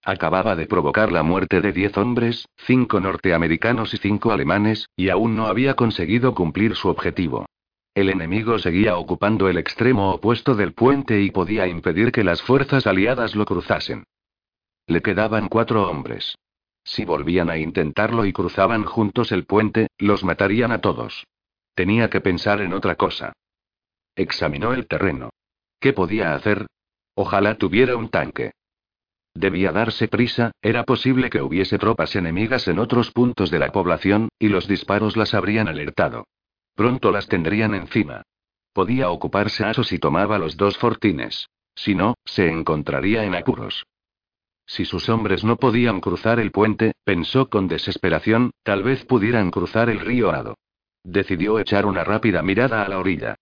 Acababa 0.08 0.54
de 0.54 0.66
provocar 0.66 1.10
la 1.10 1.24
muerte 1.24 1.60
de 1.60 1.72
diez 1.72 1.96
hombres, 1.96 2.48
cinco 2.58 3.00
norteamericanos 3.00 3.92
y 3.92 3.96
cinco 3.96 4.30
alemanes, 4.30 4.88
y 4.94 5.08
aún 5.08 5.34
no 5.34 5.48
había 5.48 5.74
conseguido 5.74 6.32
cumplir 6.32 6.76
su 6.76 6.86
objetivo. 6.88 7.46
El 7.92 8.10
enemigo 8.10 8.60
seguía 8.60 8.98
ocupando 8.98 9.48
el 9.48 9.58
extremo 9.58 10.12
opuesto 10.12 10.54
del 10.54 10.74
puente 10.74 11.22
y 11.22 11.32
podía 11.32 11.66
impedir 11.66 12.12
que 12.12 12.22
las 12.22 12.40
fuerzas 12.40 12.86
aliadas 12.86 13.34
lo 13.34 13.46
cruzasen. 13.46 14.04
Le 14.86 15.02
quedaban 15.02 15.48
cuatro 15.48 15.90
hombres. 15.90 16.38
Si 16.84 17.04
volvían 17.04 17.50
a 17.50 17.58
intentarlo 17.58 18.26
y 18.26 18.32
cruzaban 18.32 18.84
juntos 18.84 19.32
el 19.32 19.44
puente, 19.44 19.88
los 19.98 20.22
matarían 20.22 20.70
a 20.70 20.80
todos. 20.80 21.26
Tenía 21.74 22.10
que 22.10 22.20
pensar 22.20 22.60
en 22.60 22.74
otra 22.74 22.94
cosa. 22.94 23.32
Examinó 24.14 24.72
el 24.72 24.86
terreno. 24.86 25.30
¿Qué 25.80 25.92
podía 25.92 26.36
hacer? 26.36 26.68
Ojalá 27.16 27.58
tuviera 27.58 27.96
un 27.96 28.08
tanque. 28.08 28.52
Debía 29.36 29.70
darse 29.70 30.08
prisa, 30.08 30.52
era 30.62 30.84
posible 30.84 31.28
que 31.28 31.42
hubiese 31.42 31.76
tropas 31.78 32.16
enemigas 32.16 32.68
en 32.68 32.78
otros 32.78 33.10
puntos 33.10 33.50
de 33.50 33.58
la 33.58 33.70
población, 33.70 34.30
y 34.38 34.48
los 34.48 34.66
disparos 34.66 35.14
las 35.14 35.34
habrían 35.34 35.68
alertado. 35.68 36.26
Pronto 36.74 37.12
las 37.12 37.28
tendrían 37.28 37.74
encima. 37.74 38.22
Podía 38.72 39.10
ocuparse 39.10 39.62
Aso 39.62 39.84
si 39.84 39.98
tomaba 39.98 40.38
los 40.38 40.56
dos 40.56 40.78
fortines. 40.78 41.50
Si 41.74 41.94
no, 41.94 42.14
se 42.24 42.48
encontraría 42.48 43.24
en 43.24 43.34
apuros. 43.34 43.84
Si 44.64 44.86
sus 44.86 45.10
hombres 45.10 45.44
no 45.44 45.56
podían 45.56 46.00
cruzar 46.00 46.40
el 46.40 46.50
puente, 46.50 46.92
pensó 47.04 47.50
con 47.50 47.68
desesperación, 47.68 48.52
tal 48.62 48.84
vez 48.84 49.04
pudieran 49.04 49.50
cruzar 49.50 49.90
el 49.90 50.00
río 50.00 50.30
Ado. 50.30 50.54
Decidió 51.04 51.58
echar 51.58 51.84
una 51.84 52.04
rápida 52.04 52.40
mirada 52.42 52.82
a 52.82 52.88
la 52.88 52.98
orilla. 52.98 53.36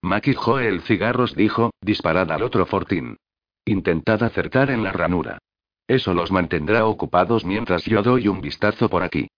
Maki 0.00 0.34
el 0.62 0.80
cigarros 0.80 1.36
dijo, 1.36 1.72
disparad 1.82 2.32
al 2.32 2.42
otro 2.42 2.64
fortín. 2.64 3.18
Intentad 3.64 4.22
acertar 4.22 4.70
en 4.70 4.82
la 4.82 4.92
ranura. 4.92 5.38
Eso 5.86 6.14
los 6.14 6.30
mantendrá 6.30 6.86
ocupados 6.86 7.44
mientras 7.44 7.84
yo 7.84 8.02
doy 8.02 8.28
un 8.28 8.40
vistazo 8.40 8.88
por 8.88 9.02
aquí. 9.02 9.28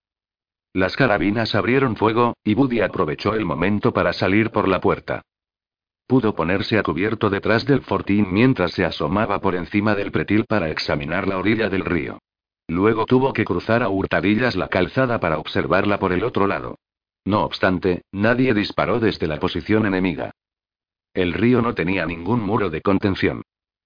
Las 0.73 0.95
carabinas 0.95 1.55
abrieron 1.55 1.95
fuego, 1.95 2.35
y 2.43 2.55
Buddy 2.55 2.81
aprovechó 2.81 3.35
el 3.35 3.45
momento 3.45 3.93
para 3.93 4.13
salir 4.13 4.49
por 4.49 4.67
la 4.67 4.81
puerta. 4.81 5.21
Pudo 6.07 6.35
ponerse 6.35 6.77
a 6.77 6.83
cubierto 6.83 7.29
detrás 7.29 7.65
del 7.65 7.81
fortín 7.81 8.31
mientras 8.31 8.71
se 8.71 8.85
asomaba 8.85 9.39
por 9.39 9.55
encima 9.55 9.95
del 9.95 10.11
pretil 10.11 10.45
para 10.45 10.69
examinar 10.69 11.27
la 11.27 11.37
orilla 11.37 11.69
del 11.69 11.85
río. 11.85 12.19
Luego 12.67 13.05
tuvo 13.05 13.33
que 13.33 13.45
cruzar 13.45 13.83
a 13.83 13.89
hurtadillas 13.89 14.55
la 14.55 14.67
calzada 14.67 15.19
para 15.19 15.37
observarla 15.37 15.99
por 15.99 16.13
el 16.13 16.23
otro 16.23 16.47
lado. 16.47 16.77
No 17.25 17.43
obstante, 17.43 18.03
nadie 18.11 18.53
disparó 18.53 18.99
desde 18.99 19.27
la 19.27 19.39
posición 19.39 19.85
enemiga. 19.85 20.31
El 21.13 21.33
río 21.33 21.61
no 21.61 21.73
tenía 21.73 22.05
ningún 22.05 22.41
muro 22.41 22.69
de 22.69 22.81
contención. 22.81 23.43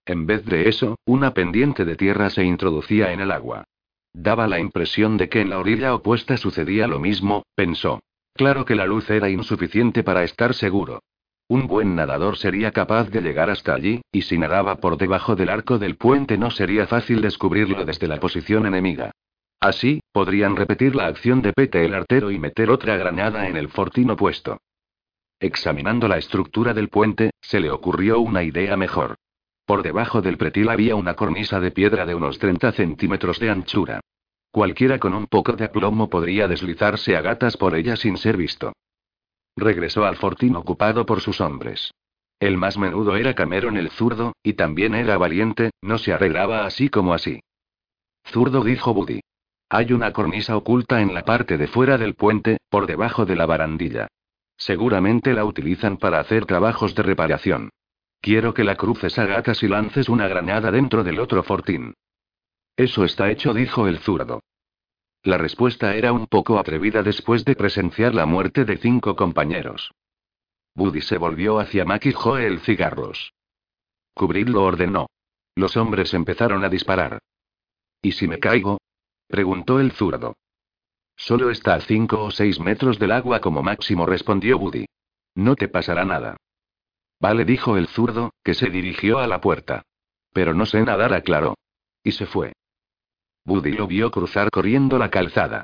En 0.08 0.26
vez 0.26 0.46
de 0.46 0.70
eso, 0.70 0.96
una 1.06 1.34
pendiente 1.34 1.84
de 1.84 1.98
tierra 1.98 2.30
se 2.30 2.46
introducía 2.46 3.12
en 3.12 3.20
el 3.20 3.30
agua. 3.30 3.66
Daba 4.14 4.48
la 4.48 4.58
impresión 4.58 5.18
de 5.18 5.28
que 5.28 5.42
en 5.42 5.50
la 5.50 5.60
orilla 5.60 5.94
opuesta 5.94 6.38
sucedía 6.38 6.88
lo 6.88 6.98
mismo, 7.02 7.44
pensó. 7.56 8.00
Claro 8.34 8.64
que 8.64 8.76
la 8.76 8.86
luz 8.86 9.10
era 9.10 9.30
insuficiente 9.30 10.04
para 10.04 10.24
estar 10.24 10.54
seguro. 10.54 11.04
Un 11.50 11.68
buen 11.68 11.94
nadador 11.96 12.38
sería 12.38 12.72
capaz 12.72 13.10
de 13.10 13.22
llegar 13.22 13.50
hasta 13.50 13.74
allí, 13.74 14.02
y 14.10 14.22
si 14.22 14.38
nadaba 14.38 14.78
por 14.78 14.98
debajo 14.98 15.36
del 15.36 15.50
arco 15.50 15.78
del 15.78 15.98
puente 15.98 16.38
no 16.38 16.52
sería 16.52 16.88
fácil 16.88 17.20
descubrirlo 17.20 17.84
desde 17.84 18.08
la 18.08 18.22
posición 18.22 18.66
enemiga. 18.66 19.12
Así, 19.60 20.00
podrían 20.14 20.56
repetir 20.56 20.96
la 20.96 21.08
acción 21.08 21.42
de 21.42 21.52
Pete 21.52 21.84
el 21.84 21.94
artero 21.94 22.32
y 22.32 22.40
meter 22.40 22.70
otra 22.70 22.96
granada 22.96 23.50
en 23.50 23.58
el 23.58 23.68
fortín 23.68 24.10
opuesto. 24.10 24.58
Examinando 25.38 26.08
la 26.08 26.18
estructura 26.18 26.74
del 26.74 26.88
puente, 26.88 27.32
se 27.42 27.60
le 27.60 27.72
ocurrió 27.72 28.22
una 28.22 28.44
idea 28.44 28.78
mejor. 28.78 29.18
Por 29.68 29.84
debajo 29.84 30.22
del 30.22 30.38
pretil 30.38 30.70
había 30.70 30.96
una 30.96 31.16
cornisa 31.16 31.60
de 31.60 31.72
piedra 31.72 32.06
de 32.06 32.16
unos 32.16 32.40
30 32.40 32.72
centímetros 32.72 33.38
de 33.38 33.50
anchura. 33.50 34.00
Cualquiera 34.50 34.98
con 34.98 35.14
un 35.14 35.28
poco 35.28 35.52
de 35.52 35.66
aplomo 35.66 36.10
podría 36.10 36.48
deslizarse 36.48 37.18
a 37.18 37.22
gatas 37.22 37.58
por 37.58 37.76
ella 37.76 37.98
sin 37.98 38.16
ser 38.16 38.38
visto. 38.38 38.72
Regresó 39.58 40.06
al 40.06 40.16
fortín 40.16 40.56
ocupado 40.56 41.06
por 41.06 41.20
sus 41.20 41.42
hombres. 41.42 41.92
El 42.40 42.56
más 42.56 42.78
menudo 42.78 43.18
era 43.18 43.34
Cameron 43.34 43.76
el 43.76 43.90
zurdo, 43.90 44.38
y 44.42 44.54
también 44.54 44.96
era 44.96 45.18
valiente, 45.18 45.72
no 45.82 45.98
se 45.98 46.14
arreglaba 46.14 46.66
así 46.66 46.88
como 46.88 47.14
así. 47.14 47.42
Zurdo 48.26 48.64
dijo 48.64 48.94
Buddy. 48.94 49.20
Hay 49.68 49.92
una 49.92 50.14
cornisa 50.14 50.56
oculta 50.56 51.02
en 51.02 51.14
la 51.14 51.26
parte 51.26 51.58
de 51.58 51.68
fuera 51.68 51.98
del 51.98 52.16
puente, 52.16 52.60
por 52.70 52.88
debajo 52.88 53.26
de 53.26 53.36
la 53.36 53.46
barandilla. 53.46 54.08
Seguramente 54.56 55.34
la 55.34 55.44
utilizan 55.44 55.98
para 55.98 56.22
hacer 56.22 56.46
trabajos 56.46 56.96
de 56.96 57.04
reparación. 57.04 57.70
Quiero 58.22 58.54
que 58.54 58.64
la 58.64 58.76
cruces 58.76 59.18
a 59.20 59.26
gatas 59.26 59.64
y 59.64 59.68
lances 59.68 60.10
una 60.10 60.28
granada 60.28 60.72
dentro 60.72 61.04
del 61.04 61.20
otro 61.20 61.44
fortín. 61.44 61.94
Eso 62.76 63.04
está 63.06 63.32
hecho, 63.32 63.54
dijo 63.54 63.88
el 63.88 64.00
zurdo. 64.00 64.42
La 65.24 65.38
respuesta 65.38 65.96
era 65.96 66.14
un 66.14 66.28
poco 66.28 66.60
atrevida 66.60 67.04
después 67.04 67.44
de 67.44 67.56
presenciar 67.56 68.14
la 68.14 68.26
muerte 68.26 68.66
de 68.66 68.78
cinco 68.78 69.16
compañeros. 69.16 69.92
Buddy 70.76 71.02
se 71.02 71.18
volvió 71.18 71.60
hacia 71.60 71.86
Maki 71.86 72.14
Joel 72.14 72.60
cigarros. 72.60 73.34
Cubridlo 74.14 74.64
ordenó. 74.64 75.08
Los 75.56 75.76
hombres 75.76 76.14
empezaron 76.14 76.64
a 76.64 76.70
disparar. 76.70 77.20
¿Y 78.02 78.12
si 78.12 78.28
me 78.28 78.40
caigo? 78.40 78.80
preguntó 79.28 79.80
el 79.80 79.92
zurdo. 79.92 80.36
Solo 81.16 81.50
está 81.50 81.74
a 81.74 81.82
cinco 81.82 82.24
o 82.24 82.32
seis 82.32 82.60
metros 82.60 83.00
del 83.00 83.12
agua 83.12 83.42
como 83.42 83.64
máximo, 83.64 84.06
respondió 84.06 84.60
Buddy. 84.60 84.86
No 85.34 85.56
te 85.56 85.68
pasará 85.68 86.06
nada. 86.06 86.38
Vale, 87.20 87.46
dijo 87.46 87.78
el 87.78 87.88
zurdo, 87.88 88.32
que 88.44 88.54
se 88.54 88.70
dirigió 88.70 89.20
a 89.20 89.28
la 89.28 89.42
puerta. 89.42 89.84
Pero 90.34 90.54
no 90.54 90.66
sé 90.66 90.82
nadar, 90.84 91.14
aclaró. 91.14 91.56
Y 92.04 92.12
se 92.12 92.26
fue. 92.26 92.54
Buddy 93.46 93.72
lo 93.72 93.88
vio 93.88 94.12
cruzar 94.12 94.50
corriendo 94.52 94.98
la 94.98 95.10
calzada. 95.10 95.64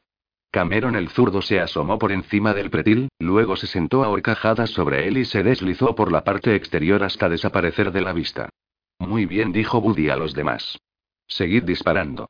Cameron 0.52 0.96
el 0.96 1.10
zurdo 1.10 1.42
se 1.42 1.60
asomó 1.60 1.98
por 1.98 2.12
encima 2.12 2.54
del 2.54 2.70
pretil, 2.70 3.10
luego 3.20 3.56
se 3.56 3.68
sentó 3.68 4.04
a 4.04 4.10
horcajadas 4.10 4.70
sobre 4.70 5.08
él 5.08 5.18
y 5.18 5.26
se 5.26 5.44
deslizó 5.44 5.96
por 5.96 6.12
la 6.12 6.24
parte 6.24 6.56
exterior 6.56 7.04
hasta 7.04 7.28
desaparecer 7.28 7.92
de 7.92 8.02
la 8.02 8.14
vista. 8.14 8.50
Muy 9.00 9.26
bien, 9.26 9.52
dijo 9.52 9.82
Buddy 9.82 10.10
a 10.10 10.16
los 10.16 10.34
demás. 10.34 10.78
Seguid 11.28 11.64
disparando. 11.64 12.30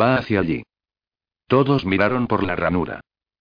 Va 0.00 0.16
hacia 0.16 0.40
allí. 0.40 0.62
Todos 1.46 1.84
miraron 1.84 2.26
por 2.26 2.44
la 2.44 2.56
ranura. 2.56 3.00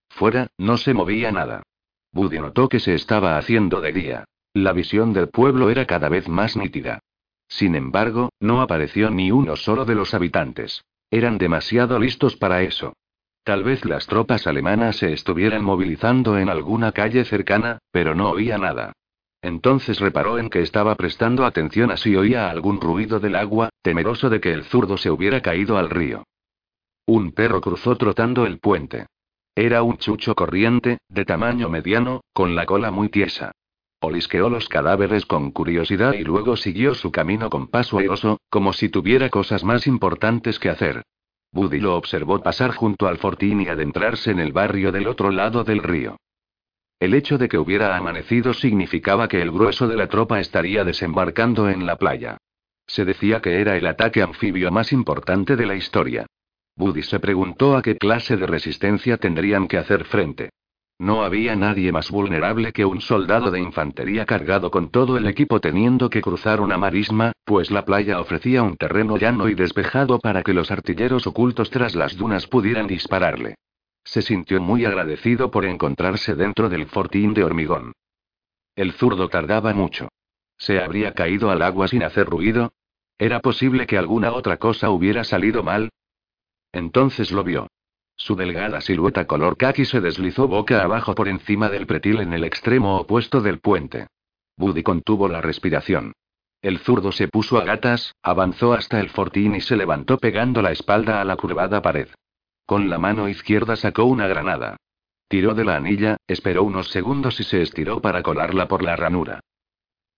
Fuera, 0.09 0.47
no 0.57 0.77
se 0.77 0.93
movía 0.93 1.31
nada. 1.31 1.63
Buddy 2.11 2.39
notó 2.39 2.69
que 2.69 2.79
se 2.79 2.93
estaba 2.93 3.37
haciendo 3.37 3.81
de 3.81 3.91
día. 3.93 4.25
La 4.53 4.73
visión 4.73 5.13
del 5.13 5.29
pueblo 5.29 5.69
era 5.69 5.85
cada 5.85 6.09
vez 6.09 6.27
más 6.27 6.57
nítida. 6.57 6.99
Sin 7.47 7.75
embargo, 7.75 8.31
no 8.39 8.61
apareció 8.61 9.09
ni 9.09 9.31
uno 9.31 9.55
solo 9.55 9.85
de 9.85 9.95
los 9.95 10.13
habitantes. 10.13 10.83
Eran 11.09 11.37
demasiado 11.37 11.99
listos 11.99 12.35
para 12.35 12.61
eso. 12.61 12.93
Tal 13.43 13.63
vez 13.63 13.85
las 13.85 14.07
tropas 14.07 14.47
alemanas 14.47 14.97
se 14.97 15.13
estuvieran 15.13 15.63
movilizando 15.63 16.37
en 16.37 16.49
alguna 16.49 16.91
calle 16.91 17.23
cercana, 17.23 17.79
pero 17.91 18.13
no 18.13 18.29
oía 18.29 18.57
nada. 18.57 18.93
Entonces 19.41 19.99
reparó 19.99 20.37
en 20.37 20.49
que 20.49 20.61
estaba 20.61 20.95
prestando 20.95 21.45
atención 21.45 21.89
a 21.89 21.97
si 21.97 22.15
oía 22.15 22.49
algún 22.49 22.79
ruido 22.79 23.19
del 23.19 23.35
agua, 23.35 23.69
temeroso 23.81 24.29
de 24.29 24.39
que 24.39 24.51
el 24.53 24.65
zurdo 24.65 24.97
se 24.97 25.09
hubiera 25.09 25.41
caído 25.41 25.77
al 25.77 25.89
río. 25.89 26.25
Un 27.07 27.31
perro 27.31 27.61
cruzó 27.61 27.95
trotando 27.95 28.45
el 28.45 28.59
puente. 28.59 29.07
Era 29.55 29.81
un 29.81 29.97
chucho 29.97 30.35
corriente, 30.35 30.99
de 31.09 31.25
tamaño 31.25 31.69
mediano, 31.69 32.21
con 32.33 32.53
la 32.55 32.65
cola 32.65 32.91
muy 32.91 33.09
tiesa. 33.09 33.53
Olisqueó 34.03 34.49
los 34.49 34.67
cadáveres 34.67 35.27
con 35.27 35.51
curiosidad 35.51 36.13
y 36.13 36.23
luego 36.23 36.57
siguió 36.57 36.95
su 36.95 37.11
camino 37.11 37.51
con 37.51 37.67
paso 37.67 37.99
airoso, 37.99 38.39
como 38.49 38.73
si 38.73 38.89
tuviera 38.89 39.29
cosas 39.29 39.63
más 39.63 39.85
importantes 39.85 40.57
que 40.57 40.69
hacer. 40.69 41.03
Buddy 41.51 41.79
lo 41.79 41.95
observó 41.95 42.41
pasar 42.41 42.71
junto 42.71 43.07
al 43.07 43.19
fortín 43.19 43.61
y 43.61 43.67
adentrarse 43.67 44.31
en 44.31 44.39
el 44.39 44.53
barrio 44.53 44.91
del 44.91 45.07
otro 45.07 45.29
lado 45.29 45.63
del 45.63 45.83
río. 45.83 46.17
El 46.99 47.13
hecho 47.13 47.37
de 47.37 47.47
que 47.47 47.59
hubiera 47.59 47.95
amanecido 47.95 48.55
significaba 48.55 49.27
que 49.27 49.39
el 49.39 49.51
grueso 49.51 49.87
de 49.87 49.95
la 49.95 50.07
tropa 50.07 50.39
estaría 50.39 50.83
desembarcando 50.83 51.69
en 51.69 51.85
la 51.85 51.97
playa. 51.97 52.37
Se 52.87 53.05
decía 53.05 53.39
que 53.39 53.61
era 53.61 53.77
el 53.77 53.85
ataque 53.85 54.23
anfibio 54.23 54.71
más 54.71 54.91
importante 54.93 55.55
de 55.55 55.67
la 55.67 55.75
historia. 55.75 56.25
Buddy 56.75 57.03
se 57.03 57.19
preguntó 57.19 57.77
a 57.77 57.83
qué 57.83 57.97
clase 57.97 58.35
de 58.35 58.47
resistencia 58.47 59.17
tendrían 59.17 59.67
que 59.67 59.77
hacer 59.77 60.05
frente. 60.05 60.49
No 61.01 61.23
había 61.23 61.55
nadie 61.55 61.91
más 61.91 62.11
vulnerable 62.11 62.73
que 62.73 62.85
un 62.85 63.01
soldado 63.01 63.49
de 63.49 63.59
infantería 63.59 64.23
cargado 64.27 64.69
con 64.69 64.91
todo 64.91 65.17
el 65.17 65.25
equipo 65.25 65.59
teniendo 65.59 66.11
que 66.11 66.21
cruzar 66.21 66.61
una 66.61 66.77
marisma, 66.77 67.31
pues 67.43 67.71
la 67.71 67.85
playa 67.85 68.19
ofrecía 68.19 68.61
un 68.61 68.77
terreno 68.77 69.17
llano 69.17 69.49
y 69.49 69.55
despejado 69.55 70.19
para 70.19 70.43
que 70.43 70.53
los 70.53 70.69
artilleros 70.69 71.25
ocultos 71.25 71.71
tras 71.71 71.95
las 71.95 72.15
dunas 72.15 72.45
pudieran 72.45 72.85
dispararle. 72.85 73.55
Se 74.03 74.21
sintió 74.21 74.61
muy 74.61 74.85
agradecido 74.85 75.49
por 75.49 75.65
encontrarse 75.65 76.35
dentro 76.35 76.69
del 76.69 76.85
fortín 76.85 77.33
de 77.33 77.45
hormigón. 77.45 77.93
El 78.75 78.91
zurdo 78.91 79.27
tardaba 79.27 79.73
mucho. 79.73 80.07
¿Se 80.59 80.79
habría 80.79 81.15
caído 81.15 81.49
al 81.49 81.63
agua 81.63 81.87
sin 81.87 82.03
hacer 82.03 82.27
ruido? 82.27 82.73
¿Era 83.17 83.39
posible 83.39 83.87
que 83.87 83.97
alguna 83.97 84.33
otra 84.33 84.57
cosa 84.57 84.91
hubiera 84.91 85.23
salido 85.23 85.63
mal? 85.63 85.89
Entonces 86.71 87.31
lo 87.31 87.43
vio. 87.43 87.69
Su 88.21 88.35
delgada 88.35 88.81
silueta 88.81 89.25
color 89.25 89.57
khaki 89.57 89.83
se 89.83 89.99
deslizó 89.99 90.47
boca 90.47 90.83
abajo 90.83 91.15
por 91.15 91.27
encima 91.27 91.69
del 91.69 91.87
pretil 91.87 92.19
en 92.19 92.33
el 92.33 92.43
extremo 92.43 92.97
opuesto 92.97 93.41
del 93.41 93.59
puente. 93.59 94.05
Buddy 94.57 94.83
contuvo 94.83 95.27
la 95.27 95.41
respiración. 95.41 96.13
El 96.61 96.77
zurdo 96.77 97.11
se 97.11 97.27
puso 97.27 97.57
a 97.57 97.63
gatas, 97.63 98.13
avanzó 98.21 98.73
hasta 98.73 98.99
el 98.99 99.09
fortín 99.09 99.55
y 99.55 99.61
se 99.61 99.75
levantó 99.75 100.19
pegando 100.19 100.61
la 100.61 100.71
espalda 100.71 101.19
a 101.19 101.25
la 101.25 101.35
curvada 101.35 101.81
pared. 101.81 102.09
Con 102.67 102.91
la 102.91 102.99
mano 102.99 103.27
izquierda 103.27 103.75
sacó 103.75 104.03
una 104.03 104.27
granada. 104.27 104.77
Tiró 105.27 105.55
de 105.55 105.65
la 105.65 105.77
anilla, 105.77 106.17
esperó 106.27 106.61
unos 106.61 106.89
segundos 106.89 107.39
y 107.39 107.43
se 107.43 107.63
estiró 107.63 108.01
para 108.01 108.21
colarla 108.21 108.67
por 108.67 108.83
la 108.83 108.95
ranura. 108.95 109.39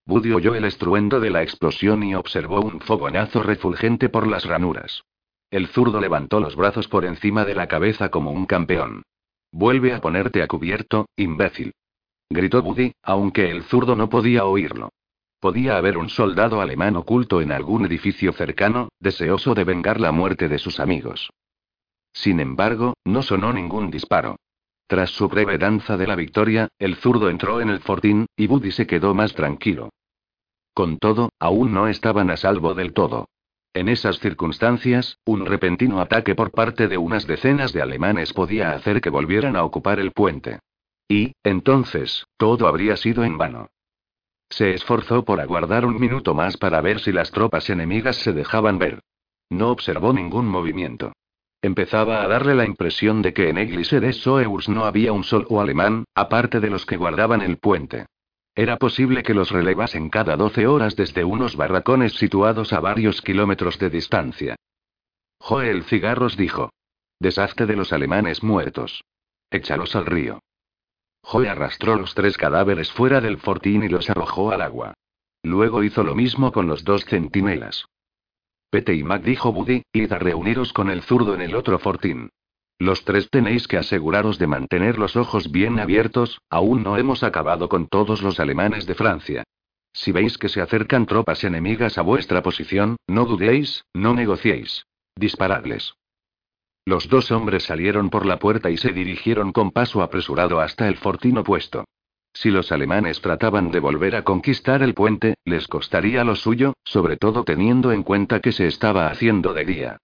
Buddy 0.06 0.34
oyó 0.34 0.56
el 0.56 0.66
estruendo 0.66 1.22
de 1.22 1.30
la 1.30 1.42
explosión 1.42 2.04
y 2.04 2.16
observó 2.16 2.60
un 2.60 2.82
fogonazo 2.82 3.44
refulgente 3.44 4.10
por 4.10 4.28
las 4.28 4.44
ranuras. 4.44 5.04
El 5.54 5.68
zurdo 5.68 6.02
levantó 6.02 6.40
los 6.40 6.56
brazos 6.56 6.88
por 6.88 7.06
encima 7.06 7.46
de 7.46 7.54
la 7.54 7.68
cabeza 7.68 8.10
como 8.10 8.32
un 8.32 8.48
campeón. 8.48 9.04
Vuelve 9.52 9.94
a 9.94 10.02
ponerte 10.02 10.42
a 10.42 10.48
cubierto, 10.48 11.06
imbécil. 11.16 11.74
Gritó 12.28 12.64
Buddy, 12.64 12.94
aunque 13.04 13.52
el 13.52 13.62
zurdo 13.62 13.96
no 13.96 14.10
podía 14.10 14.46
oírlo. 14.46 14.90
Podía 15.40 15.78
haber 15.78 16.00
un 16.00 16.10
soldado 16.10 16.60
alemán 16.60 16.96
oculto 16.96 17.40
en 17.40 17.52
algún 17.52 17.86
edificio 17.86 18.34
cercano, 18.34 18.90
deseoso 19.00 19.54
de 19.54 19.64
vengar 19.64 20.00
la 20.00 20.12
muerte 20.12 20.50
de 20.50 20.58
sus 20.58 20.80
amigos. 20.80 21.30
Sin 22.14 22.40
embargo, 22.40 22.96
no 23.06 23.22
sonó 23.22 23.54
ningún 23.54 23.92
disparo. 23.92 24.38
Tras 24.88 25.12
su 25.12 25.30
breve 25.30 25.60
danza 25.60 25.98
de 25.98 26.08
la 26.08 26.16
victoria, 26.16 26.70
el 26.80 26.96
zurdo 26.96 27.30
entró 27.30 27.62
en 27.62 27.70
el 27.70 27.80
fortín, 27.80 28.26
y 28.36 28.48
Buddy 28.48 28.72
se 28.72 28.88
quedó 28.88 29.14
más 29.14 29.36
tranquilo. 29.36 29.92
Con 30.74 30.98
todo, 30.98 31.30
aún 31.38 31.76
no 31.76 31.88
estaban 31.88 32.32
a 32.32 32.38
salvo 32.38 32.74
del 32.74 32.94
todo. 32.94 33.28
En 33.74 33.90
esas 33.90 34.20
circunstancias, 34.20 35.18
un 35.26 35.48
repentino 35.48 36.00
ataque 36.00 36.36
por 36.36 36.52
parte 36.52 36.88
de 36.88 36.98
unas 36.98 37.26
decenas 37.26 37.74
de 37.74 37.82
alemanes 37.82 38.32
podía 38.32 38.74
hacer 38.74 39.02
que 39.02 39.10
volvieran 39.10 39.56
a 39.56 39.64
ocupar 39.64 40.00
el 40.00 40.12
puente. 40.12 40.60
Y, 41.08 41.34
entonces, 41.44 42.26
todo 42.38 42.68
habría 42.68 42.98
sido 42.98 43.24
en 43.24 43.38
vano. 43.38 43.70
Se 44.50 44.76
esforzó 44.76 45.26
por 45.26 45.42
aguardar 45.42 45.86
un 45.86 46.00
minuto 46.00 46.36
más 46.36 46.58
para 46.58 46.82
ver 46.82 47.00
si 47.00 47.12
las 47.12 47.32
tropas 47.32 47.68
enemigas 47.72 48.18
se 48.18 48.32
dejaban 48.32 48.78
ver. 48.78 49.00
No 49.50 49.72
observó 49.72 50.14
ningún 50.14 50.48
movimiento. 50.48 51.14
Empezaba 51.64 52.22
a 52.22 52.28
darle 52.28 52.54
la 52.54 52.66
impresión 52.66 53.24
de 53.24 53.34
que 53.34 53.50
en 53.50 53.58
Église 53.58 54.00
de 54.00 54.14
Soeurs 54.14 54.70
no 54.70 54.86
había 54.86 55.14
un 55.14 55.24
solo 55.24 55.62
alemán, 55.62 56.04
aparte 56.14 56.60
de 56.60 56.70
los 56.70 56.86
que 56.86 56.98
guardaban 56.98 57.42
el 57.42 57.58
puente. 57.58 58.06
Era 58.56 58.78
posible 58.78 59.24
que 59.24 59.34
los 59.34 59.50
relevasen 59.50 60.10
cada 60.10 60.38
12 60.38 60.68
horas 60.68 60.96
desde 60.96 61.24
unos 61.24 61.56
barracones 61.56 62.14
situados 62.14 62.72
a 62.72 62.80
varios 62.80 63.22
kilómetros 63.22 63.80
de 63.80 63.90
distancia. 63.90 64.56
Joel 65.40 65.84
Cigarros 65.84 66.38
dijo. 66.38 66.70
Deshazte 67.20 67.66
de 67.66 67.76
los 67.76 67.92
alemanes 67.92 68.44
muertos. 68.44 69.04
Échalos 69.50 69.96
al 69.96 70.06
río. 70.06 70.40
Joe 71.24 71.50
arrastró 71.50 71.96
los 71.96 72.14
tres 72.14 72.38
cadáveres 72.38 72.92
fuera 72.92 73.22
del 73.22 73.38
fortín 73.38 73.84
y 73.84 73.90
los 73.90 74.10
arrojó 74.10 74.52
al 74.52 74.62
agua. 74.62 74.94
Luego 75.42 75.84
hizo 75.84 76.04
lo 76.04 76.16
mismo 76.16 76.52
con 76.52 76.68
los 76.68 76.84
dos 76.84 77.06
centinelas. 77.06 77.86
Pete 78.70 78.94
y 78.94 79.04
Mac 79.04 79.24
dijo 79.24 79.52
Buddy, 79.52 79.84
id 79.94 80.12
a 80.12 80.20
reuniros 80.20 80.74
con 80.74 80.90
el 80.90 81.02
zurdo 81.02 81.34
en 81.34 81.42
el 81.42 81.56
otro 81.56 81.80
fortín. 81.80 82.30
Los 82.84 83.06
tres 83.06 83.30
tenéis 83.30 83.70
que 83.70 83.78
aseguraros 83.78 84.38
de 84.40 84.46
mantener 84.46 84.98
los 84.98 85.16
ojos 85.16 85.50
bien 85.50 85.80
abiertos, 85.80 86.42
aún 86.50 86.84
no 86.84 86.98
hemos 86.98 87.24
acabado 87.24 87.70
con 87.70 87.88
todos 87.88 88.22
los 88.22 88.42
alemanes 88.42 88.86
de 88.86 88.94
Francia. 88.94 89.46
Si 89.94 90.12
veis 90.12 90.38
que 90.38 90.50
se 90.50 90.60
acercan 90.60 91.06
tropas 91.06 91.46
enemigas 91.46 91.98
a 91.98 92.02
vuestra 92.02 92.44
posición, 92.44 92.98
no 93.08 93.24
dudéis, 93.24 93.86
no 93.94 94.14
negociéis. 94.14 94.86
Disparadles. 95.16 95.94
Los 96.84 97.08
dos 97.08 97.32
hombres 97.32 97.64
salieron 97.64 98.10
por 98.10 98.26
la 98.26 98.38
puerta 98.38 98.70
y 98.70 98.76
se 98.76 98.92
dirigieron 98.92 99.54
con 99.54 99.72
paso 99.72 100.02
apresurado 100.02 100.60
hasta 100.60 100.90
el 100.90 100.98
fortín 100.98 101.38
opuesto. 101.38 101.86
Si 102.34 102.52
los 102.52 102.74
alemanes 102.74 103.22
trataban 103.22 103.72
de 103.72 103.80
volver 103.80 104.18
a 104.18 104.26
conquistar 104.26 104.84
el 104.84 104.94
puente, 104.94 105.36
les 105.46 105.70
costaría 105.70 106.26
lo 106.26 106.36
suyo, 106.36 106.74
sobre 106.84 107.16
todo 107.16 107.46
teniendo 107.46 107.94
en 107.94 108.04
cuenta 108.04 108.42
que 108.42 108.52
se 108.52 108.68
estaba 108.68 109.08
haciendo 109.08 109.54
de 109.54 109.64
día. 109.64 109.98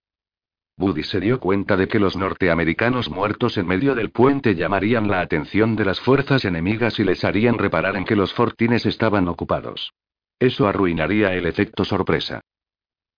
Buddy 0.80 1.04
se 1.04 1.20
dio 1.20 1.42
cuenta 1.42 1.76
de 1.76 1.90
que 1.90 2.00
los 2.00 2.16
norteamericanos 2.16 3.10
muertos 3.10 3.58
en 3.58 3.68
medio 3.68 3.96
del 3.96 4.12
puente 4.12 4.56
llamarían 4.56 5.10
la 5.10 5.20
atención 5.20 5.76
de 5.76 5.84
las 5.84 6.00
fuerzas 6.00 6.46
enemigas 6.46 7.00
y 7.00 7.04
les 7.04 7.26
harían 7.26 7.58
reparar 7.58 7.98
en 7.98 8.06
que 8.06 8.16
los 8.16 8.34
fortines 8.34 8.86
estaban 8.86 9.28
ocupados. 9.28 9.92
Eso 10.40 10.70
arruinaría 10.70 11.34
el 11.34 11.48
efecto 11.48 11.84
sorpresa. 11.84 12.40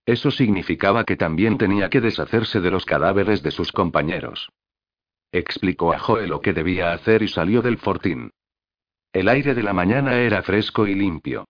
Eso 0.08 0.32
significaba 0.32 1.04
que 1.04 1.16
también 1.16 1.60
tenía 1.60 1.92
que 1.92 2.02
deshacerse 2.02 2.62
de 2.62 2.72
los 2.72 2.84
cadáveres 2.84 3.44
de 3.44 3.52
sus 3.52 3.72
compañeros. 3.72 4.50
Explicó 5.32 5.94
a 5.94 6.00
Joe 6.00 6.26
lo 6.26 6.42
que 6.42 6.54
debía 6.54 6.94
hacer 6.94 7.22
y 7.22 7.28
salió 7.28 7.62
del 7.62 7.78
fortín. 7.78 8.32
El 9.14 9.30
aire 9.30 9.54
de 9.54 9.62
la 9.62 9.74
mañana 9.74 10.18
era 10.18 10.42
fresco 10.42 10.88
y 10.88 10.96
limpio. 10.96 11.46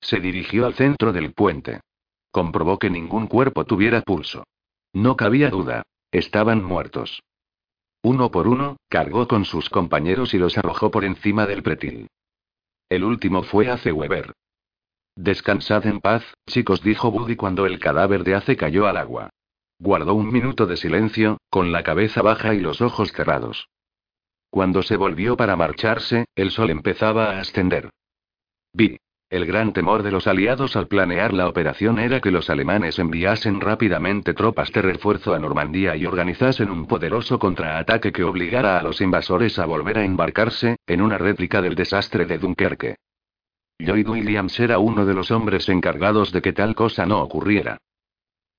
Se 0.00 0.20
dirigió 0.20 0.64
al 0.64 0.74
centro 0.74 1.12
del 1.12 1.32
puente. 1.32 1.80
Comprobó 2.30 2.78
que 2.78 2.88
ningún 2.88 3.26
cuerpo 3.26 3.64
tuviera 3.64 4.00
pulso. 4.02 4.44
No 4.94 5.16
cabía 5.16 5.50
duda. 5.50 5.82
Estaban 6.12 6.62
muertos. 6.62 7.22
Uno 8.02 8.30
por 8.30 8.46
uno, 8.46 8.76
cargó 8.88 9.26
con 9.26 9.44
sus 9.44 9.68
compañeros 9.68 10.34
y 10.34 10.38
los 10.38 10.56
arrojó 10.56 10.90
por 10.90 11.04
encima 11.04 11.46
del 11.46 11.64
pretil. 11.64 12.06
El 12.88 13.02
último 13.02 13.42
fue 13.42 13.68
Ace 13.68 13.90
Weber. 13.90 14.32
Descansad 15.16 15.86
en 15.86 16.00
paz, 16.00 16.22
chicos, 16.46 16.82
dijo 16.82 17.10
Buddy 17.10 17.34
cuando 17.34 17.66
el 17.66 17.80
cadáver 17.80 18.22
de 18.22 18.36
Ace 18.36 18.56
cayó 18.56 18.86
al 18.86 18.96
agua. 18.96 19.30
Guardó 19.80 20.14
un 20.14 20.32
minuto 20.32 20.66
de 20.66 20.76
silencio, 20.76 21.38
con 21.50 21.72
la 21.72 21.82
cabeza 21.82 22.22
baja 22.22 22.54
y 22.54 22.60
los 22.60 22.80
ojos 22.80 23.10
cerrados. 23.12 23.68
Cuando 24.50 24.84
se 24.84 24.96
volvió 24.96 25.36
para 25.36 25.56
marcharse, 25.56 26.26
el 26.36 26.52
sol 26.52 26.70
empezaba 26.70 27.32
a 27.32 27.40
ascender. 27.40 27.90
Vi. 28.72 28.98
El 29.34 29.46
gran 29.46 29.72
temor 29.72 30.04
de 30.04 30.12
los 30.12 30.28
aliados 30.28 30.76
al 30.76 30.86
planear 30.86 31.32
la 31.32 31.48
operación 31.48 31.98
era 31.98 32.20
que 32.20 32.30
los 32.30 32.50
alemanes 32.50 33.00
enviasen 33.00 33.60
rápidamente 33.60 34.32
tropas 34.32 34.70
de 34.70 34.80
refuerzo 34.80 35.34
a 35.34 35.40
Normandía 35.40 35.96
y 35.96 36.06
organizasen 36.06 36.70
un 36.70 36.86
poderoso 36.86 37.40
contraataque 37.40 38.12
que 38.12 38.22
obligara 38.22 38.78
a 38.78 38.82
los 38.84 39.00
invasores 39.00 39.58
a 39.58 39.66
volver 39.66 39.98
a 39.98 40.04
embarcarse, 40.04 40.76
en 40.86 41.00
una 41.00 41.18
réplica 41.18 41.60
del 41.60 41.74
desastre 41.74 42.26
de 42.26 42.38
Dunkerque. 42.38 42.94
Lloyd 43.80 44.08
Williams 44.08 44.60
era 44.60 44.78
uno 44.78 45.04
de 45.04 45.14
los 45.14 45.32
hombres 45.32 45.68
encargados 45.68 46.30
de 46.30 46.40
que 46.40 46.52
tal 46.52 46.76
cosa 46.76 47.04
no 47.04 47.20
ocurriera. 47.20 47.78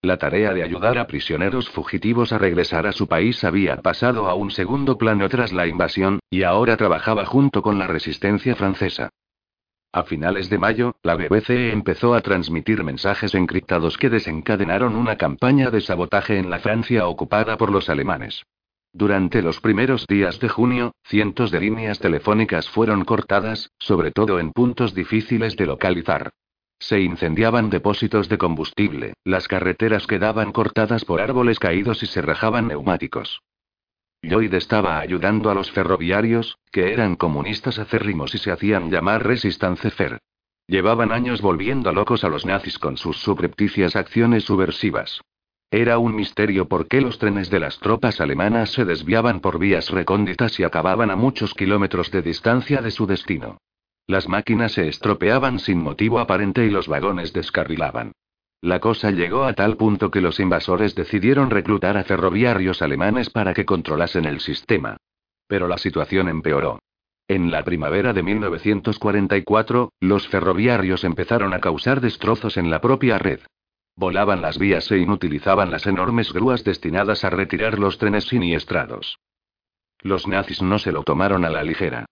La 0.02 0.18
tarea 0.18 0.54
de 0.54 0.64
ayudar 0.64 0.98
a 0.98 1.08
prisioneros 1.08 1.70
fugitivos 1.70 2.34
a 2.34 2.38
regresar 2.38 2.86
a 2.86 2.92
su 2.92 3.08
país 3.08 3.46
había 3.46 3.78
pasado 3.78 4.28
a 4.28 4.34
un 4.34 4.52
segundo 4.52 4.98
plano 4.98 5.30
tras 5.30 5.54
la 5.54 5.68
invasión, 5.68 6.20
y 6.30 6.44
ahora 6.44 6.76
trabajaba 6.76 7.24
junto 7.24 7.62
con 7.62 7.80
la 7.80 7.88
resistencia 7.88 8.58
francesa. 8.58 9.12
A 9.96 10.04
finales 10.04 10.50
de 10.50 10.58
mayo, 10.58 10.98
la 11.04 11.16
BBC 11.16 11.72
empezó 11.72 12.16
a 12.16 12.20
transmitir 12.20 12.84
mensajes 12.84 13.34
encriptados 13.34 13.98
que 13.98 14.10
desencadenaron 14.10 14.94
una 14.94 15.16
campaña 15.16 15.72
de 15.72 15.80
sabotaje 15.80 16.38
en 16.38 16.50
la 16.50 16.60
Francia 16.60 17.08
ocupada 17.08 17.56
por 17.56 17.72
los 17.72 17.88
alemanes. 17.88 18.44
Durante 18.92 19.42
los 19.42 19.62
primeros 19.62 20.06
días 20.06 20.38
de 20.42 20.50
junio, 20.50 20.92
cientos 21.06 21.50
de 21.50 21.62
líneas 21.62 22.00
telefónicas 22.00 22.70
fueron 22.70 23.06
cortadas, 23.06 23.72
sobre 23.80 24.12
todo 24.12 24.38
en 24.42 24.52
puntos 24.52 24.94
difíciles 24.94 25.56
de 25.56 25.66
localizar. 25.66 26.32
Se 26.78 27.00
incendiaban 27.00 27.70
depósitos 27.70 28.28
de 28.28 28.38
combustible, 28.38 29.14
las 29.24 29.48
carreteras 29.48 30.08
quedaban 30.08 30.52
cortadas 30.52 31.06
por 31.06 31.22
árboles 31.22 31.58
caídos 31.58 32.04
y 32.04 32.08
se 32.08 32.22
rajaban 32.22 32.68
neumáticos. 32.68 33.40
Lloyd 34.26 34.54
estaba 34.56 35.00
ayudando 35.00 35.52
a 35.52 35.54
los 35.54 35.72
ferroviarios, 35.72 36.58
que 36.72 36.92
eran 36.92 37.16
comunistas 37.16 37.78
acérrimos 37.78 38.34
y 38.34 38.40
se 38.40 38.52
hacían 38.52 38.90
llamar 38.90 39.24
Resistance 39.24 39.92
Fer. 39.92 40.20
Llevaban 40.68 41.12
años 41.12 41.42
volviendo 41.42 41.92
locos 41.94 42.24
a 42.24 42.30
los 42.30 42.44
nazis 42.44 42.80
con 42.80 42.98
sus 42.98 43.18
subrepticias 43.18 43.96
acciones 43.96 44.44
subversivas. 44.46 45.22
Era 45.70 46.00
un 46.00 46.16
misterio 46.16 46.68
por 46.68 46.88
qué 46.88 47.02
los 47.02 47.20
trenes 47.20 47.52
de 47.52 47.60
las 47.60 47.80
tropas 47.80 48.20
alemanas 48.20 48.72
se 48.72 48.84
desviaban 48.84 49.42
por 49.42 49.60
vías 49.60 49.92
recónditas 49.92 50.60
y 50.60 50.64
acababan 50.64 51.12
a 51.12 51.16
muchos 51.16 51.54
kilómetros 51.54 52.10
de 52.10 52.24
distancia 52.24 52.82
de 52.82 52.90
su 52.90 53.06
destino. 53.06 53.60
Las 54.08 54.28
máquinas 54.28 54.72
se 54.72 54.88
estropeaban 54.88 55.60
sin 55.60 55.80
motivo 55.80 56.20
aparente 56.20 56.66
y 56.66 56.72
los 56.72 56.88
vagones 56.88 57.32
descarrilaban. 57.32 58.14
La 58.66 58.80
cosa 58.80 59.12
llegó 59.12 59.44
a 59.44 59.54
tal 59.54 59.78
punto 59.78 60.10
que 60.10 60.22
los 60.22 60.40
invasores 60.40 60.96
decidieron 60.96 61.52
reclutar 61.52 61.98
a 61.98 62.04
ferroviarios 62.04 62.82
alemanes 62.82 63.30
para 63.30 63.54
que 63.54 63.64
controlasen 63.64 64.26
el 64.26 64.40
sistema. 64.40 64.98
Pero 65.46 65.68
la 65.68 65.78
situación 65.78 66.30
empeoró. 66.30 66.80
En 67.28 67.52
la 67.52 67.64
primavera 67.64 68.12
de 68.12 68.24
1944, 68.24 69.92
los 70.00 70.28
ferroviarios 70.30 71.04
empezaron 71.04 71.54
a 71.54 71.60
causar 71.60 72.02
destrozos 72.02 72.58
en 72.58 72.72
la 72.72 72.82
propia 72.82 73.20
red. 73.20 73.42
Volaban 73.96 74.42
las 74.42 74.58
vías 74.58 74.90
e 74.90 74.98
inutilizaban 74.98 75.70
las 75.70 75.86
enormes 75.86 76.34
grúas 76.34 76.64
destinadas 76.64 77.24
a 77.24 77.30
retirar 77.30 77.78
los 77.78 78.00
trenes 78.00 78.24
siniestrados. 78.24 79.20
Los 80.00 80.28
nazis 80.28 80.64
no 80.64 80.80
se 80.80 80.92
lo 80.92 81.04
tomaron 81.04 81.46
a 81.46 81.52
la 81.52 81.62
ligera. 81.62 82.08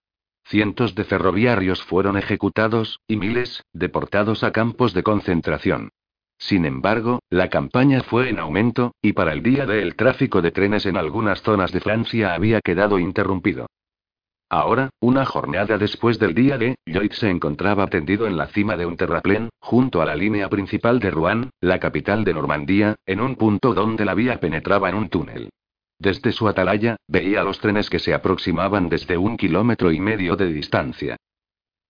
Cientos 0.45 0.93
de 0.93 1.03
ferroviarios 1.03 1.81
fueron 1.81 2.15
ejecutados, 2.15 2.99
y 3.07 3.15
miles, 3.15 3.63
deportados 3.73 4.43
a 4.43 4.51
campos 4.51 4.93
de 4.93 5.01
concentración. 5.01 5.89
Sin 6.47 6.65
embargo, 6.65 7.19
la 7.29 7.49
campaña 7.49 8.03
fue 8.03 8.27
en 8.27 8.37
aumento, 8.37 8.95
y 9.01 9.13
para 9.13 9.31
el 9.31 9.41
día 9.41 9.65
de 9.65 9.81
el 9.81 9.95
tráfico 9.95 10.41
de 10.41 10.51
trenes 10.51 10.85
en 10.85 10.97
algunas 10.97 11.41
zonas 11.41 11.71
de 11.71 11.79
Francia 11.79 12.33
había 12.33 12.59
quedado 12.59 12.99
interrumpido. 12.99 13.67
Ahora, 14.49 14.89
una 14.99 15.23
jornada 15.23 15.77
después 15.77 16.19
del 16.19 16.33
día 16.33 16.57
de, 16.57 16.75
Lloyd 16.85 17.13
se 17.13 17.29
encontraba 17.29 17.87
tendido 17.87 18.27
en 18.27 18.35
la 18.35 18.47
cima 18.47 18.75
de 18.75 18.85
un 18.85 18.97
terraplén, 18.97 19.47
junto 19.61 20.01
a 20.01 20.05
la 20.05 20.17
línea 20.17 20.49
principal 20.49 20.99
de 20.99 21.11
Rouen, 21.11 21.49
la 21.61 21.79
capital 21.79 22.25
de 22.25 22.33
Normandía, 22.33 22.95
en 23.05 23.21
un 23.21 23.37
punto 23.37 23.73
donde 23.73 24.03
la 24.03 24.13
vía 24.13 24.41
penetraba 24.41 24.89
en 24.89 24.95
un 24.95 25.07
túnel. 25.07 25.49
Desde 25.97 26.33
su 26.33 26.49
atalaya, 26.49 26.97
veía 27.07 27.43
los 27.43 27.59
trenes 27.59 27.89
que 27.89 27.99
se 27.99 28.13
aproximaban 28.13 28.89
desde 28.89 29.17
un 29.17 29.37
kilómetro 29.37 29.93
y 29.93 30.01
medio 30.01 30.35
de 30.35 30.51
distancia. 30.51 31.15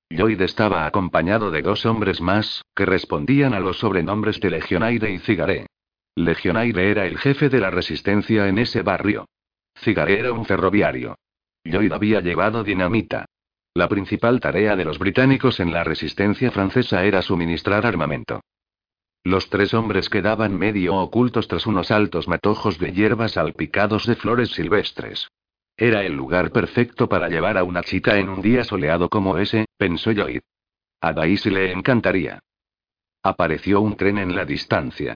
Lloyd 0.10 0.42
estaba 0.42 0.86
acompañado 0.86 1.50
de 1.52 1.62
dos 1.62 1.86
hombres 1.86 2.22
más, 2.22 2.64
que 2.76 2.86
respondían 2.86 3.54
a 3.54 3.60
los 3.60 3.80
sobrenombres 3.80 4.40
de 4.40 4.52
Legionaire 4.52 5.12
y 5.12 5.20
Cigaré. 5.20 5.68
Legionaire 6.16 6.92
era 6.92 7.06
el 7.06 7.18
jefe 7.18 7.50
de 7.50 7.60
la 7.60 7.72
resistencia 7.72 8.48
en 8.48 8.60
ese 8.60 8.84
barrio. 8.84 9.26
Cigaré 9.76 10.20
era 10.20 10.32
un 10.32 10.46
ferroviario. 10.46 11.16
Lloyd 11.64 11.92
había 11.92 12.22
llevado 12.22 12.64
dinamita. 12.64 13.26
La 13.74 13.88
principal 13.88 14.40
tarea 14.40 14.76
de 14.76 14.86
los 14.86 15.00
británicos 15.00 15.60
en 15.60 15.72
la 15.72 15.84
resistencia 15.84 16.52
francesa 16.52 17.04
era 17.06 17.24
suministrar 17.24 17.86
armamento. 17.86 18.42
Los 19.24 19.50
tres 19.50 19.74
hombres 19.74 20.10
quedaban 20.10 20.58
medio 20.58 20.96
ocultos 20.96 21.48
tras 21.48 21.66
unos 21.66 21.90
altos 21.90 22.28
matojos 22.28 22.78
de 22.78 22.92
hierbas 22.92 23.32
salpicados 23.32 24.06
de 24.06 24.16
flores 24.16 24.52
silvestres. 24.52 25.30
Era 25.76 26.04
el 26.04 26.14
lugar 26.14 26.52
perfecto 26.52 27.10
para 27.10 27.30
llevar 27.30 27.58
a 27.58 27.64
una 27.64 27.82
chica 27.82 28.18
en 28.18 28.30
un 28.30 28.42
día 28.42 28.64
soleado 28.64 29.10
como 29.10 29.38
ese, 29.38 29.66
pensó 29.78 30.12
Lloyd. 30.12 30.42
A 31.02 31.14
Daisy 31.14 31.50
le 31.50 31.72
encantaría. 31.72 32.40
Apareció 33.24 33.82
un 33.82 33.96
tren 33.96 34.18
en 34.18 34.36
la 34.36 34.46
distancia. 34.46 35.16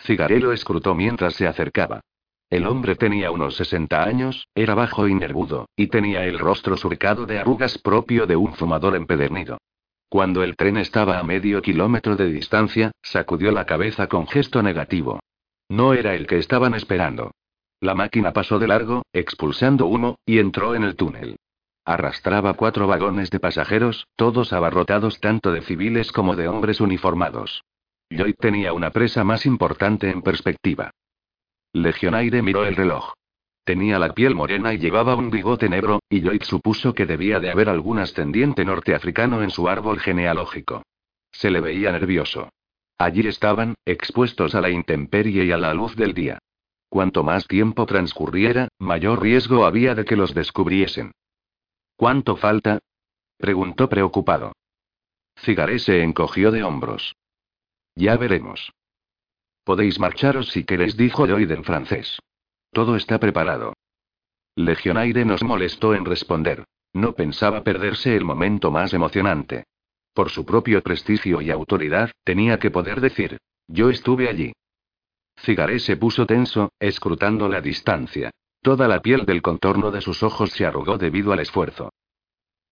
Cigarello 0.00 0.52
escrutó 0.52 0.94
mientras 0.94 1.34
se 1.34 1.46
acercaba. 1.46 2.00
El 2.48 2.66
hombre 2.66 2.94
tenía 2.94 3.32
unos 3.32 3.56
60 3.56 4.04
años, 4.04 4.46
era 4.54 4.74
bajo 4.74 5.08
y 5.08 5.14
nervudo, 5.14 5.68
y 5.74 5.88
tenía 5.88 6.24
el 6.24 6.38
rostro 6.38 6.76
surcado 6.76 7.26
de 7.26 7.40
arrugas 7.40 7.78
propio 7.78 8.26
de 8.26 8.36
un 8.36 8.54
fumador 8.54 8.94
empedernido. 8.94 9.58
Cuando 10.08 10.44
el 10.44 10.54
tren 10.56 10.76
estaba 10.76 11.18
a 11.18 11.24
medio 11.24 11.60
kilómetro 11.60 12.14
de 12.14 12.28
distancia, 12.28 12.92
sacudió 13.02 13.50
la 13.50 13.66
cabeza 13.66 14.06
con 14.06 14.28
gesto 14.28 14.62
negativo. 14.62 15.18
No 15.68 15.94
era 15.94 16.14
el 16.14 16.28
que 16.28 16.38
estaban 16.38 16.74
esperando. 16.74 17.32
La 17.80 17.94
máquina 17.94 18.32
pasó 18.32 18.58
de 18.58 18.68
largo, 18.68 19.02
expulsando 19.12 19.86
humo, 19.86 20.18
y 20.24 20.38
entró 20.38 20.74
en 20.74 20.84
el 20.84 20.96
túnel. 20.96 21.36
Arrastraba 21.84 22.54
cuatro 22.54 22.86
vagones 22.86 23.30
de 23.30 23.38
pasajeros, 23.38 24.08
todos 24.16 24.52
abarrotados 24.52 25.20
tanto 25.20 25.52
de 25.52 25.62
civiles 25.62 26.10
como 26.10 26.34
de 26.34 26.48
hombres 26.48 26.80
uniformados. 26.80 27.62
Lloyd 28.10 28.34
tenía 28.38 28.72
una 28.72 28.90
presa 28.90 29.24
más 29.24 29.46
importante 29.46 30.10
en 30.10 30.22
perspectiva. 30.22 30.90
Legionaire 31.72 32.42
miró 32.42 32.64
el 32.64 32.76
reloj. 32.76 33.12
Tenía 33.64 33.98
la 33.98 34.14
piel 34.14 34.34
morena 34.34 34.72
y 34.72 34.78
llevaba 34.78 35.14
un 35.16 35.30
bigote 35.30 35.68
negro, 35.68 36.00
y 36.08 36.20
Lloyd 36.20 36.42
supuso 36.42 36.94
que 36.94 37.04
debía 37.04 37.40
de 37.40 37.50
haber 37.50 37.68
algún 37.68 37.98
ascendiente 37.98 38.64
norteafricano 38.64 39.42
en 39.42 39.50
su 39.50 39.68
árbol 39.68 39.98
genealógico. 40.00 40.82
Se 41.32 41.50
le 41.50 41.60
veía 41.60 41.92
nervioso. 41.92 42.48
Allí 42.96 43.26
estaban, 43.28 43.74
expuestos 43.84 44.54
a 44.54 44.60
la 44.60 44.70
intemperie 44.70 45.44
y 45.44 45.52
a 45.52 45.58
la 45.58 45.74
luz 45.74 45.94
del 45.96 46.14
día. 46.14 46.38
Cuanto 46.88 47.22
más 47.24 47.46
tiempo 47.46 47.86
transcurriera, 47.86 48.68
mayor 48.78 49.20
riesgo 49.20 49.66
había 49.66 49.94
de 49.94 50.04
que 50.04 50.16
los 50.16 50.34
descubriesen. 50.34 51.12
¿Cuánto 51.96 52.36
falta? 52.36 52.78
preguntó 53.36 53.88
preocupado. 53.88 54.52
Cigaré 55.38 55.78
se 55.78 56.02
encogió 56.02 56.50
de 56.50 56.62
hombros. 56.62 57.14
Ya 57.94 58.16
veremos. 58.16 58.72
Podéis 59.64 59.98
marcharos 59.98 60.50
si 60.50 60.64
queréis, 60.64 60.96
dijo 60.96 61.26
Lloyd 61.26 61.50
en 61.50 61.64
francés. 61.64 62.18
Todo 62.72 62.96
está 62.96 63.18
preparado. 63.18 63.74
Legionaire 64.54 65.24
nos 65.24 65.42
molestó 65.42 65.94
en 65.94 66.04
responder. 66.04 66.64
No 66.92 67.14
pensaba 67.14 67.62
perderse 67.62 68.16
el 68.16 68.24
momento 68.24 68.70
más 68.70 68.94
emocionante. 68.94 69.64
Por 70.14 70.30
su 70.30 70.46
propio 70.46 70.82
prestigio 70.82 71.42
y 71.42 71.50
autoridad, 71.50 72.10
tenía 72.24 72.58
que 72.58 72.70
poder 72.70 73.00
decir: 73.00 73.38
Yo 73.68 73.90
estuve 73.90 74.28
allí. 74.28 74.52
Cigaré 75.38 75.78
se 75.78 75.96
puso 75.96 76.26
tenso, 76.26 76.72
escrutando 76.80 77.48
la 77.48 77.60
distancia. 77.60 78.30
Toda 78.62 78.88
la 78.88 79.00
piel 79.00 79.24
del 79.24 79.42
contorno 79.42 79.90
de 79.90 80.00
sus 80.00 80.22
ojos 80.22 80.50
se 80.50 80.66
arrugó 80.66 80.98
debido 80.98 81.32
al 81.32 81.40
esfuerzo. 81.40 81.90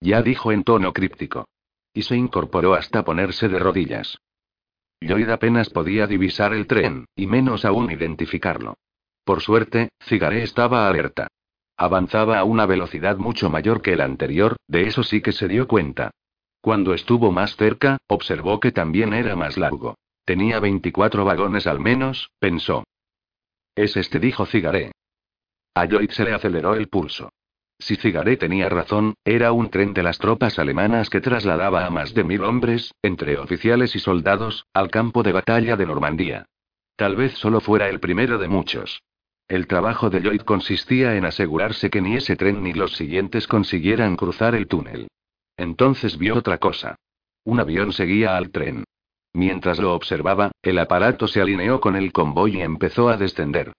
Ya 0.00 0.22
dijo 0.22 0.50
en 0.52 0.64
tono 0.64 0.92
críptico. 0.92 1.46
Y 1.92 2.02
se 2.02 2.16
incorporó 2.16 2.74
hasta 2.74 3.04
ponerse 3.04 3.48
de 3.48 3.58
rodillas. 3.58 4.18
Lloyd 5.00 5.28
apenas 5.28 5.70
podía 5.70 6.06
divisar 6.06 6.52
el 6.52 6.66
tren, 6.66 7.06
y 7.14 7.26
menos 7.26 7.64
aún 7.64 7.90
identificarlo. 7.90 8.74
Por 9.24 9.40
suerte, 9.40 9.90
Cigaré 10.00 10.42
estaba 10.42 10.88
alerta. 10.88 11.28
Avanzaba 11.76 12.38
a 12.38 12.44
una 12.44 12.66
velocidad 12.66 13.16
mucho 13.16 13.50
mayor 13.50 13.82
que 13.82 13.92
el 13.92 14.00
anterior, 14.00 14.56
de 14.68 14.86
eso 14.86 15.02
sí 15.02 15.20
que 15.20 15.32
se 15.32 15.48
dio 15.48 15.66
cuenta. 15.66 16.10
Cuando 16.60 16.94
estuvo 16.94 17.30
más 17.30 17.56
cerca, 17.56 17.98
observó 18.08 18.60
que 18.60 18.72
también 18.72 19.12
era 19.12 19.36
más 19.36 19.56
largo. 19.56 19.96
Tenía 20.24 20.58
24 20.58 21.24
vagones 21.24 21.66
al 21.66 21.80
menos, 21.80 22.30
pensó. 22.38 22.84
Es 23.74 23.96
este, 23.96 24.18
dijo 24.18 24.46
Cigaré. 24.46 24.92
A 25.74 25.84
Lloyd 25.84 26.10
se 26.10 26.24
le 26.24 26.32
aceleró 26.32 26.74
el 26.74 26.88
pulso. 26.88 27.30
Si 27.78 27.96
Cigaré 27.96 28.36
tenía 28.36 28.68
razón, 28.68 29.14
era 29.24 29.52
un 29.52 29.68
tren 29.68 29.92
de 29.92 30.02
las 30.02 30.18
tropas 30.18 30.58
alemanas 30.58 31.10
que 31.10 31.20
trasladaba 31.20 31.84
a 31.84 31.90
más 31.90 32.14
de 32.14 32.24
mil 32.24 32.44
hombres, 32.44 32.94
entre 33.02 33.36
oficiales 33.38 33.94
y 33.96 33.98
soldados, 33.98 34.64
al 34.72 34.90
campo 34.90 35.22
de 35.22 35.32
batalla 35.32 35.76
de 35.76 35.84
Normandía. 35.84 36.46
Tal 36.96 37.16
vez 37.16 37.34
solo 37.34 37.60
fuera 37.60 37.88
el 37.88 38.00
primero 38.00 38.38
de 38.38 38.48
muchos. 38.48 39.02
El 39.48 39.66
trabajo 39.66 40.08
de 40.08 40.20
Lloyd 40.20 40.42
consistía 40.42 41.16
en 41.16 41.26
asegurarse 41.26 41.90
que 41.90 42.00
ni 42.00 42.16
ese 42.16 42.36
tren 42.36 42.62
ni 42.62 42.72
los 42.72 42.96
siguientes 42.96 43.46
consiguieran 43.46 44.16
cruzar 44.16 44.54
el 44.54 44.68
túnel. 44.68 45.08
Entonces 45.56 46.16
vio 46.16 46.36
otra 46.36 46.58
cosa. 46.58 46.96
Un 47.44 47.60
avión 47.60 47.92
seguía 47.92 48.36
al 48.36 48.50
tren. 48.50 48.84
Mientras 49.34 49.80
lo 49.80 49.94
observaba, 49.94 50.52
el 50.62 50.78
aparato 50.78 51.26
se 51.26 51.40
alineó 51.40 51.80
con 51.80 51.96
el 51.96 52.12
convoy 52.12 52.58
y 52.58 52.62
empezó 52.62 53.08
a 53.08 53.16
descender. 53.16 53.72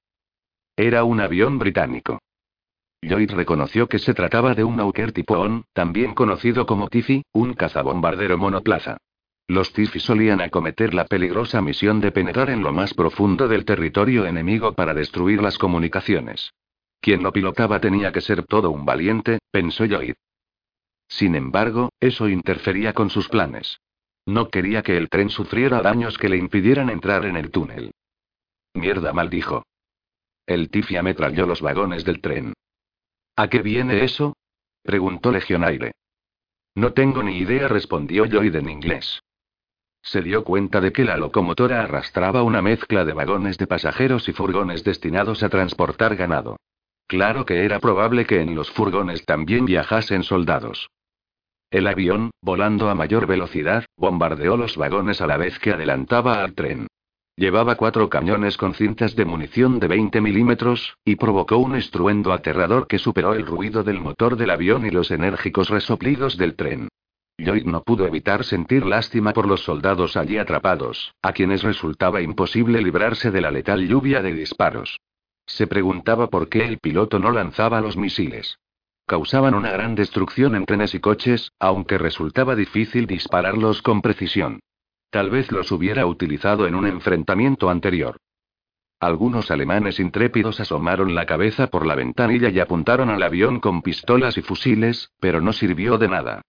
Era 0.75 1.05
un 1.05 1.21
avión 1.21 1.57
británico. 1.57 2.19
Lloyd 3.01 3.31
reconoció 3.31 3.87
que 3.87 3.99
se 3.99 4.13
trataba 4.13 4.53
de 4.53 4.65
un 4.65 4.77
Hawker 4.77 5.13
tipo 5.13 5.39
ON, 5.39 5.63
también 5.71 6.13
conocido 6.13 6.65
como 6.65 6.89
Tiffy, 6.89 7.23
un 7.31 7.53
cazabombardero 7.53 8.37
monoplaza. 8.37 8.97
Los 9.47 9.71
Tiffy 9.71 9.99
solían 9.99 10.41
acometer 10.41 10.93
la 10.93 11.05
peligrosa 11.05 11.61
misión 11.61 12.01
de 12.01 12.11
penetrar 12.11 12.49
en 12.49 12.61
lo 12.61 12.73
más 12.73 12.93
profundo 12.93 13.47
del 13.47 13.63
territorio 13.63 14.25
enemigo 14.25 14.73
para 14.73 14.93
destruir 14.93 15.41
las 15.41 15.57
comunicaciones. 15.57 16.51
Quien 16.99 17.23
lo 17.23 17.31
pilotaba 17.31 17.79
tenía 17.79 18.11
que 18.11 18.21
ser 18.21 18.43
todo 18.43 18.71
un 18.71 18.85
valiente, 18.85 19.39
pensó 19.51 19.85
Lloyd. 19.85 20.15
Sin 21.07 21.35
embargo, 21.35 21.91
eso 21.99 22.27
interfería 22.27 22.93
con 22.93 23.09
sus 23.09 23.29
planes. 23.29 23.79
No 24.25 24.49
quería 24.49 24.81
que 24.81 24.97
el 24.97 25.09
tren 25.09 25.29
sufriera 25.29 25.81
daños 25.81 26.17
que 26.17 26.29
le 26.29 26.37
impidieran 26.37 26.89
entrar 26.89 27.25
en 27.25 27.37
el 27.37 27.51
túnel. 27.51 27.91
Mierda, 28.73 29.13
maldijo. 29.13 29.63
El 30.45 30.69
Tiffy 30.69 30.97
ametralló 30.97 31.45
los 31.45 31.61
vagones 31.61 32.03
del 32.05 32.21
tren. 32.21 32.53
¿A 33.35 33.49
qué 33.49 33.61
viene 33.61 34.03
eso? 34.03 34.35
preguntó 34.83 35.31
Legionaire. 35.31 35.91
No 36.75 36.93
tengo 36.93 37.23
ni 37.23 37.37
idea, 37.37 37.67
respondió 37.67 38.25
Lloyd 38.25 38.55
en 38.55 38.69
inglés. 38.69 39.21
Se 40.01 40.21
dio 40.21 40.43
cuenta 40.43 40.81
de 40.81 40.91
que 40.91 41.03
la 41.03 41.17
locomotora 41.17 41.81
arrastraba 41.81 42.43
una 42.43 42.61
mezcla 42.61 43.05
de 43.05 43.13
vagones 43.13 43.57
de 43.57 43.65
pasajeros 43.65 44.29
y 44.29 44.33
furgones 44.33 44.83
destinados 44.83 45.41
a 45.41 45.49
transportar 45.49 46.15
ganado. 46.15 46.57
Claro 47.07 47.45
que 47.45 47.65
era 47.65 47.79
probable 47.79 48.25
que 48.25 48.41
en 48.41 48.55
los 48.55 48.69
furgones 48.71 49.25
también 49.25 49.65
viajasen 49.65 50.23
soldados. 50.23 50.89
El 51.75 51.87
avión, 51.87 52.31
volando 52.41 52.89
a 52.89 52.95
mayor 52.95 53.27
velocidad, 53.27 53.83
bombardeó 53.97 54.55
los 54.55 54.77
vagones 54.77 55.19
a 55.19 55.27
la 55.27 55.35
vez 55.35 55.59
que 55.59 55.71
adelantaba 55.71 56.41
al 56.41 56.53
tren. 56.53 56.87
Llevaba 57.35 57.75
cuatro 57.75 58.07
cañones 58.07 58.55
con 58.55 58.75
cintas 58.75 59.13
de 59.17 59.25
munición 59.25 59.81
de 59.81 59.89
20 59.89 60.21
milímetros, 60.21 60.95
y 61.03 61.17
provocó 61.17 61.57
un 61.57 61.75
estruendo 61.75 62.31
aterrador 62.31 62.87
que 62.87 62.97
superó 62.97 63.33
el 63.33 63.45
ruido 63.45 63.83
del 63.83 63.99
motor 63.99 64.37
del 64.37 64.51
avión 64.51 64.85
y 64.85 64.89
los 64.89 65.11
enérgicos 65.11 65.67
resoplidos 65.67 66.37
del 66.37 66.55
tren. 66.55 66.87
Lloyd 67.37 67.65
no 67.65 67.83
pudo 67.83 68.07
evitar 68.07 68.45
sentir 68.45 68.85
lástima 68.85 69.33
por 69.33 69.45
los 69.45 69.65
soldados 69.65 70.15
allí 70.15 70.37
atrapados, 70.37 71.13
a 71.21 71.33
quienes 71.33 71.61
resultaba 71.61 72.21
imposible 72.21 72.81
librarse 72.81 73.31
de 73.31 73.41
la 73.41 73.51
letal 73.51 73.85
lluvia 73.85 74.21
de 74.21 74.31
disparos. 74.31 74.97
Se 75.45 75.67
preguntaba 75.67 76.29
por 76.29 76.47
qué 76.47 76.65
el 76.65 76.79
piloto 76.79 77.19
no 77.19 77.31
lanzaba 77.31 77.81
los 77.81 77.97
misiles. 77.97 78.59
Causaban 79.05 79.53
una 79.53 79.71
gran 79.71 79.95
destrucción 79.95 80.55
en 80.55 80.65
trenes 80.65 80.95
y 80.95 80.99
coches, 80.99 81.51
aunque 81.59 81.97
resultaba 81.97 82.55
difícil 82.55 83.05
dispararlos 83.05 83.81
con 83.81 84.01
precisión. 84.01 84.59
Tal 85.11 85.29
vez 85.29 85.51
los 85.51 85.71
hubiera 85.71 86.05
utilizado 86.05 86.67
en 86.67 86.75
un 86.75 86.87
enfrentamiento 86.87 87.69
anterior. 87.69 88.17
Algunos 88.99 89.51
alemanes 89.51 89.99
intrépidos 89.99 90.59
asomaron 90.59 91.13
la 91.13 91.25
cabeza 91.25 91.67
por 91.67 91.85
la 91.85 91.95
ventanilla 91.95 92.49
y 92.49 92.59
apuntaron 92.59 93.09
al 93.09 93.21
avión 93.21 93.59
con 93.59 93.81
pistolas 93.81 94.37
y 94.37 94.41
fusiles, 94.41 95.11
pero 95.19 95.41
no 95.41 95.53
sirvió 95.53 95.97
de 95.97 96.07
nada. 96.07 96.41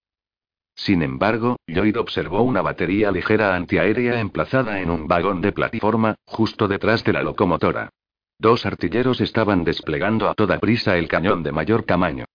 Sin 0.75 1.03
embargo, 1.03 1.57
Lloyd 1.67 1.99
observó 1.99 2.43
una 2.43 2.63
batería 2.63 3.11
ligera 3.11 3.55
antiaérea 3.55 4.21
emplazada 4.21 4.81
en 4.81 4.91
un 4.91 5.09
vagón 5.09 5.41
de 5.41 5.53
plataforma, 5.53 6.15
justo 6.25 6.69
detrás 6.69 7.03
de 7.05 7.13
la 7.15 7.23
locomotora. 7.23 7.91
Dos 8.39 8.67
artilleros 8.67 9.21
estaban 9.21 9.65
desplegando 9.65 10.29
a 10.29 10.35
toda 10.35 10.59
prisa 10.59 10.97
el 10.97 11.09
cañón 11.09 11.43
de 11.43 11.53
mayor 11.53 11.85
tamaño. 11.85 12.27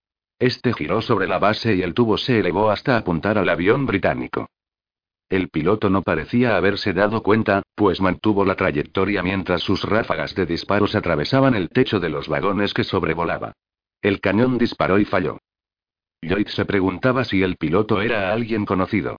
Este 0.42 0.74
giró 0.74 1.04
sobre 1.04 1.28
la 1.28 1.38
base 1.38 1.76
y 1.76 1.84
el 1.84 1.94
tubo 1.94 2.18
se 2.18 2.40
elevó 2.40 2.72
hasta 2.72 2.98
apuntar 2.98 3.38
al 3.38 3.48
avión 3.48 3.86
británico. 3.86 4.50
El 5.30 5.50
piloto 5.50 5.92
no 5.92 6.02
parecía 6.02 6.58
haberse 6.58 6.94
dado 6.94 7.22
cuenta, 7.22 7.62
pues 7.76 8.02
mantuvo 8.02 8.44
la 8.44 8.56
trayectoria 8.56 9.22
mientras 9.22 9.62
sus 9.62 9.84
ráfagas 9.84 10.34
de 10.34 10.48
disparos 10.48 10.96
atravesaban 10.96 11.54
el 11.54 11.70
techo 11.70 12.00
de 12.00 12.10
los 12.10 12.28
vagones 12.28 12.74
que 12.74 12.84
sobrevolaba. 12.84 13.54
El 14.02 14.20
cañón 14.20 14.58
disparó 14.58 14.98
y 14.98 15.06
falló. 15.06 15.38
Lloyd 16.24 16.48
se 16.48 16.66
preguntaba 16.66 17.24
si 17.24 17.44
el 17.44 17.58
piloto 17.58 18.02
era 18.02 18.34
alguien 18.34 18.66
conocido. 18.66 19.18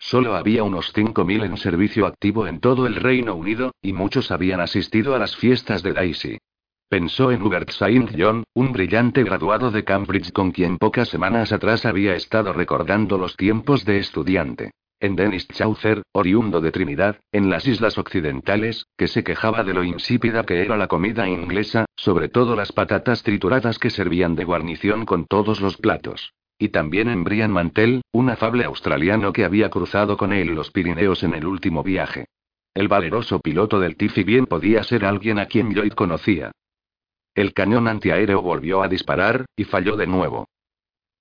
Solo 0.00 0.34
había 0.34 0.64
unos 0.64 0.92
5.000 0.92 1.44
en 1.44 1.56
servicio 1.56 2.04
activo 2.04 2.48
en 2.48 2.58
todo 2.58 2.88
el 2.88 2.96
Reino 2.96 3.36
Unido, 3.36 3.76
y 3.80 3.92
muchos 3.92 4.32
habían 4.32 4.58
asistido 4.58 5.14
a 5.14 5.20
las 5.20 5.36
fiestas 5.36 5.84
de 5.84 5.92
Daisy. 5.92 6.38
Pensó 6.88 7.32
en 7.32 7.42
Hubert 7.42 7.70
Saint 7.70 8.10
John, 8.16 8.44
un 8.54 8.72
brillante 8.72 9.24
graduado 9.24 9.70
de 9.70 9.84
Cambridge 9.84 10.32
con 10.32 10.52
quien 10.52 10.78
pocas 10.78 11.08
semanas 11.08 11.52
atrás 11.52 11.86
había 11.86 12.14
estado 12.14 12.52
recordando 12.52 13.18
los 13.18 13.36
tiempos 13.36 13.84
de 13.84 13.98
estudiante 13.98 14.70
en 15.04 15.16
Dennis 15.16 15.46
Chaucer, 15.48 16.02
oriundo 16.12 16.62
de 16.62 16.72
Trinidad, 16.72 17.20
en 17.30 17.50
las 17.50 17.66
Islas 17.66 17.98
Occidentales, 17.98 18.86
que 18.96 19.06
se 19.06 19.22
quejaba 19.22 19.62
de 19.62 19.74
lo 19.74 19.84
insípida 19.84 20.44
que 20.44 20.62
era 20.62 20.78
la 20.78 20.88
comida 20.88 21.28
inglesa, 21.28 21.84
sobre 21.94 22.30
todo 22.30 22.56
las 22.56 22.72
patatas 22.72 23.22
trituradas 23.22 23.78
que 23.78 23.90
servían 23.90 24.34
de 24.34 24.44
guarnición 24.44 25.04
con 25.04 25.26
todos 25.26 25.60
los 25.60 25.76
platos. 25.76 26.32
Y 26.58 26.68
también 26.68 27.10
en 27.10 27.22
Brian 27.22 27.50
Mantel, 27.50 28.00
un 28.12 28.30
afable 28.30 28.64
australiano 28.64 29.32
que 29.34 29.44
había 29.44 29.68
cruzado 29.68 30.16
con 30.16 30.32
él 30.32 30.54
los 30.54 30.70
Pirineos 30.70 31.22
en 31.22 31.34
el 31.34 31.44
último 31.44 31.82
viaje. 31.82 32.24
El 32.72 32.88
valeroso 32.88 33.40
piloto 33.40 33.80
del 33.80 33.96
Tiffy 33.96 34.24
bien 34.24 34.46
podía 34.46 34.82
ser 34.84 35.04
alguien 35.04 35.38
a 35.38 35.46
quien 35.46 35.74
Lloyd 35.74 35.92
conocía. 35.92 36.50
El 37.34 37.52
cañón 37.52 37.88
antiaéreo 37.88 38.42
volvió 38.42 38.82
a 38.82 38.88
disparar, 38.88 39.46
y 39.56 39.64
falló 39.64 39.96
de 39.96 40.06
nuevo. 40.06 40.48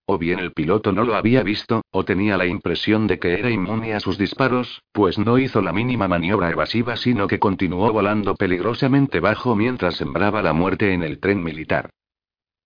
O 0.06 0.18
bien 0.18 0.40
el 0.40 0.52
piloto 0.52 0.92
no 0.92 1.06
lo 1.06 1.16
había 1.16 1.44
visto, 1.44 1.82
o 1.90 2.04
tenía 2.04 2.38
la 2.38 2.46
impresión 2.46 3.08
de 3.08 3.20
que 3.20 3.40
era 3.40 3.50
inmune 3.50 3.94
a 3.94 4.00
sus 4.00 4.18
disparos, 4.18 4.84
pues 4.92 5.18
no 5.18 5.38
hizo 5.38 5.62
la 5.62 5.72
mínima 5.72 6.10
maniobra 6.10 6.52
evasiva, 6.52 6.98
sino 6.98 7.28
que 7.28 7.40
continuó 7.40 7.92
volando 7.92 8.36
peligrosamente 8.36 9.22
bajo 9.22 9.56
mientras 9.56 9.96
sembraba 9.96 10.42
la 10.42 10.52
muerte 10.52 10.94
en 10.94 11.04
el 11.04 11.20
tren 11.20 11.42
militar. 11.42 11.90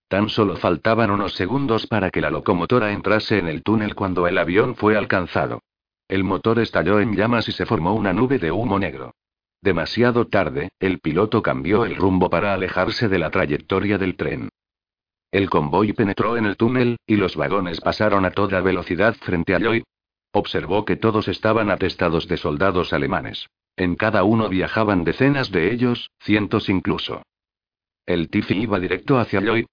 Tan 0.08 0.30
solo 0.30 0.56
faltaban 0.56 1.12
unos 1.12 1.34
segundos 1.36 1.86
para 1.86 2.10
que 2.10 2.22
la 2.22 2.32
locomotora 2.32 2.92
entrase 2.92 3.38
en 3.38 3.48
el 3.48 3.62
túnel 3.62 3.94
cuando 3.94 4.28
el 4.28 4.38
avión 4.38 4.76
fue 4.76 4.98
alcanzado. 4.98 5.62
El 6.08 6.24
motor 6.24 6.60
estalló 6.60 7.00
en 7.00 7.16
llamas 7.16 7.48
y 7.50 7.52
se 7.52 7.66
formó 7.66 7.94
una 7.94 8.14
nube 8.14 8.40
de 8.40 8.52
humo 8.52 8.80
negro. 8.80 9.14
Demasiado 9.62 10.28
tarde, 10.28 10.70
el 10.80 11.00
piloto 11.00 11.42
cambió 11.42 11.86
el 11.86 11.96
rumbo 11.96 12.30
para 12.30 12.54
alejarse 12.54 13.10
de 13.10 13.20
la 13.20 13.32
trayectoria 13.32 13.98
del 13.98 14.16
tren. 14.16 14.50
El 15.32 15.50
convoy 15.50 15.94
penetró 15.94 16.38
en 16.38 16.46
el 16.46 16.56
túnel, 16.56 16.98
y 17.06 17.16
los 17.16 17.36
vagones 17.36 17.82
pasaron 17.82 18.26
a 18.26 18.32
toda 18.32 18.62
velocidad 18.62 19.16
frente 19.16 19.56
a 19.56 19.60
Lloyd. 19.60 19.84
Observó 20.32 20.86
que 20.86 20.96
todos 20.96 21.28
estaban 21.28 21.70
atestados 21.70 22.28
de 22.28 22.38
soldados 22.38 22.94
alemanes. 22.94 23.48
En 23.76 23.96
cada 23.96 24.24
uno 24.24 24.50
viajaban 24.50 25.04
decenas 25.04 25.52
de 25.52 25.72
ellos, 25.72 26.10
cientos 26.20 26.70
incluso. 26.70 27.24
El 28.06 28.30
Tiffy 28.30 28.62
iba 28.62 28.80
directo 28.80 29.20
hacia 29.20 29.42
Lloyd. 29.42 29.66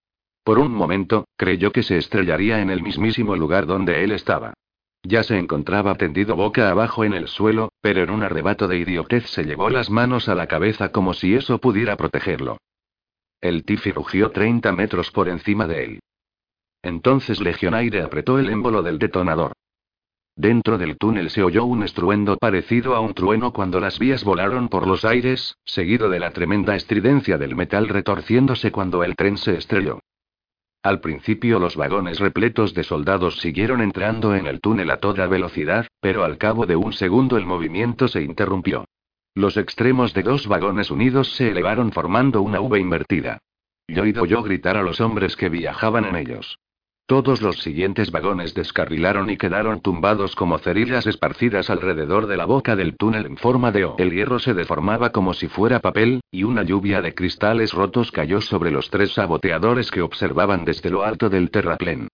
Por 0.43 0.59
un 0.59 0.73
momento, 0.75 1.27
creyó 1.37 1.73
que 1.73 1.83
se 1.83 1.97
estrellaría 1.97 2.61
en 2.61 2.71
el 2.71 2.83
mismísimo 2.83 3.37
lugar 3.37 3.67
donde 3.67 4.05
él 4.05 4.13
estaba. 4.13 4.55
Ya 5.07 5.23
se 5.23 5.39
encontraba 5.39 5.95
tendido 5.97 6.35
boca 6.35 6.71
abajo 6.71 7.05
en 7.05 7.13
el 7.13 7.29
suelo, 7.29 7.69
pero 7.83 8.03
en 8.03 8.11
un 8.11 8.23
arrebato 8.23 8.69
de 8.69 8.79
idiotez 8.79 9.27
se 9.29 9.45
llevó 9.45 9.69
las 9.69 9.91
manos 9.91 10.31
a 10.31 10.35
la 10.35 10.47
cabeza 10.47 10.93
como 10.93 11.13
si 11.13 11.35
eso 11.35 11.59
pudiera 11.59 11.97
protegerlo. 11.97 12.57
El 13.43 13.65
Tiffy 13.65 13.93
rugió 13.93 14.31
30 14.31 14.73
metros 14.73 15.11
por 15.11 15.29
encima 15.29 15.67
de 15.67 15.85
él. 15.85 16.01
Entonces 16.83 17.41
Legionaire 17.41 18.01
apretó 18.01 18.39
el 18.39 18.49
émbolo 18.49 18.83
del 18.83 18.99
detonador. 18.99 19.53
Dentro 20.37 20.79
del 20.79 20.97
túnel 20.97 21.29
se 21.29 21.43
oyó 21.43 21.67
un 21.67 21.83
estruendo 21.83 22.39
parecido 22.39 22.97
a 22.97 23.01
un 23.01 23.13
trueno 23.13 23.53
cuando 23.53 23.81
las 23.81 23.99
vías 23.99 24.25
volaron 24.25 24.71
por 24.71 24.87
los 24.87 25.05
aires, 25.05 25.57
seguido 25.67 26.09
de 26.09 26.19
la 26.19 26.31
tremenda 26.31 26.75
estridencia 26.77 27.37
del 27.37 27.55
metal 27.55 27.89
retorciéndose 27.89 28.73
cuando 28.73 29.05
el 29.05 29.15
tren 29.17 29.37
se 29.37 29.57
estrelló. 29.57 30.01
Al 30.85 31.01
principio 31.01 31.59
los 31.59 31.77
vagones 31.77 32.19
repletos 32.19 32.75
de 32.75 32.85
soldados 32.85 33.39
siguieron 33.41 33.81
entrando 33.81 34.35
en 34.35 34.47
el 34.47 34.61
túnel 34.61 34.91
a 34.91 34.99
toda 34.99 35.27
velocidad, 35.27 35.87
pero 35.99 36.25
al 36.25 36.37
cabo 36.37 36.67
de 36.67 36.77
un 36.77 36.93
segundo 36.93 37.39
el 37.39 37.47
movimiento 37.47 38.07
se 38.07 38.21
interrumpió. 38.21 38.85
Los 39.35 39.57
extremos 39.57 40.13
de 40.13 40.23
dos 40.23 40.47
vagones 40.47 40.91
unidos 40.91 41.33
se 41.37 41.49
elevaron 41.49 41.91
formando 41.91 42.43
una 42.43 42.61
V 42.61 42.79
invertida. 42.79 43.39
Lloyd 43.89 44.21
oyó 44.21 44.43
gritar 44.43 44.77
a 44.77 44.83
los 44.83 45.01
hombres 45.01 45.37
que 45.37 45.49
viajaban 45.49 46.05
en 46.05 46.17
ellos. 46.17 46.59
Todos 47.07 47.43
los 47.43 47.59
siguientes 47.59 48.11
vagones 48.11 48.55
descarrilaron 48.55 49.29
y 49.29 49.37
quedaron 49.37 49.83
tumbados 49.83 50.35
como 50.35 50.57
cerillas 50.57 51.07
esparcidas 51.07 51.69
alrededor 51.69 52.27
de 52.27 52.39
la 52.39 52.47
boca 52.47 52.77
del 52.77 52.97
túnel 52.97 53.27
en 53.27 53.37
forma 53.37 53.73
de 53.73 53.85
O. 53.85 53.97
El 53.99 54.11
hierro 54.11 54.39
se 54.39 54.55
deformaba 54.55 55.11
como 55.11 55.35
si 55.35 55.49
fuera 55.49 55.81
papel, 55.81 56.23
y 56.31 56.45
una 56.45 56.63
lluvia 56.63 57.03
de 57.03 57.15
cristales 57.15 57.75
rotos 57.75 58.11
cayó 58.11 58.41
sobre 58.41 58.71
los 58.71 58.89
tres 58.89 59.13
saboteadores 59.13 59.91
que 59.91 60.01
observaban 60.01 60.65
desde 60.65 60.89
lo 60.89 61.03
alto 61.03 61.29
del 61.29 61.51
terraplén. 61.51 62.09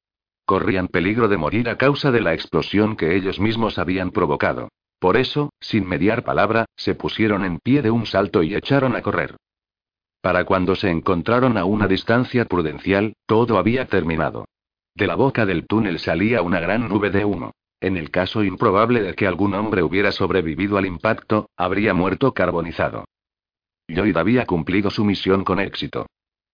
Corrían 0.44 0.88
peligro 0.88 1.28
de 1.28 1.36
morir 1.36 1.68
a 1.68 1.78
causa 1.78 2.10
de 2.10 2.22
la 2.22 2.34
explosión 2.34 2.96
que 2.96 3.14
ellos 3.14 3.38
mismos 3.38 3.78
habían 3.78 4.10
provocado. 4.10 4.70
Por 4.98 5.16
eso, 5.16 5.50
sin 5.60 5.88
mediar 5.88 6.24
palabra, 6.24 6.64
se 6.74 6.96
pusieron 6.96 7.44
en 7.44 7.60
pie 7.60 7.82
de 7.82 7.92
un 7.92 8.06
salto 8.06 8.42
y 8.42 8.56
echaron 8.56 8.96
a 8.96 9.02
correr. 9.02 9.36
Para 10.20 10.44
cuando 10.44 10.74
se 10.74 10.90
encontraron 10.90 11.56
a 11.56 11.64
una 11.64 11.86
distancia 11.86 12.44
prudencial, 12.46 13.14
todo 13.26 13.56
había 13.56 13.86
terminado. 13.86 14.46
De 15.00 15.06
la 15.06 15.14
boca 15.14 15.46
del 15.46 15.66
túnel 15.66 15.98
salía 15.98 16.42
una 16.42 16.60
gran 16.60 16.86
nube 16.86 17.08
de 17.08 17.24
humo. 17.24 17.52
En 17.80 17.96
el 17.96 18.10
caso 18.10 18.44
improbable 18.44 19.00
de 19.00 19.14
que 19.14 19.26
algún 19.26 19.54
hombre 19.54 19.82
hubiera 19.82 20.12
sobrevivido 20.12 20.76
al 20.76 20.84
impacto, 20.84 21.48
habría 21.56 21.94
muerto 21.94 22.34
carbonizado. 22.34 23.06
Lloyd 23.88 24.14
había 24.18 24.44
cumplido 24.44 24.90
su 24.90 25.06
misión 25.06 25.42
con 25.42 25.58
éxito. 25.58 26.04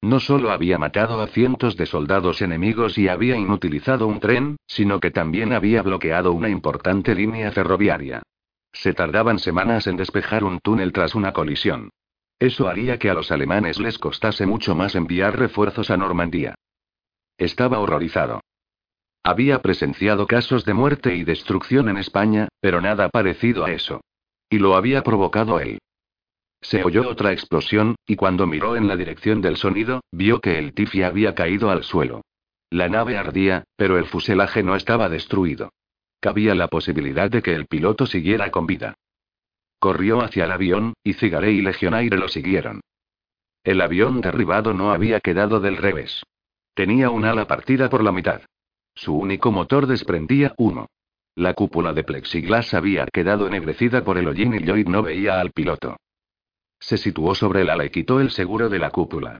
No 0.00 0.20
solo 0.20 0.52
había 0.52 0.78
matado 0.78 1.20
a 1.20 1.26
cientos 1.26 1.76
de 1.76 1.86
soldados 1.86 2.40
enemigos 2.40 2.98
y 2.98 3.08
había 3.08 3.34
inutilizado 3.36 4.06
un 4.06 4.20
tren, 4.20 4.58
sino 4.68 5.00
que 5.00 5.10
también 5.10 5.52
había 5.52 5.82
bloqueado 5.82 6.30
una 6.30 6.48
importante 6.48 7.16
línea 7.16 7.50
ferroviaria. 7.50 8.22
Se 8.72 8.94
tardaban 8.94 9.40
semanas 9.40 9.88
en 9.88 9.96
despejar 9.96 10.44
un 10.44 10.60
túnel 10.60 10.92
tras 10.92 11.16
una 11.16 11.32
colisión. 11.32 11.90
Eso 12.38 12.68
haría 12.68 12.96
que 13.00 13.10
a 13.10 13.14
los 13.14 13.32
alemanes 13.32 13.80
les 13.80 13.98
costase 13.98 14.46
mucho 14.46 14.76
más 14.76 14.94
enviar 14.94 15.36
refuerzos 15.36 15.90
a 15.90 15.96
Normandía. 15.96 16.54
Estaba 17.38 17.78
horrorizado. 17.80 18.40
Había 19.22 19.60
presenciado 19.60 20.26
casos 20.26 20.64
de 20.64 20.72
muerte 20.72 21.16
y 21.16 21.24
destrucción 21.24 21.88
en 21.88 21.98
España, 21.98 22.48
pero 22.60 22.80
nada 22.80 23.08
parecido 23.08 23.64
a 23.64 23.72
eso. 23.72 24.00
Y 24.48 24.58
lo 24.58 24.76
había 24.76 25.02
provocado 25.02 25.58
él. 25.60 25.78
Se 26.60 26.82
oyó 26.84 27.08
otra 27.08 27.32
explosión, 27.32 27.96
y 28.06 28.16
cuando 28.16 28.46
miró 28.46 28.76
en 28.76 28.88
la 28.88 28.96
dirección 28.96 29.40
del 29.40 29.56
sonido, 29.56 30.00
vio 30.12 30.40
que 30.40 30.58
el 30.58 30.74
Tiffy 30.74 31.02
había 31.02 31.34
caído 31.34 31.70
al 31.70 31.84
suelo. 31.84 32.22
La 32.70 32.88
nave 32.88 33.16
ardía, 33.16 33.64
pero 33.76 33.98
el 33.98 34.06
fuselaje 34.06 34.62
no 34.62 34.74
estaba 34.74 35.08
destruido. 35.08 35.70
Cabía 36.20 36.54
la 36.54 36.68
posibilidad 36.68 37.30
de 37.30 37.42
que 37.42 37.54
el 37.54 37.66
piloto 37.66 38.06
siguiera 38.06 38.50
con 38.50 38.66
vida. 38.66 38.94
Corrió 39.78 40.22
hacia 40.22 40.44
el 40.44 40.52
avión, 40.52 40.94
y 41.04 41.12
Cigaré 41.12 41.52
y 41.52 41.60
Legionaire 41.60 42.16
lo 42.16 42.28
siguieron. 42.28 42.80
El 43.62 43.80
avión 43.80 44.20
derribado 44.20 44.72
no 44.72 44.92
había 44.92 45.20
quedado 45.20 45.60
del 45.60 45.76
revés. 45.76 46.22
Tenía 46.76 47.08
un 47.08 47.24
ala 47.24 47.46
partida 47.46 47.88
por 47.88 48.04
la 48.04 48.12
mitad. 48.12 48.42
Su 48.94 49.16
único 49.16 49.50
motor 49.50 49.86
desprendía 49.86 50.52
humo. 50.58 50.90
La 51.34 51.54
cúpula 51.54 51.94
de 51.94 52.04
plexiglas 52.04 52.74
había 52.74 53.06
quedado 53.06 53.46
ennegrecida 53.46 54.04
por 54.04 54.18
el 54.18 54.28
hollín 54.28 54.52
y 54.54 54.58
Lloyd 54.58 54.86
no 54.86 55.02
veía 55.02 55.40
al 55.40 55.52
piloto. 55.52 55.96
Se 56.78 56.98
situó 56.98 57.34
sobre 57.34 57.62
el 57.62 57.70
ala 57.70 57.86
y 57.86 57.88
quitó 57.88 58.20
el 58.20 58.30
seguro 58.30 58.68
de 58.68 58.78
la 58.78 58.90
cúpula. 58.90 59.38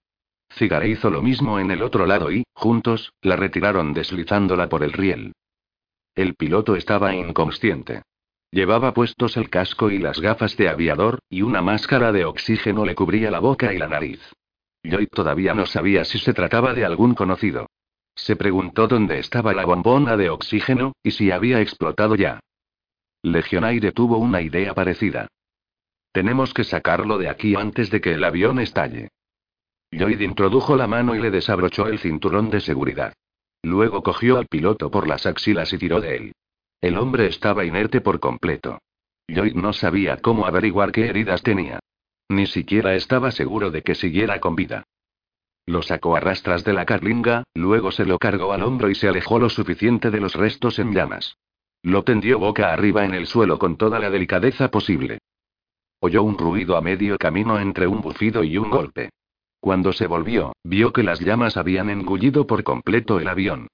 Cigaré 0.51 0.89
hizo 0.89 1.11
lo 1.11 1.21
mismo 1.21 1.59
en 1.59 1.69
el 1.69 1.83
otro 1.83 2.07
lado 2.07 2.31
y, 2.31 2.43
juntos, 2.55 3.13
la 3.21 3.35
retiraron 3.35 3.93
deslizándola 3.93 4.67
por 4.67 4.81
el 4.81 4.93
riel. 4.93 5.33
El 6.15 6.33
piloto 6.33 6.75
estaba 6.75 7.13
inconsciente. 7.13 8.01
Llevaba 8.49 8.95
puestos 8.95 9.37
el 9.37 9.51
casco 9.51 9.91
y 9.91 9.99
las 9.99 10.19
gafas 10.21 10.57
de 10.57 10.69
aviador, 10.69 11.19
y 11.29 11.43
una 11.43 11.61
máscara 11.61 12.11
de 12.11 12.25
oxígeno 12.25 12.83
le 12.83 12.95
cubría 12.95 13.29
la 13.29 13.39
boca 13.39 13.71
y 13.75 13.77
la 13.77 13.87
nariz. 13.87 14.21
Lloyd 14.87 15.09
todavía 15.09 15.53
no 15.53 15.65
sabía 15.65 16.05
si 16.05 16.17
se 16.17 16.33
trataba 16.33 16.73
de 16.73 16.85
algún 16.85 17.13
conocido. 17.13 17.67
Se 18.15 18.35
preguntó 18.35 18.87
dónde 18.87 19.19
estaba 19.19 19.53
la 19.53 19.65
bombona 19.65 20.15
de 20.15 20.29
oxígeno, 20.29 20.93
y 21.03 21.11
si 21.11 21.29
había 21.29 21.61
explotado 21.61 22.15
ya. 22.15 22.39
Legionaire 23.21 23.91
tuvo 23.91 24.17
una 24.17 24.41
idea 24.41 24.73
parecida. 24.73 25.27
Tenemos 26.13 26.53
que 26.53 26.63
sacarlo 26.63 27.17
de 27.17 27.29
aquí 27.29 27.55
antes 27.55 27.91
de 27.91 27.99
que 27.99 28.13
el 28.13 28.23
avión 28.23 28.59
estalle. 28.59 29.09
Lloyd 29.91 30.21
introdujo 30.21 30.75
la 30.75 30.87
mano 30.87 31.15
y 31.15 31.19
le 31.19 31.31
desabrochó 31.31 31.87
el 31.87 31.99
cinturón 31.99 32.49
de 32.49 32.61
seguridad. 32.61 33.13
Luego 33.63 34.01
cogió 34.01 34.37
al 34.37 34.47
piloto 34.47 34.89
por 34.89 35.07
las 35.07 35.25
axilas 35.25 35.73
y 35.73 35.77
tiró 35.77 35.99
de 35.99 36.15
él. 36.15 36.31
El 36.79 36.97
hombre 36.97 37.27
estaba 37.27 37.65
inerte 37.65 37.99
por 37.99 38.19
completo. 38.19 38.79
Lloyd 39.27 39.55
no 39.55 39.73
sabía 39.73 40.17
cómo 40.17 40.45
averiguar 40.45 40.91
qué 40.93 41.07
heridas 41.07 41.43
tenía. 41.43 41.79
Ni 42.29 42.45
siquiera 42.45 42.95
estaba 42.95 43.31
seguro 43.31 43.71
de 43.71 43.83
que 43.83 43.95
siguiera 43.95 44.39
con 44.39 44.55
vida. 44.55 44.83
Lo 45.65 45.81
sacó 45.81 46.15
a 46.15 46.19
rastras 46.19 46.63
de 46.63 46.73
la 46.73 46.85
carlinga, 46.85 47.43
luego 47.53 47.91
se 47.91 48.05
lo 48.05 48.19
cargó 48.19 48.53
al 48.53 48.63
hombro 48.63 48.89
y 48.89 48.95
se 48.95 49.07
alejó 49.07 49.39
lo 49.39 49.49
suficiente 49.49 50.11
de 50.11 50.19
los 50.19 50.33
restos 50.33 50.79
en 50.79 50.93
llamas. 50.93 51.37
Lo 51.83 52.03
tendió 52.03 52.39
boca 52.39 52.73
arriba 52.73 53.05
en 53.05 53.13
el 53.13 53.27
suelo 53.27 53.59
con 53.59 53.77
toda 53.77 53.99
la 53.99 54.09
delicadeza 54.09 54.69
posible. 54.69 55.19
Oyó 55.99 56.23
un 56.23 56.37
ruido 56.37 56.77
a 56.77 56.81
medio 56.81 57.17
camino 57.17 57.59
entre 57.59 57.87
un 57.87 58.01
bufido 58.01 58.43
y 58.43 58.57
un 58.57 58.69
golpe. 58.69 59.09
Cuando 59.59 59.91
se 59.91 60.07
volvió, 60.07 60.53
vio 60.63 60.93
que 60.93 61.03
las 61.03 61.19
llamas 61.19 61.57
habían 61.57 61.89
engullido 61.89 62.45
por 62.47 62.63
completo 62.63 63.19
el 63.19 63.27
avión. 63.27 63.67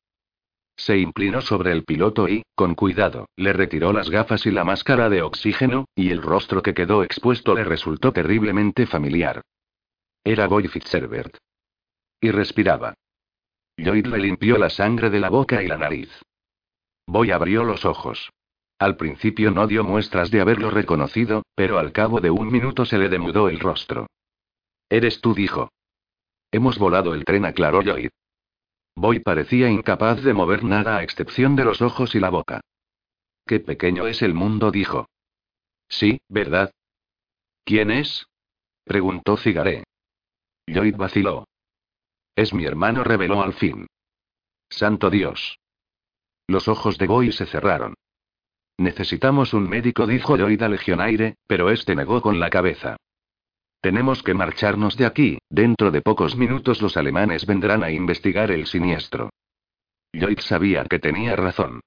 Se 0.75 0.97
inclinó 0.97 1.41
sobre 1.41 1.71
el 1.71 1.83
piloto 1.83 2.27
y, 2.27 2.43
con 2.55 2.75
cuidado, 2.75 3.27
le 3.35 3.53
retiró 3.53 3.93
las 3.93 4.09
gafas 4.09 4.45
y 4.45 4.51
la 4.51 4.63
máscara 4.63 5.09
de 5.09 5.21
oxígeno, 5.21 5.85
y 5.95 6.09
el 6.09 6.21
rostro 6.21 6.61
que 6.61 6.73
quedó 6.73 7.03
expuesto 7.03 7.53
le 7.53 7.63
resultó 7.63 8.11
terriblemente 8.11 8.85
familiar. 8.85 9.41
Era 10.23 10.47
Boy 10.47 10.67
Fitzherbert. 10.67 11.37
Y 12.21 12.31
respiraba. 12.31 12.95
Lloyd 13.77 14.07
le 14.07 14.17
limpió 14.19 14.57
la 14.57 14.69
sangre 14.69 15.09
de 15.09 15.19
la 15.19 15.29
boca 15.29 15.61
y 15.61 15.67
la 15.67 15.77
nariz. 15.77 16.09
Boy 17.05 17.31
abrió 17.31 17.63
los 17.63 17.85
ojos. 17.85 18.31
Al 18.79 18.97
principio 18.97 19.51
no 19.51 19.67
dio 19.67 19.83
muestras 19.83 20.31
de 20.31 20.41
haberlo 20.41 20.69
reconocido, 20.69 21.43
pero 21.55 21.77
al 21.79 21.91
cabo 21.91 22.19
de 22.19 22.31
un 22.31 22.51
minuto 22.51 22.85
se 22.85 22.97
le 22.97 23.09
demudó 23.09 23.49
el 23.49 23.59
rostro. 23.59 24.07
Eres 24.89 25.21
tú, 25.21 25.33
dijo. 25.33 25.71
Hemos 26.51 26.77
volado 26.77 27.13
el 27.13 27.25
tren, 27.25 27.45
aclaró 27.45 27.81
Lloyd. 27.81 28.09
Boy 28.95 29.19
parecía 29.19 29.69
incapaz 29.69 30.21
de 30.23 30.33
mover 30.33 30.63
nada 30.63 30.97
a 30.97 31.03
excepción 31.03 31.55
de 31.55 31.65
los 31.65 31.81
ojos 31.81 32.15
y 32.15 32.19
la 32.19 32.29
boca. 32.29 32.61
Qué 33.45 33.59
pequeño 33.59 34.07
es 34.07 34.21
el 34.21 34.33
mundo, 34.33 34.71
dijo. 34.71 35.09
Sí, 35.89 36.19
¿verdad? 36.29 36.71
¿Quién 37.65 37.91
es? 37.91 38.27
preguntó 38.83 39.37
Cigaré. 39.37 39.83
Lloyd 40.67 40.95
vaciló. 40.95 41.47
Es 42.35 42.53
mi 42.53 42.65
hermano, 42.65 43.03
reveló 43.03 43.41
al 43.41 43.53
fin. 43.53 43.87
Santo 44.69 45.09
Dios. 45.09 45.59
Los 46.47 46.67
ojos 46.67 46.97
de 46.97 47.07
Boy 47.07 47.31
se 47.31 47.45
cerraron. 47.45 47.95
Necesitamos 48.77 49.53
un 49.53 49.69
médico, 49.69 50.07
dijo 50.07 50.35
Lloyd 50.35 50.61
a 50.63 50.69
Legionaire, 50.69 51.35
pero 51.47 51.69
este 51.69 51.95
negó 51.95 52.21
con 52.21 52.39
la 52.39 52.49
cabeza. 52.49 52.97
Tenemos 53.83 54.23
que 54.23 54.33
marcharnos 54.33 54.95
de 54.95 55.05
aquí, 55.05 55.39
dentro 55.49 55.91
de 55.91 56.01
pocos 56.01 56.37
minutos 56.37 56.81
los 56.81 56.95
alemanes 56.95 57.45
vendrán 57.45 57.83
a 57.83 57.91
investigar 57.91 58.49
el 58.49 58.65
siniestro. 58.65 59.29
Lloyd 60.13 60.39
sabía 60.39 60.85
que 60.85 60.99
tenía 60.99 61.35
razón. 61.35 61.81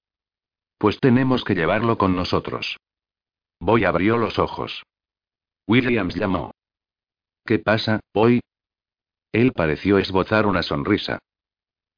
Pues 0.77 1.01
tenemos 1.01 1.43
que 1.43 1.55
llevarlo 1.55 1.97
con 1.97 2.14
nosotros. 2.14 2.77
Boy 3.60 3.86
abrió 3.86 4.18
los 4.18 4.39
ojos. 4.39 4.82
Williams 5.66 6.14
llamó. 6.14 6.51
¿Qué 7.47 7.60
pasa, 7.60 8.01
Boy? 8.12 8.40
Él 9.32 9.52
pareció 9.55 9.97
esbozar 9.97 10.44
una 10.44 10.62
sonrisa. 10.62 11.18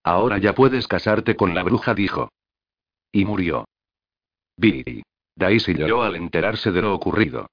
Ahora 0.04 0.38
ya 0.38 0.54
puedes 0.54 0.86
casarte 0.86 1.34
con 1.34 1.56
la 1.56 1.64
bruja, 1.64 1.94
dijo. 1.94 2.28
Y 3.10 3.24
murió. 3.24 3.64
Billy. 4.56 5.02
Daisy 5.34 5.74
lloró 5.74 6.04
al 6.04 6.14
enterarse 6.14 6.70
de 6.70 6.82
lo 6.82 6.94
ocurrido. 6.94 7.48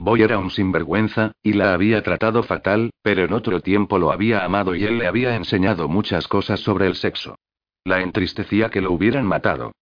Boy 0.00 0.22
era 0.22 0.38
un 0.38 0.50
sinvergüenza, 0.50 1.32
y 1.42 1.52
la 1.52 1.74
había 1.74 2.02
tratado 2.02 2.42
fatal, 2.42 2.88
pero 3.02 3.22
en 3.22 3.34
otro 3.34 3.60
tiempo 3.60 3.98
lo 3.98 4.10
había 4.10 4.42
amado 4.46 4.74
y 4.74 4.84
él 4.84 4.96
le 4.96 5.06
había 5.06 5.36
enseñado 5.36 5.88
muchas 5.88 6.26
cosas 6.26 6.60
sobre 6.60 6.86
el 6.86 6.94
sexo. 6.94 7.36
La 7.84 8.00
entristecía 8.00 8.70
que 8.70 8.80
lo 8.80 8.92
hubieran 8.92 9.26
matado. 9.26 9.72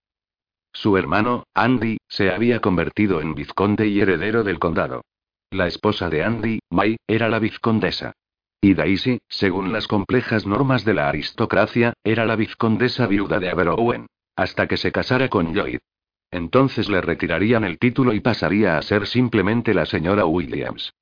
Su 0.73 0.97
hermano, 0.97 1.45
Andy, 1.55 1.99
se 2.09 2.33
había 2.33 2.59
convertido 2.59 3.21
en 3.21 3.37
vizconde 3.37 3.87
y 3.87 4.01
heredero 4.01 4.43
del 4.43 4.59
condado. 4.59 5.03
La 5.53 5.69
esposa 5.69 6.11
de 6.11 6.25
Andy, 6.25 6.59
May, 6.69 6.97
era 7.07 7.29
la 7.29 7.39
vizcondesa. 7.39 8.11
Y 8.61 8.75
Daisy, 8.75 9.21
según 9.29 9.73
las 9.73 9.87
complejas 9.87 10.47
normas 10.47 10.85
de 10.85 10.95
la 10.95 11.09
aristocracia, 11.09 11.93
era 12.03 12.27
la 12.27 12.35
vizcondesa 12.35 13.07
viuda 13.07 13.39
de 13.39 13.51
Aberowen, 13.51 14.09
hasta 14.35 14.67
que 14.67 14.79
se 14.79 14.91
casara 14.91 15.29
con 15.29 15.55
Lloyd. 15.55 15.79
Entonces 16.31 16.89
le 16.89 17.01
retirarían 17.01 17.65
el 17.65 17.79
título 17.79 18.13
y 18.13 18.21
pasaría 18.21 18.77
a 18.77 18.83
ser 18.83 19.07
simplemente 19.07 19.75
la 19.75 19.87
señora 19.87 20.27
Williams. 20.27 20.93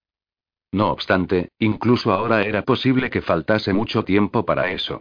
No 0.73 0.91
obstante, 0.91 1.51
incluso 1.59 2.13
ahora 2.13 2.43
era 2.43 2.63
posible 2.63 3.11
que 3.11 3.23
faltase 3.23 3.73
mucho 3.73 4.05
tiempo 4.05 4.45
para 4.45 4.71
eso. 4.71 5.01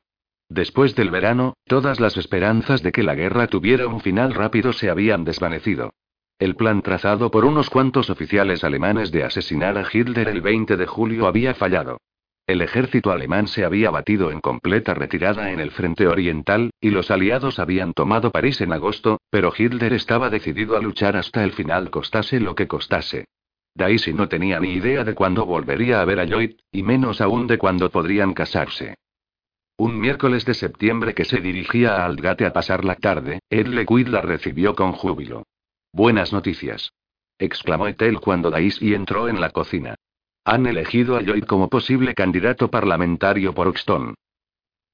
Después 0.49 0.95
del 0.95 1.09
verano, 1.09 1.55
todas 1.65 1.99
las 1.99 2.17
esperanzas 2.17 2.83
de 2.83 2.91
que 2.91 3.03
la 3.03 3.15
guerra 3.15 3.47
tuviera 3.47 3.87
un 3.87 3.99
final 3.99 4.33
rápido 4.33 4.73
se 4.73 4.89
habían 4.89 5.25
desvanecido. 5.25 5.91
El 6.37 6.55
plan 6.55 6.81
trazado 6.81 7.31
por 7.31 7.45
unos 7.45 7.69
cuantos 7.69 8.09
oficiales 8.09 8.63
alemanes 8.63 9.11
de 9.11 9.23
asesinar 9.23 9.77
a 9.77 9.85
Hitler 9.91 10.27
el 10.27 10.41
20 10.41 10.77
de 10.77 10.85
julio 10.85 11.27
había 11.27 11.55
fallado. 11.55 11.97
El 12.47 12.61
ejército 12.61 13.11
alemán 13.11 13.47
se 13.47 13.65
había 13.65 13.89
batido 13.89 14.31
en 14.31 14.39
completa 14.39 14.93
retirada 14.93 15.51
en 15.51 15.59
el 15.59 15.71
frente 15.71 16.07
oriental, 16.07 16.69
y 16.79 16.91
los 16.91 17.09
aliados 17.09 17.57
habían 17.57 17.93
tomado 17.93 18.31
París 18.31 18.61
en 18.61 18.71
agosto, 18.71 19.19
pero 19.31 19.51
Hitler 19.57 19.93
estaba 19.93 20.29
decidido 20.29 20.77
a 20.77 20.81
luchar 20.81 21.17
hasta 21.17 21.43
el 21.43 21.53
final 21.53 21.89
costase 21.89 22.39
lo 22.39 22.53
que 22.53 22.67
costase. 22.67 23.25
Daisy 23.73 24.13
no 24.13 24.29
tenía 24.29 24.59
ni 24.59 24.73
idea 24.73 25.03
de 25.03 25.15
cuándo 25.15 25.45
volvería 25.45 26.01
a 26.01 26.05
ver 26.05 26.19
a 26.19 26.25
Lloyd, 26.25 26.51
y 26.71 26.83
menos 26.83 27.19
aún 27.19 27.47
de 27.47 27.57
cuándo 27.57 27.89
podrían 27.89 28.33
casarse. 28.33 28.95
Un 29.77 29.99
miércoles 29.99 30.45
de 30.45 30.53
septiembre 30.53 31.15
que 31.15 31.25
se 31.25 31.41
dirigía 31.41 31.95
a 31.95 32.05
Aldgate 32.05 32.45
a 32.45 32.53
pasar 32.53 32.85
la 32.85 32.95
tarde, 32.95 33.39
Ed 33.49 33.67
Lequid 33.67 34.07
la 34.07 34.21
recibió 34.21 34.75
con 34.75 34.91
júbilo. 34.91 35.43
Buenas 35.91 36.31
noticias. 36.31 36.93
exclamó 37.39 37.87
Ethel 37.87 38.19
cuando 38.19 38.51
Daisy 38.51 38.93
entró 38.93 39.27
en 39.27 39.41
la 39.41 39.49
cocina. 39.49 39.95
Han 40.45 40.67
elegido 40.67 41.17
a 41.17 41.21
Lloyd 41.21 41.45
como 41.45 41.69
posible 41.69 42.13
candidato 42.13 42.69
parlamentario 42.69 43.55
por 43.55 43.67
Uxton. 43.67 44.13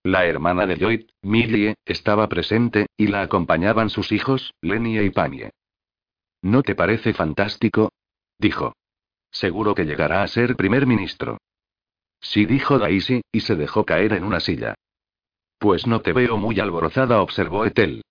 La 0.02 0.26
hermana 0.26 0.65
de 0.65 0.78
Lloyd, 0.78 1.10
Millie, 1.22 1.76
estaba 1.86 2.30
presente, 2.30 2.88
y 2.95 3.07
la 3.07 3.22
acompañaban 3.22 3.90
sus 3.90 4.14
hijos, 4.14 4.53
Lenny 4.61 4.98
y 4.98 5.10
Panie. 5.10 5.52
¿No 6.41 6.64
te 6.64 6.73
parece 6.73 7.14
fantástico? 7.14 7.91
dijo. 8.40 8.73
Seguro 9.30 9.76
que 9.76 9.86
llegará 9.86 10.23
a 10.23 10.28
ser 10.28 10.56
primer 10.56 10.88
ministro. 10.88 11.38
Sí, 12.22 12.45
dijo 12.45 12.80
Daisy, 12.80 13.22
y 13.32 13.41
se 13.41 13.56
dejó 13.56 13.86
caer 13.86 14.14
en 14.14 14.23
una 14.23 14.40
silla. 14.40 14.76
Pues 15.60 15.86
no 15.86 16.02
te 16.02 16.14
veo 16.14 16.38
muy 16.38 16.61
alborozada, 16.61 17.22
observó 17.22 17.65
Ethel. 17.65 18.03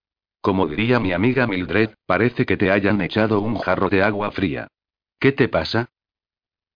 Como 0.42 0.66
diría 0.66 1.00
mi 1.00 1.12
amiga 1.12 1.46
Mildred, 1.46 1.90
parece 2.06 2.44
que 2.44 2.58
te 2.58 2.70
hayan 2.70 3.00
echado 3.00 3.40
un 3.40 3.56
jarro 3.56 3.88
de 3.88 4.02
agua 4.02 4.30
fría. 4.30 4.68
¿Qué 5.18 5.32
te 5.32 5.48
pasa? 5.48 5.90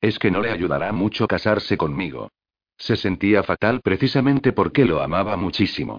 Es 0.04 0.18
que 0.18 0.30
no 0.30 0.42
le 0.42 0.50
ayudará 0.50 0.92
mucho 0.92 1.26
casarse 1.26 1.78
conmigo. 1.78 2.28
Se 2.76 2.94
sentía 2.94 3.42
fatal 3.42 3.80
precisamente 3.80 4.52
porque 4.52 4.84
lo 4.84 5.00
amaba 5.00 5.38
muchísimo. 5.38 5.98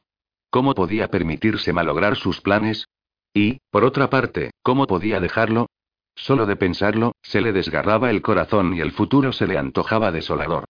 ¿Cómo 0.52 0.76
podía 0.76 1.08
permitirse 1.08 1.74
malograr 1.74 2.16
sus 2.16 2.40
planes? 2.40 2.86
Y, 3.34 3.58
por 3.72 3.84
otra 3.84 4.12
parte, 4.12 4.52
¿cómo 4.62 4.86
podía 4.86 5.20
dejarlo? 5.20 5.72
Solo 6.14 6.46
de 6.46 6.56
pensarlo, 6.56 7.14
se 7.24 7.42
le 7.42 7.52
desgarraba 7.52 8.12
el 8.12 8.22
corazón 8.22 8.76
y 8.76 8.82
el 8.82 8.92
futuro 8.92 9.34
se 9.34 9.48
le 9.48 9.58
antojaba 9.58 10.12
desolador. 10.12 10.66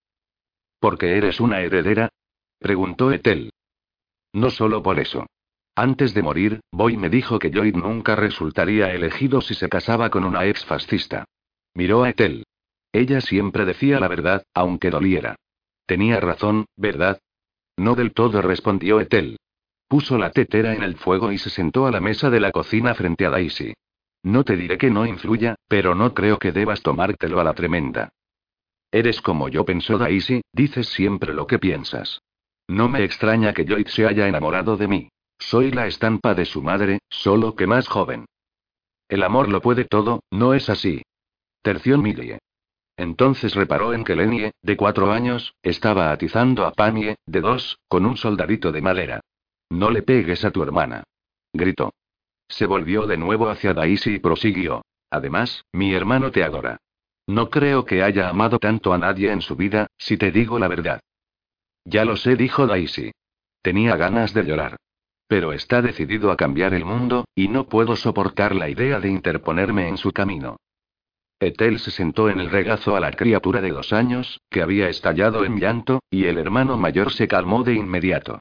¿Por 0.80 0.96
qué 0.96 1.18
eres 1.18 1.38
una 1.38 1.60
heredera? 1.60 2.08
preguntó 2.58 3.12
Ethel. 3.12 3.52
No 4.32 4.48
solo 4.48 4.82
por 4.82 4.98
eso. 4.98 5.26
Antes 5.74 6.14
de 6.14 6.22
morir, 6.22 6.60
Boy 6.72 6.96
me 6.96 7.10
dijo 7.10 7.38
que 7.38 7.50
Lloyd 7.50 7.74
nunca 7.74 8.16
resultaría 8.16 8.94
elegido 8.94 9.42
si 9.42 9.52
se 9.52 9.68
casaba 9.68 10.08
con 10.08 10.24
una 10.24 10.46
ex 10.46 10.64
fascista. 10.64 11.26
Miró 11.74 12.04
a 12.04 12.08
Ethel. 12.08 12.46
Ella 12.96 13.20
siempre 13.20 13.66
decía 13.66 14.00
la 14.00 14.08
verdad, 14.08 14.46
aunque 14.54 14.88
doliera. 14.88 15.36
Tenía 15.84 16.18
razón, 16.18 16.64
¿verdad? 16.76 17.20
No 17.76 17.94
del 17.94 18.14
todo 18.14 18.40
respondió 18.40 19.00
Ethel. 19.00 19.36
Puso 19.86 20.16
la 20.16 20.30
tetera 20.30 20.74
en 20.74 20.82
el 20.82 20.96
fuego 20.96 21.30
y 21.30 21.36
se 21.36 21.50
sentó 21.50 21.86
a 21.86 21.90
la 21.90 22.00
mesa 22.00 22.30
de 22.30 22.40
la 22.40 22.52
cocina 22.52 22.94
frente 22.94 23.26
a 23.26 23.30
Daisy. 23.30 23.74
No 24.22 24.44
te 24.44 24.56
diré 24.56 24.78
que 24.78 24.90
no 24.90 25.04
influya, 25.04 25.56
pero 25.68 25.94
no 25.94 26.14
creo 26.14 26.38
que 26.38 26.52
debas 26.52 26.80
tomártelo 26.80 27.38
a 27.38 27.44
la 27.44 27.52
tremenda. 27.52 28.08
Eres 28.90 29.20
como 29.20 29.50
yo, 29.50 29.66
pensó 29.66 29.98
Daisy, 29.98 30.40
dices 30.50 30.88
siempre 30.88 31.34
lo 31.34 31.46
que 31.46 31.58
piensas. 31.58 32.22
No 32.66 32.88
me 32.88 33.04
extraña 33.04 33.52
que 33.52 33.66
Lloyd 33.66 33.88
se 33.88 34.06
haya 34.06 34.26
enamorado 34.26 34.78
de 34.78 34.88
mí. 34.88 35.08
Soy 35.38 35.70
la 35.70 35.86
estampa 35.86 36.34
de 36.34 36.46
su 36.46 36.62
madre, 36.62 37.00
solo 37.10 37.56
que 37.56 37.66
más 37.66 37.88
joven. 37.88 38.24
El 39.06 39.22
amor 39.22 39.50
lo 39.50 39.60
puede 39.60 39.84
todo, 39.84 40.20
¿no 40.30 40.54
es 40.54 40.70
así? 40.70 41.02
Terció 41.60 41.98
Millie. 41.98 42.38
Entonces 42.96 43.54
reparó 43.54 43.92
en 43.92 44.04
que 44.04 44.16
Lennie, 44.16 44.52
de 44.62 44.76
cuatro 44.76 45.12
años, 45.12 45.54
estaba 45.62 46.10
atizando 46.12 46.66
a 46.66 46.72
Panie, 46.72 47.16
de 47.26 47.40
dos, 47.40 47.78
con 47.88 48.06
un 48.06 48.16
soldadito 48.16 48.72
de 48.72 48.80
madera. 48.80 49.20
No 49.68 49.90
le 49.90 50.02
pegues 50.02 50.44
a 50.44 50.50
tu 50.50 50.62
hermana. 50.62 51.04
Gritó. 51.52 51.92
Se 52.48 52.66
volvió 52.66 53.06
de 53.06 53.16
nuevo 53.16 53.48
hacia 53.48 53.74
Daisy 53.74 54.14
y 54.14 54.18
prosiguió. 54.18 54.82
Además, 55.10 55.64
mi 55.72 55.92
hermano 55.92 56.30
te 56.30 56.42
adora. 56.42 56.78
No 57.26 57.50
creo 57.50 57.84
que 57.84 58.02
haya 58.02 58.28
amado 58.28 58.58
tanto 58.58 58.92
a 58.92 58.98
nadie 58.98 59.32
en 59.32 59.40
su 59.40 59.56
vida, 59.56 59.88
si 59.98 60.16
te 60.16 60.30
digo 60.30 60.58
la 60.58 60.68
verdad. 60.68 61.00
Ya 61.84 62.04
lo 62.04 62.16
sé, 62.16 62.36
dijo 62.36 62.66
Daisy. 62.66 63.12
Tenía 63.62 63.96
ganas 63.96 64.32
de 64.32 64.44
llorar. 64.44 64.76
Pero 65.26 65.52
está 65.52 65.82
decidido 65.82 66.30
a 66.30 66.36
cambiar 66.36 66.72
el 66.72 66.84
mundo, 66.84 67.24
y 67.34 67.48
no 67.48 67.68
puedo 67.68 67.96
soportar 67.96 68.54
la 68.54 68.68
idea 68.68 69.00
de 69.00 69.08
interponerme 69.08 69.88
en 69.88 69.96
su 69.96 70.12
camino. 70.12 70.56
Etel 71.38 71.78
se 71.78 71.90
sentó 71.90 72.30
en 72.30 72.40
el 72.40 72.50
regazo 72.50 72.96
a 72.96 73.00
la 73.00 73.12
criatura 73.12 73.60
de 73.60 73.70
dos 73.70 73.92
años, 73.92 74.40
que 74.50 74.62
había 74.62 74.88
estallado 74.88 75.44
en 75.44 75.58
llanto, 75.58 76.00
y 76.10 76.24
el 76.24 76.38
hermano 76.38 76.78
mayor 76.78 77.12
se 77.12 77.28
calmó 77.28 77.62
de 77.62 77.74
inmediato. 77.74 78.40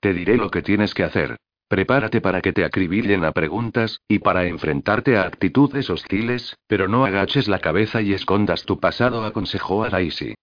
Te 0.00 0.12
diré 0.12 0.36
lo 0.36 0.50
que 0.50 0.62
tienes 0.62 0.94
que 0.94 1.04
hacer. 1.04 1.36
Prepárate 1.68 2.20
para 2.20 2.42
que 2.42 2.52
te 2.52 2.66
acribillen 2.66 3.24
a 3.24 3.32
preguntas, 3.32 4.00
y 4.06 4.18
para 4.18 4.44
enfrentarte 4.44 5.16
a 5.16 5.22
actitudes 5.22 5.88
hostiles, 5.88 6.58
pero 6.66 6.86
no 6.86 7.06
agaches 7.06 7.48
la 7.48 7.60
cabeza 7.60 8.02
y 8.02 8.12
escondas 8.12 8.64
tu 8.66 8.78
pasado, 8.78 9.24
aconsejó 9.24 9.82
a 9.84 9.88
Daisy. 9.88 10.34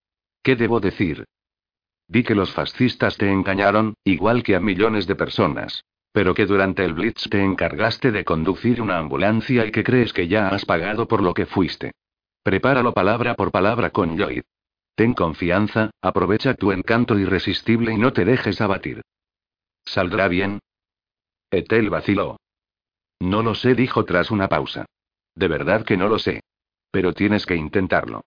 ¿Qué 0.41 0.55
debo 0.55 0.79
decir? 0.79 1.25
Di 2.07 2.23
que 2.23 2.33
los 2.33 2.51
fascistas 2.51 3.17
te 3.17 3.31
engañaron, 3.31 3.93
igual 4.03 4.41
que 4.41 4.55
a 4.55 4.59
millones 4.59 5.05
de 5.05 5.15
personas. 5.15 5.83
Pero 6.11 6.33
que 6.33 6.45
durante 6.45 6.83
el 6.83 6.93
Blitz 6.93 7.29
te 7.29 7.43
encargaste 7.43 8.11
de 8.11 8.25
conducir 8.25 8.81
una 8.81 8.97
ambulancia 8.97 9.65
y 9.65 9.71
que 9.71 9.83
crees 9.83 10.11
que 10.13 10.27
ya 10.27 10.49
has 10.49 10.65
pagado 10.65 11.07
por 11.07 11.21
lo 11.21 11.33
que 11.33 11.45
fuiste. 11.45 11.91
Prepáralo 12.43 12.93
palabra 12.93 13.35
por 13.35 13.51
palabra 13.51 13.91
con 13.91 14.17
Lloyd. 14.17 14.43
Ten 14.95 15.13
confianza, 15.13 15.91
aprovecha 16.01 16.55
tu 16.55 16.71
encanto 16.71 17.17
irresistible 17.17 17.93
y 17.93 17.97
no 17.97 18.11
te 18.11 18.25
dejes 18.25 18.59
abatir. 18.59 19.01
¿Saldrá 19.85 20.27
bien? 20.27 20.59
Etel 21.51 21.89
vaciló. 21.89 22.37
No 23.19 23.43
lo 23.43 23.55
sé, 23.55 23.75
dijo 23.75 24.05
tras 24.05 24.31
una 24.31 24.47
pausa. 24.47 24.85
De 25.35 25.47
verdad 25.47 25.85
que 25.85 25.97
no 25.97 26.07
lo 26.07 26.19
sé. 26.19 26.41
Pero 26.91 27.13
tienes 27.13 27.45
que 27.45 27.55
intentarlo. 27.55 28.23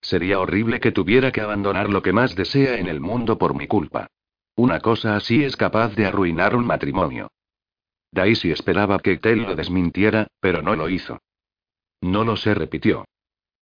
Sería 0.00 0.38
horrible 0.38 0.80
que 0.80 0.92
tuviera 0.92 1.32
que 1.32 1.40
abandonar 1.40 1.88
lo 1.88 2.02
que 2.02 2.12
más 2.12 2.34
desea 2.36 2.78
en 2.78 2.88
el 2.88 3.00
mundo 3.00 3.38
por 3.38 3.54
mi 3.54 3.66
culpa. 3.66 4.08
Una 4.56 4.80
cosa 4.80 5.16
así 5.16 5.44
es 5.44 5.54
capaz 5.54 5.94
de 5.94 6.06
arruinar 6.06 6.56
un 6.56 6.66
matrimonio. 6.66 7.30
Daisy 8.10 8.50
esperaba 8.50 8.98
que 8.98 9.12
Etel 9.12 9.42
lo 9.42 9.54
desmintiera, 9.54 10.28
pero 10.40 10.62
no 10.62 10.74
lo 10.74 10.88
hizo. 10.88 11.20
No 12.00 12.24
lo 12.24 12.36
sé, 12.36 12.54
repitió. 12.54 13.04